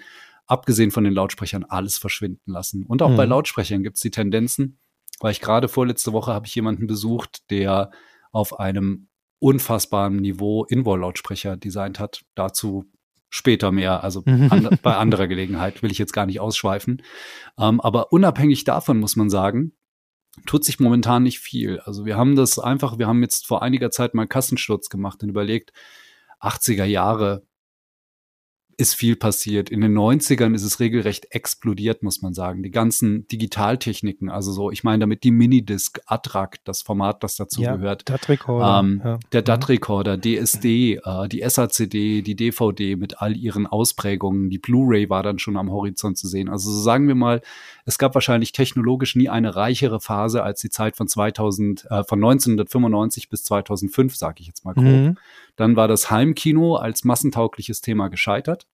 abgesehen 0.45 0.91
von 0.91 1.03
den 1.03 1.13
Lautsprechern, 1.13 1.65
alles 1.65 1.97
verschwinden 1.97 2.51
lassen. 2.51 2.85
Und 2.85 3.01
auch 3.01 3.09
mhm. 3.09 3.17
bei 3.17 3.25
Lautsprechern 3.25 3.83
gibt 3.83 3.97
es 3.97 4.01
die 4.01 4.11
Tendenzen, 4.11 4.79
weil 5.19 5.31
ich 5.31 5.41
gerade 5.41 5.67
vorletzte 5.67 6.13
Woche 6.13 6.33
habe 6.33 6.47
ich 6.47 6.55
jemanden 6.55 6.87
besucht, 6.87 7.49
der 7.49 7.91
auf 8.31 8.59
einem 8.59 9.09
unfassbaren 9.43 10.15
Niveau 10.15 10.63
Inwall-Lautsprecher 10.63 11.57
designt 11.57 11.99
hat. 11.99 12.21
Dazu 12.33 12.85
später 13.29 13.71
mehr, 13.71 14.03
also 14.03 14.23
mhm. 14.25 14.47
an, 14.49 14.79
bei 14.81 14.95
anderer 14.95 15.27
Gelegenheit 15.27 15.83
will 15.83 15.91
ich 15.91 15.97
jetzt 15.97 16.13
gar 16.13 16.25
nicht 16.25 16.39
ausschweifen. 16.39 17.01
Ähm, 17.59 17.81
aber 17.81 18.13
unabhängig 18.13 18.63
davon 18.63 18.99
muss 18.99 19.15
man 19.15 19.29
sagen, 19.29 19.73
tut 20.45 20.63
sich 20.63 20.79
momentan 20.79 21.23
nicht 21.23 21.39
viel. 21.39 21.79
Also 21.81 22.05
wir 22.05 22.15
haben 22.15 22.35
das 22.35 22.57
einfach, 22.57 22.97
wir 22.99 23.07
haben 23.07 23.21
jetzt 23.21 23.45
vor 23.45 23.61
einiger 23.61 23.91
Zeit 23.91 24.13
mal 24.13 24.27
Kassensturz 24.27 24.89
gemacht 24.89 25.21
und 25.23 25.29
überlegt, 25.29 25.73
80er 26.39 26.85
Jahre, 26.85 27.43
ist 28.77 28.95
viel 28.95 29.15
passiert. 29.15 29.69
In 29.69 29.81
den 29.81 29.97
90ern 29.97 30.53
ist 30.53 30.63
es 30.63 30.79
regelrecht 30.79 31.27
explodiert, 31.31 32.03
muss 32.03 32.21
man 32.21 32.33
sagen. 32.33 32.63
Die 32.63 32.71
ganzen 32.71 33.27
Digitaltechniken, 33.27 34.29
also 34.29 34.51
so, 34.51 34.71
ich 34.71 34.83
meine 34.83 34.99
damit 34.99 35.23
die 35.23 35.31
Minidisc, 35.31 35.99
Attract, 36.05 36.61
das 36.65 36.81
Format, 36.81 37.23
das 37.23 37.35
dazu 37.35 37.61
ja, 37.61 37.75
gehört. 37.75 38.09
DAT-Recorder. 38.09 38.79
Ähm, 38.79 39.01
ja. 39.03 39.19
Der 39.31 39.41
mhm. 39.41 39.45
DAT-Recorder, 39.45 40.17
DSD, 40.17 40.99
äh, 41.03 41.27
die 41.27 41.41
SACD, 41.47 42.21
die 42.21 42.35
DVD 42.35 42.95
mit 42.95 43.21
all 43.21 43.35
ihren 43.35 43.67
Ausprägungen. 43.67 44.49
Die 44.49 44.59
Blu-ray 44.59 45.09
war 45.09 45.23
dann 45.23 45.39
schon 45.39 45.57
am 45.57 45.71
Horizont 45.71 46.17
zu 46.17 46.27
sehen. 46.27 46.49
Also 46.49 46.71
so 46.71 46.81
sagen 46.81 47.07
wir 47.07 47.15
mal, 47.15 47.41
es 47.85 47.97
gab 47.97 48.15
wahrscheinlich 48.15 48.51
technologisch 48.51 49.15
nie 49.15 49.29
eine 49.29 49.55
reichere 49.55 49.99
Phase 49.99 50.43
als 50.43 50.61
die 50.61 50.69
Zeit 50.69 50.95
von 50.95 51.07
2000, 51.07 51.85
äh, 51.89 52.03
von 52.03 52.19
1995 52.19 53.29
bis 53.29 53.43
2005, 53.43 54.15
sage 54.15 54.41
ich 54.41 54.47
jetzt 54.47 54.65
mal 54.65 54.73
grob. 54.73 54.85
Mhm. 54.85 55.17
Dann 55.55 55.75
war 55.75 55.87
das 55.87 56.09
Heimkino 56.09 56.75
als 56.75 57.03
massentaugliches 57.03 57.81
Thema 57.81 58.07
gescheitert. 58.07 58.67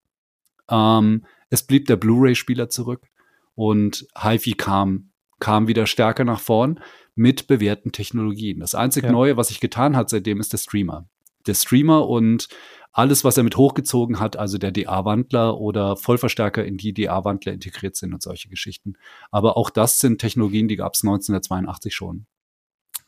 Ähm, 0.70 1.24
es 1.50 1.62
blieb 1.62 1.86
der 1.86 1.96
Blu-ray-Spieler 1.96 2.68
zurück 2.68 3.08
und 3.54 4.06
HiFi 4.16 4.52
kam, 4.52 5.10
kam 5.40 5.68
wieder 5.68 5.86
stärker 5.86 6.24
nach 6.24 6.40
vorn 6.40 6.80
mit 7.14 7.46
bewährten 7.46 7.92
Technologien. 7.92 8.60
Das 8.60 8.74
einzige 8.74 9.08
ja. 9.08 9.12
Neue, 9.12 9.36
was 9.36 9.48
sich 9.48 9.60
getan 9.60 9.96
hat 9.96 10.08
seitdem, 10.08 10.40
ist 10.40 10.52
der 10.52 10.58
Streamer. 10.58 11.06
Der 11.46 11.54
Streamer 11.54 12.08
und 12.08 12.48
alles, 12.92 13.24
was 13.24 13.36
er 13.36 13.44
mit 13.44 13.56
hochgezogen 13.56 14.18
hat, 14.18 14.36
also 14.36 14.58
der 14.58 14.72
DA-Wandler 14.72 15.58
oder 15.58 15.96
Vollverstärker 15.96 16.64
in 16.64 16.76
die 16.76 16.92
DA-Wandler 16.92 17.52
integriert 17.52 17.96
sind 17.96 18.12
und 18.12 18.22
solche 18.22 18.48
Geschichten. 18.48 18.94
Aber 19.30 19.56
auch 19.56 19.70
das 19.70 20.00
sind 20.00 20.20
Technologien, 20.20 20.66
die 20.66 20.76
gab 20.76 20.94
es 20.94 21.02
1982 21.02 21.94
schon 21.94 22.26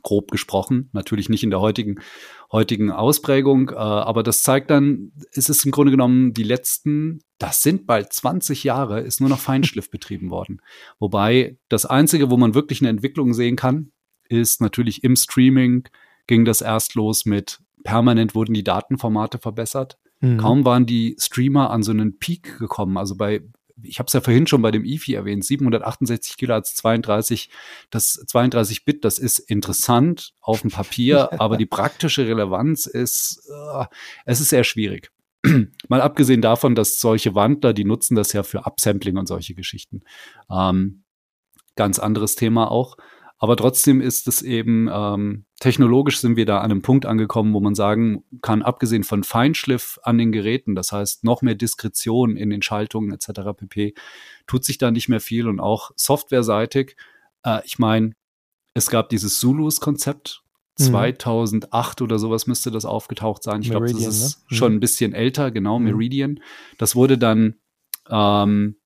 grob 0.03 0.31
gesprochen, 0.31 0.91
natürlich 0.93 1.29
nicht 1.29 1.43
in 1.43 1.51
der 1.51 1.61
heutigen, 1.61 2.01
heutigen 2.51 2.91
Ausprägung, 2.91 3.70
äh, 3.70 3.74
aber 3.74 4.23
das 4.23 4.43
zeigt 4.43 4.70
dann, 4.70 5.12
es 5.33 5.49
ist 5.49 5.65
im 5.65 5.70
Grunde 5.70 5.91
genommen 5.91 6.33
die 6.33 6.43
letzten, 6.43 7.20
das 7.39 7.62
sind 7.62 7.87
bald 7.87 8.12
20 8.12 8.65
Jahre, 8.65 9.01
ist 9.01 9.20
nur 9.20 9.31
noch 9.31 9.39
Feinschliff 9.39 9.91
betrieben 9.91 10.31
worden. 10.31 10.61
Wobei 10.99 11.59
das 11.69 11.87
Einzige, 11.87 12.31
wo 12.31 12.37
man 12.37 12.55
wirklich 12.55 12.81
eine 12.81 12.91
Entwicklung 12.91 13.35
sehen 13.35 13.57
kann, 13.57 13.93
ist 14.29 14.61
natürlich 14.61 15.05
im 15.05 15.16
Streaming 15.16 15.89
ging 16.27 16.45
das 16.45 16.61
erst 16.61 16.95
los 16.95 17.27
mit 17.27 17.59
permanent 17.83 18.35
wurden 18.35 18.55
die 18.55 18.65
Datenformate 18.65 19.39
verbessert. 19.39 19.99
Mhm. 20.20 20.39
Kaum 20.39 20.65
waren 20.65 20.87
die 20.87 21.16
Streamer 21.19 21.70
an 21.70 21.83
so 21.83 21.91
einen 21.91 22.19
Peak 22.19 22.59
gekommen. 22.59 22.97
Also 22.97 23.16
bei 23.16 23.43
ich 23.82 23.99
habe 23.99 24.07
es 24.07 24.12
ja 24.12 24.20
vorhin 24.20 24.47
schon 24.47 24.62
bei 24.62 24.70
dem 24.70 24.85
IFI 24.85 25.15
erwähnt, 25.15 25.44
768 25.44 26.36
Kilohertz 26.36 26.74
32, 26.74 27.51
das 27.90 28.12
32 28.27 28.85
Bit, 28.85 29.05
das 29.05 29.19
ist 29.19 29.39
interessant 29.39 30.32
auf 30.40 30.62
dem 30.62 30.70
Papier, 30.70 31.31
aber 31.40 31.57
die 31.57 31.66
praktische 31.66 32.27
Relevanz 32.27 32.86
ist, 32.86 33.49
äh, 33.51 33.85
es 34.24 34.40
ist 34.40 34.51
sehr 34.51 34.65
schwierig. 34.65 35.11
Mal 35.89 36.01
abgesehen 36.01 36.40
davon, 36.40 36.74
dass 36.74 37.01
solche 37.01 37.35
Wandler, 37.35 37.73
die 37.73 37.85
nutzen 37.85 38.15
das 38.15 38.32
ja 38.32 38.43
für 38.43 38.66
Upsampling 38.66 39.16
und 39.16 39.27
solche 39.27 39.55
Geschichten. 39.55 40.03
Ähm, 40.51 41.05
ganz 41.74 41.99
anderes 41.99 42.36
Thema 42.36 42.70
auch. 42.70 42.97
Aber 43.43 43.56
trotzdem 43.56 44.01
ist 44.01 44.28
es 44.28 44.40
eben, 44.40 44.89
ähm, 44.89 45.47
technologisch 45.59 46.20
sind 46.20 46.36
wir 46.36 46.47
da 46.47 46.60
an 46.60 46.70
einem 46.70 46.81
Punkt 46.81 47.06
angekommen, 47.06 47.52
wo 47.55 47.59
man 47.59 47.74
sagen 47.74 48.23
kann, 48.40 48.62
abgesehen 48.62 49.02
von 49.02 49.24
Feinschliff 49.24 49.98
an 50.05 50.16
den 50.16 50.31
Geräten, 50.31 50.77
das 50.77 50.93
heißt 50.93 51.24
noch 51.24 51.43
mehr 51.43 51.56
Diskretion 51.56 52.36
in 52.36 52.51
den 52.51 52.62
Schaltungen 52.62 53.12
etc. 53.12 53.40
pp, 53.56 53.94
tut 54.47 54.64
sich 54.64 54.78
da 54.78 54.93
nicht 54.93 55.09
mehr 55.09 55.19
viel 55.19 55.48
und 55.48 55.59
auch 55.59 55.90
softwareseitig. 55.97 56.94
Äh, 57.43 57.62
ich 57.64 57.81
meine, 57.81 58.12
es 58.74 58.89
gab 58.90 59.09
dieses 59.09 59.40
Zulus-Konzept. 59.40 60.44
Mhm. 60.78 60.85
2008 60.85 62.01
oder 62.01 62.20
sowas 62.20 62.47
müsste 62.47 62.70
das 62.70 62.85
aufgetaucht 62.85 63.43
sein. 63.43 63.60
Ich 63.60 63.70
glaube, 63.70 63.93
das 63.93 64.06
ist 64.06 64.39
ne? 64.39 64.44
Mhm. 64.51 64.55
schon 64.55 64.73
ein 64.74 64.81
bisschen 64.81 65.14
älter, 65.14 65.51
genau, 65.51 65.81
mhm. 65.81 65.86
Meridian. 65.86 66.40
Das 66.78 66.94
wurde 66.94 67.19
dann 67.19 67.56
ähm, 68.09 68.77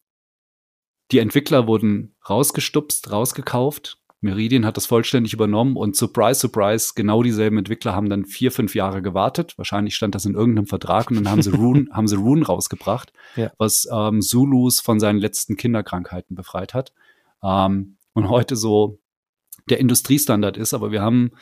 die 1.12 1.18
Entwickler 1.18 1.66
wurden 1.66 2.16
rausgestupst, 2.26 3.12
rausgekauft 3.12 3.98
Meridian 4.26 4.66
hat 4.66 4.76
das 4.76 4.86
vollständig 4.86 5.32
übernommen 5.32 5.76
und 5.76 5.96
surprise, 5.96 6.40
surprise, 6.40 6.92
genau 6.94 7.22
dieselben 7.22 7.58
Entwickler 7.58 7.94
haben 7.94 8.10
dann 8.10 8.26
vier, 8.26 8.52
fünf 8.52 8.74
Jahre 8.74 9.00
gewartet. 9.00 9.54
Wahrscheinlich 9.56 9.96
stand 9.96 10.14
das 10.14 10.26
in 10.26 10.34
irgendeinem 10.34 10.66
Vertrag 10.66 11.10
und 11.10 11.16
dann 11.16 11.30
haben 11.30 11.42
sie 11.42 11.50
Rune, 11.50 11.86
haben 11.92 12.06
sie 12.06 12.16
Rune 12.16 12.44
rausgebracht, 12.44 13.12
ja. 13.36 13.50
was 13.58 13.88
ähm, 13.90 14.20
Zulus 14.20 14.80
von 14.80 15.00
seinen 15.00 15.18
letzten 15.18 15.56
Kinderkrankheiten 15.56 16.36
befreit 16.36 16.74
hat. 16.74 16.92
Ähm, 17.42 17.96
und 18.12 18.28
heute 18.28 18.56
so 18.56 18.98
der 19.68 19.80
Industriestandard 19.80 20.56
ist, 20.56 20.74
aber 20.74 20.90
wir 20.90 21.02
haben, 21.02 21.32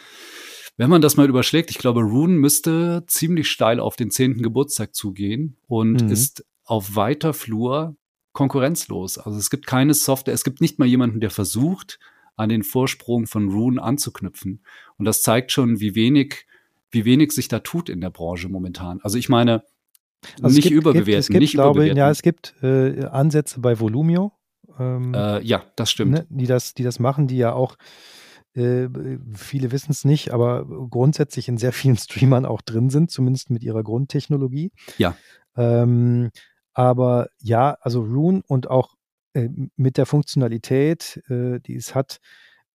wenn 0.76 0.90
man 0.90 1.02
das 1.02 1.16
mal 1.16 1.28
überschlägt, 1.28 1.70
ich 1.70 1.78
glaube, 1.78 2.00
Rune 2.00 2.34
müsste 2.34 3.04
ziemlich 3.06 3.48
steil 3.48 3.80
auf 3.80 3.96
den 3.96 4.10
zehnten 4.10 4.42
Geburtstag 4.42 4.94
zugehen 4.94 5.56
und 5.66 6.02
mhm. 6.04 6.10
ist 6.10 6.44
auf 6.64 6.96
weiter 6.96 7.34
Flur 7.34 7.96
konkurrenzlos. 8.32 9.18
Also 9.18 9.38
es 9.38 9.48
gibt 9.48 9.66
keine 9.66 9.94
Software, 9.94 10.34
es 10.34 10.44
gibt 10.44 10.60
nicht 10.60 10.78
mal 10.78 10.88
jemanden, 10.88 11.20
der 11.20 11.30
versucht, 11.30 11.98
an 12.36 12.48
den 12.48 12.62
Vorsprung 12.62 13.26
von 13.26 13.50
Rune 13.50 13.82
anzuknüpfen. 13.82 14.64
Und 14.96 15.04
das 15.04 15.22
zeigt 15.22 15.52
schon, 15.52 15.80
wie 15.80 15.94
wenig, 15.94 16.46
wie 16.90 17.04
wenig 17.04 17.32
sich 17.32 17.48
da 17.48 17.60
tut 17.60 17.88
in 17.88 18.00
der 18.00 18.10
Branche 18.10 18.48
momentan. 18.48 19.00
Also 19.02 19.18
ich 19.18 19.28
meine, 19.28 19.62
also 20.42 20.54
nicht 20.54 20.64
gibt, 20.64 20.76
überbewerten, 20.76 21.04
gibt, 21.04 21.18
es 21.18 21.28
gibt, 21.28 21.40
nicht 21.40 21.52
glaube, 21.52 21.80
überbewerten. 21.80 21.98
Ja, 21.98 22.10
es 22.10 22.22
gibt 22.22 22.54
äh, 22.62 23.04
Ansätze 23.04 23.60
bei 23.60 23.78
Volumio. 23.78 24.32
Ähm, 24.78 25.14
äh, 25.14 25.40
ja, 25.42 25.64
das 25.76 25.90
stimmt. 25.90 26.12
Ne, 26.12 26.26
die, 26.30 26.46
das, 26.46 26.74
die 26.74 26.82
das 26.82 26.98
machen, 26.98 27.26
die 27.26 27.36
ja 27.36 27.52
auch 27.52 27.76
äh, 28.54 28.88
viele 29.34 29.72
wissen 29.72 29.90
es 29.90 30.04
nicht, 30.04 30.32
aber 30.32 30.64
grundsätzlich 30.90 31.48
in 31.48 31.58
sehr 31.58 31.72
vielen 31.72 31.96
Streamern 31.98 32.46
auch 32.46 32.62
drin 32.62 32.90
sind, 32.90 33.10
zumindest 33.10 33.50
mit 33.50 33.62
ihrer 33.62 33.82
Grundtechnologie. 33.82 34.72
Ja. 34.98 35.16
Ähm, 35.56 36.30
aber 36.72 37.28
ja, 37.40 37.76
also 37.80 38.02
Rune 38.02 38.42
und 38.46 38.68
auch 38.68 38.94
äh, 39.34 39.48
mit 39.76 39.98
der 39.98 40.06
Funktionalität, 40.06 41.22
äh, 41.28 41.60
die 41.60 41.76
es 41.76 41.94
hat, 41.94 42.20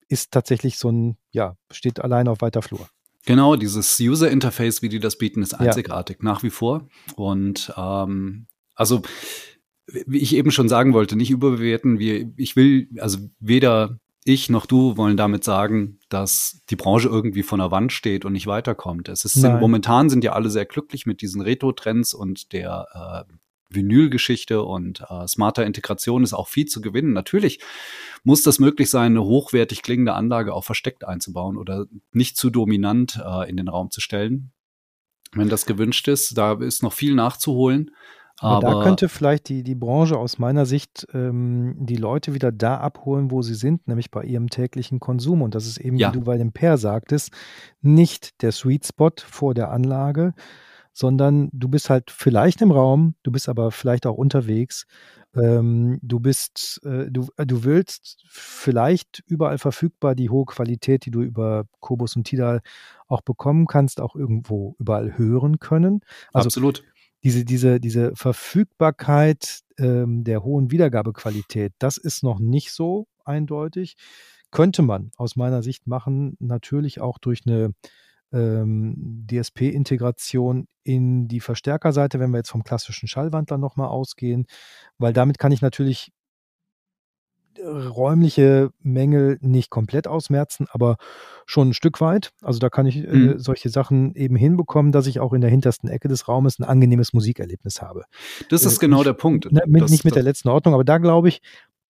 ist 0.08 0.32
tatsächlich 0.32 0.78
so 0.78 0.92
ein, 0.92 1.18
ja, 1.32 1.56
steht 1.72 2.00
allein 2.00 2.28
auf 2.28 2.42
weiter 2.42 2.62
Flur. 2.62 2.88
Genau, 3.26 3.56
dieses 3.56 4.00
User 4.00 4.30
Interface, 4.30 4.82
wie 4.82 4.90
die 4.90 5.00
das 5.00 5.18
bieten, 5.18 5.42
ist 5.42 5.54
einzigartig 5.54 6.18
ja. 6.20 6.26
nach 6.26 6.44
wie 6.44 6.50
vor. 6.50 6.88
Und 7.16 7.74
ähm, 7.78 8.48
also, 8.76 9.02
wie 9.86 10.20
ich 10.20 10.36
eben 10.36 10.52
schon 10.52 10.70
sagen 10.70 10.94
wollte, 10.94 11.16
nicht 11.16 11.32
überbewerten. 11.32 12.00
Wir, 12.00 12.32
ich 12.38 12.56
will, 12.56 12.90
also 13.00 13.20
weder 13.40 14.00
ich 14.24 14.50
noch 14.50 14.66
du 14.66 14.98
wollen 14.98 15.18
damit 15.18 15.44
sagen, 15.44 16.00
dass 16.10 16.62
die 16.70 16.76
Branche 16.76 17.08
irgendwie 17.08 17.44
von 17.44 17.60
der 17.60 17.72
Wand 17.72 17.92
steht 17.92 18.26
und 18.26 18.34
nicht 18.34 18.48
weiterkommt. 18.48 19.10
Es 19.10 19.26
ist, 19.26 19.34
sind, 19.34 19.60
momentan 19.60 20.10
sind 20.10 20.24
ja 20.24 20.34
alle 20.34 20.50
sehr 20.50 20.66
glücklich 20.66 21.06
mit 21.06 21.22
diesen 21.22 21.42
Retro-Trends 21.42 22.14
und 22.14 22.52
der 22.54 23.26
äh, 23.28 23.34
Vinylgeschichte 23.70 24.64
und 24.64 25.04
äh, 25.10 25.28
smarter 25.28 25.66
Integration 25.66 26.24
ist 26.24 26.34
auch 26.34 26.48
viel 26.48 26.66
zu 26.66 26.82
gewinnen. 26.82 27.14
Natürlich 27.14 27.60
muss 28.24 28.42
das 28.42 28.60
möglich 28.60 28.90
sein, 28.90 29.14
eine 29.14 29.24
hochwertig 29.24 29.84
klingende 29.84 30.14
Anlage 30.14 30.54
auch 30.54 30.64
versteckt 30.64 31.06
einzubauen 31.06 31.58
oder 31.58 31.86
nicht 32.12 32.38
zu 32.38 32.50
dominant 32.50 33.22
äh, 33.24 33.50
in 33.50 33.58
den 33.58 33.68
Raum 33.68 33.92
zu 33.92 34.02
stellen. 34.02 34.52
Wenn 35.34 35.50
das 35.50 35.66
gewünscht 35.66 36.08
ist, 36.08 36.38
da 36.38 36.54
ist 36.54 36.82
noch 36.82 36.94
viel 36.94 37.14
nachzuholen. 37.14 37.92
Aber, 38.40 38.68
aber 38.68 38.80
da 38.80 38.84
könnte 38.84 39.10
vielleicht 39.10 39.50
die, 39.50 39.64
die 39.64 39.76
Branche 39.76 40.18
aus 40.18 40.40
meiner 40.40 40.66
Sicht 40.66 41.06
ähm, 41.14 41.76
die 41.78 41.98
Leute 41.98 42.34
wieder 42.34 42.52
da 42.52 42.78
abholen, 42.78 43.32
wo 43.32 43.42
sie 43.42 43.54
sind, 43.54 43.88
nämlich 43.88 44.12
bei 44.12 44.24
ihrem 44.24 44.50
täglichen 44.50 45.00
Konsum. 45.00 45.42
Und 45.42 45.56
das 45.56 45.68
ist 45.68 45.78
eben, 45.78 45.98
ja. 45.98 46.10
wie 46.10 46.18
du 46.18 46.24
bei 46.24 46.38
dem 46.38 46.54
Pair 46.54 46.78
sagtest, 46.78 47.32
nicht 47.82 48.42
der 48.42 48.52
Sweet 48.52 48.88
Spot 48.88 49.12
vor 49.18 49.54
der 49.54 49.72
Anlage, 49.72 50.34
sondern 50.94 51.50
du 51.54 51.68
bist 51.68 51.90
halt 51.90 52.12
vielleicht 52.12 52.62
im 52.62 52.72
Raum, 52.72 53.16
du 53.24 53.32
bist 53.32 53.50
aber 53.50 53.72
vielleicht 53.72 54.06
auch 54.06 54.16
unterwegs. 54.16 54.86
Ähm, 55.36 56.00
du 56.02 56.20
bist, 56.20 56.82
äh, 56.84 57.10
du, 57.10 57.28
äh, 57.38 57.46
du 57.46 57.64
willst 57.64 58.24
vielleicht 58.28 59.24
überall 59.28 59.60
verfügbar 59.60 60.16
die 60.16 60.30
hohe 60.30 60.46
Qualität, 60.46 61.06
die 61.06 61.12
du 61.12 61.22
über 61.22 61.66
Kobus 61.80 62.16
und 62.16 62.24
Tidal 62.24 62.62
auch 63.08 63.22
bekommen 63.22 63.68
kannst, 63.68 64.02
auch 64.02 64.16
irgendwo 64.16 64.76
überall 64.80 65.18
hören 65.18 65.60
können. 65.60 66.02
Also 66.34 66.48
Absolut. 66.48 66.84
Diese, 67.24 67.46
diese, 67.46 67.80
diese 67.80 68.16
Verfügbarkeit 68.16 69.60
ähm, 69.78 70.24
der 70.24 70.44
hohen 70.44 70.72
Wiedergabequalität, 70.72 71.74
das 71.78 71.98
ist 71.98 72.24
noch 72.24 72.40
nicht 72.40 72.72
so 72.72 73.08
eindeutig. 73.26 73.98
Könnte 74.52 74.82
man 74.82 75.12
aus 75.18 75.36
meiner 75.36 75.62
Sicht 75.62 75.86
machen, 75.86 76.38
natürlich 76.40 77.02
auch 77.02 77.20
durch 77.20 77.42
eine 77.46 77.74
ähm, 78.32 79.26
DSP-Integration 79.30 80.68
in 80.84 81.28
die 81.28 81.40
Verstärkerseite, 81.40 82.20
wenn 82.20 82.32
wir 82.32 82.38
jetzt 82.38 82.52
vom 82.52 82.64
klassischen 82.64 83.08
Schallwandler 83.08 83.58
nochmal 83.58 83.90
ausgehen, 83.90 84.46
weil 84.98 85.14
damit 85.14 85.40
kann 85.40 85.52
ich 85.52 85.62
natürlich 85.62 86.12
äh, 87.58 87.66
räumliche 87.68 88.70
Mängel 88.82 89.38
nicht 89.42 89.70
komplett 89.70 90.08
ausmerzen, 90.08 90.68
aber 90.72 90.98
schon 91.46 91.70
ein 91.70 91.74
Stück 91.74 92.00
weit. 92.02 92.32
Also 92.42 92.60
da 92.60 92.70
kann 92.70 92.86
ich 92.86 92.98
äh, 92.98 93.12
mhm. 93.12 93.40
solche 93.40 93.70
Sachen 93.70 94.16
eben 94.16 94.36
hinbekommen, 94.36 94.92
dass 94.92 95.08
ich 95.08 95.20
auch 95.20 95.34
in 95.34 95.42
der 95.42 95.50
hintersten 95.50 95.90
Ecke 95.90 96.08
des 96.08 96.28
Raumes 96.28 96.60
ein 96.60 96.64
angenehmes 96.64 97.14
Musikerlebnis 97.14 97.82
habe. 97.82 98.04
Das 98.50 98.66
ist 98.66 98.78
äh, 98.78 98.82
genau 98.82 98.98
nicht, 98.98 99.08
der 99.08 99.14
Punkt. 99.14 99.52
Ne, 99.52 99.62
mit, 99.66 99.82
das, 99.82 99.92
nicht 99.92 100.06
mit 100.06 100.16
der 100.16 100.24
letzten 100.24 100.50
Ordnung, 100.50 100.74
aber 100.74 100.84
da 100.84 100.98
glaube 100.98 101.30
ich, 101.30 101.42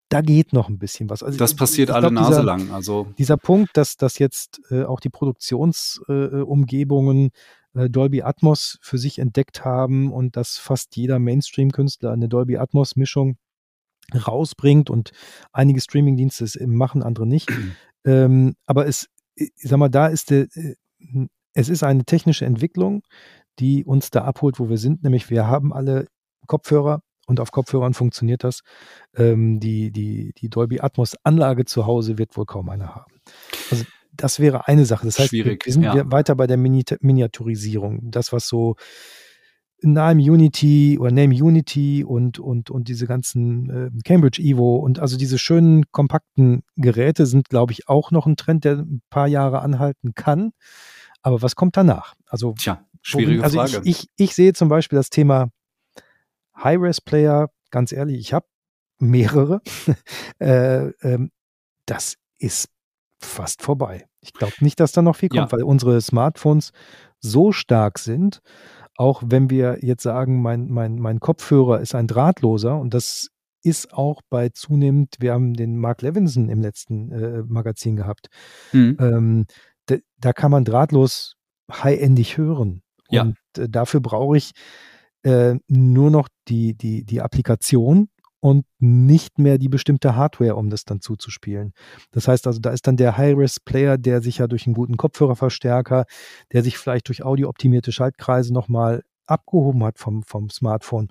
da 0.09 0.21
geht 0.21 0.53
noch 0.53 0.69
ein 0.69 0.77
bisschen 0.79 1.09
was. 1.09 1.23
Also 1.23 1.37
das 1.37 1.55
passiert 1.55 1.91
alle 1.91 2.09
glaub, 2.09 2.13
Nase 2.13 2.31
dieser, 2.31 2.43
lang. 2.43 2.71
Also 2.71 3.07
dieser 3.17 3.37
Punkt, 3.37 3.77
dass, 3.77 3.95
dass 3.95 4.17
jetzt 4.17 4.59
äh, 4.71 4.83
auch 4.83 4.99
die 4.99 5.09
Produktionsumgebungen 5.09 7.29
äh, 7.75 7.85
äh, 7.85 7.89
Dolby 7.89 8.23
Atmos 8.23 8.79
für 8.81 8.97
sich 8.97 9.19
entdeckt 9.19 9.63
haben 9.63 10.11
und 10.11 10.35
dass 10.35 10.57
fast 10.57 10.95
jeder 10.95 11.19
Mainstream-Künstler 11.19 12.11
eine 12.11 12.27
Dolby 12.27 12.57
Atmos-Mischung 12.57 13.37
rausbringt 14.13 14.89
und 14.89 15.11
einige 15.53 15.79
Streaming-Dienste 15.79 16.43
es 16.43 16.59
machen, 16.59 17.03
andere 17.03 17.27
nicht. 17.27 17.49
ähm, 18.05 18.55
aber 18.65 18.87
es, 18.87 19.07
ich 19.35 19.51
sag 19.57 19.77
mal, 19.77 19.89
da 19.89 20.07
ist 20.07 20.31
der, 20.31 20.47
äh, 20.55 20.73
es 21.53 21.69
ist 21.69 21.83
eine 21.83 22.05
technische 22.05 22.45
Entwicklung, 22.45 23.03
die 23.59 23.85
uns 23.85 24.09
da 24.09 24.23
abholt, 24.23 24.59
wo 24.59 24.69
wir 24.69 24.77
sind, 24.77 25.03
nämlich 25.03 25.29
wir 25.29 25.47
haben 25.47 25.73
alle 25.73 26.07
Kopfhörer 26.47 27.01
und 27.29 27.39
auf 27.39 27.51
Kopfhörern 27.51 27.93
funktioniert 27.93 28.43
das. 28.43 28.61
Ähm, 29.15 29.59
die, 29.59 29.91
die, 29.91 30.33
die 30.35 30.49
Dolby 30.49 30.81
Atmos 30.81 31.15
Anlage 31.23 31.65
zu 31.65 31.85
Hause 31.85 32.17
wird 32.17 32.35
wohl 32.35 32.45
kaum 32.45 32.69
einer 32.69 32.95
haben. 32.95 33.13
Also 33.69 33.85
das 34.11 34.39
wäre 34.39 34.67
eine 34.67 34.85
Sache. 34.85 35.05
Das 35.05 35.19
heißt, 35.19 35.29
Schwierig, 35.29 35.65
wir 35.65 35.73
sind 35.73 35.83
ja. 35.83 36.11
weiter 36.11 36.35
bei 36.35 36.47
der 36.47 36.57
Mini 36.57 36.83
Miniaturisierung. 37.01 38.09
Das, 38.09 38.33
was 38.33 38.47
so 38.47 38.75
Name 39.81 40.23
Unity 40.23 40.97
oder 40.99 41.11
Name 41.11 41.35
Unity 41.35 42.03
und, 42.03 42.39
und, 42.39 42.71
und 42.71 42.87
diese 42.87 43.05
ganzen 43.05 43.69
äh, 43.69 43.89
Cambridge 44.03 44.41
Evo 44.41 44.77
und 44.77 44.99
also 44.99 45.15
diese 45.15 45.37
schönen 45.37 45.85
kompakten 45.91 46.63
Geräte 46.77 47.27
sind, 47.27 47.47
glaube 47.47 47.73
ich, 47.73 47.87
auch 47.87 48.09
noch 48.09 48.25
ein 48.25 48.37
Trend, 48.37 48.65
der 48.65 48.79
ein 48.79 49.01
paar 49.11 49.27
Jahre 49.27 49.61
anhalten 49.61 50.15
kann. 50.15 50.51
Aber 51.21 51.43
was 51.43 51.55
kommt 51.55 51.77
danach? 51.77 52.15
Also, 52.25 52.55
Tja, 52.57 52.83
schwierige 53.03 53.43
also 53.43 53.59
Frage. 53.59 53.81
Ich, 53.83 54.01
ich, 54.03 54.09
ich 54.17 54.35
sehe 54.35 54.53
zum 54.53 54.67
Beispiel 54.67 54.97
das 54.97 55.11
Thema 55.11 55.49
High-Res-Player, 56.63 57.49
ganz 57.71 57.91
ehrlich, 57.91 58.19
ich 58.19 58.33
habe 58.33 58.45
mehrere. 58.99 59.61
äh, 60.39 60.89
ähm, 61.01 61.31
das 61.85 62.15
ist 62.37 62.69
fast 63.19 63.61
vorbei. 63.61 64.05
Ich 64.21 64.33
glaube 64.33 64.53
nicht, 64.61 64.79
dass 64.79 64.91
da 64.91 65.01
noch 65.01 65.15
viel 65.15 65.29
kommt, 65.29 65.51
ja. 65.51 65.57
weil 65.57 65.63
unsere 65.63 65.99
Smartphones 66.01 66.71
so 67.19 67.51
stark 67.51 67.99
sind, 67.99 68.41
auch 68.95 69.23
wenn 69.25 69.49
wir 69.49 69.79
jetzt 69.81 70.03
sagen, 70.03 70.41
mein, 70.41 70.69
mein, 70.69 70.99
mein 70.99 71.19
Kopfhörer 71.19 71.79
ist 71.79 71.95
ein 71.95 72.07
drahtloser 72.07 72.77
und 72.77 72.93
das 72.93 73.29
ist 73.61 73.93
auch 73.93 74.21
bei 74.29 74.49
zunehmend, 74.49 75.15
wir 75.19 75.33
haben 75.33 75.53
den 75.53 75.77
Mark 75.77 76.01
Levinson 76.01 76.49
im 76.49 76.61
letzten 76.61 77.11
äh, 77.11 77.43
Magazin 77.45 77.95
gehabt, 77.95 78.27
mhm. 78.71 78.97
ähm, 78.99 79.45
da, 79.85 79.95
da, 80.17 80.33
kann 80.33 80.51
man 80.51 80.65
drahtlos 80.65 81.35
high-endig 81.71 82.37
hören. 82.37 82.83
Ja. 83.09 83.23
Und 83.23 83.37
äh, 83.57 83.67
dafür 83.67 83.99
brauche 83.99 84.37
ich 84.37 84.51
äh, 85.23 85.55
nur 85.67 86.11
noch 86.11 86.29
die, 86.49 86.73
die, 86.75 87.03
die 87.03 87.21
Applikation 87.21 88.09
und 88.41 88.65
nicht 88.79 89.37
mehr 89.37 89.57
die 89.57 89.69
bestimmte 89.69 90.15
Hardware, 90.15 90.55
um 90.55 90.69
das 90.69 90.85
dann 90.85 91.01
zuzuspielen. 91.01 91.73
Das 92.11 92.27
heißt 92.27 92.47
also, 92.47 92.59
da 92.59 92.71
ist 92.71 92.87
dann 92.87 92.97
der 92.97 93.17
High-Res-Player, 93.17 93.97
der 93.97 94.21
sich 94.21 94.37
ja 94.37 94.47
durch 94.47 94.65
einen 94.65 94.75
guten 94.75 94.97
Kopfhörerverstärker, 94.97 96.05
der 96.53 96.63
sich 96.63 96.77
vielleicht 96.77 97.07
durch 97.09 97.23
audiooptimierte 97.23 97.91
Schaltkreise 97.91 98.53
nochmal 98.53 99.03
abgehoben 99.25 99.83
hat 99.83 99.99
vom, 99.99 100.23
vom 100.23 100.49
Smartphone, 100.49 101.09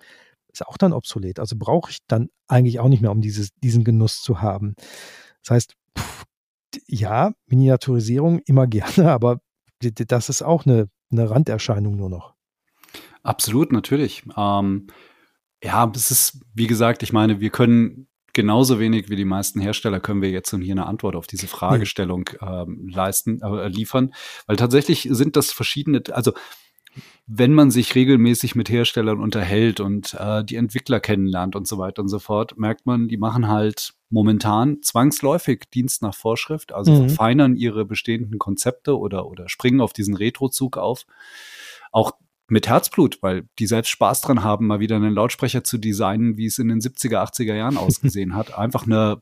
ist 0.53 0.67
auch 0.67 0.79
dann 0.79 0.93
obsolet. 0.93 1.39
Also 1.39 1.57
brauche 1.59 1.91
ich 1.91 1.99
dann 2.07 2.31
eigentlich 2.49 2.81
auch 2.81 2.89
nicht 2.89 3.03
mehr, 3.03 3.13
um 3.13 3.21
dieses, 3.21 3.51
diesen 3.63 3.85
Genuss 3.85 4.23
zu 4.23 4.41
haben. 4.41 4.75
Das 5.43 5.51
heißt, 5.51 5.75
pff, 5.97 6.25
ja, 6.87 7.33
Miniaturisierung 7.47 8.41
immer 8.41 8.67
gerne, 8.67 9.13
aber 9.13 9.41
das 9.81 10.29
ist 10.29 10.43
auch 10.43 10.67
eine, 10.67 10.89
eine 11.13 11.31
Randerscheinung 11.31 11.97
nur 11.97 12.09
noch. 12.09 12.35
Absolut, 13.23 13.73
natürlich. 13.73 14.25
Ähm, 14.37 14.89
ja, 15.63 15.91
es 15.95 16.11
ist, 16.11 16.41
wie 16.55 16.67
gesagt, 16.67 17.03
ich 17.03 17.13
meine, 17.13 17.41
wir 17.41 17.51
können 17.51 18.09
genauso 18.33 18.79
wenig 18.79 19.11
wie 19.11 19.17
die 19.17 19.25
meisten 19.25 19.61
Hersteller 19.61 19.99
können 19.99 20.23
wir 20.23 20.31
jetzt 20.31 20.53
und 20.53 20.63
hier 20.63 20.75
eine 20.75 20.87
Antwort 20.87 21.17
auf 21.17 21.27
diese 21.27 21.49
Fragestellung 21.49 22.31
ähm, 22.41 22.89
leisten, 22.89 23.41
äh, 23.43 23.67
liefern, 23.69 24.15
weil 24.47 24.57
tatsächlich 24.57 25.09
sind 25.11 25.35
das 25.35 25.51
verschiedene, 25.51 26.03
also 26.13 26.33
wenn 27.27 27.53
man 27.53 27.71
sich 27.71 27.95
regelmäßig 27.95 28.55
mit 28.55 28.71
Herstellern 28.71 29.21
unterhält 29.21 29.81
und 29.81 30.15
äh, 30.15 30.45
die 30.45 30.57
Entwickler 30.57 31.01
kennenlernt 31.01 31.57
und 31.57 31.67
so 31.67 31.79
weiter 31.79 32.03
und 32.03 32.09
so 32.09 32.19
fort, 32.19 32.59
merkt 32.59 32.87
man, 32.87 33.09
die 33.09 33.19
machen 33.19 33.49
halt 33.49 33.95
momentan 34.09 34.83
zwangsläufig 34.83 35.65
Dienst 35.75 36.03
nach 36.03 36.15
Vorschrift, 36.15 36.73
also 36.73 36.93
mhm. 36.93 37.09
verfeinern 37.09 37.57
ihre 37.57 37.85
bestehenden 37.85 38.39
Konzepte 38.39 38.99
oder, 38.99 39.27
oder 39.27 39.49
springen 39.49 39.81
auf 39.81 39.93
diesen 39.93 40.17
Retrozug 40.17 40.79
auf. 40.79 41.05
Auch 41.93 42.13
mit 42.49 42.67
Herzblut, 42.67 43.19
weil 43.23 43.49
die 43.59 43.67
selbst 43.67 43.91
Spaß 43.91 44.23
dran 44.23 44.43
haben, 44.43 44.67
mal 44.67 44.81
wieder 44.81 44.97
einen 44.97 45.15
Lautsprecher 45.15 45.65
zu 45.65 45.79
designen, 45.79 46.37
wie 46.37 46.47
es 46.47 46.59
in 46.59 46.69
den 46.69 46.81
70er, 46.81 47.23
80er 47.23 47.55
Jahren 47.55 47.77
ausgesehen 47.77 48.35
hat. 48.35 48.59
Einfach 48.59 48.87
eine, 48.87 49.21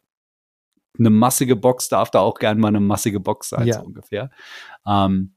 eine 0.99 1.11
massige 1.11 1.57
Box 1.57 1.89
darf 1.89 2.11
da 2.11 2.21
auch 2.21 2.39
gern 2.39 2.59
mal 2.59 2.69
eine 2.69 2.81
massige 2.81 3.21
Box 3.21 3.51
sein, 3.51 3.67
ja. 3.67 3.81
so 3.81 3.87
ungefähr. 3.87 4.31
Ähm, 4.87 5.37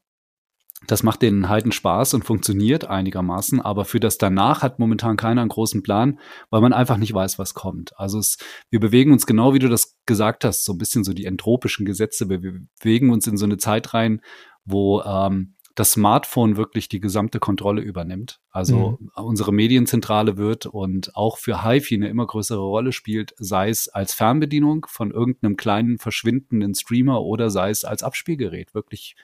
das 0.86 1.02
macht 1.02 1.20
den 1.20 1.48
Heiden 1.48 1.72
Spaß 1.72 2.14
und 2.14 2.24
funktioniert 2.24 2.86
einigermaßen, 2.86 3.60
aber 3.60 3.84
für 3.84 4.00
das 4.00 4.16
danach 4.16 4.62
hat 4.62 4.78
momentan 4.78 5.16
keiner 5.16 5.42
einen 5.42 5.50
großen 5.50 5.82
Plan, 5.82 6.18
weil 6.48 6.62
man 6.62 6.72
einfach 6.72 6.96
nicht 6.96 7.12
weiß, 7.12 7.38
was 7.38 7.52
kommt. 7.52 7.98
Also 7.98 8.18
es, 8.18 8.38
wir 8.70 8.80
bewegen 8.80 9.12
uns 9.12 9.26
genau, 9.26 9.52
wie 9.52 9.58
du 9.58 9.68
das 9.68 9.96
gesagt 10.06 10.44
hast, 10.44 10.64
so 10.64 10.72
ein 10.72 10.78
bisschen 10.78 11.04
so 11.04 11.12
die 11.12 11.26
entropischen 11.26 11.84
Gesetze. 11.84 12.30
Wir 12.30 12.40
bewegen 12.40 13.10
uns 13.10 13.26
in 13.26 13.36
so 13.36 13.44
eine 13.44 13.58
Zeit 13.58 13.92
rein, 13.92 14.22
wo 14.64 15.02
ähm, 15.02 15.54
das 15.74 15.92
Smartphone 15.92 16.56
wirklich 16.56 16.88
die 16.88 17.00
gesamte 17.00 17.38
Kontrolle 17.38 17.80
übernimmt. 17.80 18.40
Also 18.50 18.98
mhm. 19.00 19.10
unsere 19.14 19.52
Medienzentrale 19.52 20.36
wird 20.36 20.66
und 20.66 21.14
auch 21.16 21.38
für 21.38 21.64
HiFi 21.64 21.94
eine 21.94 22.08
immer 22.08 22.26
größere 22.26 22.60
Rolle 22.60 22.92
spielt, 22.92 23.34
sei 23.38 23.68
es 23.68 23.88
als 23.88 24.12
Fernbedienung 24.12 24.86
von 24.88 25.10
irgendeinem 25.10 25.56
kleinen 25.56 25.98
verschwindenden 25.98 26.74
Streamer 26.74 27.22
oder 27.22 27.50
sei 27.50 27.70
es 27.70 27.84
als 27.84 28.02
Abspielgerät, 28.02 28.74
wirklich 28.74 29.16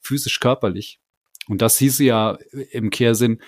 physisch 0.00 0.40
körperlich. 0.40 0.98
Und 1.48 1.60
das 1.60 1.78
hieße 1.78 2.04
ja 2.04 2.38
im 2.70 2.90
Kehrsinn, 2.90 3.40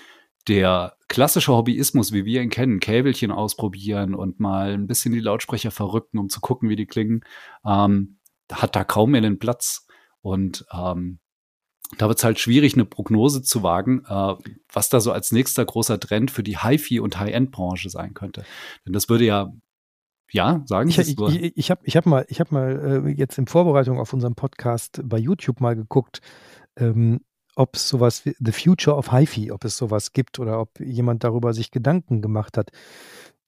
der 0.46 0.96
klassische 1.08 1.52
Hobbyismus, 1.52 2.12
wie 2.12 2.26
wir 2.26 2.42
ihn 2.42 2.50
kennen, 2.50 2.80
Käbelchen 2.80 3.30
ausprobieren 3.30 4.14
und 4.14 4.40
mal 4.40 4.72
ein 4.72 4.86
bisschen 4.86 5.14
die 5.14 5.20
Lautsprecher 5.20 5.70
verrücken, 5.70 6.18
um 6.18 6.28
zu 6.28 6.40
gucken, 6.40 6.68
wie 6.68 6.76
die 6.76 6.86
klingen, 6.86 7.24
ähm, 7.64 8.18
hat 8.52 8.76
da 8.76 8.84
kaum 8.84 9.12
mehr 9.12 9.22
den 9.22 9.38
Platz. 9.38 9.86
Und 10.20 10.66
ähm, 10.72 11.18
da 11.98 12.08
wird 12.08 12.18
es 12.18 12.24
halt 12.24 12.38
schwierig, 12.38 12.74
eine 12.74 12.84
Prognose 12.84 13.42
zu 13.42 13.62
wagen, 13.62 14.04
äh, 14.08 14.34
was 14.72 14.88
da 14.88 15.00
so 15.00 15.12
als 15.12 15.32
nächster 15.32 15.64
großer 15.64 16.00
Trend 16.00 16.30
für 16.30 16.42
die 16.42 16.58
HiFi- 16.58 17.00
und 17.00 17.18
High-End-Branche 17.18 17.90
sein 17.90 18.14
könnte. 18.14 18.44
Denn 18.86 18.92
das 18.92 19.08
würde 19.08 19.24
ja, 19.24 19.52
ja, 20.30 20.62
sagen 20.66 20.88
Ich, 20.88 20.98
ich, 20.98 21.18
ich, 21.18 21.52
ich 21.56 21.70
habe 21.70 21.80
ich 21.84 21.96
hab 21.96 22.06
mal, 22.06 22.24
ich 22.28 22.40
hab 22.40 22.50
mal 22.50 23.04
äh, 23.06 23.10
jetzt 23.10 23.38
in 23.38 23.46
Vorbereitung 23.46 24.00
auf 24.00 24.12
unseren 24.12 24.34
Podcast 24.34 25.00
bei 25.04 25.18
YouTube 25.18 25.60
mal 25.60 25.76
geguckt, 25.76 26.20
ähm, 26.76 27.20
ob 27.56 27.76
es 27.76 27.88
sowas 27.88 28.24
wie 28.24 28.34
The 28.40 28.52
Future 28.52 28.96
of 28.96 29.12
HiFi, 29.12 29.52
ob 29.52 29.64
es 29.64 29.76
sowas 29.76 30.12
gibt 30.12 30.38
oder 30.38 30.60
ob 30.60 30.80
jemand 30.80 31.22
darüber 31.22 31.52
sich 31.52 31.70
Gedanken 31.70 32.20
gemacht 32.20 32.56
hat. 32.56 32.70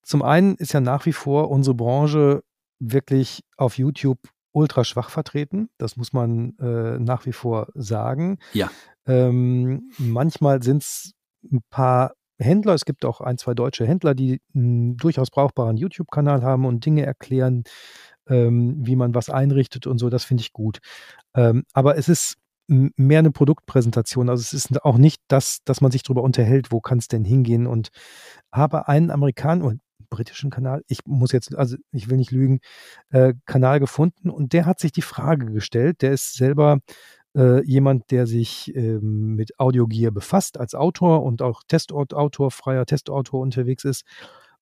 Zum 0.02 0.22
einen 0.22 0.54
ist 0.56 0.72
ja 0.72 0.80
nach 0.80 1.06
wie 1.06 1.12
vor 1.12 1.50
unsere 1.50 1.74
Branche 1.74 2.44
wirklich 2.78 3.42
auf 3.56 3.78
YouTube 3.78 4.20
ultra 4.56 4.84
schwach 4.84 5.10
vertreten. 5.10 5.68
Das 5.76 5.96
muss 5.96 6.12
man 6.12 6.56
äh, 6.58 6.98
nach 6.98 7.26
wie 7.26 7.32
vor 7.32 7.68
sagen. 7.74 8.38
Ja. 8.54 8.70
Ähm, 9.06 9.90
manchmal 9.98 10.62
sind 10.62 10.82
es 10.82 11.12
ein 11.52 11.60
paar 11.70 12.14
Händler, 12.38 12.74
es 12.74 12.84
gibt 12.84 13.04
auch 13.04 13.20
ein, 13.20 13.38
zwei 13.38 13.54
deutsche 13.54 13.86
Händler, 13.86 14.14
die 14.14 14.40
einen 14.54 14.96
durchaus 14.96 15.30
brauchbaren 15.30 15.76
YouTube-Kanal 15.76 16.42
haben 16.42 16.64
und 16.64 16.84
Dinge 16.84 17.04
erklären, 17.04 17.64
ähm, 18.28 18.76
wie 18.80 18.96
man 18.96 19.14
was 19.14 19.30
einrichtet 19.30 19.86
und 19.86 19.98
so. 19.98 20.10
Das 20.10 20.24
finde 20.24 20.40
ich 20.42 20.52
gut. 20.52 20.78
Ähm, 21.34 21.64
aber 21.72 21.96
es 21.98 22.08
ist 22.08 22.36
mehr 22.68 23.20
eine 23.20 23.30
Produktpräsentation. 23.30 24.28
Also 24.28 24.40
es 24.40 24.52
ist 24.52 24.84
auch 24.84 24.98
nicht 24.98 25.20
das, 25.28 25.58
dass 25.64 25.80
man 25.80 25.92
sich 25.92 26.02
darüber 26.02 26.22
unterhält, 26.22 26.72
wo 26.72 26.80
kann 26.80 26.98
es 26.98 27.08
denn 27.08 27.24
hingehen 27.24 27.66
und 27.66 27.90
habe 28.52 28.88
einen 28.88 29.10
Amerikaner 29.10 29.66
und 29.66 29.80
britischen 30.08 30.50
Kanal, 30.50 30.82
ich 30.88 31.00
muss 31.06 31.32
jetzt, 31.32 31.54
also 31.56 31.76
ich 31.92 32.08
will 32.10 32.16
nicht 32.16 32.30
lügen, 32.30 32.60
äh, 33.10 33.34
Kanal 33.46 33.80
gefunden 33.80 34.30
und 34.30 34.52
der 34.52 34.66
hat 34.66 34.80
sich 34.80 34.92
die 34.92 35.02
Frage 35.02 35.46
gestellt, 35.46 36.02
der 36.02 36.12
ist 36.12 36.34
selber 36.34 36.78
äh, 37.36 37.64
jemand, 37.64 38.10
der 38.10 38.26
sich 38.26 38.74
ähm, 38.74 39.34
mit 39.36 39.58
Audiogear 39.58 40.10
befasst 40.10 40.58
als 40.58 40.74
Autor 40.74 41.22
und 41.22 41.42
auch 41.42 41.62
Testautor, 41.68 42.50
freier 42.50 42.86
Testautor 42.86 43.40
unterwegs 43.40 43.84
ist 43.84 44.04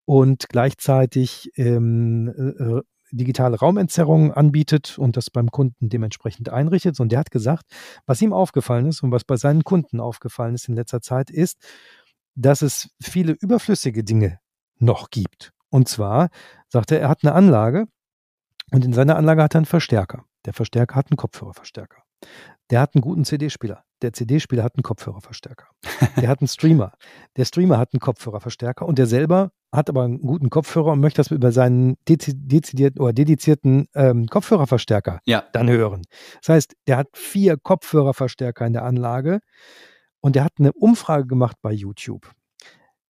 und 0.05 0.49
gleichzeitig 0.49 1.51
ähm, 1.57 2.29
äh, 2.59 2.83
digitale 3.13 3.59
Raumentzerrungen 3.59 4.33
anbietet 4.33 4.99
und 4.99 5.17
das 5.17 5.31
beim 5.31 5.51
Kunden 5.51 5.89
dementsprechend 5.89 6.49
einrichtet. 6.49 6.99
Und 7.01 7.13
der 7.13 7.21
hat 7.21 7.31
gesagt, 7.31 7.65
was 8.07 8.21
ihm 8.21 8.33
aufgefallen 8.33 8.87
ist 8.87 9.03
und 9.03 9.13
was 9.13 9.25
bei 9.25 9.37
seinen 9.37 9.63
Kunden 9.63 10.01
aufgefallen 10.01 10.55
ist 10.55 10.69
in 10.69 10.75
letzter 10.75 11.01
Zeit 11.01 11.31
ist, 11.31 11.59
dass 12.35 12.63
es 12.63 12.91
viele 13.01 13.33
überflüssige 13.33 14.03
Dinge 14.03 14.41
noch 14.79 15.11
gibt. 15.11 15.53
Und 15.71 15.89
zwar 15.89 16.29
sagt 16.69 16.93
er, 16.93 17.01
er 17.01 17.09
hat 17.09 17.25
eine 17.25 17.35
Anlage 17.35 17.87
und 18.73 18.85
in 18.85 18.93
seiner 18.93 19.17
Anlage 19.17 19.43
hat 19.43 19.55
er 19.55 19.59
einen 19.59 19.67
Verstärker. 19.67 20.25
Der 20.45 20.53
Verstärker 20.53 20.95
hat 20.95 21.11
einen 21.11 21.17
Kopfhörerverstärker. 21.17 22.03
Der 22.71 22.81
hat 22.81 22.95
einen 22.95 23.03
guten 23.03 23.25
CD-Spieler. 23.25 23.85
Der 24.03 24.13
CD-Spieler 24.13 24.63
hat 24.63 24.77
einen 24.77 24.83
Kopfhörerverstärker. 24.83 25.67
Der 26.17 26.29
hat 26.29 26.41
einen 26.41 26.49
Streamer. 26.49 26.93
Der 27.37 27.45
Streamer 27.45 27.79
hat 27.79 27.93
einen 27.93 28.01
Kopfhörerverstärker 28.01 28.87
und 28.87 28.99
der 28.99 29.07
selber 29.07 29.51
hat 29.73 29.89
aber 29.89 30.05
einen 30.05 30.21
guten 30.21 30.51
Kopfhörer 30.51 30.93
und 30.93 31.01
möchte 31.01 31.19
das 31.19 31.31
über 31.31 31.53
seinen 31.53 31.97
dezidierten 32.09 33.01
oder 33.01 33.13
dedizierten 33.13 33.89
ähm, 33.95 34.27
Kopfhörerverstärker 34.27 35.21
ja. 35.25 35.45
dann 35.53 35.69
hören. 35.69 36.03
Das 36.41 36.55
heißt, 36.55 36.75
der 36.87 36.97
hat 36.97 37.09
vier 37.15 37.57
Kopfhörerverstärker 37.57 38.67
in 38.67 38.73
der 38.73 38.85
Anlage 38.85 39.41
und 40.21 40.37
der 40.37 40.45
hat 40.45 40.53
eine 40.59 40.73
Umfrage 40.73 41.27
gemacht 41.27 41.57
bei 41.61 41.73
YouTube. 41.73 42.31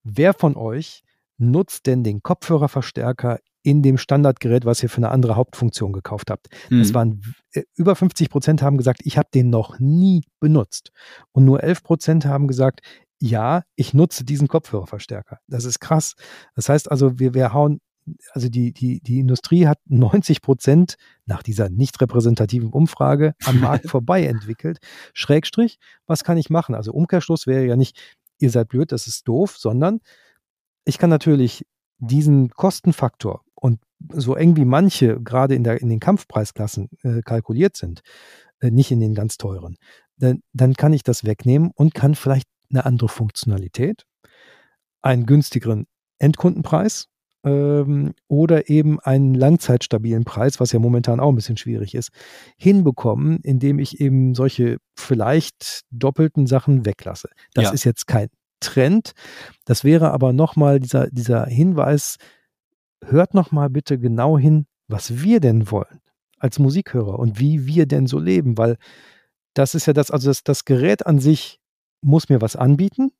Wer 0.03 0.35
von 0.35 0.57
euch 0.57 1.04
nutzt 1.39 1.87
denn 1.87 2.05
den 2.05 2.23
Kopfhörerverstärker 2.23 3.39
in 3.65 3.83
dem 3.83 3.97
Standardgerät, 3.97 4.67
was 4.67 4.83
ihr 4.83 4.91
für 4.91 4.99
eine 4.99 5.11
andere 5.11 5.37
Hauptfunktion 5.37 5.93
gekauft 5.93 6.31
habt. 6.31 6.49
Mhm. 6.71 6.81
Das 6.81 6.95
waren 6.95 7.23
äh, 7.53 7.63
über 7.77 7.97
50 7.97 8.29
Prozent 8.29 8.63
haben 8.63 8.77
gesagt, 8.77 9.01
ich 9.05 9.17
habe 9.17 9.29
den 9.35 9.49
noch 9.49 9.79
nie 9.81 10.23
benutzt. 10.39 10.91
Und 11.33 11.47
nur 11.47 11.63
11 11.63 11.83
Prozent 11.83 12.27
haben 12.27 12.47
gesagt, 12.47 12.81
ja, 13.19 13.63
ich 13.75 13.95
nutze 13.95 14.25
diesen 14.25 14.49
Kopfhörerverstärker. 14.49 15.39
Das 15.49 15.65
ist 15.65 15.81
krass. 15.81 16.15
Das 16.55 16.69
heißt 16.69 16.91
also, 16.91 17.19
wir, 17.19 17.33
wir 17.33 17.55
hauen, 17.55 17.81
also 18.33 18.51
die, 18.51 18.75
die, 18.75 19.01
die 19.01 19.19
Industrie 19.19 19.67
hat 19.67 19.79
90 19.87 20.43
Prozent 20.43 20.97
nach 21.25 21.43
dieser 21.43 21.71
nicht 21.71 21.99
repräsentativen 22.03 22.71
Umfrage 22.71 23.35
am 23.45 23.61
Markt 23.61 23.89
vorbei 23.89 24.27
entwickelt. 24.27 24.77
Schrägstrich, 25.15 25.79
was 26.07 26.23
kann 26.23 26.37
ich 26.37 26.51
machen? 26.51 26.75
Also 26.75 26.93
Umkehrschluss 26.93 27.47
wäre 27.47 27.65
ja 27.65 27.77
nicht, 27.77 27.99
ihr 28.41 28.51
seid 28.51 28.69
blöd, 28.69 28.93
das 28.93 29.07
ist 29.07 29.27
doof, 29.27 29.57
sondern 29.57 30.01
ich 30.85 30.99
kann 30.99 31.11
natürlich 31.11 31.67
diesen 31.99 32.51
Kostenfaktor 32.51 33.43
und 33.55 33.81
so 34.13 34.35
eng 34.35 34.57
wie 34.57 34.65
manche 34.65 35.21
gerade 35.21 35.55
in, 35.55 35.65
der, 35.65 35.81
in 35.81 35.89
den 35.89 36.01
Kampfpreisklassen 36.01 36.89
äh, 37.03 37.23
kalkuliert 37.23 37.77
sind, 37.77 38.03
äh, 38.61 38.71
nicht 38.71 38.91
in 38.91 39.01
den 39.01 39.15
ganz 39.15 39.39
teuren, 39.39 39.77
dann, 40.17 40.43
dann 40.53 40.75
kann 40.75 40.93
ich 40.93 41.03
das 41.03 41.25
wegnehmen 41.25 41.71
und 41.75 41.95
kann 41.95 42.15
vielleicht 42.15 42.49
eine 42.71 42.85
andere 42.85 43.09
Funktionalität, 43.09 44.05
einen 45.03 45.27
günstigeren 45.27 45.87
Endkundenpreis 46.19 47.09
ähm, 47.45 48.15
oder 48.29 48.69
eben 48.69 49.01
einen 49.01 49.35
langzeitstabilen 49.35 50.25
Preis, 50.25 50.61
was 50.61 50.73
ja 50.73 50.79
momentan 50.79 51.21
auch 51.21 51.29
ein 51.29 51.37
bisschen 51.37 51.57
schwierig 51.57 51.95
ist, 51.95 52.11
hinbekommen, 52.57 53.39
indem 53.43 53.79
ich 53.79 54.01
eben 54.01 54.35
solche 54.35 54.79
vielleicht 54.97 55.83
doppelten 55.91 56.47
Sachen 56.47 56.85
weglasse. 56.85 57.29
Das 57.55 57.65
ja. 57.65 57.71
ist 57.73 57.85
jetzt 57.85 58.07
kein 58.07 58.29
Trend. 58.61 59.13
Das 59.65 59.85
wäre 59.85 60.11
aber 60.13 60.33
nochmal 60.33 60.81
dieser, 60.81 61.09
dieser 61.11 61.47
Hinweis, 61.47 62.17
hört 63.05 63.35
nochmal 63.35 63.71
bitte 63.71 63.99
genau 63.99 64.39
hin, 64.39 64.67
was 64.89 65.23
wir 65.23 65.41
denn 65.41 65.71
wollen 65.71 66.01
als 66.39 66.59
Musikhörer 66.59 67.19
und 67.19 67.39
wie 67.39 67.67
wir 67.67 67.87
denn 67.87 68.07
so 68.07 68.19
leben, 68.19 68.59
weil 68.59 68.77
das 69.55 69.75
ist 69.75 69.87
ja 69.87 69.93
das, 69.93 70.11
also 70.11 70.29
das, 70.29 70.43
das 70.43 70.65
Gerät 70.65 71.07
an 71.07 71.19
sich 71.19 71.61
muss 72.03 72.29
mir 72.29 72.41
was 72.41 72.57
anbieten, 72.57 73.13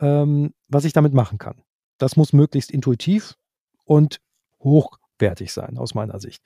ähm, 0.00 0.52
was 0.68 0.84
ich 0.84 0.92
damit 0.92 1.14
machen 1.14 1.38
kann. 1.38 1.62
Das 1.98 2.16
muss 2.16 2.32
möglichst 2.32 2.70
intuitiv 2.70 3.36
und 3.84 4.20
hochwertig 4.60 5.52
sein, 5.52 5.78
aus 5.78 5.94
meiner 5.94 6.18
Sicht. 6.18 6.42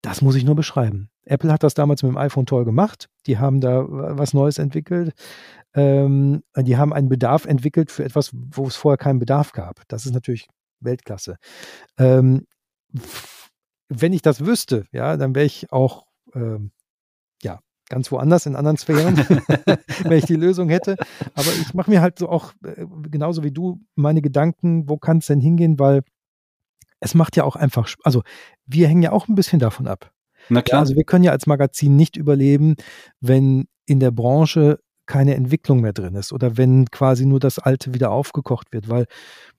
Das 0.00 0.22
muss 0.22 0.36
ich 0.36 0.44
nur 0.44 0.54
beschreiben. 0.54 1.10
Apple 1.30 1.52
hat 1.52 1.62
das 1.62 1.74
damals 1.74 2.02
mit 2.02 2.10
dem 2.10 2.18
iPhone 2.18 2.44
toll 2.44 2.64
gemacht. 2.64 3.08
Die 3.26 3.38
haben 3.38 3.60
da 3.60 3.84
was 3.88 4.34
Neues 4.34 4.58
entwickelt. 4.58 5.14
Ähm, 5.74 6.42
die 6.56 6.76
haben 6.76 6.92
einen 6.92 7.08
Bedarf 7.08 7.44
entwickelt 7.44 7.92
für 7.92 8.04
etwas, 8.04 8.32
wo 8.32 8.66
es 8.66 8.74
vorher 8.74 8.98
keinen 8.98 9.20
Bedarf 9.20 9.52
gab. 9.52 9.86
Das 9.88 10.06
ist 10.06 10.12
natürlich 10.12 10.48
Weltklasse. 10.80 11.36
Ähm, 11.98 12.46
wenn 13.88 14.12
ich 14.12 14.22
das 14.22 14.44
wüsste, 14.44 14.86
ja, 14.90 15.16
dann 15.16 15.34
wäre 15.34 15.46
ich 15.46 15.70
auch 15.70 16.06
ähm, 16.34 16.72
ja 17.42 17.60
ganz 17.88 18.10
woanders 18.10 18.46
in 18.46 18.56
anderen 18.56 18.76
Sphären, 18.76 19.16
wenn 20.02 20.18
ich 20.18 20.26
die 20.26 20.34
Lösung 20.34 20.68
hätte. 20.68 20.96
Aber 21.34 21.48
ich 21.60 21.74
mache 21.74 21.90
mir 21.90 22.00
halt 22.00 22.18
so 22.18 22.28
auch 22.28 22.52
äh, 22.64 22.86
genauso 23.08 23.44
wie 23.44 23.52
du 23.52 23.80
meine 23.94 24.20
Gedanken, 24.20 24.88
wo 24.88 24.96
kann 24.96 25.18
es 25.18 25.26
denn 25.26 25.40
hingehen, 25.40 25.78
weil 25.78 26.02
es 26.98 27.14
macht 27.14 27.36
ja 27.36 27.44
auch 27.44 27.54
einfach, 27.54 27.88
also 28.02 28.22
wir 28.66 28.88
hängen 28.88 29.02
ja 29.02 29.12
auch 29.12 29.28
ein 29.28 29.36
bisschen 29.36 29.60
davon 29.60 29.86
ab. 29.86 30.12
Na 30.50 30.62
klar. 30.62 30.80
Also 30.80 30.96
wir 30.96 31.04
können 31.04 31.24
ja 31.24 31.32
als 31.32 31.46
Magazin 31.46 31.96
nicht 31.96 32.16
überleben, 32.16 32.76
wenn 33.20 33.66
in 33.86 34.00
der 34.00 34.10
Branche 34.10 34.78
keine 35.06 35.34
Entwicklung 35.34 35.80
mehr 35.80 35.92
drin 35.92 36.14
ist 36.14 36.32
oder 36.32 36.56
wenn 36.56 36.86
quasi 36.90 37.26
nur 37.26 37.40
das 37.40 37.58
Alte 37.58 37.94
wieder 37.94 38.12
aufgekocht 38.12 38.72
wird, 38.72 38.88
weil 38.88 39.06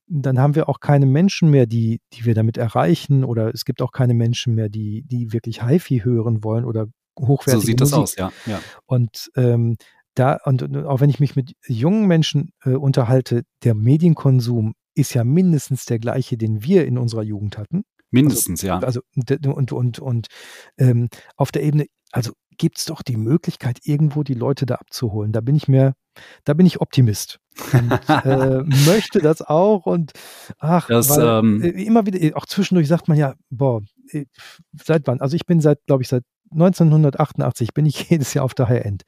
dann 0.07 0.39
haben 0.39 0.55
wir 0.55 0.69
auch 0.69 0.79
keine 0.79 1.05
Menschen 1.05 1.49
mehr, 1.49 1.65
die, 1.65 1.99
die 2.13 2.25
wir 2.25 2.35
damit 2.35 2.57
erreichen 2.57 3.23
oder 3.23 3.53
es 3.53 3.65
gibt 3.65 3.81
auch 3.81 3.91
keine 3.91 4.13
Menschen 4.13 4.55
mehr, 4.55 4.69
die, 4.69 5.03
die 5.03 5.33
wirklich 5.33 5.63
HiFi 5.63 6.01
hören 6.03 6.43
wollen 6.43 6.63
oder 6.63 6.87
hochwertige 7.19 7.61
So 7.61 7.65
sieht 7.65 7.79
Musik. 7.79 7.91
das 7.91 7.99
aus, 7.99 8.15
ja. 8.15 8.31
ja. 8.45 8.59
Und 8.85 9.29
ähm, 9.35 9.75
da, 10.15 10.37
und, 10.45 10.63
und, 10.63 10.85
auch 10.85 10.99
wenn 10.99 11.09
ich 11.09 11.19
mich 11.19 11.35
mit 11.35 11.53
jungen 11.67 12.07
Menschen 12.07 12.51
äh, 12.63 12.71
unterhalte, 12.71 13.43
der 13.63 13.75
Medienkonsum 13.75 14.73
ist 14.95 15.13
ja 15.13 15.23
mindestens 15.23 15.85
der 15.85 15.99
gleiche, 15.99 16.37
den 16.37 16.63
wir 16.63 16.85
in 16.85 16.97
unserer 16.97 17.23
Jugend 17.23 17.57
hatten. 17.57 17.83
Mindestens, 18.11 18.63
also, 18.63 18.67
ja. 18.67 18.79
Also 18.79 19.01
und, 19.55 19.71
und, 19.71 19.99
und 19.99 20.27
ähm, 20.77 21.09
auf 21.35 21.51
der 21.51 21.63
Ebene, 21.63 21.85
also 22.11 22.33
gibt 22.57 22.77
es 22.77 22.85
doch 22.85 23.01
die 23.01 23.17
Möglichkeit, 23.17 23.79
irgendwo 23.83 24.23
die 24.23 24.33
Leute 24.33 24.65
da 24.65 24.75
abzuholen. 24.75 25.31
Da 25.31 25.41
bin 25.41 25.55
ich 25.55 25.67
mir, 25.67 25.93
da 26.43 26.53
bin 26.53 26.65
ich 26.65 26.79
Optimist. 26.79 27.39
Und 27.73 27.91
äh, 28.09 28.63
möchte 28.85 29.19
das 29.19 29.41
auch 29.41 29.85
und 29.85 30.11
ach, 30.59 30.87
das, 30.87 31.09
weil, 31.09 31.39
ähm, 31.39 31.63
äh, 31.63 31.69
immer 31.69 32.05
wieder, 32.05 32.37
auch 32.37 32.45
zwischendurch 32.45 32.87
sagt 32.87 33.07
man 33.07 33.17
ja, 33.17 33.33
boah, 33.49 33.81
äh, 34.11 34.25
seit 34.73 35.07
wann? 35.07 35.21
Also 35.21 35.35
ich 35.35 35.45
bin 35.45 35.59
seit, 35.59 35.83
glaube 35.87 36.03
ich, 36.03 36.09
seit 36.09 36.23
1988 36.51 37.73
bin 37.73 37.85
ich 37.85 38.09
jedes 38.09 38.33
Jahr 38.33 38.45
auf 38.45 38.53
der 38.53 38.69
High-End. 38.69 39.03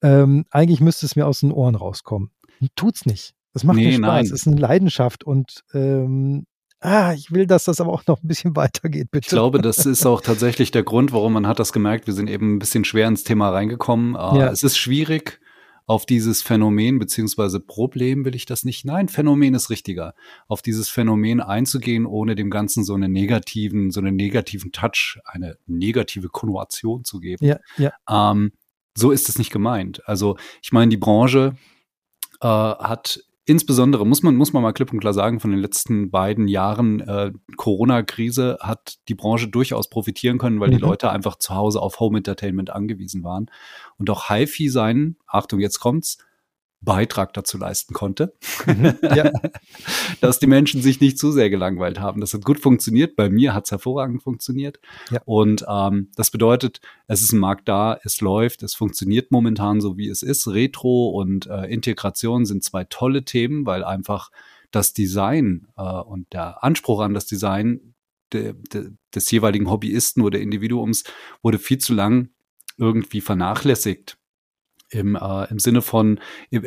Ähm, 0.00 0.46
eigentlich 0.50 0.80
müsste 0.80 1.06
es 1.06 1.14
mir 1.14 1.26
aus 1.26 1.40
den 1.40 1.52
Ohren 1.52 1.74
rauskommen. 1.74 2.30
Tut's 2.74 3.06
nicht. 3.06 3.34
Das 3.52 3.64
macht 3.64 3.76
nee, 3.76 3.86
mir 3.86 3.96
Spaß. 3.96 4.26
Es 4.26 4.32
ist 4.32 4.46
eine 4.46 4.56
Leidenschaft 4.56 5.24
und 5.24 5.62
ähm, 5.74 6.46
ah, 6.82 7.14
ich 7.14 7.32
will, 7.32 7.46
dass 7.46 7.64
das 7.64 7.80
aber 7.80 7.92
auch 7.92 8.06
noch 8.06 8.22
ein 8.22 8.28
bisschen 8.28 8.54
weitergeht, 8.56 9.10
bitte. 9.10 9.26
Ich 9.26 9.30
glaube, 9.30 9.60
das 9.60 9.86
ist 9.86 10.04
auch 10.04 10.20
tatsächlich 10.22 10.70
der 10.70 10.82
Grund, 10.82 11.12
warum 11.12 11.32
man 11.32 11.46
hat 11.46 11.58
das 11.58 11.72
gemerkt. 11.72 12.06
Wir 12.06 12.14
sind 12.14 12.28
eben 12.28 12.56
ein 12.56 12.58
bisschen 12.58 12.84
schwer 12.84 13.08
ins 13.08 13.24
Thema 13.24 13.50
reingekommen. 13.50 14.14
Uh, 14.14 14.38
ja. 14.38 14.50
Es 14.50 14.62
ist 14.62 14.76
schwierig, 14.76 15.40
auf 15.86 16.06
dieses 16.06 16.42
Phänomen 16.42 16.98
beziehungsweise 16.98 17.60
Problem 17.60 18.24
will 18.24 18.34
ich 18.34 18.46
das 18.46 18.64
nicht. 18.64 18.84
Nein, 18.84 19.08
Phänomen 19.08 19.54
ist 19.54 19.70
richtiger. 19.70 20.14
Auf 20.48 20.62
dieses 20.62 20.88
Phänomen 20.88 21.40
einzugehen, 21.40 22.06
ohne 22.06 22.34
dem 22.34 22.50
Ganzen 22.50 22.84
so 22.84 22.94
einen 22.94 23.12
negativen, 23.12 23.90
so 23.90 24.00
einen 24.00 24.16
negativen 24.16 24.72
Touch, 24.72 25.18
eine 25.24 25.56
negative 25.66 26.28
Konnotation 26.28 27.04
zu 27.04 27.20
geben. 27.20 27.44
Ja, 27.44 27.58
ja. 27.78 27.92
Ähm, 28.08 28.52
so 28.96 29.10
ist 29.10 29.28
es 29.28 29.38
nicht 29.38 29.50
gemeint. 29.50 30.02
Also 30.06 30.36
ich 30.62 30.72
meine, 30.72 30.90
die 30.90 30.96
Branche 30.96 31.54
äh, 32.40 32.46
hat 32.46 33.24
insbesondere 33.44 34.06
muss 34.06 34.22
man, 34.22 34.36
muss 34.36 34.52
man 34.52 34.62
mal 34.62 34.72
klipp 34.72 34.92
und 34.92 35.00
klar 35.00 35.14
sagen, 35.14 35.40
von 35.40 35.50
den 35.50 35.60
letzten 35.60 36.10
beiden 36.10 36.48
Jahren 36.48 37.00
äh, 37.00 37.32
Corona-Krise 37.56 38.58
hat 38.60 38.98
die 39.08 39.14
Branche 39.14 39.48
durchaus 39.48 39.90
profitieren 39.90 40.38
können, 40.38 40.60
weil 40.60 40.68
mhm. 40.68 40.74
die 40.74 40.80
Leute 40.80 41.10
einfach 41.10 41.36
zu 41.36 41.54
Hause 41.54 41.80
auf 41.80 42.00
Home 42.00 42.18
Entertainment 42.18 42.70
angewiesen 42.70 43.24
waren. 43.24 43.50
Und 43.98 44.10
auch 44.10 44.28
HiFi 44.28 44.68
seinen, 44.68 45.16
Achtung, 45.26 45.60
jetzt 45.60 45.80
kommt's, 45.80 46.18
Beitrag 46.82 47.32
dazu 47.32 47.58
leisten 47.58 47.94
konnte, 47.94 48.34
mhm, 48.66 48.94
ja. 49.02 49.30
dass 50.20 50.40
die 50.40 50.46
Menschen 50.46 50.82
sich 50.82 51.00
nicht 51.00 51.18
zu 51.18 51.30
sehr 51.30 51.48
gelangweilt 51.48 52.00
haben. 52.00 52.20
Das 52.20 52.34
hat 52.34 52.44
gut 52.44 52.58
funktioniert. 52.58 53.14
Bei 53.14 53.30
mir 53.30 53.54
hat 53.54 53.66
es 53.66 53.70
hervorragend 53.70 54.22
funktioniert. 54.22 54.80
Ja. 55.10 55.20
Und 55.24 55.64
ähm, 55.68 56.10
das 56.16 56.30
bedeutet, 56.30 56.80
es 57.06 57.22
ist 57.22 57.32
ein 57.32 57.38
Markt 57.38 57.68
da, 57.68 57.98
es 58.02 58.20
läuft, 58.20 58.62
es 58.62 58.74
funktioniert 58.74 59.30
momentan 59.30 59.80
so, 59.80 59.96
wie 59.96 60.08
es 60.08 60.22
ist. 60.22 60.48
Retro 60.48 61.10
und 61.10 61.46
äh, 61.46 61.66
Integration 61.66 62.44
sind 62.44 62.64
zwei 62.64 62.84
tolle 62.84 63.24
Themen, 63.24 63.64
weil 63.64 63.84
einfach 63.84 64.30
das 64.72 64.92
Design 64.92 65.68
äh, 65.76 65.82
und 65.82 66.32
der 66.32 66.64
Anspruch 66.64 67.00
an 67.00 67.14
das 67.14 67.26
Design 67.26 67.94
de, 68.32 68.54
de, 68.72 68.90
des 69.14 69.30
jeweiligen 69.30 69.70
Hobbyisten 69.70 70.22
oder 70.22 70.40
Individuums 70.40 71.04
wurde 71.42 71.58
viel 71.58 71.78
zu 71.78 71.94
lang 71.94 72.30
irgendwie 72.76 73.20
vernachlässigt 73.20 74.16
im, 74.92 75.16
äh, 75.16 75.50
im 75.50 75.58
Sinne 75.58 75.82
von, 75.82 76.20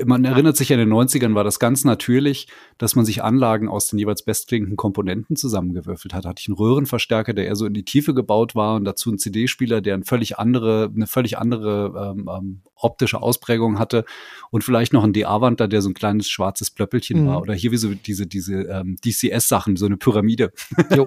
man 0.06 0.26
erinnert 0.26 0.58
sich, 0.58 0.72
in 0.72 0.80
den 0.80 0.92
90ern 0.92 1.36
war 1.36 1.44
das 1.44 1.60
ganz 1.60 1.84
natürlich, 1.84 2.48
dass 2.78 2.96
man 2.96 3.06
sich 3.06 3.24
Anlagen 3.24 3.70
aus 3.70 3.88
den 3.88 4.00
jeweils 4.00 4.24
bestklingenden 4.24 4.78
Komponenten 4.78 5.36
zusammengewürfelt 5.36 6.14
hat. 6.14 6.26
Hatte 6.26 6.42
ich 6.42 6.48
einen 6.48 6.58
Röhrenverstärker, 6.58 7.34
der 7.34 7.46
eher 7.46 7.56
so 7.56 7.66
in 7.68 7.74
die 7.74 7.86
Tiefe 7.86 8.14
gebaut 8.14 8.56
war 8.56 8.76
und 8.76 8.86
dazu 8.86 9.10
einen 9.10 9.20
CD-Spieler, 9.20 9.82
der 9.82 9.94
eine 9.94 10.06
völlig 10.06 10.40
andere, 10.40 10.92
eine 10.94 11.08
völlig 11.08 11.38
andere 11.38 12.16
ähm, 12.18 12.30
ähm, 12.36 12.62
optische 12.76 13.22
Ausprägung 13.22 13.80
hatte 13.80 14.06
und 14.50 14.64
vielleicht 14.64 14.92
noch 14.92 15.04
ein 15.04 15.14
DA-Wandler, 15.14 15.68
der 15.68 15.82
so 15.82 15.90
ein 15.90 15.94
kleines 15.94 16.28
schwarzes 16.28 16.72
Plöppelchen 16.72 17.24
mhm. 17.24 17.28
war 17.28 17.42
oder 17.42 17.54
hier 17.54 17.72
wie 17.72 17.78
so 17.78 17.94
diese, 17.94 18.26
diese 18.26 18.64
ähm, 18.64 18.98
DCS-Sachen, 19.04 19.76
so 19.76 19.86
eine 19.86 19.98
Pyramide. 19.98 20.52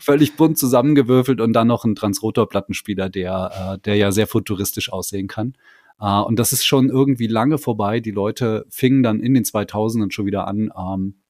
völlig 0.00 0.36
bunt 0.36 0.58
zusammengewürfelt 0.58 1.40
und 1.40 1.52
dann 1.52 1.68
noch 1.68 1.84
ein 1.84 1.94
Transrotor-Plattenspieler, 1.94 3.10
der, 3.10 3.74
äh, 3.74 3.78
der 3.84 3.96
ja 3.96 4.12
sehr 4.12 4.26
futuristisch 4.26 4.90
aussehen 4.92 5.28
kann. 5.28 5.54
Uh, 6.00 6.22
und 6.22 6.38
das 6.38 6.52
ist 6.52 6.64
schon 6.64 6.88
irgendwie 6.88 7.26
lange 7.26 7.58
vorbei. 7.58 8.00
Die 8.00 8.10
Leute 8.10 8.64
fingen 8.70 9.02
dann 9.02 9.20
in 9.20 9.34
den 9.34 9.44
2000ern 9.44 10.10
schon 10.10 10.24
wieder 10.24 10.46
an, 10.48 10.72
ähm, 10.76 11.20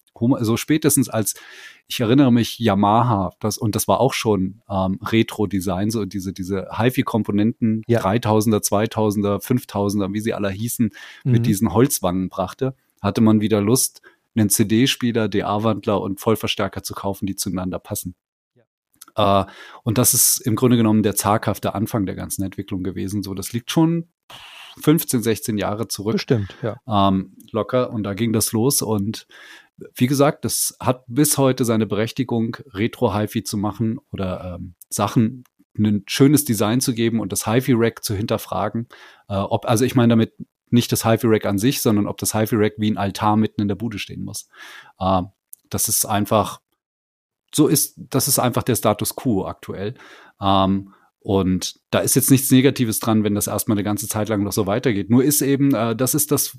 so 0.40 0.56
spätestens 0.56 1.08
als, 1.08 1.34
ich 1.86 2.00
erinnere 2.00 2.32
mich, 2.32 2.58
Yamaha, 2.58 3.32
das, 3.40 3.58
und 3.58 3.74
das 3.74 3.88
war 3.88 4.00
auch 4.00 4.12
schon 4.12 4.62
ähm, 4.68 4.98
Retro-Design, 5.02 5.90
so 5.90 6.04
diese, 6.04 6.32
diese 6.32 6.68
HiFi-Komponenten, 6.76 7.82
ja. 7.88 8.00
3000er, 8.00 8.60
2000er, 8.60 9.42
5000er, 9.42 10.12
wie 10.12 10.20
sie 10.20 10.34
alle 10.34 10.50
hießen, 10.50 10.90
mhm. 11.24 11.32
mit 11.32 11.46
diesen 11.46 11.72
Holzwangen 11.72 12.28
brachte, 12.28 12.76
hatte 13.00 13.20
man 13.22 13.40
wieder 13.40 13.60
Lust, 13.60 14.02
einen 14.36 14.50
CD-Spieler, 14.50 15.28
DA-Wandler 15.28 16.00
und 16.00 16.20
Vollverstärker 16.20 16.82
zu 16.84 16.94
kaufen, 16.94 17.26
die 17.26 17.34
zueinander 17.34 17.80
passen. 17.80 18.14
Uh, 19.18 19.44
und 19.82 19.98
das 19.98 20.14
ist 20.14 20.38
im 20.38 20.54
Grunde 20.54 20.76
genommen 20.76 21.02
der 21.02 21.16
zaghafte 21.16 21.74
Anfang 21.74 22.06
der 22.06 22.14
ganzen 22.14 22.44
Entwicklung 22.44 22.84
gewesen. 22.84 23.24
So, 23.24 23.34
das 23.34 23.52
liegt 23.52 23.72
schon 23.72 24.08
15, 24.80 25.22
16 25.22 25.58
Jahre 25.58 25.88
zurück. 25.88 26.14
Bestimmt, 26.14 26.54
ja. 26.62 26.76
Ähm, 26.86 27.36
locker. 27.52 27.90
Und 27.90 28.02
da 28.02 28.14
ging 28.14 28.32
das 28.32 28.52
los. 28.52 28.82
Und 28.82 29.26
wie 29.94 30.06
gesagt, 30.06 30.44
das 30.44 30.76
hat 30.80 31.04
bis 31.06 31.38
heute 31.38 31.64
seine 31.64 31.86
Berechtigung, 31.86 32.56
Retro-HiFi 32.72 33.42
zu 33.42 33.56
machen 33.56 33.98
oder 34.12 34.56
ähm, 34.58 34.74
Sachen 34.88 35.44
ein 35.78 36.04
schönes 36.06 36.44
Design 36.44 36.80
zu 36.80 36.94
geben 36.94 37.20
und 37.20 37.32
das 37.32 37.46
HiFi-Rack 37.46 38.04
zu 38.04 38.14
hinterfragen. 38.14 38.88
Äh, 39.28 39.36
ob, 39.36 39.66
also 39.66 39.84
ich 39.84 39.94
meine 39.94 40.10
damit 40.10 40.34
nicht 40.70 40.92
das 40.92 41.04
HiFi-Rack 41.04 41.46
an 41.46 41.58
sich, 41.58 41.80
sondern 41.80 42.06
ob 42.06 42.18
das 42.18 42.34
HiFi-Rack 42.34 42.74
wie 42.78 42.90
ein 42.90 42.98
Altar 42.98 43.36
mitten 43.36 43.62
in 43.62 43.68
der 43.68 43.74
Bude 43.74 43.98
stehen 43.98 44.24
muss. 44.24 44.48
Äh, 44.98 45.22
das 45.68 45.88
ist 45.88 46.04
einfach, 46.04 46.60
so 47.54 47.66
ist, 47.66 47.94
das 47.96 48.28
ist 48.28 48.38
einfach 48.38 48.62
der 48.62 48.76
Status 48.76 49.16
quo 49.16 49.46
aktuell. 49.46 49.94
Ähm, 50.40 50.94
und 51.22 51.78
da 51.90 51.98
ist 51.98 52.16
jetzt 52.16 52.30
nichts 52.30 52.50
Negatives 52.50 52.98
dran, 52.98 53.24
wenn 53.24 53.34
das 53.34 53.46
erstmal 53.46 53.76
eine 53.76 53.84
ganze 53.84 54.08
Zeit 54.08 54.30
lang 54.30 54.42
noch 54.42 54.52
so 54.52 54.66
weitergeht. 54.66 55.10
Nur 55.10 55.22
ist 55.22 55.42
eben, 55.42 55.74
äh, 55.74 55.94
das 55.94 56.14
ist 56.14 56.32
das, 56.32 56.58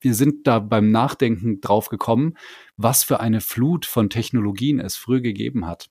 wir 0.00 0.14
sind 0.14 0.46
da 0.46 0.60
beim 0.60 0.90
Nachdenken 0.90 1.60
drauf 1.60 1.90
gekommen, 1.90 2.38
was 2.78 3.04
für 3.04 3.20
eine 3.20 3.42
Flut 3.42 3.84
von 3.84 4.08
Technologien 4.08 4.80
es 4.80 4.96
früher 4.96 5.20
gegeben 5.20 5.66
hat. 5.66 5.90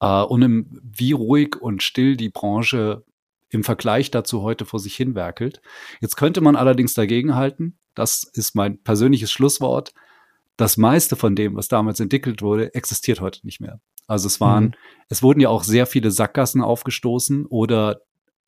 Äh, 0.00 0.22
und 0.22 0.42
im, 0.42 0.80
wie 0.82 1.10
ruhig 1.10 1.56
und 1.60 1.82
still 1.82 2.16
die 2.16 2.28
Branche 2.28 3.04
im 3.48 3.64
Vergleich 3.64 4.12
dazu 4.12 4.42
heute 4.42 4.64
vor 4.64 4.78
sich 4.78 4.94
hinwerkelt. 4.94 5.60
Jetzt 6.00 6.16
könnte 6.16 6.40
man 6.40 6.54
allerdings 6.54 6.94
dagegenhalten, 6.94 7.78
das 7.94 8.22
ist 8.22 8.54
mein 8.54 8.80
persönliches 8.82 9.32
Schlusswort, 9.32 9.92
das 10.56 10.76
meiste 10.76 11.16
von 11.16 11.34
dem, 11.34 11.56
was 11.56 11.66
damals 11.66 11.98
entwickelt 11.98 12.42
wurde, 12.42 12.74
existiert 12.74 13.20
heute 13.20 13.44
nicht 13.44 13.60
mehr. 13.60 13.80
Also 14.06 14.26
es 14.26 14.40
waren, 14.40 14.64
mhm. 14.64 14.72
es 15.08 15.22
wurden 15.22 15.40
ja 15.40 15.48
auch 15.48 15.64
sehr 15.64 15.86
viele 15.86 16.10
Sackgassen 16.10 16.62
aufgestoßen 16.62 17.46
oder 17.46 18.00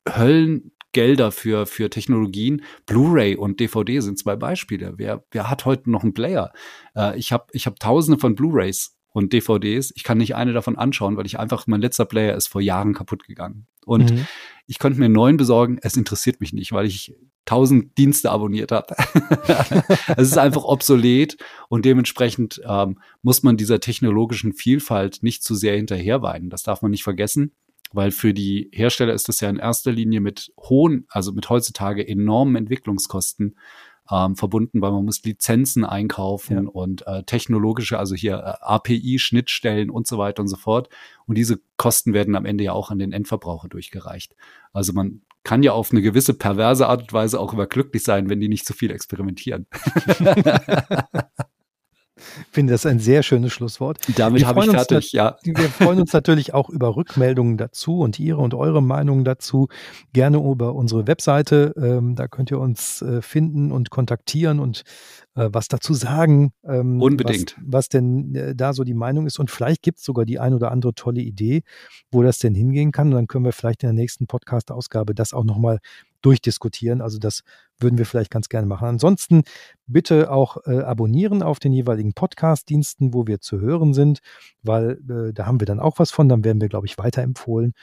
Höllengelder 0.07 1.31
für, 1.31 1.65
für 1.65 1.89
Technologien. 1.89 2.63
Blu-ray 2.85 3.35
und 3.35 3.59
DVD 3.59 3.99
sind 3.99 4.17
zwei 4.17 4.35
Beispiele. 4.35 4.93
Wer, 4.97 5.23
wer 5.31 5.49
hat 5.49 5.65
heute 5.65 5.89
noch 5.91 6.03
einen 6.03 6.13
Player? 6.13 6.51
Äh, 6.95 7.17
ich 7.17 7.31
habe 7.31 7.47
ich 7.51 7.65
hab 7.65 7.79
tausende 7.79 8.19
von 8.19 8.35
Blu-rays 8.35 8.95
und 9.11 9.33
DVDs. 9.33 9.91
Ich 9.95 10.03
kann 10.03 10.17
nicht 10.17 10.35
eine 10.35 10.53
davon 10.53 10.77
anschauen, 10.77 11.17
weil 11.17 11.25
ich 11.25 11.39
einfach, 11.39 11.67
mein 11.67 11.81
letzter 11.81 12.05
Player 12.05 12.35
ist 12.35 12.47
vor 12.47 12.61
Jahren 12.61 12.93
kaputt 12.93 13.25
gegangen. 13.25 13.67
Und 13.85 14.11
mhm. 14.11 14.27
ich 14.67 14.79
konnte 14.79 14.99
mir 14.99 15.05
einen 15.05 15.15
neuen 15.15 15.37
besorgen. 15.37 15.79
Es 15.81 15.97
interessiert 15.97 16.39
mich 16.41 16.53
nicht, 16.53 16.71
weil 16.71 16.85
ich 16.85 17.15
tausend 17.49 17.97
Dienste 17.97 18.29
abonniert 18.29 18.71
habe. 18.71 18.95
es 20.17 20.27
ist 20.27 20.37
einfach 20.37 20.63
obsolet 20.65 21.35
und 21.67 21.83
dementsprechend 21.83 22.61
ähm, 22.63 22.99
muss 23.23 23.41
man 23.41 23.57
dieser 23.57 23.79
technologischen 23.79 24.53
Vielfalt 24.53 25.23
nicht 25.23 25.43
zu 25.43 25.55
sehr 25.55 25.75
hinterherweinen. 25.75 26.51
Das 26.51 26.61
darf 26.61 26.83
man 26.83 26.91
nicht 26.91 27.03
vergessen, 27.03 27.53
weil 27.91 28.11
für 28.11 28.35
die 28.35 28.69
Hersteller 28.71 29.13
ist 29.13 29.29
das 29.29 29.39
ja 29.39 29.49
in 29.49 29.57
erster 29.57 29.91
Linie 29.91 30.21
mit 30.21 30.53
hohen, 30.59 31.07
also 31.09 31.31
mit 31.31 31.49
heutzutage 31.49 32.07
enormen 32.07 32.55
Entwicklungskosten 32.55 33.55
ähm, 34.11 34.35
verbunden, 34.35 34.79
weil 34.79 34.91
man 34.91 35.05
muss 35.05 35.23
Lizenzen 35.23 35.85
einkaufen 35.85 36.65
ja. 36.65 36.69
und 36.69 37.07
äh, 37.07 37.23
technologische, 37.23 37.97
also 37.97 38.13
hier 38.13 38.35
äh, 38.35 38.63
API-Schnittstellen 38.63 39.89
und 39.89 40.05
so 40.05 40.19
weiter 40.19 40.43
und 40.43 40.49
so 40.49 40.57
fort. 40.57 40.89
Und 41.25 41.35
diese 41.35 41.59
Kosten 41.77 42.13
werden 42.13 42.35
am 42.35 42.45
Ende 42.45 42.63
ja 42.63 42.73
auch 42.73 42.91
an 42.91 42.99
den 42.99 43.11
Endverbraucher 43.11 43.69
durchgereicht. 43.69 44.35
Also 44.71 44.93
man 44.93 45.21
kann 45.43 45.63
ja 45.63 45.71
auf 45.71 45.91
eine 45.91 46.01
gewisse 46.01 46.33
perverse 46.33 46.87
Art 46.87 47.01
und 47.01 47.13
Weise 47.13 47.39
auch 47.39 47.53
überglücklich 47.53 48.03
sein, 48.03 48.29
wenn 48.29 48.39
die 48.39 48.49
nicht 48.49 48.65
zu 48.65 48.73
viel 48.73 48.91
experimentieren. 48.91 49.67
Ich 52.19 52.53
finde 52.53 52.73
das 52.73 52.85
ein 52.85 52.99
sehr 52.99 53.23
schönes 53.23 53.53
Schlusswort. 53.53 53.99
Damit 54.17 54.45
habe 54.45 54.65
ich 54.65 54.71
fertig, 54.71 55.11
ja. 55.13 55.37
Wir 55.43 55.69
freuen 55.69 56.01
uns 56.01 56.13
natürlich 56.13 56.53
auch 56.53 56.69
über 56.69 56.95
Rückmeldungen 56.95 57.57
dazu 57.57 57.99
und 57.99 58.19
Ihre 58.19 58.39
und 58.39 58.53
eure 58.53 58.81
Meinungen 58.83 59.23
dazu. 59.23 59.67
Gerne 60.13 60.37
über 60.37 60.75
unsere 60.75 61.07
Webseite. 61.07 61.73
Ähm, 61.77 62.15
da 62.15 62.27
könnt 62.27 62.51
ihr 62.51 62.59
uns 62.59 63.01
äh, 63.01 63.21
finden 63.21 63.71
und 63.71 63.89
kontaktieren 63.89 64.59
und 64.59 64.83
was 65.51 65.67
dazu 65.67 65.93
sagen. 65.93 66.51
Ähm, 66.63 67.01
Unbedingt. 67.01 67.55
Was, 67.57 67.65
was 67.65 67.89
denn 67.89 68.35
äh, 68.35 68.55
da 68.55 68.73
so 68.73 68.83
die 68.83 68.93
Meinung 68.93 69.25
ist. 69.25 69.39
Und 69.39 69.51
vielleicht 69.51 69.81
gibt 69.81 69.99
es 69.99 70.05
sogar 70.05 70.25
die 70.25 70.39
ein 70.39 70.53
oder 70.53 70.71
andere 70.71 70.93
tolle 70.93 71.21
Idee, 71.21 71.63
wo 72.11 72.23
das 72.23 72.39
denn 72.39 72.55
hingehen 72.55 72.91
kann. 72.91 73.09
Und 73.09 73.15
dann 73.15 73.27
können 73.27 73.45
wir 73.45 73.53
vielleicht 73.53 73.83
in 73.83 73.87
der 73.87 73.93
nächsten 73.93 74.27
Podcast-Ausgabe 74.27 75.15
das 75.15 75.33
auch 75.33 75.43
nochmal 75.43 75.79
durchdiskutieren. 76.21 77.01
Also 77.01 77.17
das 77.17 77.41
würden 77.79 77.97
wir 77.97 78.05
vielleicht 78.05 78.31
ganz 78.31 78.49
gerne 78.49 78.67
machen. 78.67 78.87
Ansonsten 78.87 79.43
bitte 79.87 80.31
auch 80.31 80.57
äh, 80.65 80.81
abonnieren 80.81 81.41
auf 81.41 81.59
den 81.59 81.71
jeweiligen 81.71 82.13
Podcast-Diensten, 82.13 83.13
wo 83.13 83.25
wir 83.27 83.39
zu 83.39 83.59
hören 83.59 83.93
sind, 83.93 84.19
weil 84.61 84.99
äh, 85.09 85.33
da 85.33 85.45
haben 85.45 85.61
wir 85.61 85.65
dann 85.65 85.79
auch 85.79 85.99
was 85.99 86.11
von. 86.11 86.27
Dann 86.27 86.43
werden 86.43 86.61
wir, 86.61 86.69
glaube 86.69 86.87
ich, 86.87 86.97
weiterempfohlen. 86.97 87.73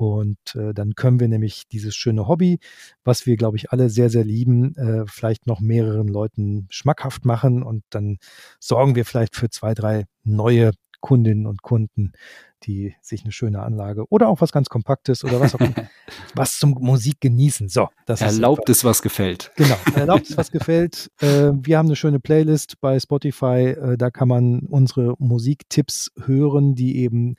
Und 0.00 0.38
äh, 0.54 0.72
dann 0.72 0.94
können 0.94 1.20
wir 1.20 1.28
nämlich 1.28 1.68
dieses 1.68 1.94
schöne 1.94 2.26
Hobby, 2.26 2.58
was 3.04 3.26
wir, 3.26 3.36
glaube 3.36 3.58
ich, 3.58 3.70
alle 3.70 3.90
sehr, 3.90 4.08
sehr 4.08 4.24
lieben, 4.24 4.74
äh, 4.76 5.04
vielleicht 5.06 5.46
noch 5.46 5.60
mehreren 5.60 6.08
Leuten 6.08 6.66
schmackhaft 6.70 7.26
machen. 7.26 7.62
Und 7.62 7.84
dann 7.90 8.16
sorgen 8.58 8.94
wir 8.94 9.04
vielleicht 9.04 9.36
für 9.36 9.50
zwei, 9.50 9.74
drei 9.74 10.06
neue 10.24 10.70
Kundinnen 11.00 11.46
und 11.46 11.60
Kunden, 11.60 12.12
die 12.60 12.94
sich 13.00 13.22
eine 13.22 13.32
schöne 13.32 13.62
Anlage 13.62 14.04
oder 14.10 14.28
auch 14.28 14.40
was 14.40 14.52
ganz 14.52 14.68
Kompaktes 14.68 15.24
oder 15.24 15.40
was 15.40 15.54
auch 15.54 15.60
was 16.34 16.58
zum 16.58 16.70
Musik 16.80 17.20
genießen. 17.20 17.68
So, 17.68 17.88
das 18.06 18.20
erlaubt 18.20 18.68
ist 18.68 18.78
es, 18.78 18.84
was 18.84 19.02
gefällt. 19.02 19.50
Genau, 19.56 19.76
erlaubt 19.94 20.30
es, 20.30 20.36
was 20.36 20.50
gefällt. 20.52 21.10
Äh, 21.20 21.52
wir 21.54 21.78
haben 21.78 21.86
eine 21.86 21.96
schöne 21.96 22.20
Playlist 22.20 22.80
bei 22.80 22.98
Spotify. 22.98 23.70
Äh, 23.70 23.96
da 23.96 24.10
kann 24.10 24.28
man 24.28 24.60
unsere 24.60 25.14
Musiktipps 25.18 26.10
hören, 26.24 26.74
die 26.74 26.98
eben 26.98 27.36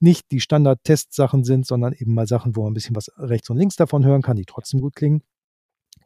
nicht 0.00 0.30
die 0.30 0.40
Standard-Testsachen 0.40 1.44
sind, 1.44 1.66
sondern 1.66 1.92
eben 1.92 2.14
mal 2.14 2.26
Sachen, 2.26 2.56
wo 2.56 2.62
man 2.62 2.72
ein 2.72 2.74
bisschen 2.74 2.96
was 2.96 3.10
rechts 3.16 3.50
und 3.50 3.56
links 3.56 3.76
davon 3.76 4.04
hören 4.04 4.22
kann, 4.22 4.36
die 4.36 4.44
trotzdem 4.46 4.80
gut 4.80 4.94
klingen. 4.94 5.22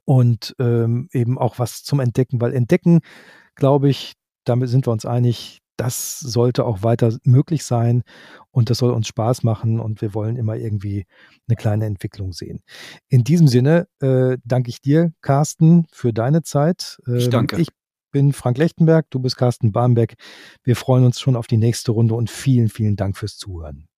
Und 0.04 0.54
ähm, 0.58 1.08
eben 1.12 1.38
auch 1.38 1.58
was 1.58 1.84
zum 1.84 2.00
Entdecken, 2.00 2.40
weil 2.40 2.54
Entdecken, 2.54 3.00
glaube 3.54 3.88
ich, 3.88 4.14
damit 4.44 4.68
sind 4.68 4.86
wir 4.86 4.92
uns 4.92 5.06
einig, 5.06 5.61
das 5.76 6.20
sollte 6.20 6.64
auch 6.64 6.82
weiter 6.82 7.16
möglich 7.24 7.64
sein 7.64 8.02
und 8.50 8.70
das 8.70 8.78
soll 8.78 8.92
uns 8.92 9.08
Spaß 9.08 9.42
machen 9.42 9.80
und 9.80 10.00
wir 10.00 10.14
wollen 10.14 10.36
immer 10.36 10.56
irgendwie 10.56 11.06
eine 11.48 11.56
kleine 11.56 11.86
Entwicklung 11.86 12.32
sehen. 12.32 12.60
In 13.08 13.24
diesem 13.24 13.48
Sinne 13.48 13.88
äh, 14.00 14.38
danke 14.44 14.70
ich 14.70 14.80
dir, 14.80 15.12
Carsten, 15.20 15.86
für 15.90 16.12
deine 16.12 16.42
Zeit. 16.42 16.98
Ähm, 17.06 17.16
ich 17.16 17.30
danke. 17.30 17.60
Ich 17.60 17.68
bin 18.10 18.32
Frank 18.32 18.58
Lechtenberg, 18.58 19.06
du 19.10 19.18
bist 19.20 19.36
Carsten 19.36 19.72
Barmbek. 19.72 20.14
Wir 20.62 20.76
freuen 20.76 21.04
uns 21.04 21.18
schon 21.18 21.34
auf 21.34 21.46
die 21.46 21.56
nächste 21.56 21.92
Runde 21.92 22.14
und 22.14 22.30
vielen, 22.30 22.68
vielen 22.68 22.96
Dank 22.96 23.16
fürs 23.16 23.36
Zuhören. 23.38 23.88